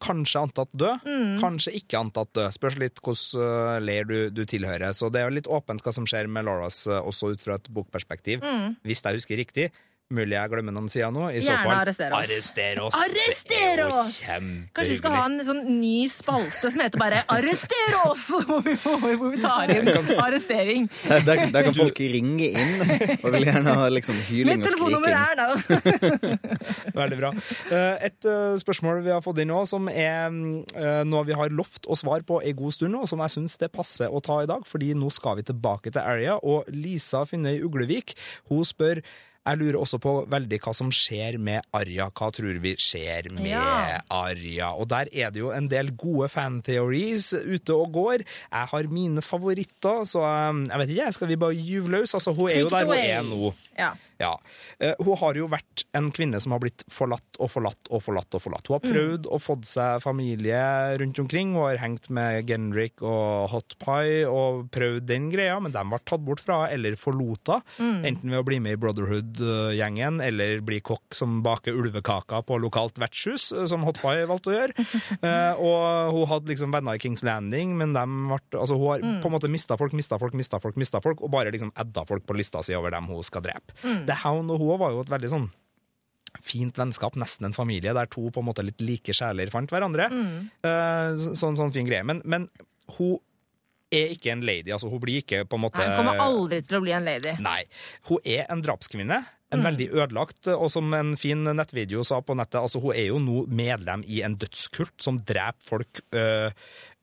kanskje 0.00 0.40
antatt 0.40 0.70
død, 0.72 1.04
kanskje 1.40 1.74
ikke 1.80 2.00
antatt 2.00 2.32
død. 2.36 2.54
Spørs 2.56 2.78
litt 2.80 3.00
hvilken 3.04 3.42
uh, 3.42 3.76
leir 3.82 4.08
du, 4.08 4.16
du 4.32 4.42
tilhører. 4.48 4.94
Så 4.96 5.10
det 5.12 5.22
er 5.22 5.28
jo 5.28 5.36
litt 5.38 5.50
åpent 5.50 5.84
hva 5.84 5.94
som 5.94 6.08
skjer 6.08 6.30
med 6.32 6.48
Lauras, 6.48 6.82
eh, 6.88 7.00
også 7.00 7.34
ut 7.34 7.44
fra 7.44 7.58
et 7.60 7.70
bokperspektiv. 7.72 8.44
Hvis 8.86 9.04
jeg 9.04 9.20
husker 9.20 9.40
riktig. 9.40 9.70
Mulig 10.10 10.34
jeg 10.34 10.50
glemmer 10.50 10.74
noen 10.74 10.88
sider 10.90 11.12
nå. 11.14 11.28
I 11.30 11.38
så 11.38 11.52
Gjerne 11.52 11.68
fall 11.68 11.76
arrester 11.84 12.14
oss. 12.16 12.24
arrester 12.26 12.78
oss! 12.82 12.94
Arrester 12.98 13.52
Det 13.52 13.58
er 13.62 13.78
jo 13.78 13.84
oss! 13.94 14.16
kjempehyggelig. 14.18 14.72
Kanskje 14.74 14.90
vi 14.90 14.96
skal 14.98 15.12
ha 15.14 15.20
en 15.28 15.36
sånn 15.46 15.60
ny 15.78 15.92
spalte 16.10 16.70
som 16.74 16.82
heter 16.82 16.98
bare 16.98 17.20
'Arrester 17.30 17.94
oss!' 18.08 18.24
Hvor 18.48 18.64
vi, 18.66 18.74
hvor 19.20 19.30
vi 19.30 19.38
tar 19.44 19.70
inn 19.70 19.86
arrestering. 19.94 20.88
Der, 21.06 21.22
der, 21.28 21.44
der 21.54 21.62
kan 21.68 21.76
folk 21.78 22.00
ringe 22.02 22.48
inn 22.50 22.82
og 23.22 23.28
vil 23.36 23.46
gjerne 23.46 23.76
ha 23.78 23.86
liksom 23.94 24.18
hyling 24.26 24.58
Mitt 24.58 24.66
og 24.66 24.72
telefonnummer 24.72 25.14
skriking. 25.14 25.30
er 25.30 25.34
da. 25.38 26.94
Veldig 27.00 27.20
bra. 27.22 27.30
Eh, 27.70 27.94
Et 28.10 28.26
eh, 28.34 28.58
spørsmål 28.64 29.04
vi 29.06 29.14
har 29.14 29.22
fått 29.22 29.38
inn 29.44 29.52
nå, 29.54 29.62
som 29.70 29.86
er 29.94 30.26
eh, 30.26 31.04
noe 31.06 31.22
vi 31.30 31.38
har 31.38 31.54
lovt 31.54 31.86
å 31.86 31.94
svare 31.94 32.26
på 32.26 32.42
en 32.42 32.58
god 32.58 32.74
stund, 32.74 32.96
nå, 32.98 33.06
som 33.06 33.22
jeg 33.22 33.36
syns 33.38 33.54
det 33.62 33.70
passer 33.70 34.10
å 34.10 34.18
ta 34.18 34.42
i 34.42 34.50
dag, 34.50 34.66
fordi 34.66 34.90
nå 34.98 35.06
skal 35.14 35.38
vi 35.38 35.46
tilbake 35.54 35.94
til 35.94 36.02
Area. 36.02 36.34
Og 36.42 36.66
Lisa 36.74 37.22
Finnøy 37.30 37.60
Uglevik 37.62 38.16
hun 38.50 38.66
spør 38.66 39.04
jeg 39.46 39.56
lurer 39.56 39.78
også 39.80 39.98
på 40.02 40.12
veldig 40.30 40.58
hva 40.60 40.72
som 40.76 40.90
skjer 40.92 41.38
med 41.40 41.64
Arja. 41.76 42.10
Hva 42.12 42.28
tror 42.36 42.58
vi 42.60 42.74
skjer 42.80 43.30
med 43.32 43.46
Ja. 43.48 44.00
Arja? 44.12 44.68
Og 44.76 44.88
der 44.92 45.08
er 45.12 45.30
det 45.32 45.40
jo 45.40 45.50
en 45.54 45.68
del 45.70 45.92
gode 45.96 46.28
fan-theories 46.28 47.32
ute 47.32 47.74
og 47.74 47.92
går. 47.94 48.24
Jeg 48.52 48.68
har 48.74 48.90
mine 48.92 49.22
favoritter, 49.24 50.04
så 50.04 50.20
um, 50.50 50.66
jeg 50.68 50.78
vet 50.82 50.92
ikke, 50.96 51.12
skal 51.16 51.28
vi 51.32 51.36
bare 51.40 51.56
gyve 51.56 51.88
løs? 51.96 52.14
Altså, 52.14 52.34
hun 52.36 52.50
er 52.50 52.60
jo 52.60 52.68
der 52.70 52.84
hun 52.84 52.96
er 53.00 53.22
nå. 53.26 53.52
Ja. 53.78 53.90
Ja. 54.20 54.34
Eh, 54.78 54.94
hun 55.00 55.16
har 55.16 55.38
jo 55.38 55.48
vært 55.50 55.84
en 55.96 56.10
kvinne 56.14 56.40
som 56.42 56.52
har 56.54 56.60
blitt 56.62 56.84
forlatt 56.92 57.38
og 57.40 57.50
forlatt 57.54 57.88
og 57.90 58.02
forlatt. 58.04 58.34
og 58.36 58.42
forlatt. 58.44 58.68
Hun 58.68 58.76
har 58.76 58.84
prøvd 58.84 59.28
å 59.32 59.38
få 59.40 59.56
seg 59.66 60.02
familie 60.04 60.60
rundt 61.00 61.18
omkring. 61.22 61.54
Hun 61.56 61.64
har 61.64 61.80
hengt 61.80 62.10
med 62.12 62.46
Genrik 62.48 63.00
og 63.02 63.48
Hot 63.54 63.76
Pie 63.80 64.26
og 64.28 64.68
prøvd 64.74 65.06
den 65.08 65.30
greia, 65.32 65.56
men 65.62 65.72
de 65.72 65.82
ble 65.88 66.00
tatt 66.04 66.24
bort 66.26 66.42
fra 66.44 66.62
eller 66.70 66.96
forlot 67.00 67.50
henne. 67.50 68.04
Enten 68.10 68.30
ved 68.30 68.42
å 68.42 68.46
bli 68.46 68.58
med 68.62 68.76
i 68.76 68.80
Brotherhood-gjengen 68.80 70.20
eller 70.24 70.60
bli 70.64 70.80
kokk 70.84 71.16
som 71.16 71.40
baker 71.44 71.76
ulvekaker 71.76 72.44
på 72.46 72.58
lokalt 72.60 73.00
vertshus, 73.00 73.50
eh, 73.56 73.66
som 73.70 73.84
Hot 73.88 74.00
Pie 74.02 74.28
valgte 74.28 74.52
å 74.52 74.56
gjøre. 74.58 74.76
Eh, 75.20 75.58
og 75.60 76.14
hun 76.14 76.28
hadde 76.30 76.48
liksom 76.48 76.72
venner 76.72 76.96
i 76.96 77.00
Kings 77.02 77.22
Landing, 77.26 77.72
men 77.76 77.92
de 77.92 78.02
ble, 78.30 78.38
altså 78.56 78.76
hun 78.78 78.86
har 78.88 79.02
på 79.22 79.28
en 79.28 79.34
måte 79.34 79.50
mista 79.52 79.76
folk, 79.78 79.92
mista 79.96 80.16
folk, 80.20 80.34
mista 80.38 80.60
folk, 80.62 80.78
mista 80.80 81.00
folk, 81.04 81.20
og 81.20 81.32
bare 81.34 81.52
liksom 81.52 81.72
edda 81.78 82.04
folk 82.08 82.24
på 82.26 82.36
lista 82.38 82.62
si 82.64 82.74
over 82.76 82.94
dem 82.94 83.08
hun 83.10 83.24
skal 83.26 83.44
drepe. 83.44 83.74
The 84.10 84.18
Hound 84.24 84.50
og 84.54 84.60
hun 84.62 84.78
var 84.82 84.92
jo 84.96 85.00
et 85.06 85.12
veldig 85.14 85.30
sånn 85.32 85.48
fint 86.46 86.76
vennskap, 86.78 87.16
nesten 87.18 87.48
en 87.48 87.54
familie, 87.56 87.92
der 87.96 88.06
to 88.10 88.28
på 88.32 88.40
en 88.42 88.46
måte 88.46 88.62
litt 88.64 88.80
like 88.84 89.14
sjeler 89.16 89.50
fant 89.52 89.70
hverandre. 89.72 90.06
Mm. 90.10 90.50
så- 91.18 91.34
sånn, 91.38 91.56
sånn 91.58 91.72
fin 91.74 91.86
greie. 91.88 92.04
Men, 92.06 92.22
men 92.24 92.48
hun 92.96 93.18
er 93.90 94.12
ikke 94.14 94.30
en 94.32 94.44
lady. 94.46 94.70
altså 94.70 94.88
Hun 94.90 95.00
blir 95.02 95.18
ikke 95.24 95.42
på 95.50 95.58
en 95.58 95.64
måte 95.64 95.82
Nei, 95.82 95.88
Hun 95.90 95.96
kommer 96.04 96.22
aldri 96.22 96.60
til 96.62 96.78
å 96.78 96.82
bli 96.84 96.92
en 96.94 97.04
lady. 97.04 97.32
Nei. 97.42 97.64
Hun 98.08 98.18
er 98.24 98.46
en 98.48 98.62
drapskvinne. 98.62 99.18
En 99.50 99.64
veldig 99.66 99.88
ødelagt, 99.98 100.46
og 100.54 100.68
som 100.70 100.92
en 100.94 101.16
fin 101.18 101.42
nettvideo 101.42 102.04
sa 102.06 102.20
på 102.22 102.36
nettet, 102.38 102.60
altså 102.62 102.78
hun 102.80 102.92
er 102.94 103.08
jo 103.08 103.18
nå 103.18 103.40
medlem 103.50 104.04
i 104.06 104.20
en 104.22 104.36
dødskult 104.38 105.02
som 105.02 105.18
dreper 105.18 105.66
folk 105.66 106.00
øh, 106.14 106.52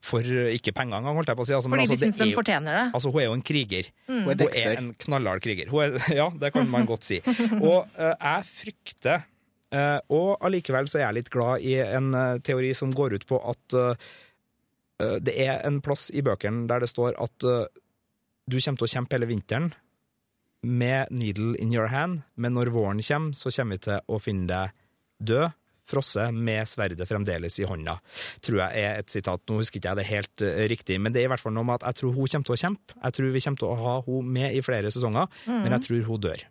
for 0.03 0.23
ikke 0.23 0.71
penger 0.77 0.99
engang, 0.99 1.17
holdt 1.17 1.31
jeg 1.31 1.37
på 1.39 1.43
å 1.43 1.47
si. 1.49 1.55
Altså, 1.57 1.69
men 1.71 1.81
Fordi 1.81 1.87
altså, 1.87 1.97
de 1.97 2.11
syns 2.11 2.19
er 2.21 2.29
de 2.29 2.35
fortjener 2.37 2.77
det. 2.77 2.83
Altså, 2.99 3.09
hun 3.11 3.21
er 3.21 3.25
jo 3.25 3.37
en 3.37 3.47
kriger. 3.49 3.89
Hun 4.07 4.19
er 4.21 4.43
Hun 4.43 4.59
er 4.61 4.77
en 4.77 4.91
knallhard 5.05 5.41
kriger. 5.43 5.71
Hun 5.73 5.83
er, 5.83 5.97
ja, 6.21 6.27
det 6.43 6.51
kan 6.53 6.69
man 6.71 6.85
godt 6.89 7.07
si. 7.07 7.17
Og 7.71 7.89
uh, 7.97 8.13
jeg 8.13 8.45
frykter 8.51 9.25
uh, 9.73 9.99
Og 10.13 10.29
allikevel 10.47 10.87
så 10.91 11.01
er 11.01 11.07
jeg 11.07 11.19
litt 11.19 11.33
glad 11.33 11.65
i 11.65 11.75
en 11.81 12.13
uh, 12.15 12.37
teori 12.45 12.71
som 12.77 12.93
går 12.95 13.17
ut 13.17 13.27
på 13.27 13.39
at 13.51 13.75
eh, 13.77 14.07
eh, 15.03 15.17
det 15.23 15.35
er 15.43 15.61
en 15.67 15.81
plass 15.83 16.07
i 16.13 16.23
bøkene 16.25 16.67
der 16.69 16.83
det 16.83 16.89
står 16.91 17.17
at 17.21 17.47
eh, 17.47 17.67
du 18.47 18.57
kommer 18.59 18.79
til 18.79 18.87
å 18.87 18.93
kjempe 18.93 19.17
hele 19.17 19.29
vinteren 19.29 19.71
med 20.67 21.11
needle 21.13 21.53
in 21.61 21.73
your 21.73 21.91
hand, 21.91 22.23
men 22.35 22.55
når 22.55 22.71
våren 22.73 23.01
kommer, 23.03 23.35
så 23.37 23.51
kommer 23.53 23.77
vi 23.77 23.85
til 23.85 23.99
å 24.07 24.19
finne 24.19 24.47
deg 24.49 24.73
død, 25.29 25.53
frosset, 25.87 26.35
med 26.35 26.67
sverdet 26.69 27.07
fremdeles 27.09 27.59
i 27.61 27.67
hånda. 27.69 27.97
Tror 28.45 28.61
jeg 28.65 28.83
er 28.83 29.01
et 29.01 29.13
sitat. 29.13 29.43
Nå 29.47 29.61
husker 29.61 29.79
ikke 29.81 29.93
jeg 29.93 30.01
det 30.01 30.07
helt 30.11 30.45
eh, 30.45 30.65
riktig, 30.71 30.99
men 31.01 31.15
det 31.15 31.23
er 31.23 31.29
i 31.29 31.31
hvert 31.33 31.43
fall 31.43 31.55
noe 31.55 31.67
med 31.67 31.79
at 31.79 31.87
jeg 31.91 32.01
tror 32.01 32.17
hun 32.17 32.27
kommer 32.27 32.49
til 32.51 32.57
å 32.57 32.61
kjempe. 32.65 32.99
Jeg 33.03 33.17
tror 33.17 33.33
vi 33.33 33.45
kommer 33.47 33.63
til 33.63 33.71
å 33.71 33.79
ha 33.85 33.95
hun 34.07 34.35
med 34.37 34.57
i 34.57 34.61
flere 34.65 34.91
sesonger, 34.93 35.31
men 35.47 35.73
jeg 35.77 35.87
tror 35.87 36.05
hun 36.11 36.21
dør. 36.27 36.45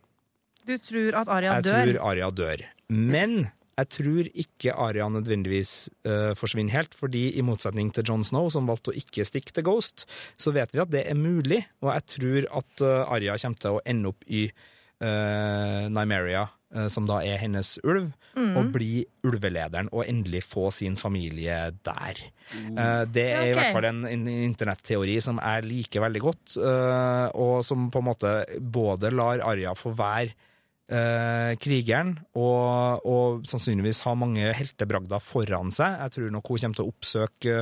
Du 0.66 0.74
tror 0.82 1.20
at 1.22 1.28
Aria 1.30 1.60
Jeg 1.60 1.68
dør? 1.68 1.84
tror 1.84 2.02
Arya 2.10 2.30
dør. 2.34 2.64
Men 2.90 3.36
jeg 3.76 3.88
tror 3.92 4.28
ikke 4.32 4.72
Arya 4.72 5.06
nødvendigvis 5.12 5.72
uh, 6.08 6.32
forsvinner 6.38 6.72
helt, 6.72 6.94
fordi 6.96 7.26
i 7.36 7.44
motsetning 7.44 7.90
til 7.92 8.06
Jon 8.08 8.24
Snow, 8.24 8.48
som 8.50 8.66
valgte 8.66 8.90
å 8.90 8.96
ikke 8.96 9.26
stikke 9.28 9.52
til 9.52 9.66
Ghost, 9.68 10.06
så 10.40 10.52
vet 10.56 10.72
vi 10.72 10.80
at 10.80 10.90
det 10.94 11.02
er 11.10 11.18
mulig, 11.18 11.60
og 11.84 11.92
jeg 11.92 12.06
tror 12.16 12.48
at 12.62 12.82
uh, 12.82 13.12
Arya 13.12 13.36
kommer 13.42 13.60
til 13.60 13.76
å 13.76 13.82
ende 13.84 14.14
opp 14.14 14.24
i 14.32 14.46
uh, 14.48 15.86
Nymeria, 15.92 16.46
som 16.90 17.06
da 17.06 17.20
er 17.22 17.38
hennes 17.38 17.76
ulv, 17.86 18.10
Mm. 18.36 18.50
og 18.60 18.66
bli 18.74 19.00
ulvelederen 19.24 19.86
og 19.96 20.02
endelig 20.04 20.42
få 20.44 20.66
sin 20.68 20.92
familie 21.00 21.54
der. 21.88 22.18
Uh, 22.52 23.04
det 23.08 23.24
er 23.32 23.46
i 23.48 23.54
hvert 23.56 23.72
fall 23.72 23.86
en, 23.88 24.02
en 24.04 24.26
internetteori 24.28 25.14
som 25.24 25.40
jeg 25.40 25.64
liker 25.64 26.04
veldig 26.04 26.20
godt, 26.20 26.58
uh, 26.60 27.32
og 27.32 27.64
som 27.64 27.88
på 27.88 28.02
en 28.02 28.08
måte 28.10 28.34
både 28.60 29.08
lar 29.14 29.40
Arja 29.40 29.72
få 29.72 29.94
være 29.96 30.34
eh, 30.92 31.54
krigeren, 31.58 32.12
og, 32.38 33.06
og 33.08 33.46
sannsynligvis 33.48 34.04
ha 34.04 34.12
mange 34.18 34.52
heltebragder 34.54 35.22
foran 35.24 35.72
seg. 35.74 35.96
Jeg 36.04 36.14
tror 36.16 36.34
nok 36.34 36.52
hun 36.52 36.60
kommer 36.62 36.78
til 36.78 36.84
å 36.84 36.92
oppsøke 36.92 37.56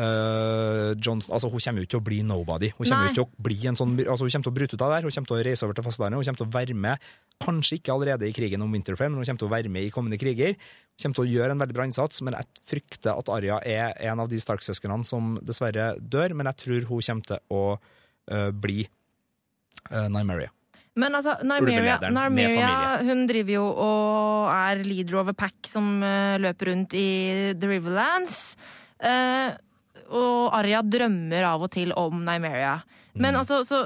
eh, 0.00 0.90
Johnson, 0.98 1.32
altså 1.34 1.50
Hun 1.50 1.60
kommer 1.60 1.82
jo 1.82 1.86
ikke 1.86 1.94
til 1.94 2.02
å 2.02 2.06
bli 2.08 2.20
nobody. 2.26 2.70
Hun 2.76 2.86
kommer 2.86 3.10
Nei. 3.10 3.16
til 3.16 3.26
å 3.26 3.44
bli 3.46 3.58
en 3.70 3.78
sånn 3.78 3.94
altså 4.02 4.26
Hun 4.26 4.34
kommer 4.34 4.48
til 4.48 4.52
å 4.54 4.56
bryte 4.58 4.78
ut 4.78 4.86
av 4.86 4.94
der, 4.94 5.06
hun 5.06 5.14
kommer 5.14 5.30
til 5.30 5.36
å 5.36 5.44
reise 5.48 5.66
over 5.66 5.78
til 5.78 5.86
fastlandet, 5.86 6.18
hun 6.18 6.28
kommer 6.28 6.42
til 6.42 6.48
å 6.48 6.54
være 6.54 6.78
med, 6.86 7.12
kanskje 7.44 7.78
ikke 7.78 7.94
allerede 7.94 8.28
i 8.28 8.34
krigen 8.36 8.64
om 8.64 8.74
Winterfell, 8.74 9.12
men 9.12 9.20
hun 9.20 9.28
kommer 9.28 9.44
til 9.44 9.50
å 9.50 9.54
være 9.54 9.72
med 9.76 9.86
i 9.86 9.92
kommende 9.94 10.18
kriger. 10.20 10.56
Hun 10.56 11.04
kommer 11.04 11.20
til 11.20 11.26
å 11.26 11.30
gjøre 11.34 11.56
en 11.56 11.62
veldig 11.64 11.78
bra 11.78 11.86
innsats, 11.90 12.24
men 12.26 12.38
jeg 12.38 12.66
frykter 12.72 13.14
at 13.14 13.30
Arya 13.32 13.60
er 13.62 13.94
en 14.10 14.24
av 14.24 14.30
de 14.30 14.40
Stark-søsknene 14.40 15.06
som 15.08 15.38
dessverre 15.42 15.94
dør, 15.98 16.36
men 16.38 16.50
jeg 16.52 16.62
tror 16.64 16.90
hun 16.90 17.08
kommer 17.08 17.30
til 17.30 17.54
å 17.54 17.64
uh, 17.78 18.50
bli 18.50 18.84
uh, 19.90 20.06
Nymeria. 20.12 20.52
Men 20.94 21.18
altså, 21.18 21.34
Nymeria 21.42 21.98
familie. 21.98 22.66
hun 23.02 23.24
driver 23.26 23.56
jo 23.56 23.64
og 23.66 24.52
er 24.54 24.84
leader 24.86 25.18
of 25.24 25.32
a 25.32 25.34
pack 25.34 25.66
som 25.66 25.96
uh, 26.06 26.38
løper 26.38 26.70
rundt 26.70 26.94
i 26.94 27.08
The 27.58 27.70
Riverlands. 27.72 28.54
Eh, 29.04 29.50
og 30.10 30.54
Arya 30.56 30.82
drømmer 30.84 31.46
av 31.48 31.64
og 31.66 31.72
til 31.74 31.92
om 31.96 32.20
Nymeria. 32.24 32.76
Mm. 33.14 33.22
Men 33.22 33.38
altså, 33.38 33.60
så 33.62 33.84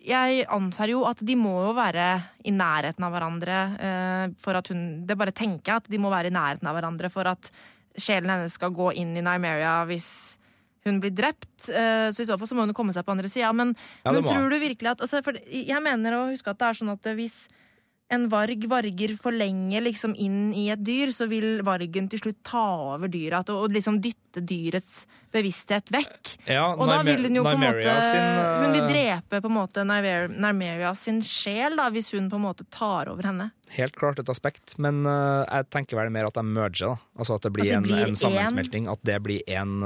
Jeg 0.00 0.46
antar 0.48 0.88
jo 0.88 1.04
at 1.04 1.20
de 1.20 1.36
må 1.36 1.52
jo 1.66 1.72
være 1.76 2.08
i 2.48 2.54
nærheten 2.56 3.04
av 3.04 3.12
hverandre 3.12 3.56
eh, 3.76 4.26
for 4.40 4.56
at 4.56 4.70
hun 4.72 5.04
Det 5.06 5.16
bare 5.20 5.34
tenker 5.36 5.74
jeg 5.74 5.82
at 5.82 5.90
de 5.92 6.00
må 6.00 6.12
være 6.12 6.32
i 6.32 6.34
nærheten 6.34 6.68
av 6.68 6.78
hverandre 6.78 7.10
for 7.12 7.28
at 7.28 7.50
sjelen 8.00 8.32
hennes 8.32 8.54
skal 8.56 8.72
gå 8.72 8.94
inn 8.96 9.12
i 9.16 9.24
Nymeria 9.24 9.82
hvis 9.84 10.38
hun 10.82 10.98
blir 11.02 11.12
drept. 11.14 11.68
Eh, 11.68 12.08
så 12.10 12.24
i 12.24 12.26
så 12.26 12.38
fall 12.38 12.48
så 12.48 12.56
må 12.58 12.64
hun 12.64 12.74
komme 12.74 12.94
seg 12.96 13.04
på 13.06 13.12
andre 13.14 13.28
sida. 13.30 13.52
Men, 13.54 13.76
Ja, 14.02 14.14
men 14.16 14.24
tror 14.24 14.48
du 14.50 14.56
virkelig 14.58 14.94
at 14.96 15.04
altså, 15.04 15.20
for 15.22 15.36
Jeg 15.46 15.82
mener 15.84 16.16
å 16.16 16.30
huske 16.32 16.50
at 16.50 16.58
det 16.58 16.70
er 16.70 16.80
sånn 16.80 16.94
at 16.96 17.12
hvis 17.18 17.44
en 18.12 18.28
varg 18.28 18.66
varger 18.68 19.14
for 19.20 19.32
lenge 19.32 19.80
liksom 19.80 20.14
inn 20.20 20.52
i 20.54 20.68
et 20.72 20.80
dyr, 20.84 21.12
så 21.14 21.26
vil 21.30 21.62
vargen 21.64 22.10
til 22.12 22.20
slutt 22.20 22.42
ta 22.44 22.64
over 22.92 23.08
dyret 23.12 23.40
at- 23.40 23.52
og 23.54 23.72
liksom 23.72 24.00
dytte 24.04 24.42
dyrets 24.44 25.06
bevissthet 25.32 25.88
vekk. 25.92 26.34
Ja, 26.46 26.74
Og 26.74 26.88
da 26.88 27.00
vil 27.06 27.24
hun 27.24 27.36
jo 27.40 27.42
på 27.46 27.54
en 27.54 27.62
måte 27.64 27.94
sin, 28.04 28.20
uh... 28.20 28.64
Hun 28.64 28.76
vil 28.76 28.88
drepe 28.90 29.40
på 29.40 29.48
en 29.48 29.56
måte 29.56 29.84
Nymeria 29.86 30.92
sin 30.94 31.22
sjel, 31.24 31.76
da, 31.80 31.88
hvis 31.90 32.12
hun 32.12 32.28
på 32.28 32.36
en 32.36 32.44
måte 32.44 32.68
tar 32.68 33.08
over 33.08 33.30
henne. 33.30 33.50
Helt 33.72 33.96
klart 33.96 34.20
et 34.20 34.28
aspekt, 34.28 34.76
men 34.78 35.06
uh, 35.08 35.44
jeg 35.48 35.70
tenker 35.72 35.96
vel 35.96 36.12
mer 36.12 36.28
at 36.28 36.36
de 36.36 36.44
merger. 36.44 36.92
Da. 36.92 37.16
Altså 37.16 37.40
at 37.40 37.48
det 37.48 37.52
blir, 37.56 37.72
At 37.72 37.80
det 37.80 37.88
blir 37.88 38.04
en, 38.04 38.12
en 38.12 38.20
sammensmelting. 38.20 38.86
En... 38.86 38.92
At 38.92 39.08
det 39.08 39.18
blir 39.24 39.40
én 39.48 39.80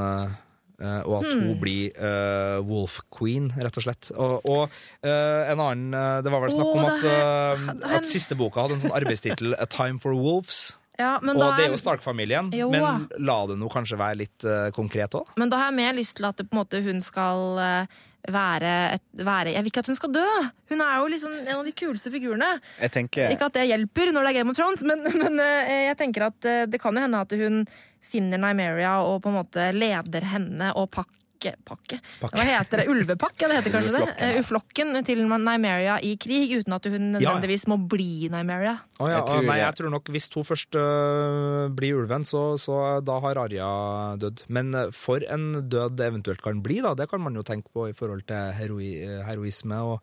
og 1.07 1.24
at 1.24 1.29
Hmm. 1.33 1.43
hun 1.49 1.59
blir 1.61 1.91
uh, 1.97 2.61
Wolf 2.68 3.01
Queen, 3.16 3.51
rett 3.57 3.77
og 3.81 3.83
slett. 3.87 4.11
Og, 4.14 4.41
og 4.45 4.68
uh, 5.05 5.51
en 5.51 5.61
annen 5.62 5.95
eh, 5.97 6.22
Det 6.22 6.33
var 6.33 6.43
vel 6.45 6.53
snakk 6.53 6.72
om 6.77 6.85
at, 6.85 7.05
eh, 7.05 7.62
her- 7.87 7.97
at 8.01 8.05
siste 8.09 8.37
boka 8.37 8.61
hadde 8.66 8.77
en 8.77 8.81
sånn 8.85 8.97
arbeidstittel 8.97 9.55
A 9.59 9.64
Time 9.66 9.99
for 10.03 10.12
Wolves. 10.14 10.77
Ja, 10.99 11.18
men, 11.20 11.37
og 11.37 11.43
da 11.43 11.49
det 11.57 11.64
er 11.66 11.68
er, 11.68 11.74
jo 11.77 11.81
Stark-familien, 11.81 12.51
men 12.72 13.09
la 13.20 13.39
det 13.47 13.59
nå 13.61 13.68
kanskje 13.68 13.99
være 14.01 14.16
litt 14.22 14.45
uh, 14.49 14.70
konkret 14.72 15.12
òg? 15.18 15.27
men 15.37 15.51
da 15.53 15.59
har 15.61 15.66
jeg 15.70 15.77
mer 15.77 15.93
lyst 15.99 16.16
til 16.16 16.24
at 16.24 16.37
det, 16.41 16.47
på 16.49 16.57
en 16.57 16.62
måte, 16.62 16.81
hun 16.87 17.03
skal 17.05 17.43
uh, 17.61 17.99
være, 18.33 18.70
et, 18.97 19.03
være 19.20 19.53
Jeg 19.53 19.62
vil 19.62 19.70
ikke 19.70 19.83
at 19.85 19.91
hun 19.93 19.99
skal 19.99 20.12
dø! 20.14 20.24
Hun 20.72 20.81
er 20.81 20.95
jo 21.03 21.11
liksom 21.12 21.35
en 21.43 21.53
av 21.59 21.64
de 21.68 21.72
kuleste 21.77 22.11
figurene. 22.11 22.49
Jeg 22.81 22.91
tenker 22.97 23.29
Ikke 23.31 23.47
at 23.53 23.55
det 23.55 23.66
hjelper 23.68 24.11
når 24.11 24.24
det 24.24 24.31
er 24.33 24.39
Game 24.41 24.51
of 24.51 24.57
Thrones, 24.57 24.83
men, 24.89 25.05
men 25.22 25.37
uh, 25.39 25.74
jeg 25.91 25.97
tenker 26.01 26.27
at 26.31 26.49
eh, 26.49 26.64
det 26.66 26.81
kan 26.83 26.97
jo 26.97 27.05
hende 27.05 27.20
at 27.20 27.37
hun 27.39 27.66
finner 28.12 28.40
Nymeria 28.42 28.98
og 29.04 29.22
på 29.24 29.32
en 29.32 29.38
måte 29.40 29.70
leder 29.74 30.26
henne 30.32 30.72
og 30.78 30.90
pakke 30.94 31.16
Pakke? 31.37 31.99
Pakke. 32.20 32.32
Hva 32.32 32.45
heter 32.49 32.80
det? 32.80 32.87
Ulvepakke? 32.89 33.49
Det 33.51 33.57
heter 33.59 33.72
kanskje 33.74 33.93
det? 33.93 34.01
Ulveflokken, 34.01 34.22
ja. 34.22 34.32
Eh, 34.32 34.41
Uflokken 34.41 35.05
til 35.05 35.20
Nymeria 35.28 35.97
i 36.03 36.14
krig, 36.20 36.55
uten 36.62 36.72
at 36.76 36.87
hun 36.89 37.11
nødvendigvis 37.16 37.66
må 37.68 37.76
bli 37.89 38.28
Nymeria. 38.32 38.76
Oh, 38.99 39.09
ja, 39.11 39.18
Jeg 39.18 39.26
tror- 39.28 39.45
nei, 39.45 39.59
jeg 39.61 39.74
tror 39.76 39.91
nok 39.93 40.09
hvis 40.14 40.28
hun 40.34 40.45
først 40.49 40.76
uh, 40.80 41.68
blir 41.76 41.99
ulven, 42.01 42.24
så, 42.24 42.57
så 42.59 43.01
da 43.05 43.18
har 43.20 43.37
Arja 43.43 44.16
dødd. 44.16 44.45
Men 44.49 44.72
for 44.97 45.20
en 45.28 45.68
død 45.68 45.97
det 45.99 46.07
eventuelt 46.09 46.41
kan 46.43 46.62
bli, 46.64 46.80
da, 46.80 46.95
det 46.97 47.09
kan 47.11 47.20
man 47.20 47.34
jo 47.37 47.43
tenke 47.45 47.68
på 47.74 47.89
i 47.91 47.93
forhold 47.97 48.24
til 48.26 48.53
heroi, 48.57 48.91
heroisme 49.28 49.76
og 49.84 50.01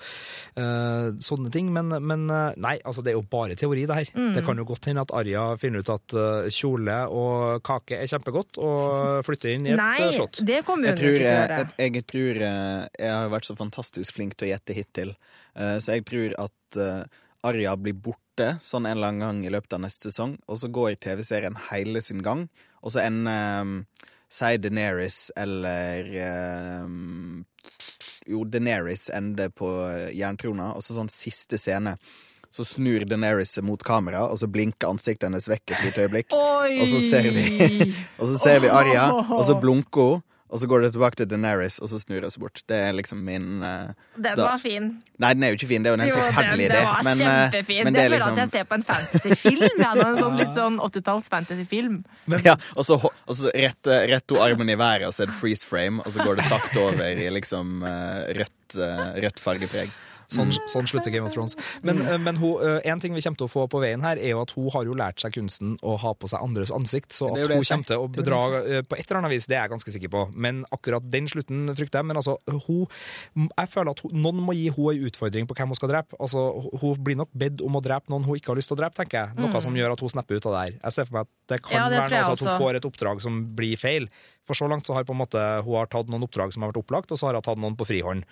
uh, 0.57 1.09
sånne 1.23 1.51
ting. 1.53 1.71
Men, 1.73 1.89
men 2.03 2.27
nei, 2.29 2.77
altså 2.85 3.01
det 3.01 3.13
er 3.13 3.17
jo 3.17 3.25
bare 3.25 3.57
teori, 3.57 3.87
det 3.89 3.95
her. 4.03 4.13
Mm. 4.13 4.33
Det 4.37 4.45
kan 4.45 4.57
jo 4.61 4.67
godt 4.69 4.85
hende 4.91 5.01
at 5.01 5.11
Arja 5.17 5.47
finner 5.57 5.81
ut 5.81 5.89
at 5.89 6.17
kjole 6.53 6.99
og 7.09 7.63
kake 7.65 7.97
er 8.03 8.09
kjempegodt, 8.11 8.59
og 8.61 9.23
flytter 9.25 9.55
inn 9.55 9.67
i 9.67 9.73
et 9.73 9.79
Nei, 9.79 10.11
slott. 10.13 10.39
det 10.45 10.61
kommer 10.67 10.91
Jeg 10.91 10.97
hun 10.97 11.01
tror, 11.01 11.15
ikke 11.17 11.22
jeg, 11.23 11.67
jeg, 11.79 12.03
tror 12.09 12.39
eh, 12.47 12.85
Jeg 12.99 13.11
har 13.11 13.31
vært 13.33 13.47
så 13.49 13.55
fantastisk 13.59 14.17
flink 14.17 14.37
til 14.37 14.49
å 14.49 14.53
gjette 14.55 14.77
hittil, 14.77 15.15
Eh, 15.53 15.77
så 15.77 15.99
jeg 15.99 16.01
tror 16.09 16.31
at 16.41 16.77
Arja 16.81 17.03
Arya 17.43 17.75
blir 17.77 17.93
borte 17.93 18.55
sånn 18.63 18.87
en 18.87 18.95
eller 18.95 19.11
annen 19.11 19.23
gang 19.23 19.41
i 19.45 19.51
løpet 19.51 19.75
av 19.75 19.83
neste 19.83 20.09
sesong, 20.09 20.37
og 20.47 20.57
så 20.61 20.69
går 20.71 20.95
TV-serien 21.03 21.57
hele 21.69 22.01
sin 22.01 22.23
gang, 22.23 22.47
og 22.81 22.95
så 22.95 23.03
ender 23.03 23.61
um, 23.61 23.73
Si 24.33 24.57
Deneris 24.57 25.27
eller 25.37 26.07
um, 26.87 27.43
Jo, 28.25 28.41
Deneris 28.49 29.09
ender 29.13 29.51
på 29.53 29.69
jerntrona, 30.15 30.71
og 30.73 30.81
så 30.81 30.95
sånn 30.95 31.11
siste 31.11 31.59
scene. 31.61 31.97
Så 32.53 32.65
snur 32.65 33.05
Deneris 33.09 33.53
seg 33.53 33.65
mot 33.67 33.81
kamera, 33.85 34.23
og 34.31 34.39
så 34.41 34.49
blinker 34.49 34.89
ansiktet 34.89 35.27
hennes 35.27 35.49
vekk 35.51 35.75
et 35.75 35.85
lite 35.85 36.07
øyeblikk. 36.07 36.33
Oi! 36.37 36.79
Og 36.81 36.89
så 36.89 37.01
ser 37.03 37.29
vi, 37.35 37.45
og 38.19 38.29
så 38.31 38.39
ser 38.41 38.63
vi 38.63 38.73
Arya, 38.73 39.09
og 39.27 39.43
så 39.45 39.57
blunker 39.63 40.15
hun. 40.15 40.29
Og 40.53 40.61
så 40.61 40.67
går 40.69 40.83
det 40.85 40.91
tilbake 40.93 41.17
til 41.17 41.29
Daenerys, 41.31 41.79
og 41.81 41.89
så 41.89 41.97
snur 41.97 42.21
det 42.21 42.29
seg 42.29 42.43
bort. 42.43 42.61
Det 42.69 42.77
er 42.77 42.93
liksom 42.93 43.23
min 43.25 43.63
uh, 43.65 43.89
Den 44.13 44.37
da- 44.37 44.45
var 44.51 44.59
fin. 44.61 44.91
Nei, 45.17 45.31
den 45.33 45.45
er 45.47 45.53
jo 45.53 45.57
ikke 45.57 45.69
fin, 45.71 45.81
det 45.81 45.89
er 45.89 45.95
jo 45.95 45.97
en 45.97 46.05
helt 46.05 46.19
forferdelig 46.19 46.67
den, 46.69 46.75
idé. 46.75 46.77
den 46.77 46.89
var 46.91 47.07
men, 47.07 47.23
eh, 47.23 47.33
kjempefin. 47.33 47.81
men 47.87 47.93
det 47.93 47.97
det 47.97 48.03
er 48.05 48.13
liksom 48.13 48.37
at 48.37 48.41
jeg 48.43 48.51
ser 48.51 48.67
på 48.69 48.77
en 48.77 48.85
fantasyfilm. 48.91 49.81
Ja, 49.81 49.91
en 49.97 50.19
sånn, 50.21 50.37
litt 50.37 50.53
sånn 50.53 50.77
80-talls 50.85 51.31
fantasyfilm. 51.33 51.97
ja, 52.45 52.55
og 52.77 52.85
så, 52.85 52.99
og 53.01 53.39
så 53.39 53.49
rett, 53.49 53.91
rett 54.13 54.27
to 54.29 54.37
armen 54.45 54.69
i 54.69 54.77
været, 54.77 55.07
og 55.09 55.17
så 55.17 55.25
er 55.25 55.33
det 55.33 55.39
freeze 55.41 55.65
frame, 55.65 56.05
og 56.05 56.13
så 56.13 56.21
går 56.27 56.37
det 56.37 56.45
sakte 56.51 56.85
over 56.85 57.23
i 57.25 57.29
liksom 57.33 57.81
uh, 57.81 58.21
rødt, 58.37 58.77
eh, 58.77 59.05
rødt 59.25 59.41
fargepreg. 59.41 59.89
Sånn, 60.33 60.51
sånn 60.71 60.87
slutter 60.89 61.13
Game 61.13 61.27
of 61.27 61.33
Thrones. 61.35 61.55
Men, 61.85 62.01
eh, 62.01 62.17
men 62.17 62.35
hun, 62.41 62.57
eh, 62.65 62.81
en 62.91 62.99
ting 62.99 63.13
vi 63.13 63.21
kommer 63.21 63.37
til 63.37 63.47
å 63.47 63.51
få 63.51 63.67
på 63.69 63.81
veien 63.83 64.01
her, 64.01 64.17
er 64.17 64.33
jo 64.33 64.41
at 64.41 64.51
hun 64.57 64.69
har 64.73 64.87
jo 64.87 64.93
lært 64.97 65.21
seg 65.21 65.33
kunsten 65.35 65.75
å 65.85 65.97
ha 66.01 66.13
på 66.13 66.29
seg 66.31 66.41
andres 66.41 66.71
ansikt. 66.73 67.13
Så 67.13 67.29
at 67.31 67.47
hun 67.47 67.61
kommer 67.61 67.85
til 67.85 67.97
å 68.01 68.09
bedra 68.11 68.39
eh, 68.63 68.81
på 68.81 68.97
et 68.97 69.05
eller 69.05 69.21
annet 69.21 69.33
vis, 69.35 69.45
det 69.47 69.57
er 69.57 69.67
jeg 69.67 69.73
ganske 69.75 69.93
sikker 69.93 70.09
på. 70.13 70.23
Men 70.33 70.63
akkurat 70.73 71.05
den 71.13 71.27
slutten 71.29 71.69
frykter 71.77 72.01
jeg. 72.01 72.05
Men 72.09 72.17
altså, 72.17 72.37
hun 72.67 72.87
Jeg 73.35 73.69
føler 73.69 73.91
at 73.91 73.99
hun, 74.03 74.11
noen 74.23 74.41
må 74.43 74.53
gi 74.55 74.69
hun 74.73 74.89
en 74.93 75.05
utfordring 75.07 75.47
på 75.47 75.55
hvem 75.55 75.67
hun 75.73 75.75
skal 75.77 75.89
drepe. 75.89 76.17
Altså, 76.19 76.41
hun 76.81 77.03
blir 77.03 77.15
nok 77.19 77.29
bedt 77.35 77.61
om 77.61 77.77
å 77.77 77.81
drepe 77.83 78.09
noen 78.09 78.25
hun 78.25 78.35
ikke 78.35 78.53
har 78.53 78.59
lyst 78.59 78.69
til 78.71 78.77
å 78.77 78.81
drepe, 78.81 78.95
tenker 78.97 79.19
jeg. 79.27 79.35
Noe 79.37 79.61
som 79.61 79.73
gjør 79.73 79.93
at 79.93 79.99
hun 80.03 80.09
snapper 80.09 80.35
ut 80.39 80.45
av 80.49 80.53
det 80.57 80.61
her. 80.63 80.79
Jeg 80.83 80.93
ser 80.97 81.05
for 81.05 81.13
meg 81.19 81.27
at 81.27 81.31
det 81.53 81.61
kan 81.63 81.73
Mm. 81.73 81.79
Ja, 81.83 81.89
det 81.89 81.97
være 81.99 82.09
noe 82.13 82.23
sånn 82.23 82.33
at 82.33 82.43
hun 82.43 82.61
får 82.61 82.75
et 82.75 82.85
oppdrag 82.85 83.21
som 83.21 83.55
blir 83.55 83.77
feil. 83.77 84.07
For 84.45 84.53
så 84.53 84.67
langt 84.69 84.85
så 84.85 84.93
har 84.93 85.03
på 85.07 85.13
en 85.15 85.21
måte 85.21 85.39
hun 85.63 85.75
har 85.75 85.87
tatt 85.87 86.09
noen 86.11 86.23
oppdrag 86.27 86.53
som 86.53 86.63
har 86.63 86.71
vært 86.71 86.83
opplagt, 86.83 87.11
og 87.11 87.17
så 87.19 87.27
har 87.27 87.33
hun 87.39 87.41
tatt 87.41 87.57
noen 87.57 87.77
på 87.79 87.87
frihånd. 87.87 88.23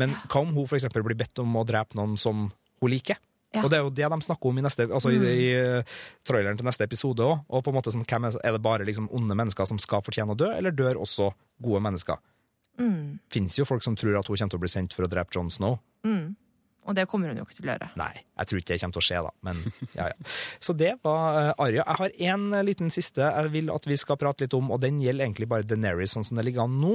Men 0.00 0.14
hva 0.26 0.42
om 0.42 0.54
hun 0.56 0.78
eksempel 0.78 1.04
blir 1.06 1.18
bedt 1.20 1.42
om 1.42 1.58
å 1.60 1.66
drepe 1.68 1.98
noen 1.98 2.16
som 2.20 2.48
hun 2.50 2.92
liker? 2.92 3.20
Ja. 3.50 3.64
Og 3.64 3.70
det 3.72 3.80
er 3.80 3.82
jo 3.82 3.90
det 3.90 4.06
de 4.12 4.18
snakker 4.22 4.52
om 4.52 4.58
i, 4.60 4.62
neste, 4.62 4.84
altså 4.86 5.10
i, 5.10 5.16
i 5.18 5.46
eh, 5.58 5.94
traileren 6.26 6.58
til 6.58 6.68
neste 6.68 6.86
episode 6.86 7.24
òg. 7.26 7.40
Og 7.50 7.64
på 7.66 7.72
en 7.72 7.78
måte 7.80 7.90
sånn, 7.90 8.06
er, 8.06 8.36
er 8.46 8.54
det 8.54 8.62
bare 8.62 8.86
liksom 8.86 9.08
onde 9.16 9.34
mennesker 9.38 9.66
som 9.66 9.80
skal 9.82 10.04
fortjene 10.06 10.36
å 10.36 10.38
dø, 10.38 10.52
eller 10.54 10.74
dør 10.74 11.02
også 11.02 11.32
gode 11.62 11.82
mennesker? 11.82 12.20
Mm. 12.78 13.18
Fins 13.34 13.58
jo 13.58 13.66
folk 13.68 13.82
som 13.84 13.98
tror 13.98 14.20
at 14.20 14.30
hun 14.30 14.38
kommer 14.38 14.54
til 14.54 14.60
å 14.60 14.62
bli 14.62 14.70
sendt 14.70 14.94
for 14.94 15.04
å 15.04 15.10
drepe 15.10 15.34
John 15.34 15.50
Snow. 15.52 15.80
Og 16.88 16.96
det 16.96 17.04
kommer 17.10 17.30
hun 17.30 17.40
jo 17.40 17.44
ikke 17.46 17.58
til 17.58 17.68
å 17.68 17.74
gjøre. 17.74 17.90
Nei, 18.00 18.12
jeg 18.40 18.48
tror 18.50 18.60
ikke 18.62 18.72
det 18.72 18.78
kommer 18.80 18.96
til 18.96 19.02
å 19.02 19.06
skje, 19.06 19.18
da. 19.26 19.30
Men 19.46 19.58
ja, 19.98 20.06
ja. 20.10 20.28
Så 20.64 20.72
det 20.80 20.94
var 21.04 21.36
uh, 21.36 21.50
Arya. 21.60 21.84
Jeg 21.84 21.98
har 22.00 22.14
en 22.32 22.46
eh, 22.56 22.62
liten 22.64 22.88
siste 22.92 23.20
jeg 23.20 23.50
vil 23.52 23.68
at 23.74 23.84
vi 23.86 23.98
skal 24.00 24.16
prate 24.20 24.46
litt 24.46 24.54
om, 24.56 24.70
og 24.72 24.80
den 24.80 24.98
gjelder 25.02 25.26
egentlig 25.26 25.48
bare 25.50 25.66
Deneris 25.68 26.14
sånn 26.16 26.24
som 26.24 26.40
det 26.40 26.46
ligger 26.48 26.64
an 26.64 26.78
nå. 26.80 26.94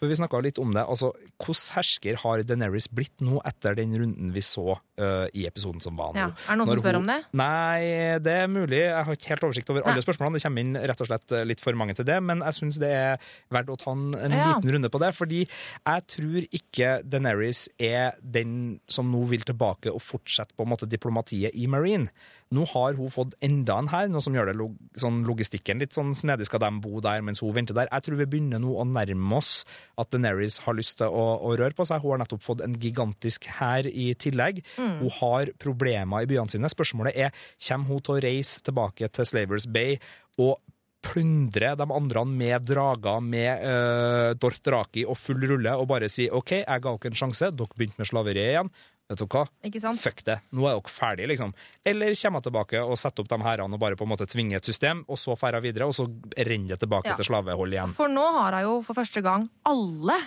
For 0.00 0.08
vi 0.08 0.16
snakka 0.18 0.40
litt 0.46 0.58
om 0.62 0.72
det. 0.72 0.86
Altså, 0.88 1.12
hvordan 1.44 1.74
hersker 1.76 2.18
har 2.24 2.42
Deneris 2.48 2.88
blitt 2.88 3.20
nå 3.24 3.42
etter 3.48 3.76
den 3.78 3.92
runden 4.00 4.32
vi 4.34 4.40
så 4.46 4.78
uh, 4.78 5.26
i 5.36 5.44
episoden 5.48 5.82
som 5.84 5.98
var 6.00 6.14
nå? 6.16 6.24
Ja. 6.24 6.30
Er 6.48 6.56
det 6.56 6.58
noen 6.62 6.72
som 6.72 6.82
spør 6.82 6.98
hun- 6.98 7.02
om 7.04 7.10
det? 7.12 7.18
Nei, 7.36 8.18
det 8.24 8.36
er 8.44 8.48
mulig. 8.50 8.80
Jeg 8.86 9.04
har 9.10 9.18
ikke 9.18 9.32
helt 9.34 9.46
oversikt 9.50 9.70
over 9.74 9.84
alle 9.84 10.00
Nei. 10.00 10.06
spørsmålene. 10.06 10.40
Det 10.40 10.46
kommer 10.48 10.64
inn 10.64 10.80
rett 10.88 11.04
og 11.04 11.10
slett 11.10 11.36
litt 11.52 11.60
for 11.64 11.76
mange 11.78 11.94
til 11.98 12.06
det, 12.08 12.16
men 12.24 12.40
jeg 12.46 12.56
syns 12.62 12.80
det 12.80 12.92
er 12.96 13.28
verdt 13.54 13.74
å 13.74 13.78
ta 13.84 13.92
en, 13.92 14.08
en 14.16 14.36
Ja. 14.38 14.48
liten 14.54 14.72
runde 14.78 14.88
på 14.94 15.02
det. 15.04 15.12
Fordi 15.18 15.42
jeg 15.44 16.06
tror 16.14 16.48
ikke 16.62 16.92
Deneris 17.04 17.66
er 17.82 18.16
den 18.22 18.78
som 18.88 19.10
nå 19.12 19.24
vil 19.30 19.44
tilbake 19.48 19.92
og 19.92 20.00
fortsette 20.04 20.54
på 20.56 20.64
en 20.64 20.70
måte 20.72 20.77
diplomatiet 20.86 21.56
i 21.58 21.66
Marine. 21.66 22.12
Nå 22.54 22.64
har 22.70 22.94
hun 22.96 23.10
fått 23.12 23.34
enda 23.44 23.76
en 23.80 23.90
her, 23.90 24.06
noe 24.08 24.24
som 24.24 24.36
gjør 24.36 24.50
det 24.50 24.54
log 24.56 24.76
sånn 24.96 25.24
logistikken 25.28 25.82
litt 25.82 25.96
sånn 25.96 26.14
snedig. 26.16 26.46
Skal 26.48 26.62
de 26.62 26.70
bo 26.84 27.02
der 27.04 27.24
mens 27.24 27.42
hun 27.44 27.56
venter 27.56 27.76
der? 27.76 27.90
Jeg 27.90 28.06
tror 28.06 28.20
vi 28.22 28.28
begynner 28.30 28.62
nå 28.62 28.76
å 28.78 28.86
nærme 28.88 29.40
oss 29.40 29.66
at 30.00 30.12
Deneris 30.14 30.60
har 30.64 30.78
lyst 30.78 31.00
til 31.02 31.10
å, 31.10 31.26
å 31.42 31.56
røre 31.58 31.76
på 31.76 31.88
seg. 31.88 32.00
Hun 32.04 32.14
har 32.14 32.22
nettopp 32.24 32.46
fått 32.46 32.64
en 32.64 32.78
gigantisk 32.80 33.50
hær 33.58 33.88
i 33.90 34.12
tillegg. 34.14 34.62
Hun 34.78 35.12
har 35.18 35.52
problemer 35.60 36.24
i 36.24 36.30
byene 36.30 36.54
sine. 36.54 36.72
Spørsmålet 36.72 37.18
er 37.18 37.46
kommer 37.68 37.90
hun 37.90 38.02
til 38.04 38.16
å 38.16 38.24
reise 38.28 38.64
tilbake 38.64 39.10
til 39.12 39.28
Slavers 39.28 39.68
Bay 39.68 39.98
og 40.38 40.60
plyndre 41.04 41.74
de 41.78 41.86
andre 41.94 42.24
med 42.26 42.66
drager, 42.66 43.20
med 43.22 43.62
uh, 43.62 44.34
Dorthraki 44.40 45.06
og 45.06 45.18
full 45.20 45.44
rulle, 45.46 45.74
og 45.78 45.88
bare 45.90 46.10
si 46.10 46.28
OK, 46.30 46.60
jeg 46.64 46.84
ga 46.84 46.94
dere 46.94 47.12
en 47.12 47.20
sjanse, 47.22 47.50
dere 47.54 47.78
begynte 47.78 48.02
med 48.02 48.10
slaveriet 48.10 48.54
igjen. 48.54 48.72
Vet 49.08 49.22
dere 49.22 49.28
hva? 49.32 49.94
Fuck 49.96 50.18
det. 50.26 50.34
Nå 50.52 50.66
er 50.68 50.74
dere 50.76 50.92
ferdige, 50.92 51.28
liksom. 51.30 51.54
Eller 51.88 52.12
kommer 52.20 52.42
jeg 52.42 52.48
tilbake 52.50 52.82
og 52.84 52.98
setter 53.00 53.24
opp 53.24 53.30
de 53.32 53.38
hærene 53.40 53.78
og 53.78 53.80
bare 53.80 53.96
på 53.96 54.04
en 54.04 54.10
måte 54.12 54.26
tvinger 54.28 54.60
et 54.60 54.68
system, 54.68 55.00
og 55.08 55.16
så 55.16 55.32
drar 55.40 55.56
jeg 55.56 55.62
videre, 55.70 55.88
og 55.88 55.94
så 55.96 56.04
renner 56.36 56.74
det 56.76 56.80
tilbake 56.84 57.08
Ja. 57.08 57.16
til 57.16 57.24
slavehold 57.24 57.72
igjen. 57.72 57.94
For 57.96 58.08
nå 58.12 58.26
har 58.36 58.52
hun 58.58 58.62
jo 58.68 58.82
for 58.82 58.94
første 58.94 59.22
gang 59.24 59.48
alle 59.64 60.18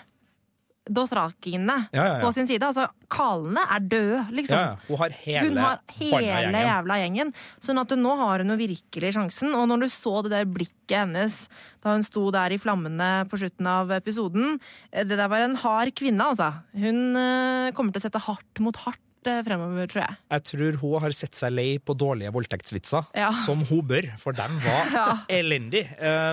dothrakiene 0.89 1.75
Ja, 1.93 2.03
ja, 2.05 2.13
ja. 2.17 2.21
på 2.23 2.31
sin 2.33 2.47
side. 2.49 2.63
Altså, 2.65 2.87
kalene 3.11 3.63
er 3.69 3.83
døde, 3.85 4.21
liksom. 4.33 4.79
Hun 4.87 4.97
har 5.01 5.13
hele 5.23 5.43
Hun 5.49 5.59
har 5.61 5.77
hele 5.99 6.63
jævla 6.65 6.97
gjengen. 7.03 7.33
Sånn 7.61 7.81
at 7.81 7.93
nå 7.99 8.15
har 8.17 8.41
hun 8.43 8.53
jo 8.55 8.57
virkelig 8.59 9.13
sjansen. 9.17 9.53
Og 9.57 9.67
når 9.69 9.85
du 9.85 9.87
så 9.93 10.15
det 10.25 10.31
der 10.33 10.49
blikket 10.49 10.97
hennes 11.03 11.37
da 11.83 11.93
hun 11.95 12.03
sto 12.05 12.25
der 12.33 12.53
i 12.55 12.59
flammene 12.61 13.11
på 13.29 13.39
slutten 13.41 13.67
av 13.69 13.89
episoden 13.95 14.57
eh, 14.91 15.03
Det 15.05 15.17
der 15.17 15.29
var 15.31 15.45
en 15.45 15.55
hard 15.61 15.93
kvinne, 15.97 16.31
altså. 16.33 16.51
Hun 16.73 17.15
eh, 17.15 17.71
kommer 17.77 17.93
til 17.95 18.01
å 18.01 18.07
sette 18.07 18.21
hardt 18.25 18.59
mot 18.63 18.75
hardt 18.85 19.29
eh, 19.29 19.41
fremover, 19.45 19.87
tror 19.91 20.03
jeg. 20.07 20.17
Jeg 20.33 20.45
tror 20.49 20.81
hun 20.81 21.01
har 21.05 21.15
sett 21.15 21.37
seg 21.37 21.53
lei 21.53 21.69
på 21.79 21.93
dårlige 21.97 22.33
voldtektsvitser, 22.33 23.05
Ja. 23.17 23.31
som 23.45 23.61
hun 23.69 23.81
bør, 23.85 24.09
for 24.21 24.33
dem 24.33 24.57
var 24.65 24.91
Ja. 24.97 25.07
elendig. 25.29 25.85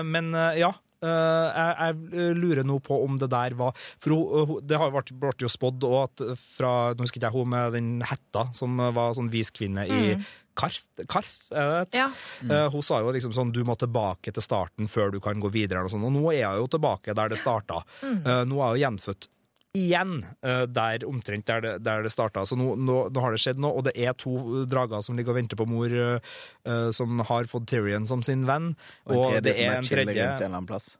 Men 0.09 0.33
ja. 0.57 0.73
Eh, 1.05 1.59
jeg, 1.59 1.95
jeg 2.13 2.35
lurer 2.39 2.67
nå 2.67 2.79
på 2.83 2.99
om 3.05 3.17
det 3.21 3.29
der 3.31 3.55
var 3.59 3.77
For 4.01 4.15
hun, 4.15 4.49
hun, 4.49 4.67
det 4.67 4.79
har 4.81 4.93
vært, 4.93 5.13
ble 5.19 5.33
jo 5.39 5.51
spådd 5.51 5.87
og 5.87 5.97
at 6.03 6.25
fra 6.41 6.73
Nå 6.93 7.05
husker 7.05 7.21
ikke 7.21 7.31
jeg 7.31 7.37
hun 7.37 7.53
med 7.55 7.73
den 7.77 7.89
hetta 8.05 8.49
som 8.55 8.77
var 8.95 9.15
sånn 9.17 9.31
viskvinne 9.33 9.87
i 9.89 10.15
Karth, 10.59 10.87
Karth 11.07 11.53
er 11.55 11.85
det? 11.87 12.01
Mm. 12.41 12.51
Ja. 12.51 12.65
Eh, 12.65 12.69
hun 12.73 12.83
sa 12.83 12.99
jo 12.99 13.13
liksom 13.15 13.33
sånn 13.35 13.53
du 13.55 13.61
må 13.67 13.77
tilbake 13.79 14.33
til 14.35 14.43
starten 14.43 14.89
før 14.91 15.13
du 15.13 15.19
kan 15.23 15.39
gå 15.39 15.51
videre. 15.53 15.85
Og, 15.85 15.93
sånn, 15.93 16.03
og 16.03 16.11
nå 16.15 16.33
er 16.33 16.49
hun 16.49 16.65
jo 16.65 16.71
tilbake 16.75 17.15
der 17.15 17.31
det 17.31 17.39
starta. 17.39 17.79
Mm. 18.03 18.17
Eh, 18.19 18.41
nå 18.49 18.59
er 18.59 18.73
hun 18.73 18.81
gjenfødt 18.83 19.29
igjen 19.77 20.23
eh, 20.41 20.63
der 20.65 21.03
omtrent 21.05 21.45
der 21.45 21.61
det, 21.61 21.73
der 21.85 22.01
det 22.05 22.11
starta. 22.13 22.41
Så 22.47 22.57
nå, 22.57 22.73
nå, 22.73 22.97
nå 23.13 23.21
har 23.21 23.35
det 23.35 23.41
skjedd 23.43 23.61
noe, 23.61 23.77
og 23.77 23.85
det 23.85 23.93
er 24.01 24.15
to 24.17 24.65
drager 24.69 25.03
som 25.05 25.17
ligger 25.17 25.35
og 25.35 25.39
venter 25.39 25.59
på 25.59 25.67
mor, 25.69 25.93
uh, 25.93 26.89
som 26.95 27.21
har 27.29 27.49
fått 27.51 27.67
Tyrion 27.69 28.07
som 28.09 28.23
sin 28.25 28.47
venn. 28.49 28.71
Og 29.05 29.19
og 29.19 29.37
det 29.45 29.53
er 29.61 29.77
en 29.77 29.85
tredje. 29.85 30.25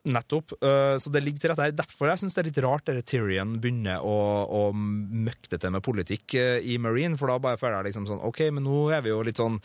Nettopp. 0.06 0.54
Uh, 0.62 0.98
Så 1.02 1.10
det 1.14 1.24
ligger 1.26 1.42
til 1.42 1.54
rette 1.54 1.66
her. 1.66 1.76
Derfor 1.80 2.12
jeg 2.12 2.22
syns 2.22 2.38
det 2.38 2.44
er 2.44 2.50
litt 2.52 2.62
rart 2.66 2.94
at 2.94 3.02
Tyrion 3.10 3.58
begynner 3.64 4.06
å, 4.06 4.18
å 4.46 4.64
møkte 4.74 5.58
til 5.58 5.74
med 5.74 5.86
politikk 5.86 6.38
uh, 6.38 6.58
i 6.62 6.78
Marine, 6.82 7.18
for 7.18 7.34
da 7.34 7.40
bare 7.42 7.62
føler 7.62 7.80
jeg 7.80 7.92
liksom 7.92 8.10
sånn 8.12 8.26
OK, 8.30 8.46
men 8.54 8.68
nå 8.70 8.90
er 8.94 9.06
vi 9.06 9.14
jo 9.14 9.24
litt 9.26 9.42
sånn 9.42 9.58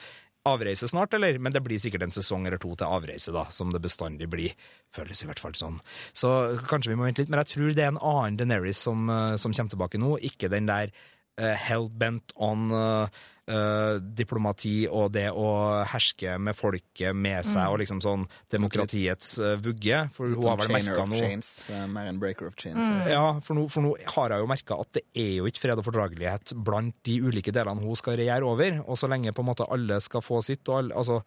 avreise 0.48 0.88
snart, 0.88 1.14
eller? 1.16 1.38
Men 1.38 1.54
det 1.54 1.62
blir 1.64 1.80
sikkert 1.80 2.04
en 2.06 2.14
sesong 2.14 2.46
eller 2.46 2.60
to 2.60 2.74
til 2.76 2.90
avreise, 2.90 3.32
da, 3.34 3.46
som 3.54 3.72
det 3.72 3.82
bestandig 3.84 4.28
blir. 4.32 4.54
Føles 4.94 5.22
i 5.24 5.28
hvert 5.28 5.40
fall 5.40 5.56
sånn. 5.58 5.80
Så 6.12 6.30
kanskje 6.68 6.92
vi 6.92 6.98
må 7.00 7.08
vente 7.08 7.24
litt, 7.24 7.32
men 7.32 7.40
jeg 7.42 7.54
tror 7.54 7.74
det 7.76 7.86
er 7.86 7.92
en 7.94 8.02
annen 8.02 8.38
Deneris 8.40 8.82
som, 8.84 9.08
eh, 9.10 9.36
som 9.40 9.56
kommer 9.56 9.74
tilbake 9.74 10.00
nå, 10.00 10.16
ikke 10.30 10.52
den 10.52 10.68
der 10.70 10.92
uh, 11.40 11.54
hell-bent 11.58 12.34
on 12.36 12.68
eh, 12.70 13.22
eh, 13.50 13.96
diplomati 14.16 14.84
og 14.88 15.12
det 15.14 15.26
å 15.30 15.48
herske 15.90 16.36
med 16.42 16.56
folket 16.56 17.16
med 17.16 17.46
seg, 17.46 17.68
og 17.70 17.80
liksom 17.82 18.00
sånn 18.04 18.26
demokratiets 18.52 19.36
eh, 19.38 19.56
vugge. 19.62 20.04
For 20.14 20.32
hun 20.32 20.48
har 20.48 20.60
vel 20.60 20.70
Sånn 20.70 20.76
merka 20.78 21.06
noe 21.10 21.30
eh. 21.30 21.86
Mm. 22.94 23.00
ja, 23.12 23.24
for 23.44 23.58
nå, 23.58 23.66
for 23.72 23.86
nå 23.86 23.94
har 24.16 24.34
jeg 24.34 24.44
jo 24.44 24.50
merka 24.50 24.78
at 24.84 24.92
det 24.98 25.04
er 25.24 25.32
jo 25.38 25.48
ikke 25.50 25.64
fred 25.66 25.82
og 25.82 25.88
fordragelighet 25.88 26.54
blant 26.66 26.96
de 27.06 27.18
ulike 27.24 27.54
delene 27.54 27.84
hun 27.84 27.98
skal 27.98 28.18
regjere 28.20 28.48
over. 28.48 28.80
Og 28.84 29.00
så 29.00 29.10
lenge 29.10 29.34
på 29.34 29.44
en 29.44 29.50
måte 29.52 29.68
alle 29.72 30.00
skal 30.04 30.24
få 30.24 30.40
sitt, 30.44 30.64
og, 30.68 30.78
alle, 30.80 30.96
altså, 30.96 31.20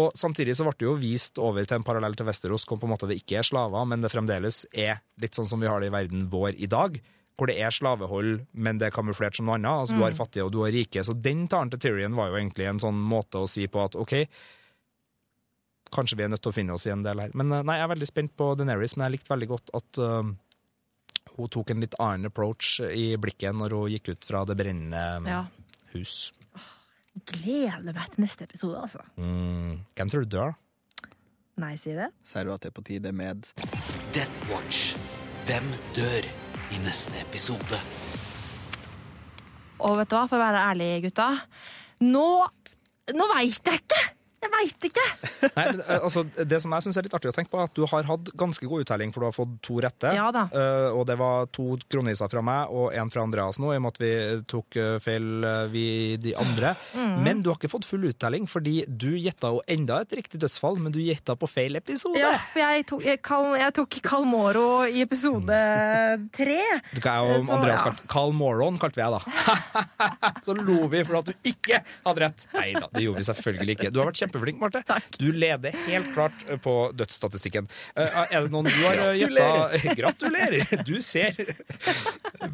og 0.00 0.14
samtidig 0.18 0.56
så 0.58 0.66
ble 0.66 0.74
det 0.80 0.88
jo 0.88 0.96
vist 0.98 1.38
over 1.42 1.66
til 1.66 1.78
en 1.78 1.86
parallell 1.86 2.16
til 2.18 2.26
Vesterås, 2.26 2.66
hvor 2.66 2.80
på 2.80 2.88
en 2.88 2.94
måte 2.96 3.08
det 3.10 3.20
ikke 3.20 3.38
er 3.40 3.46
slaver, 3.46 3.84
men 3.86 4.02
det 4.02 4.12
fremdeles 4.12 4.64
er 4.72 5.04
litt 5.22 5.36
sånn 5.36 5.48
som 5.50 5.62
vi 5.62 5.70
har 5.70 5.82
det 5.82 5.92
i 5.92 5.94
verden 5.94 6.26
vår 6.32 6.58
i 6.58 6.70
dag. 6.70 6.98
Hvor 7.36 7.50
det 7.50 7.56
er 7.58 7.72
slavehold, 7.74 8.44
men 8.52 8.78
det 8.78 8.86
er 8.86 8.94
kamuflert 8.94 9.34
som 9.34 9.48
noe 9.48 9.56
annet. 9.58 9.70
Altså, 9.84 9.96
Du 9.98 10.04
har 10.04 10.14
fattige 10.14 10.44
og 10.46 10.52
du 10.54 10.60
har 10.62 10.70
rike. 10.70 11.02
Så 11.02 11.16
den 11.18 11.48
talen 11.50 11.72
til 11.72 11.80
Tyrion 11.82 12.14
var 12.14 12.28
jo 12.30 12.36
egentlig 12.38 12.68
en 12.70 12.78
sånn 12.78 12.94
måte 13.10 13.40
å 13.42 13.48
si 13.50 13.66
på 13.66 13.82
at 13.82 13.96
OK, 13.98 14.14
kanskje 15.94 16.16
vi 16.18 16.24
er 16.26 16.30
nødt 16.30 16.42
til 16.46 16.52
å 16.52 16.54
finne 16.54 16.76
oss 16.76 16.86
i 16.86 16.92
en 16.94 17.02
del 17.02 17.18
her. 17.24 17.34
Men 17.34 17.50
eh, 17.52 17.64
nei, 17.66 17.76
jeg 17.80 17.88
er 17.88 17.92
veldig 17.94 18.06
spent 18.10 18.34
på 18.38 18.52
Deneris, 18.58 18.94
men 18.96 19.08
jeg 19.08 19.16
likte 19.18 19.34
veldig 19.34 19.48
godt 19.50 19.72
at 19.78 19.98
uh, 20.02 20.30
hun 21.34 21.50
tok 21.50 21.70
en 21.74 21.82
litt 21.82 21.98
annen 22.02 22.30
approach 22.30 22.76
i 22.86 23.16
blikket 23.18 23.54
når 23.58 23.74
hun 23.78 23.90
gikk 23.96 24.12
ut 24.14 24.26
fra 24.30 24.44
det 24.46 24.56
brennende 24.62 25.04
Ja. 25.30 25.42
hus. 25.94 26.32
Gleder 27.30 27.82
meg 27.94 28.14
til 28.14 28.24
neste 28.26 28.46
episode, 28.46 28.78
altså. 28.78 29.02
Mm, 29.18 29.84
hvem 29.94 30.10
tror 30.10 30.22
du 30.26 30.30
dør, 30.34 30.54
da? 30.54 31.10
Nei, 31.62 31.76
si 31.78 31.92
det. 31.94 32.08
Sier 32.26 32.46
du 32.46 32.50
at 32.54 32.62
det 32.64 32.72
er 32.72 32.78
på 32.78 32.82
tide 32.86 33.12
med 33.14 33.46
Death 34.14 34.50
Watch. 34.50 34.96
Hvem 35.46 35.70
dør 35.94 36.26
i 36.74 36.82
neste 36.82 37.14
episode? 37.22 37.78
Og 39.84 39.98
vet 39.98 40.10
du 40.10 40.16
hva, 40.16 40.26
for 40.26 40.38
å 40.38 40.42
være 40.42 40.66
ærlig, 40.72 40.90
gutta. 41.06 41.28
Nå, 42.02 42.26
nå 43.14 43.30
veit 43.34 43.70
jeg 43.70 43.82
ikke! 43.82 44.02
Jeg 44.44 44.52
veit 44.52 44.86
ikke! 44.90 45.04
Nei, 45.54 45.64
men, 45.70 45.80
eh, 45.86 46.02
altså, 46.04 46.24
det 46.36 46.58
som 46.60 46.74
jeg 46.76 46.84
syns 46.84 46.98
er 47.00 47.06
litt 47.06 47.16
artig 47.16 47.30
å 47.30 47.34
tenke 47.36 47.52
på, 47.52 47.60
er 47.60 47.70
at 47.70 47.76
du 47.76 47.84
har 47.88 48.08
hatt 48.08 48.30
ganske 48.40 48.68
god 48.68 48.84
uttelling, 48.84 49.12
for 49.14 49.24
du 49.24 49.28
har 49.30 49.36
fått 49.36 49.54
to 49.64 49.78
rette. 49.80 50.12
Ja 50.16 50.28
da. 50.34 50.46
Uh, 50.52 50.90
og 50.98 51.06
det 51.08 51.16
var 51.20 51.48
to 51.54 51.78
kroniser 51.90 52.28
fra 52.30 52.42
meg 52.44 52.72
og 52.74 52.92
en 52.96 53.12
fra 53.12 53.24
Andreas 53.24 53.60
nå, 53.62 53.72
i 53.72 53.78
og 53.80 53.84
med 53.86 53.94
at 53.94 54.02
vi 54.02 54.12
tok 54.50 54.78
uh, 54.80 54.96
feil, 55.02 55.28
uh, 55.46 55.64
vi 55.72 55.86
de 56.20 56.34
andre. 56.40 56.74
Mm. 56.92 57.14
Men 57.24 57.40
du 57.44 57.50
har 57.50 57.58
ikke 57.58 57.72
fått 57.72 57.88
full 57.88 58.04
uttelling, 58.10 58.48
fordi 58.50 58.82
du 58.88 59.14
gjetta 59.16 59.54
jo 59.54 59.62
enda 59.70 60.02
et 60.04 60.12
riktig 60.20 60.42
dødsfall, 60.42 60.78
men 60.82 60.92
du 60.94 61.00
gjetta 61.00 61.38
på 61.40 61.48
feil 61.50 61.80
episode. 61.80 62.20
Ja, 62.20 62.34
for 62.52 62.64
jeg 62.64 62.86
tok, 62.90 63.04
jeg, 63.08 63.22
Cal, 63.24 63.50
jeg 63.60 63.76
tok 63.80 63.98
Kalmoro 64.04 64.68
i 64.84 65.00
episode 65.04 65.60
tre. 66.36 66.60
Du, 66.92 67.00
kan 67.04 67.24
jo, 67.24 67.40
Andreas 67.54 67.80
ja. 67.80 67.90
kalt, 67.90 68.04
Carl 68.10 68.36
Moron, 68.36 68.78
kalte 68.82 69.00
vi 69.00 69.06
deg 69.06 69.16
da. 69.16 69.22
Så 70.44 70.56
lo 70.58 70.84
vi 70.92 71.02
for 71.06 71.20
at 71.22 71.30
du 71.30 71.48
ikke 71.48 71.80
hadde 72.04 72.26
rett. 72.26 72.46
Nei 72.54 72.68
da, 72.76 72.88
det 72.92 73.04
gjorde 73.06 73.22
vi 73.22 73.28
selvfølgelig 73.30 73.78
ikke. 73.78 73.92
Du 73.94 74.00
har 74.02 74.10
vært 74.10 74.20
kjempeflink, 74.34 74.60
Marte. 74.60 74.82
Du 75.18 75.32
leder 75.32 75.72
helt 75.86 76.12
klart 76.14 76.32
på 76.62 76.74
dødsstatistikken. 76.94 77.68
Eh, 77.96 78.32
Er 78.34 78.42
det 78.46 78.50
noen 78.52 78.66
du 78.66 78.74
har 78.84 78.98
eh, 78.98 79.18
gjetta 79.20 79.94
Gratulerer! 79.98 80.84
Du 80.84 81.00
ser 81.02 81.34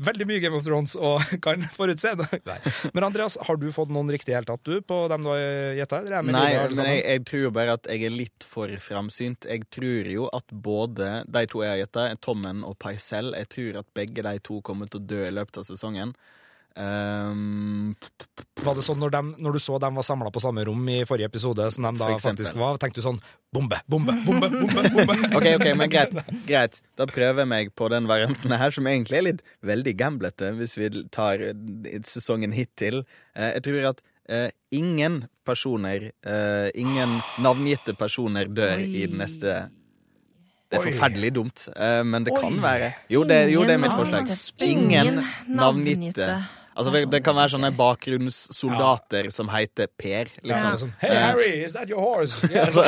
veldig 0.00 0.26
mye 0.28 0.40
Game 0.42 0.56
of 0.58 0.64
Thrones 0.64 0.94
og 0.96 1.22
kan 1.42 1.62
forutse. 1.76 2.12
Nei. 2.46 2.58
Men 2.94 3.04
Andreas, 3.08 3.38
har 3.46 3.56
du 3.60 3.68
fått 3.74 3.90
noen 3.92 4.10
riktige 4.12 4.34
i 4.34 4.38
hele 4.38 4.48
tatt, 4.48 4.62
du, 4.66 4.80
på 4.82 5.00
dem 5.10 5.24
du 5.26 5.30
har 5.32 5.44
gjetta? 5.78 6.02
Nei, 6.10 6.22
men 6.28 6.40
jeg, 6.84 7.04
jeg 7.04 7.24
tror 7.28 7.44
jo 7.46 7.52
bare 7.56 7.76
at 7.78 7.88
jeg 7.90 8.06
er 8.08 8.14
litt 8.14 8.46
for 8.46 8.72
framsynt. 8.82 9.48
Jeg 9.50 9.66
tror 9.72 10.10
jo 10.10 10.28
at 10.36 10.52
både 10.52 11.12
de 11.28 11.46
to 11.50 11.64
jeg 11.64 11.74
har 11.74 11.82
gjetta, 11.84 12.08
Tommen 12.24 12.64
og 12.66 12.76
Paisel, 12.82 13.32
jeg 13.38 13.50
tror 13.52 13.80
at 13.82 13.90
begge 13.96 14.24
de 14.26 14.36
to 14.44 14.60
kommer 14.66 14.90
til 14.90 15.00
å 15.02 15.08
dø 15.14 15.22
i 15.26 15.32
løpet 15.34 15.62
av 15.62 15.68
sesongen. 15.68 16.14
Um, 16.76 17.96
Var 18.62 18.76
det 18.76 18.84
sånn 18.86 19.00
når, 19.02 19.10
dem, 19.14 19.30
når 19.42 19.56
du 19.56 19.60
så 19.62 19.78
dem 19.82 19.96
var 19.98 20.06
samla 20.06 20.30
på 20.32 20.42
samme 20.42 20.62
rom 20.68 20.84
i 20.92 21.00
forrige 21.08 21.30
episode, 21.30 21.66
som 21.74 21.88
de 21.88 21.92
da 21.98 22.10
faktisk 22.20 22.54
var, 22.60 22.78
tenkte 22.80 23.02
du 23.02 23.06
sånn 23.06 23.18
bombe, 23.52 23.80
bombe, 23.90 24.14
bombe, 24.26 24.50
bombe? 24.52 24.92
bombe. 24.94 25.16
OK, 25.38 25.48
ok, 25.56 25.66
men 25.80 25.90
greit. 25.92 26.14
greit. 26.46 26.78
Da 27.00 27.08
prøver 27.10 27.42
jeg 27.42 27.50
meg 27.50 27.74
på 27.74 27.90
den 27.92 28.06
varianten 28.10 28.54
her, 28.54 28.76
som 28.76 28.86
egentlig 28.90 29.18
er 29.18 29.26
litt 29.32 29.42
veldig 29.66 29.96
gamblete, 29.98 30.54
hvis 30.60 30.76
vi 30.78 30.92
tar 31.12 31.42
eh, 31.50 31.98
sesongen 32.06 32.54
hittil. 32.56 33.02
Eh, 33.34 33.56
jeg 33.58 33.66
tror 33.66 33.92
at 33.94 34.06
Uh, 34.30 34.46
ingen 34.70 35.24
personer, 35.42 36.12
uh, 36.22 36.68
ingen 36.78 37.16
navngitte 37.42 37.96
personer, 37.98 38.46
dør 38.46 38.78
i 38.78 39.00
den 39.08 39.18
neste 39.18 39.56
Det 40.70 40.78
er 40.78 40.84
forferdelig 40.84 41.32
dumt, 41.34 41.64
eh, 41.74 42.04
men 42.06 42.22
det 42.22 42.36
kan 42.36 42.52
Oi. 42.54 42.60
være. 42.62 42.92
Jo, 43.10 43.24
det, 43.26 43.40
jo, 43.50 43.64
det 43.66 43.74
er 43.74 43.80
mitt 43.82 43.90
Ingen 43.90 43.98
forslag. 43.98 44.28
Ingen 44.62 45.18
navngitte. 45.50 46.28
Altså, 46.76 46.92
det, 46.94 47.00
det 47.12 47.20
kan 47.26 47.34
være 47.36 47.50
sånne 47.56 47.70
bakgrunnssoldater 47.76 49.26
som 49.34 49.48
heter 49.52 49.88
Per. 49.98 50.30
Ja, 50.40 50.46
Liksom. 50.52 50.76
sånn, 50.84 50.92
Hey 51.02 51.16
Harry, 51.18 51.50
is 51.64 51.72
that 51.74 51.90
your 51.90 52.00
horse? 52.00 52.38
Yes. 52.50 52.78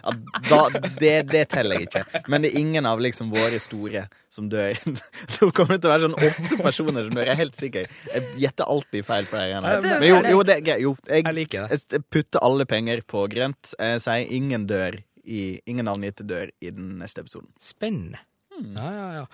Ja, 0.00 0.12
da, 0.48 0.60
det, 1.00 1.14
det 1.30 1.42
teller 1.52 1.80
jeg 1.80 1.88
ikke. 1.88 2.22
Men 2.30 2.44
det 2.44 2.52
er 2.52 2.60
ingen 2.60 2.86
av 2.88 3.00
liksom 3.02 3.30
våre 3.32 3.58
store 3.60 4.04
som 4.32 4.48
dør. 4.52 4.78
Det 5.34 5.48
kommer 5.56 5.80
til 5.80 5.90
å 5.90 5.92
være 5.92 6.06
sånn 6.06 6.16
åtte 6.16 6.58
personer 6.62 7.06
som 7.08 7.16
dør, 7.16 7.26
jeg 7.28 7.34
er 7.34 7.40
helt 7.40 7.58
sikker. 7.58 7.90
Jeg 8.14 8.30
gjetter 8.44 8.70
alltid 8.70 9.06
feil 9.06 9.28
på 9.28 9.40
det 9.40 9.60
Men 9.64 10.06
jo, 10.06 10.20
jo, 10.30 10.42
det 10.46 10.56
er. 10.60 10.80
Jo, 10.82 10.94
jeg, 11.08 11.26
Jeg 11.26 11.36
liker 11.36 11.66
det. 11.68 11.80
jeg 11.96 12.04
putter 12.12 12.44
alle 12.46 12.66
penger 12.70 13.02
på 13.10 13.26
grønt. 13.32 13.74
Jeg 13.78 14.02
sier 14.06 14.32
ingen 14.40 14.66
dør 14.70 15.00
i 15.30 15.60
Ingen 15.68 15.86
navngitte 15.86 16.24
dør 16.26 16.48
i 16.64 16.70
den 16.74 16.96
neste 17.02 17.22
episoden. 17.22 17.50
Spennende. 17.60 18.22
Hmm. 18.60 18.76
Ja, 18.76 18.92
ja, 18.92 19.08
ja. 19.20 19.26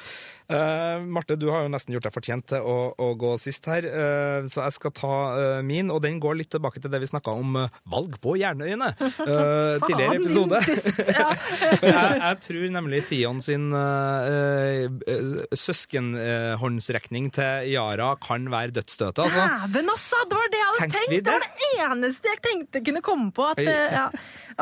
Uh, 0.47 1.03
Marte, 1.11 1.35
du 1.35 1.49
har 1.51 1.65
jo 1.65 1.71
nesten 1.73 1.91
gjort 1.97 2.05
deg 2.07 2.15
fortjent 2.15 2.45
til 2.53 2.63
å, 2.63 2.77
å 3.03 3.09
gå 3.19 3.33
sist 3.43 3.65
her, 3.67 3.83
uh, 3.91 4.47
så 4.47 4.63
jeg 4.63 4.77
skal 4.77 4.93
ta 4.95 5.15
uh, 5.35 5.63
min, 5.67 5.91
og 5.91 5.99
den 6.05 6.21
går 6.23 6.39
litt 6.39 6.53
tilbake 6.55 6.79
til 6.79 6.93
det 6.93 7.01
vi 7.03 7.09
snakka 7.11 7.35
om 7.35 7.57
valg 7.91 8.15
på 8.23 8.37
Jernøyene 8.39 8.93
tidligere 9.87 10.15
i 10.15 10.21
episode. 10.21 10.63
Jeg, 11.87 12.17
jeg 12.21 12.37
tror 12.43 12.65
nemlig 12.73 13.01
Theon 13.09 13.39
sin 13.43 13.69
søskenhåndsrekning 15.57 17.29
til 17.35 17.71
Yara 17.73 18.13
kan 18.23 18.47
være 18.53 18.75
dødsstøtet, 18.77 19.21
altså. 19.27 19.45
Dæven, 19.67 19.91
altså! 19.93 20.21
Det 20.31 20.39
var 20.39 20.53
det 20.53 20.61
jeg 20.61 20.69
hadde 20.69 20.81
Tenkte 20.81 21.01
tenkt! 21.01 21.13
Det? 21.13 21.21
Det 21.27 21.35
var 21.35 21.45
det 21.47 21.71
eneste 21.87 22.33
jeg 22.33 22.41
tenkte 22.47 22.83
kunne 22.89 23.03
komme 23.07 23.31
på. 23.37 23.49
At, 23.53 23.63
ja, 23.67 24.07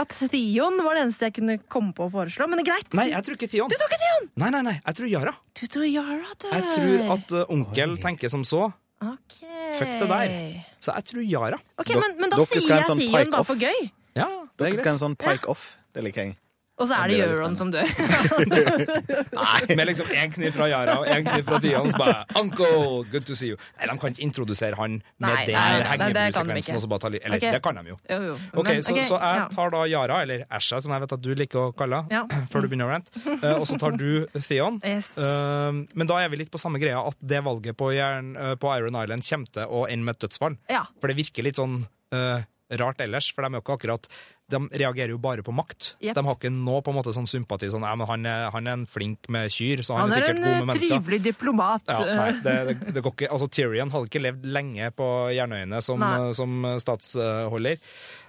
at 0.05 0.17
Theon 0.33 0.81
var 0.87 0.99
det 0.99 1.05
eneste 1.07 1.29
jeg 1.29 1.37
kunne 1.41 1.59
komme 1.71 1.95
på 1.97 2.09
å 2.09 2.13
foreslå. 2.13 2.49
Men 2.51 2.61
det 2.61 2.67
er 2.67 2.71
greit. 2.73 2.97
Nei, 2.99 3.09
jeg 3.13 3.27
tror 3.27 3.39
ikke 3.39 3.51
Theon. 3.53 3.73
Du 3.73 3.79
tok 3.81 3.95
ikke 3.95 4.03
Theon! 4.05 4.31
Nei, 4.45 4.53
nei, 4.55 4.63
nei, 4.71 4.77
jeg 4.81 4.99
tror 5.01 5.11
Yara. 5.11 5.35
Du 5.59 5.65
tror 5.67 5.87
Yara 5.89 6.39
dør. 6.45 6.55
Jeg 6.55 6.71
tror 6.75 7.13
at 7.17 7.35
uh, 7.37 7.45
onkel 7.55 7.97
tenker 8.03 8.33
som 8.33 8.45
så. 8.47 8.69
Ok. 9.05 9.37
Fuck 9.79 9.97
det 10.01 10.09
der. 10.09 10.35
Så 10.81 10.95
jeg 10.97 11.05
tror 11.11 11.27
Yara. 11.29 11.59
Ok, 11.81 11.91
men, 11.99 12.15
men 12.21 12.33
da 12.33 12.39
Dere 12.41 12.47
sier 12.53 12.65
skal 12.65 12.75
ha 12.75 12.79
en 12.79 12.85
jeg 12.85 12.91
sånn 12.93 13.03
Theon 13.03 13.13
pike 13.19 13.31
bare 13.35 13.43
off. 13.45 13.51
for 13.51 13.61
gøy. 13.67 13.91
Ja, 14.15 14.29
det 14.31 14.39
er 14.39 14.65
Dere 14.65 14.71
er 14.71 14.79
skal 14.79 14.85
ha 14.85 14.85
greit. 14.85 14.95
en 14.95 15.03
sånn 15.05 15.17
pike 15.25 15.51
off. 15.51 15.65
Det 15.95 16.05
liker 16.07 16.29
jeg. 16.29 16.37
Og 16.75 16.89
så 16.91 16.97
er 16.99 17.11
det 17.13 17.19
Euron 17.23 17.55
som 17.55 17.69
dør. 17.71 17.87
Nei, 19.39 19.77
Med 19.79 19.87
liksom 19.87 20.09
én 20.11 20.33
kniv 20.35 20.57
fra 20.57 20.67
Yara 20.71 20.97
og 20.99 21.07
én 21.07 21.23
kniv 21.27 21.45
fra 21.47 21.61
Theon. 21.63 21.93
så 21.93 22.01
Bare, 22.01 22.25
Uncle, 22.41 23.05
good 23.13 23.27
to 23.29 23.37
see 23.39 23.53
you. 23.53 23.59
Nei, 23.79 23.87
De 23.91 23.97
kan 24.03 24.11
ikke 24.15 24.25
introdusere 24.27 24.79
han 24.81 24.97
med 25.23 25.29
Nei, 25.29 25.45
den 25.47 26.03
det 26.15 26.25
de 26.35 26.75
og 26.75 26.83
så 26.83 26.91
bare 26.91 27.05
ta 27.05 27.11
li- 27.15 27.21
Eller, 27.23 27.39
okay. 27.39 27.53
det 27.55 27.63
kan 27.63 27.79
de 27.79 27.93
jo. 27.93 27.99
Jo, 28.11 28.19
jo. 28.31 28.35
Ok, 28.59 28.69
Men, 28.73 28.83
så, 28.83 28.95
ok, 28.97 29.03
så 29.07 29.21
jeg 29.23 29.45
tar 29.55 29.75
da 29.77 29.85
Yara, 29.91 30.21
eller 30.27 30.45
Asha, 30.51 30.81
som 30.83 30.95
jeg 30.97 31.05
vet 31.05 31.15
at 31.19 31.23
du 31.23 31.31
liker 31.39 31.61
å 31.63 31.73
kalle 31.79 32.03
henne, 32.03 32.11
Ja. 32.11 32.25
før 32.51 32.65
du 32.67 32.71
begynner 32.73 32.91
å 32.91 32.95
rante. 32.97 33.23
Uh, 33.23 33.53
og 33.61 33.69
så 33.71 33.79
tar 33.79 33.95
du 34.01 34.27
Theon. 34.35 34.81
Yes. 34.83 35.13
Uh, 35.19 35.85
men 35.95 36.11
da 36.11 36.19
er 36.25 36.33
vi 36.33 36.43
litt 36.43 36.51
på 36.51 36.59
samme 36.61 36.83
greia, 36.83 36.99
at 37.07 37.19
det 37.23 37.45
valget 37.47 37.79
på, 37.79 37.93
Jern, 37.95 38.35
uh, 38.35 38.55
på 38.59 38.73
Iron 38.75 38.99
Island 38.99 39.23
kommer 39.29 39.55
til 39.55 39.71
å 39.71 39.87
ende 39.87 40.09
med 40.11 40.19
et 40.19 40.27
dødsfall. 40.27 40.59
Ja. 40.73 40.83
For 40.99 41.13
det 41.13 41.19
virker 41.23 41.47
litt 41.47 41.61
sånn 41.61 41.85
eh, 42.15 42.43
rart 42.81 43.01
ellers, 43.05 43.29
for 43.35 43.45
de 43.45 43.51
er 43.53 43.61
jo 43.61 43.65
ikke 43.65 43.77
akkurat 43.79 44.09
de 44.53 44.59
reagerer 44.77 45.09
jo 45.15 45.19
bare 45.19 45.43
på 45.43 45.55
makt. 45.57 45.95
Yep. 46.05 46.15
De 46.19 46.25
har 46.27 46.35
ikke 46.37 46.51
nå 46.53 46.81
på 46.85 46.93
en 46.93 46.99
måte 46.99 47.15
sånn 47.17 47.27
sympati 47.31 47.71
sånn, 47.73 47.87
ja, 47.87 47.95
men 47.97 48.07
han 48.11 48.27
er, 48.29 48.51
han 48.53 48.67
er 48.69 48.77
en 48.77 48.87
flink 48.87 49.31
med 49.33 49.49
kyr, 49.55 49.81
så 49.87 49.97
han, 49.97 50.11
Han 50.11 50.13
er 50.13 50.17
er 50.17 50.21
sikkert 50.21 50.37
en 50.37 50.43
god 50.45 50.51
med 50.53 50.61
eh, 50.61 50.67
mennesker. 50.73 50.91
trivelig 50.99 51.21
diplomat. 51.25 51.89
Ja, 51.89 52.19
nei, 52.19 52.29
det, 52.45 52.57
det, 52.69 52.77
det 52.99 53.03
går 53.07 53.15
ikke. 53.17 53.31
Altså, 53.33 53.49
Tyrion 53.49 53.91
hadde 53.95 54.11
ikke 54.11 54.23
levd 54.27 54.45
lenge 54.53 54.91
på 54.99 55.09
Jernøyene 55.33 55.81
som, 55.83 56.05
som 56.37 56.61
statsholder. 56.83 57.81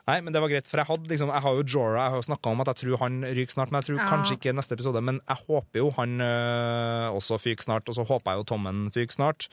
Nei, 0.05 0.19
men 0.21 0.29
det 0.35 0.37
var 0.37 0.51
greit, 0.51 0.67
for 0.69 0.77
jeg, 0.77 0.85
hadde, 0.85 1.09
liksom, 1.09 1.31
jeg 1.33 1.41
har 1.41 1.55
jo 1.57 1.63
Jorah, 1.65 2.03
jeg 2.03 2.13
har 2.13 2.19
jo 2.21 2.25
snakka 2.27 2.51
om 2.53 2.59
at 2.61 2.69
jeg 2.69 2.77
tror 2.83 2.99
han 3.01 3.15
ryker 3.25 3.55
snart, 3.55 3.71
men 3.73 3.81
jeg 3.81 3.87
tror 3.87 4.01
Ja. 4.03 4.09
kanskje 4.11 4.35
ikke 4.37 4.53
neste 4.53 4.77
episode. 4.77 5.01
Men 5.01 5.17
jeg 5.25 5.37
håper 5.47 5.81
jo 5.81 5.87
han 5.97 6.21
øh, 6.21 7.07
også 7.17 7.39
fyker 7.41 7.65
snart, 7.65 7.89
og 7.89 7.97
så 7.97 8.05
håper 8.05 8.31
jeg 8.35 8.43
jo 8.43 8.47
Tommen 8.53 8.83
fyker 8.93 9.17
snart. 9.17 9.47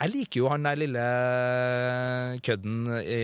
Jeg 0.00 0.10
liker 0.10 0.38
jo 0.40 0.48
han 0.48 0.64
der 0.64 0.74
lille 0.80 1.02
kødden 2.42 2.86
i 3.04 3.18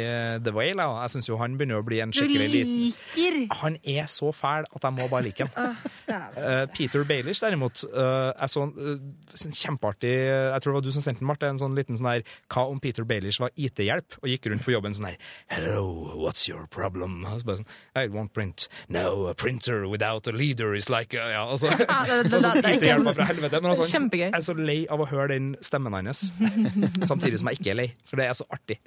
The 0.44 0.52
Whale. 0.54 0.82
Jeg, 0.82 0.98
jeg 1.02 1.10
syns 1.14 1.28
jo 1.30 1.38
han 1.40 1.56
begynner 1.58 1.80
å 1.80 1.84
bli 1.86 1.98
en 2.04 2.12
skikkelig 2.14 2.48
liten 2.52 2.74
liker 2.84 3.38
Han 3.62 3.78
er 3.88 4.06
så 4.10 4.28
fæl 4.36 4.66
at 4.68 4.84
jeg 4.84 4.94
må 4.94 5.06
bare 5.10 5.24
like 5.26 5.46
han. 5.48 5.78
Dæven. 6.08 6.36
Eh, 6.44 6.66
Peter 6.76 7.04
Baelish 7.08 7.40
derimot 7.42 7.82
eh, 7.88 8.30
jeg 8.42 8.52
så 8.52 8.62
en 8.66 8.74
eh, 8.78 9.00
sånn 9.42 9.56
kjempeartig 9.58 10.12
Jeg 10.12 10.62
tror 10.62 10.72
det 10.72 10.76
var 10.78 10.86
du 10.86 10.92
som 10.94 11.04
sendte 11.04 11.22
den, 11.24 11.30
Marte. 11.32 11.48
En 11.50 11.58
sånn 11.60 11.74
liten 11.78 11.98
sånn 11.98 12.10
her 12.12 12.22
Hva 12.52 12.66
om 12.70 12.78
Peter 12.84 13.06
Baelish 13.08 13.40
var 13.42 13.50
IT-hjelp 13.56 14.18
og 14.20 14.28
gikk 14.30 14.50
rundt 14.52 14.66
på 14.68 14.76
jobben 14.76 14.94
sånn 14.96 15.08
her 15.10 15.18
Hello, 15.50 15.82
what's 16.20 16.46
your 16.50 16.68
problem? 16.70 17.22
Og 17.26 17.40
så 17.42 17.48
bare 17.48 17.62
sånn, 17.62 17.72
I 17.98 18.06
won't 18.12 18.34
print. 18.36 18.68
No, 18.92 19.26
a 19.32 19.34
printer 19.34 19.88
without 19.90 20.28
a 20.30 20.36
leader 20.36 20.74
is 20.78 20.88
like 20.92 21.16
a, 21.16 21.26
Ja, 21.32 21.42
altså, 21.48 21.72
Ja, 21.80 22.04
det- 22.06 22.28
det- 22.28 22.38
og 22.38 22.44
så 22.44 22.54
det 22.54 22.62
er 22.64 22.76
ikke- 22.76 22.84
IT-hjelpa 22.84 23.16
fra 23.18 23.26
helvete. 23.32 23.60
Men 23.64 23.72
altså, 23.74 23.88
jeg 24.12 24.30
er 24.36 24.44
så 24.46 24.54
lei 24.54 24.78
av 24.90 25.00
å 25.02 25.08
høre 25.10 25.32
den 25.34 25.50
stemmen 25.64 25.96
hans. 25.98 26.28
Samtidig 27.10 27.40
som 27.40 27.50
jeg 27.50 27.60
ikke 27.60 27.72
er 27.74 27.80
lei, 27.82 27.88
for 28.08 28.20
det 28.20 28.28
er 28.28 28.38
så 28.38 28.46
artig. 28.54 28.78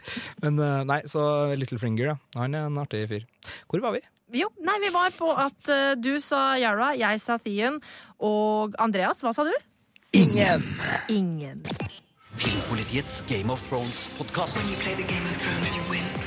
Men 0.43 0.59
eh, 0.61 0.81
nei, 0.87 1.01
så 1.09 1.23
Little 1.51 1.61
Littlefinger, 1.65 2.13
ja. 2.13 2.17
Han 2.39 2.57
er 2.57 2.69
en 2.69 2.81
artig 2.81 3.05
fyr. 3.11 3.27
Hvor 3.71 3.83
var 3.83 3.97
vi? 3.97 4.03
Jo, 4.41 4.47
nei, 4.63 4.77
vi 4.79 4.93
var 4.95 5.11
på 5.11 5.27
at 5.35 5.71
uh, 5.73 5.91
du 5.99 6.13
sa 6.23 6.53
Yara, 6.59 6.93
jeg 6.95 7.19
sa 7.19 7.35
Theon, 7.43 7.81
og 8.23 8.77
Andreas, 8.79 9.19
hva 9.25 9.33
sa 9.35 9.43
du? 9.47 9.51
Ingen! 10.15 10.63
Ingen. 11.11 11.65
Filmpolitiets 12.39 13.25
Game 13.27 13.51
of 13.51 13.59
Thrones-podkast. 13.67 14.57
When 14.57 14.71
you 14.71 14.79
play 14.79 14.95
the 14.95 15.03
Game 15.03 15.25
of 15.27 15.37
Thrones, 15.37 15.75
you 15.75 15.83
win 15.91 16.20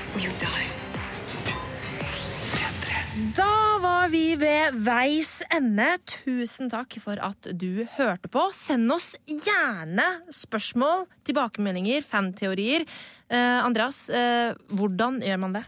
Da 3.14 3.78
var 3.78 4.08
vi 4.10 4.32
ved 4.34 4.74
veis 4.82 5.36
ende. 5.54 5.86
Tusen 6.10 6.66
takk 6.72 6.96
for 6.98 7.20
at 7.22 7.46
du 7.54 7.84
hørte 7.94 8.26
på. 8.26 8.48
Send 8.50 8.90
oss 8.90 9.12
gjerne 9.30 10.06
spørsmål, 10.34 11.04
tilbakemeldinger, 11.22 12.02
fanteorier. 12.02 12.82
Eh, 13.30 13.60
Andreas, 13.62 14.08
eh, 14.10 14.58
hvordan 14.66 15.20
gjør 15.22 15.38
man 15.44 15.54
det? 15.54 15.62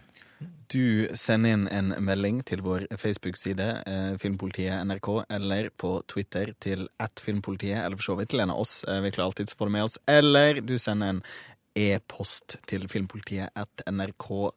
Du 0.75 1.07
sender 1.15 1.55
inn 1.55 1.69
en 1.71 1.95
melding 2.03 2.41
til 2.43 2.65
vår 2.67 2.89
Facebook-side, 2.99 3.69
eh, 3.87 4.17
Filmpolitiet 4.19 4.83
NRK, 4.83 5.23
eller 5.31 5.71
på 5.71 6.03
Twitter 6.11 6.51
til 6.59 6.89
at 6.99 7.23
Filmpolitiet, 7.23 7.85
eller 7.85 7.95
for 7.95 8.11
så 8.11 8.19
vidt 8.19 8.31
til 8.35 8.43
en 8.43 8.51
av 8.51 8.59
oss. 8.59 8.83
Eh, 8.89 9.01
vi 9.07 9.13
klarer 9.15 9.31
alltid 9.31 9.55
å 9.55 9.57
få 9.63 9.71
det 9.71 9.77
med 9.79 9.85
oss. 9.85 9.99
Eller 10.09 10.61
du 10.67 10.75
sender 10.79 11.15
en 11.15 11.23
e-post 11.77 12.59
til 12.67 12.89
filmpolitiet 12.89 13.55
at 13.55 13.87
nrk.no. 13.87 14.51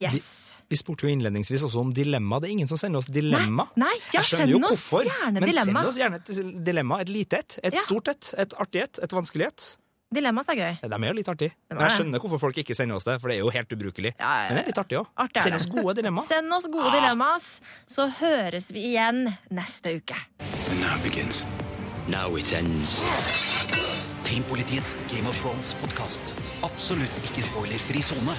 Yes. 0.00 0.56
Vi 0.68 0.76
spurte 0.76 1.06
jo 1.06 1.10
innledningsvis 1.14 1.62
også 1.64 1.80
om 1.80 1.90
dilemma. 1.96 2.38
Det 2.40 2.50
er 2.50 2.52
ingen 2.58 2.68
som 2.68 2.76
sender 2.78 3.00
oss 3.00 3.06
dilemma. 3.08 3.64
Nei, 3.74 3.86
nei, 3.88 3.94
ja, 4.12 4.20
Jeg 4.20 4.28
skjønner 4.30 4.52
jo 4.52 4.58
hvorfor, 4.62 5.04
gjerne 5.08 5.40
men 5.40 5.48
dilemma. 5.48 5.80
send 5.80 5.88
oss 5.88 5.98
gjerne 5.98 6.20
et 6.20 6.64
dilemma. 6.66 6.98
Et 7.00 7.08
lite 7.08 7.38
et, 7.40 7.58
et 7.64 7.74
Ja. 7.74 7.80
stort 7.80 8.08
et, 8.12 8.34
et 8.38 8.52
artig 8.60 8.82
et, 8.82 8.98
et 9.02 9.10
vanskelig 9.16 9.46
et. 9.48 9.68
Dilemmas 10.14 10.48
er 10.48 10.54
gøy. 10.56 10.76
De 10.88 10.94
er 10.94 11.06
jo 11.08 11.12
litt 11.16 11.28
artige. 11.28 11.52
er 11.70 11.74
Men 11.74 11.88
jeg 11.88 11.96
skjønner 11.98 12.18
hvorfor 12.20 12.38
folk 12.40 12.56
ikke 12.58 12.74
sender 12.76 12.96
oss 12.96 13.04
det, 13.04 13.18
for 13.20 13.28
det 13.28 13.36
er 13.36 13.40
jo 13.40 13.50
helt 13.50 13.72
ubrukelig. 13.72 14.14
Ja, 14.18 14.28
ja, 14.28 14.42
ja. 14.42 14.48
Men 14.48 14.56
det 14.56 14.62
er 14.62 14.68
litt 14.70 14.78
artig 14.78 14.98
òg. 15.00 15.40
Send 15.42 15.54
oss 15.58 15.66
gode 15.66 15.94
dilemma. 15.96 16.22
Send 16.28 16.52
oss 16.52 16.68
gode 16.72 16.92
dilemmas, 16.92 17.48
så 17.86 18.08
høres 18.20 18.70
vi 18.72 18.86
igjen 18.92 19.24
neste 19.50 19.96
uke. 19.98 20.16
Now 20.80 20.96
begins. 21.02 21.42
Now 22.08 22.36
it 22.36 22.52
ends. 22.52 23.02
Filmpolitiets 24.24 24.96
Game 25.12 25.26
of 25.28 25.36
Thrones-podkast. 25.42 26.32
Absolutt 26.62 27.20
ikke 27.24 27.42
spoilerfri 27.42 28.00
sone. 28.04 28.36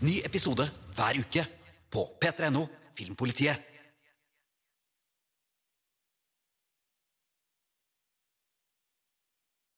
Ny 0.00 0.18
episode 0.24 0.66
hver 0.94 1.20
uke 1.20 1.44
på 1.90 2.08
p3.no 2.24 2.66
Filmpolitiet. 2.98 3.73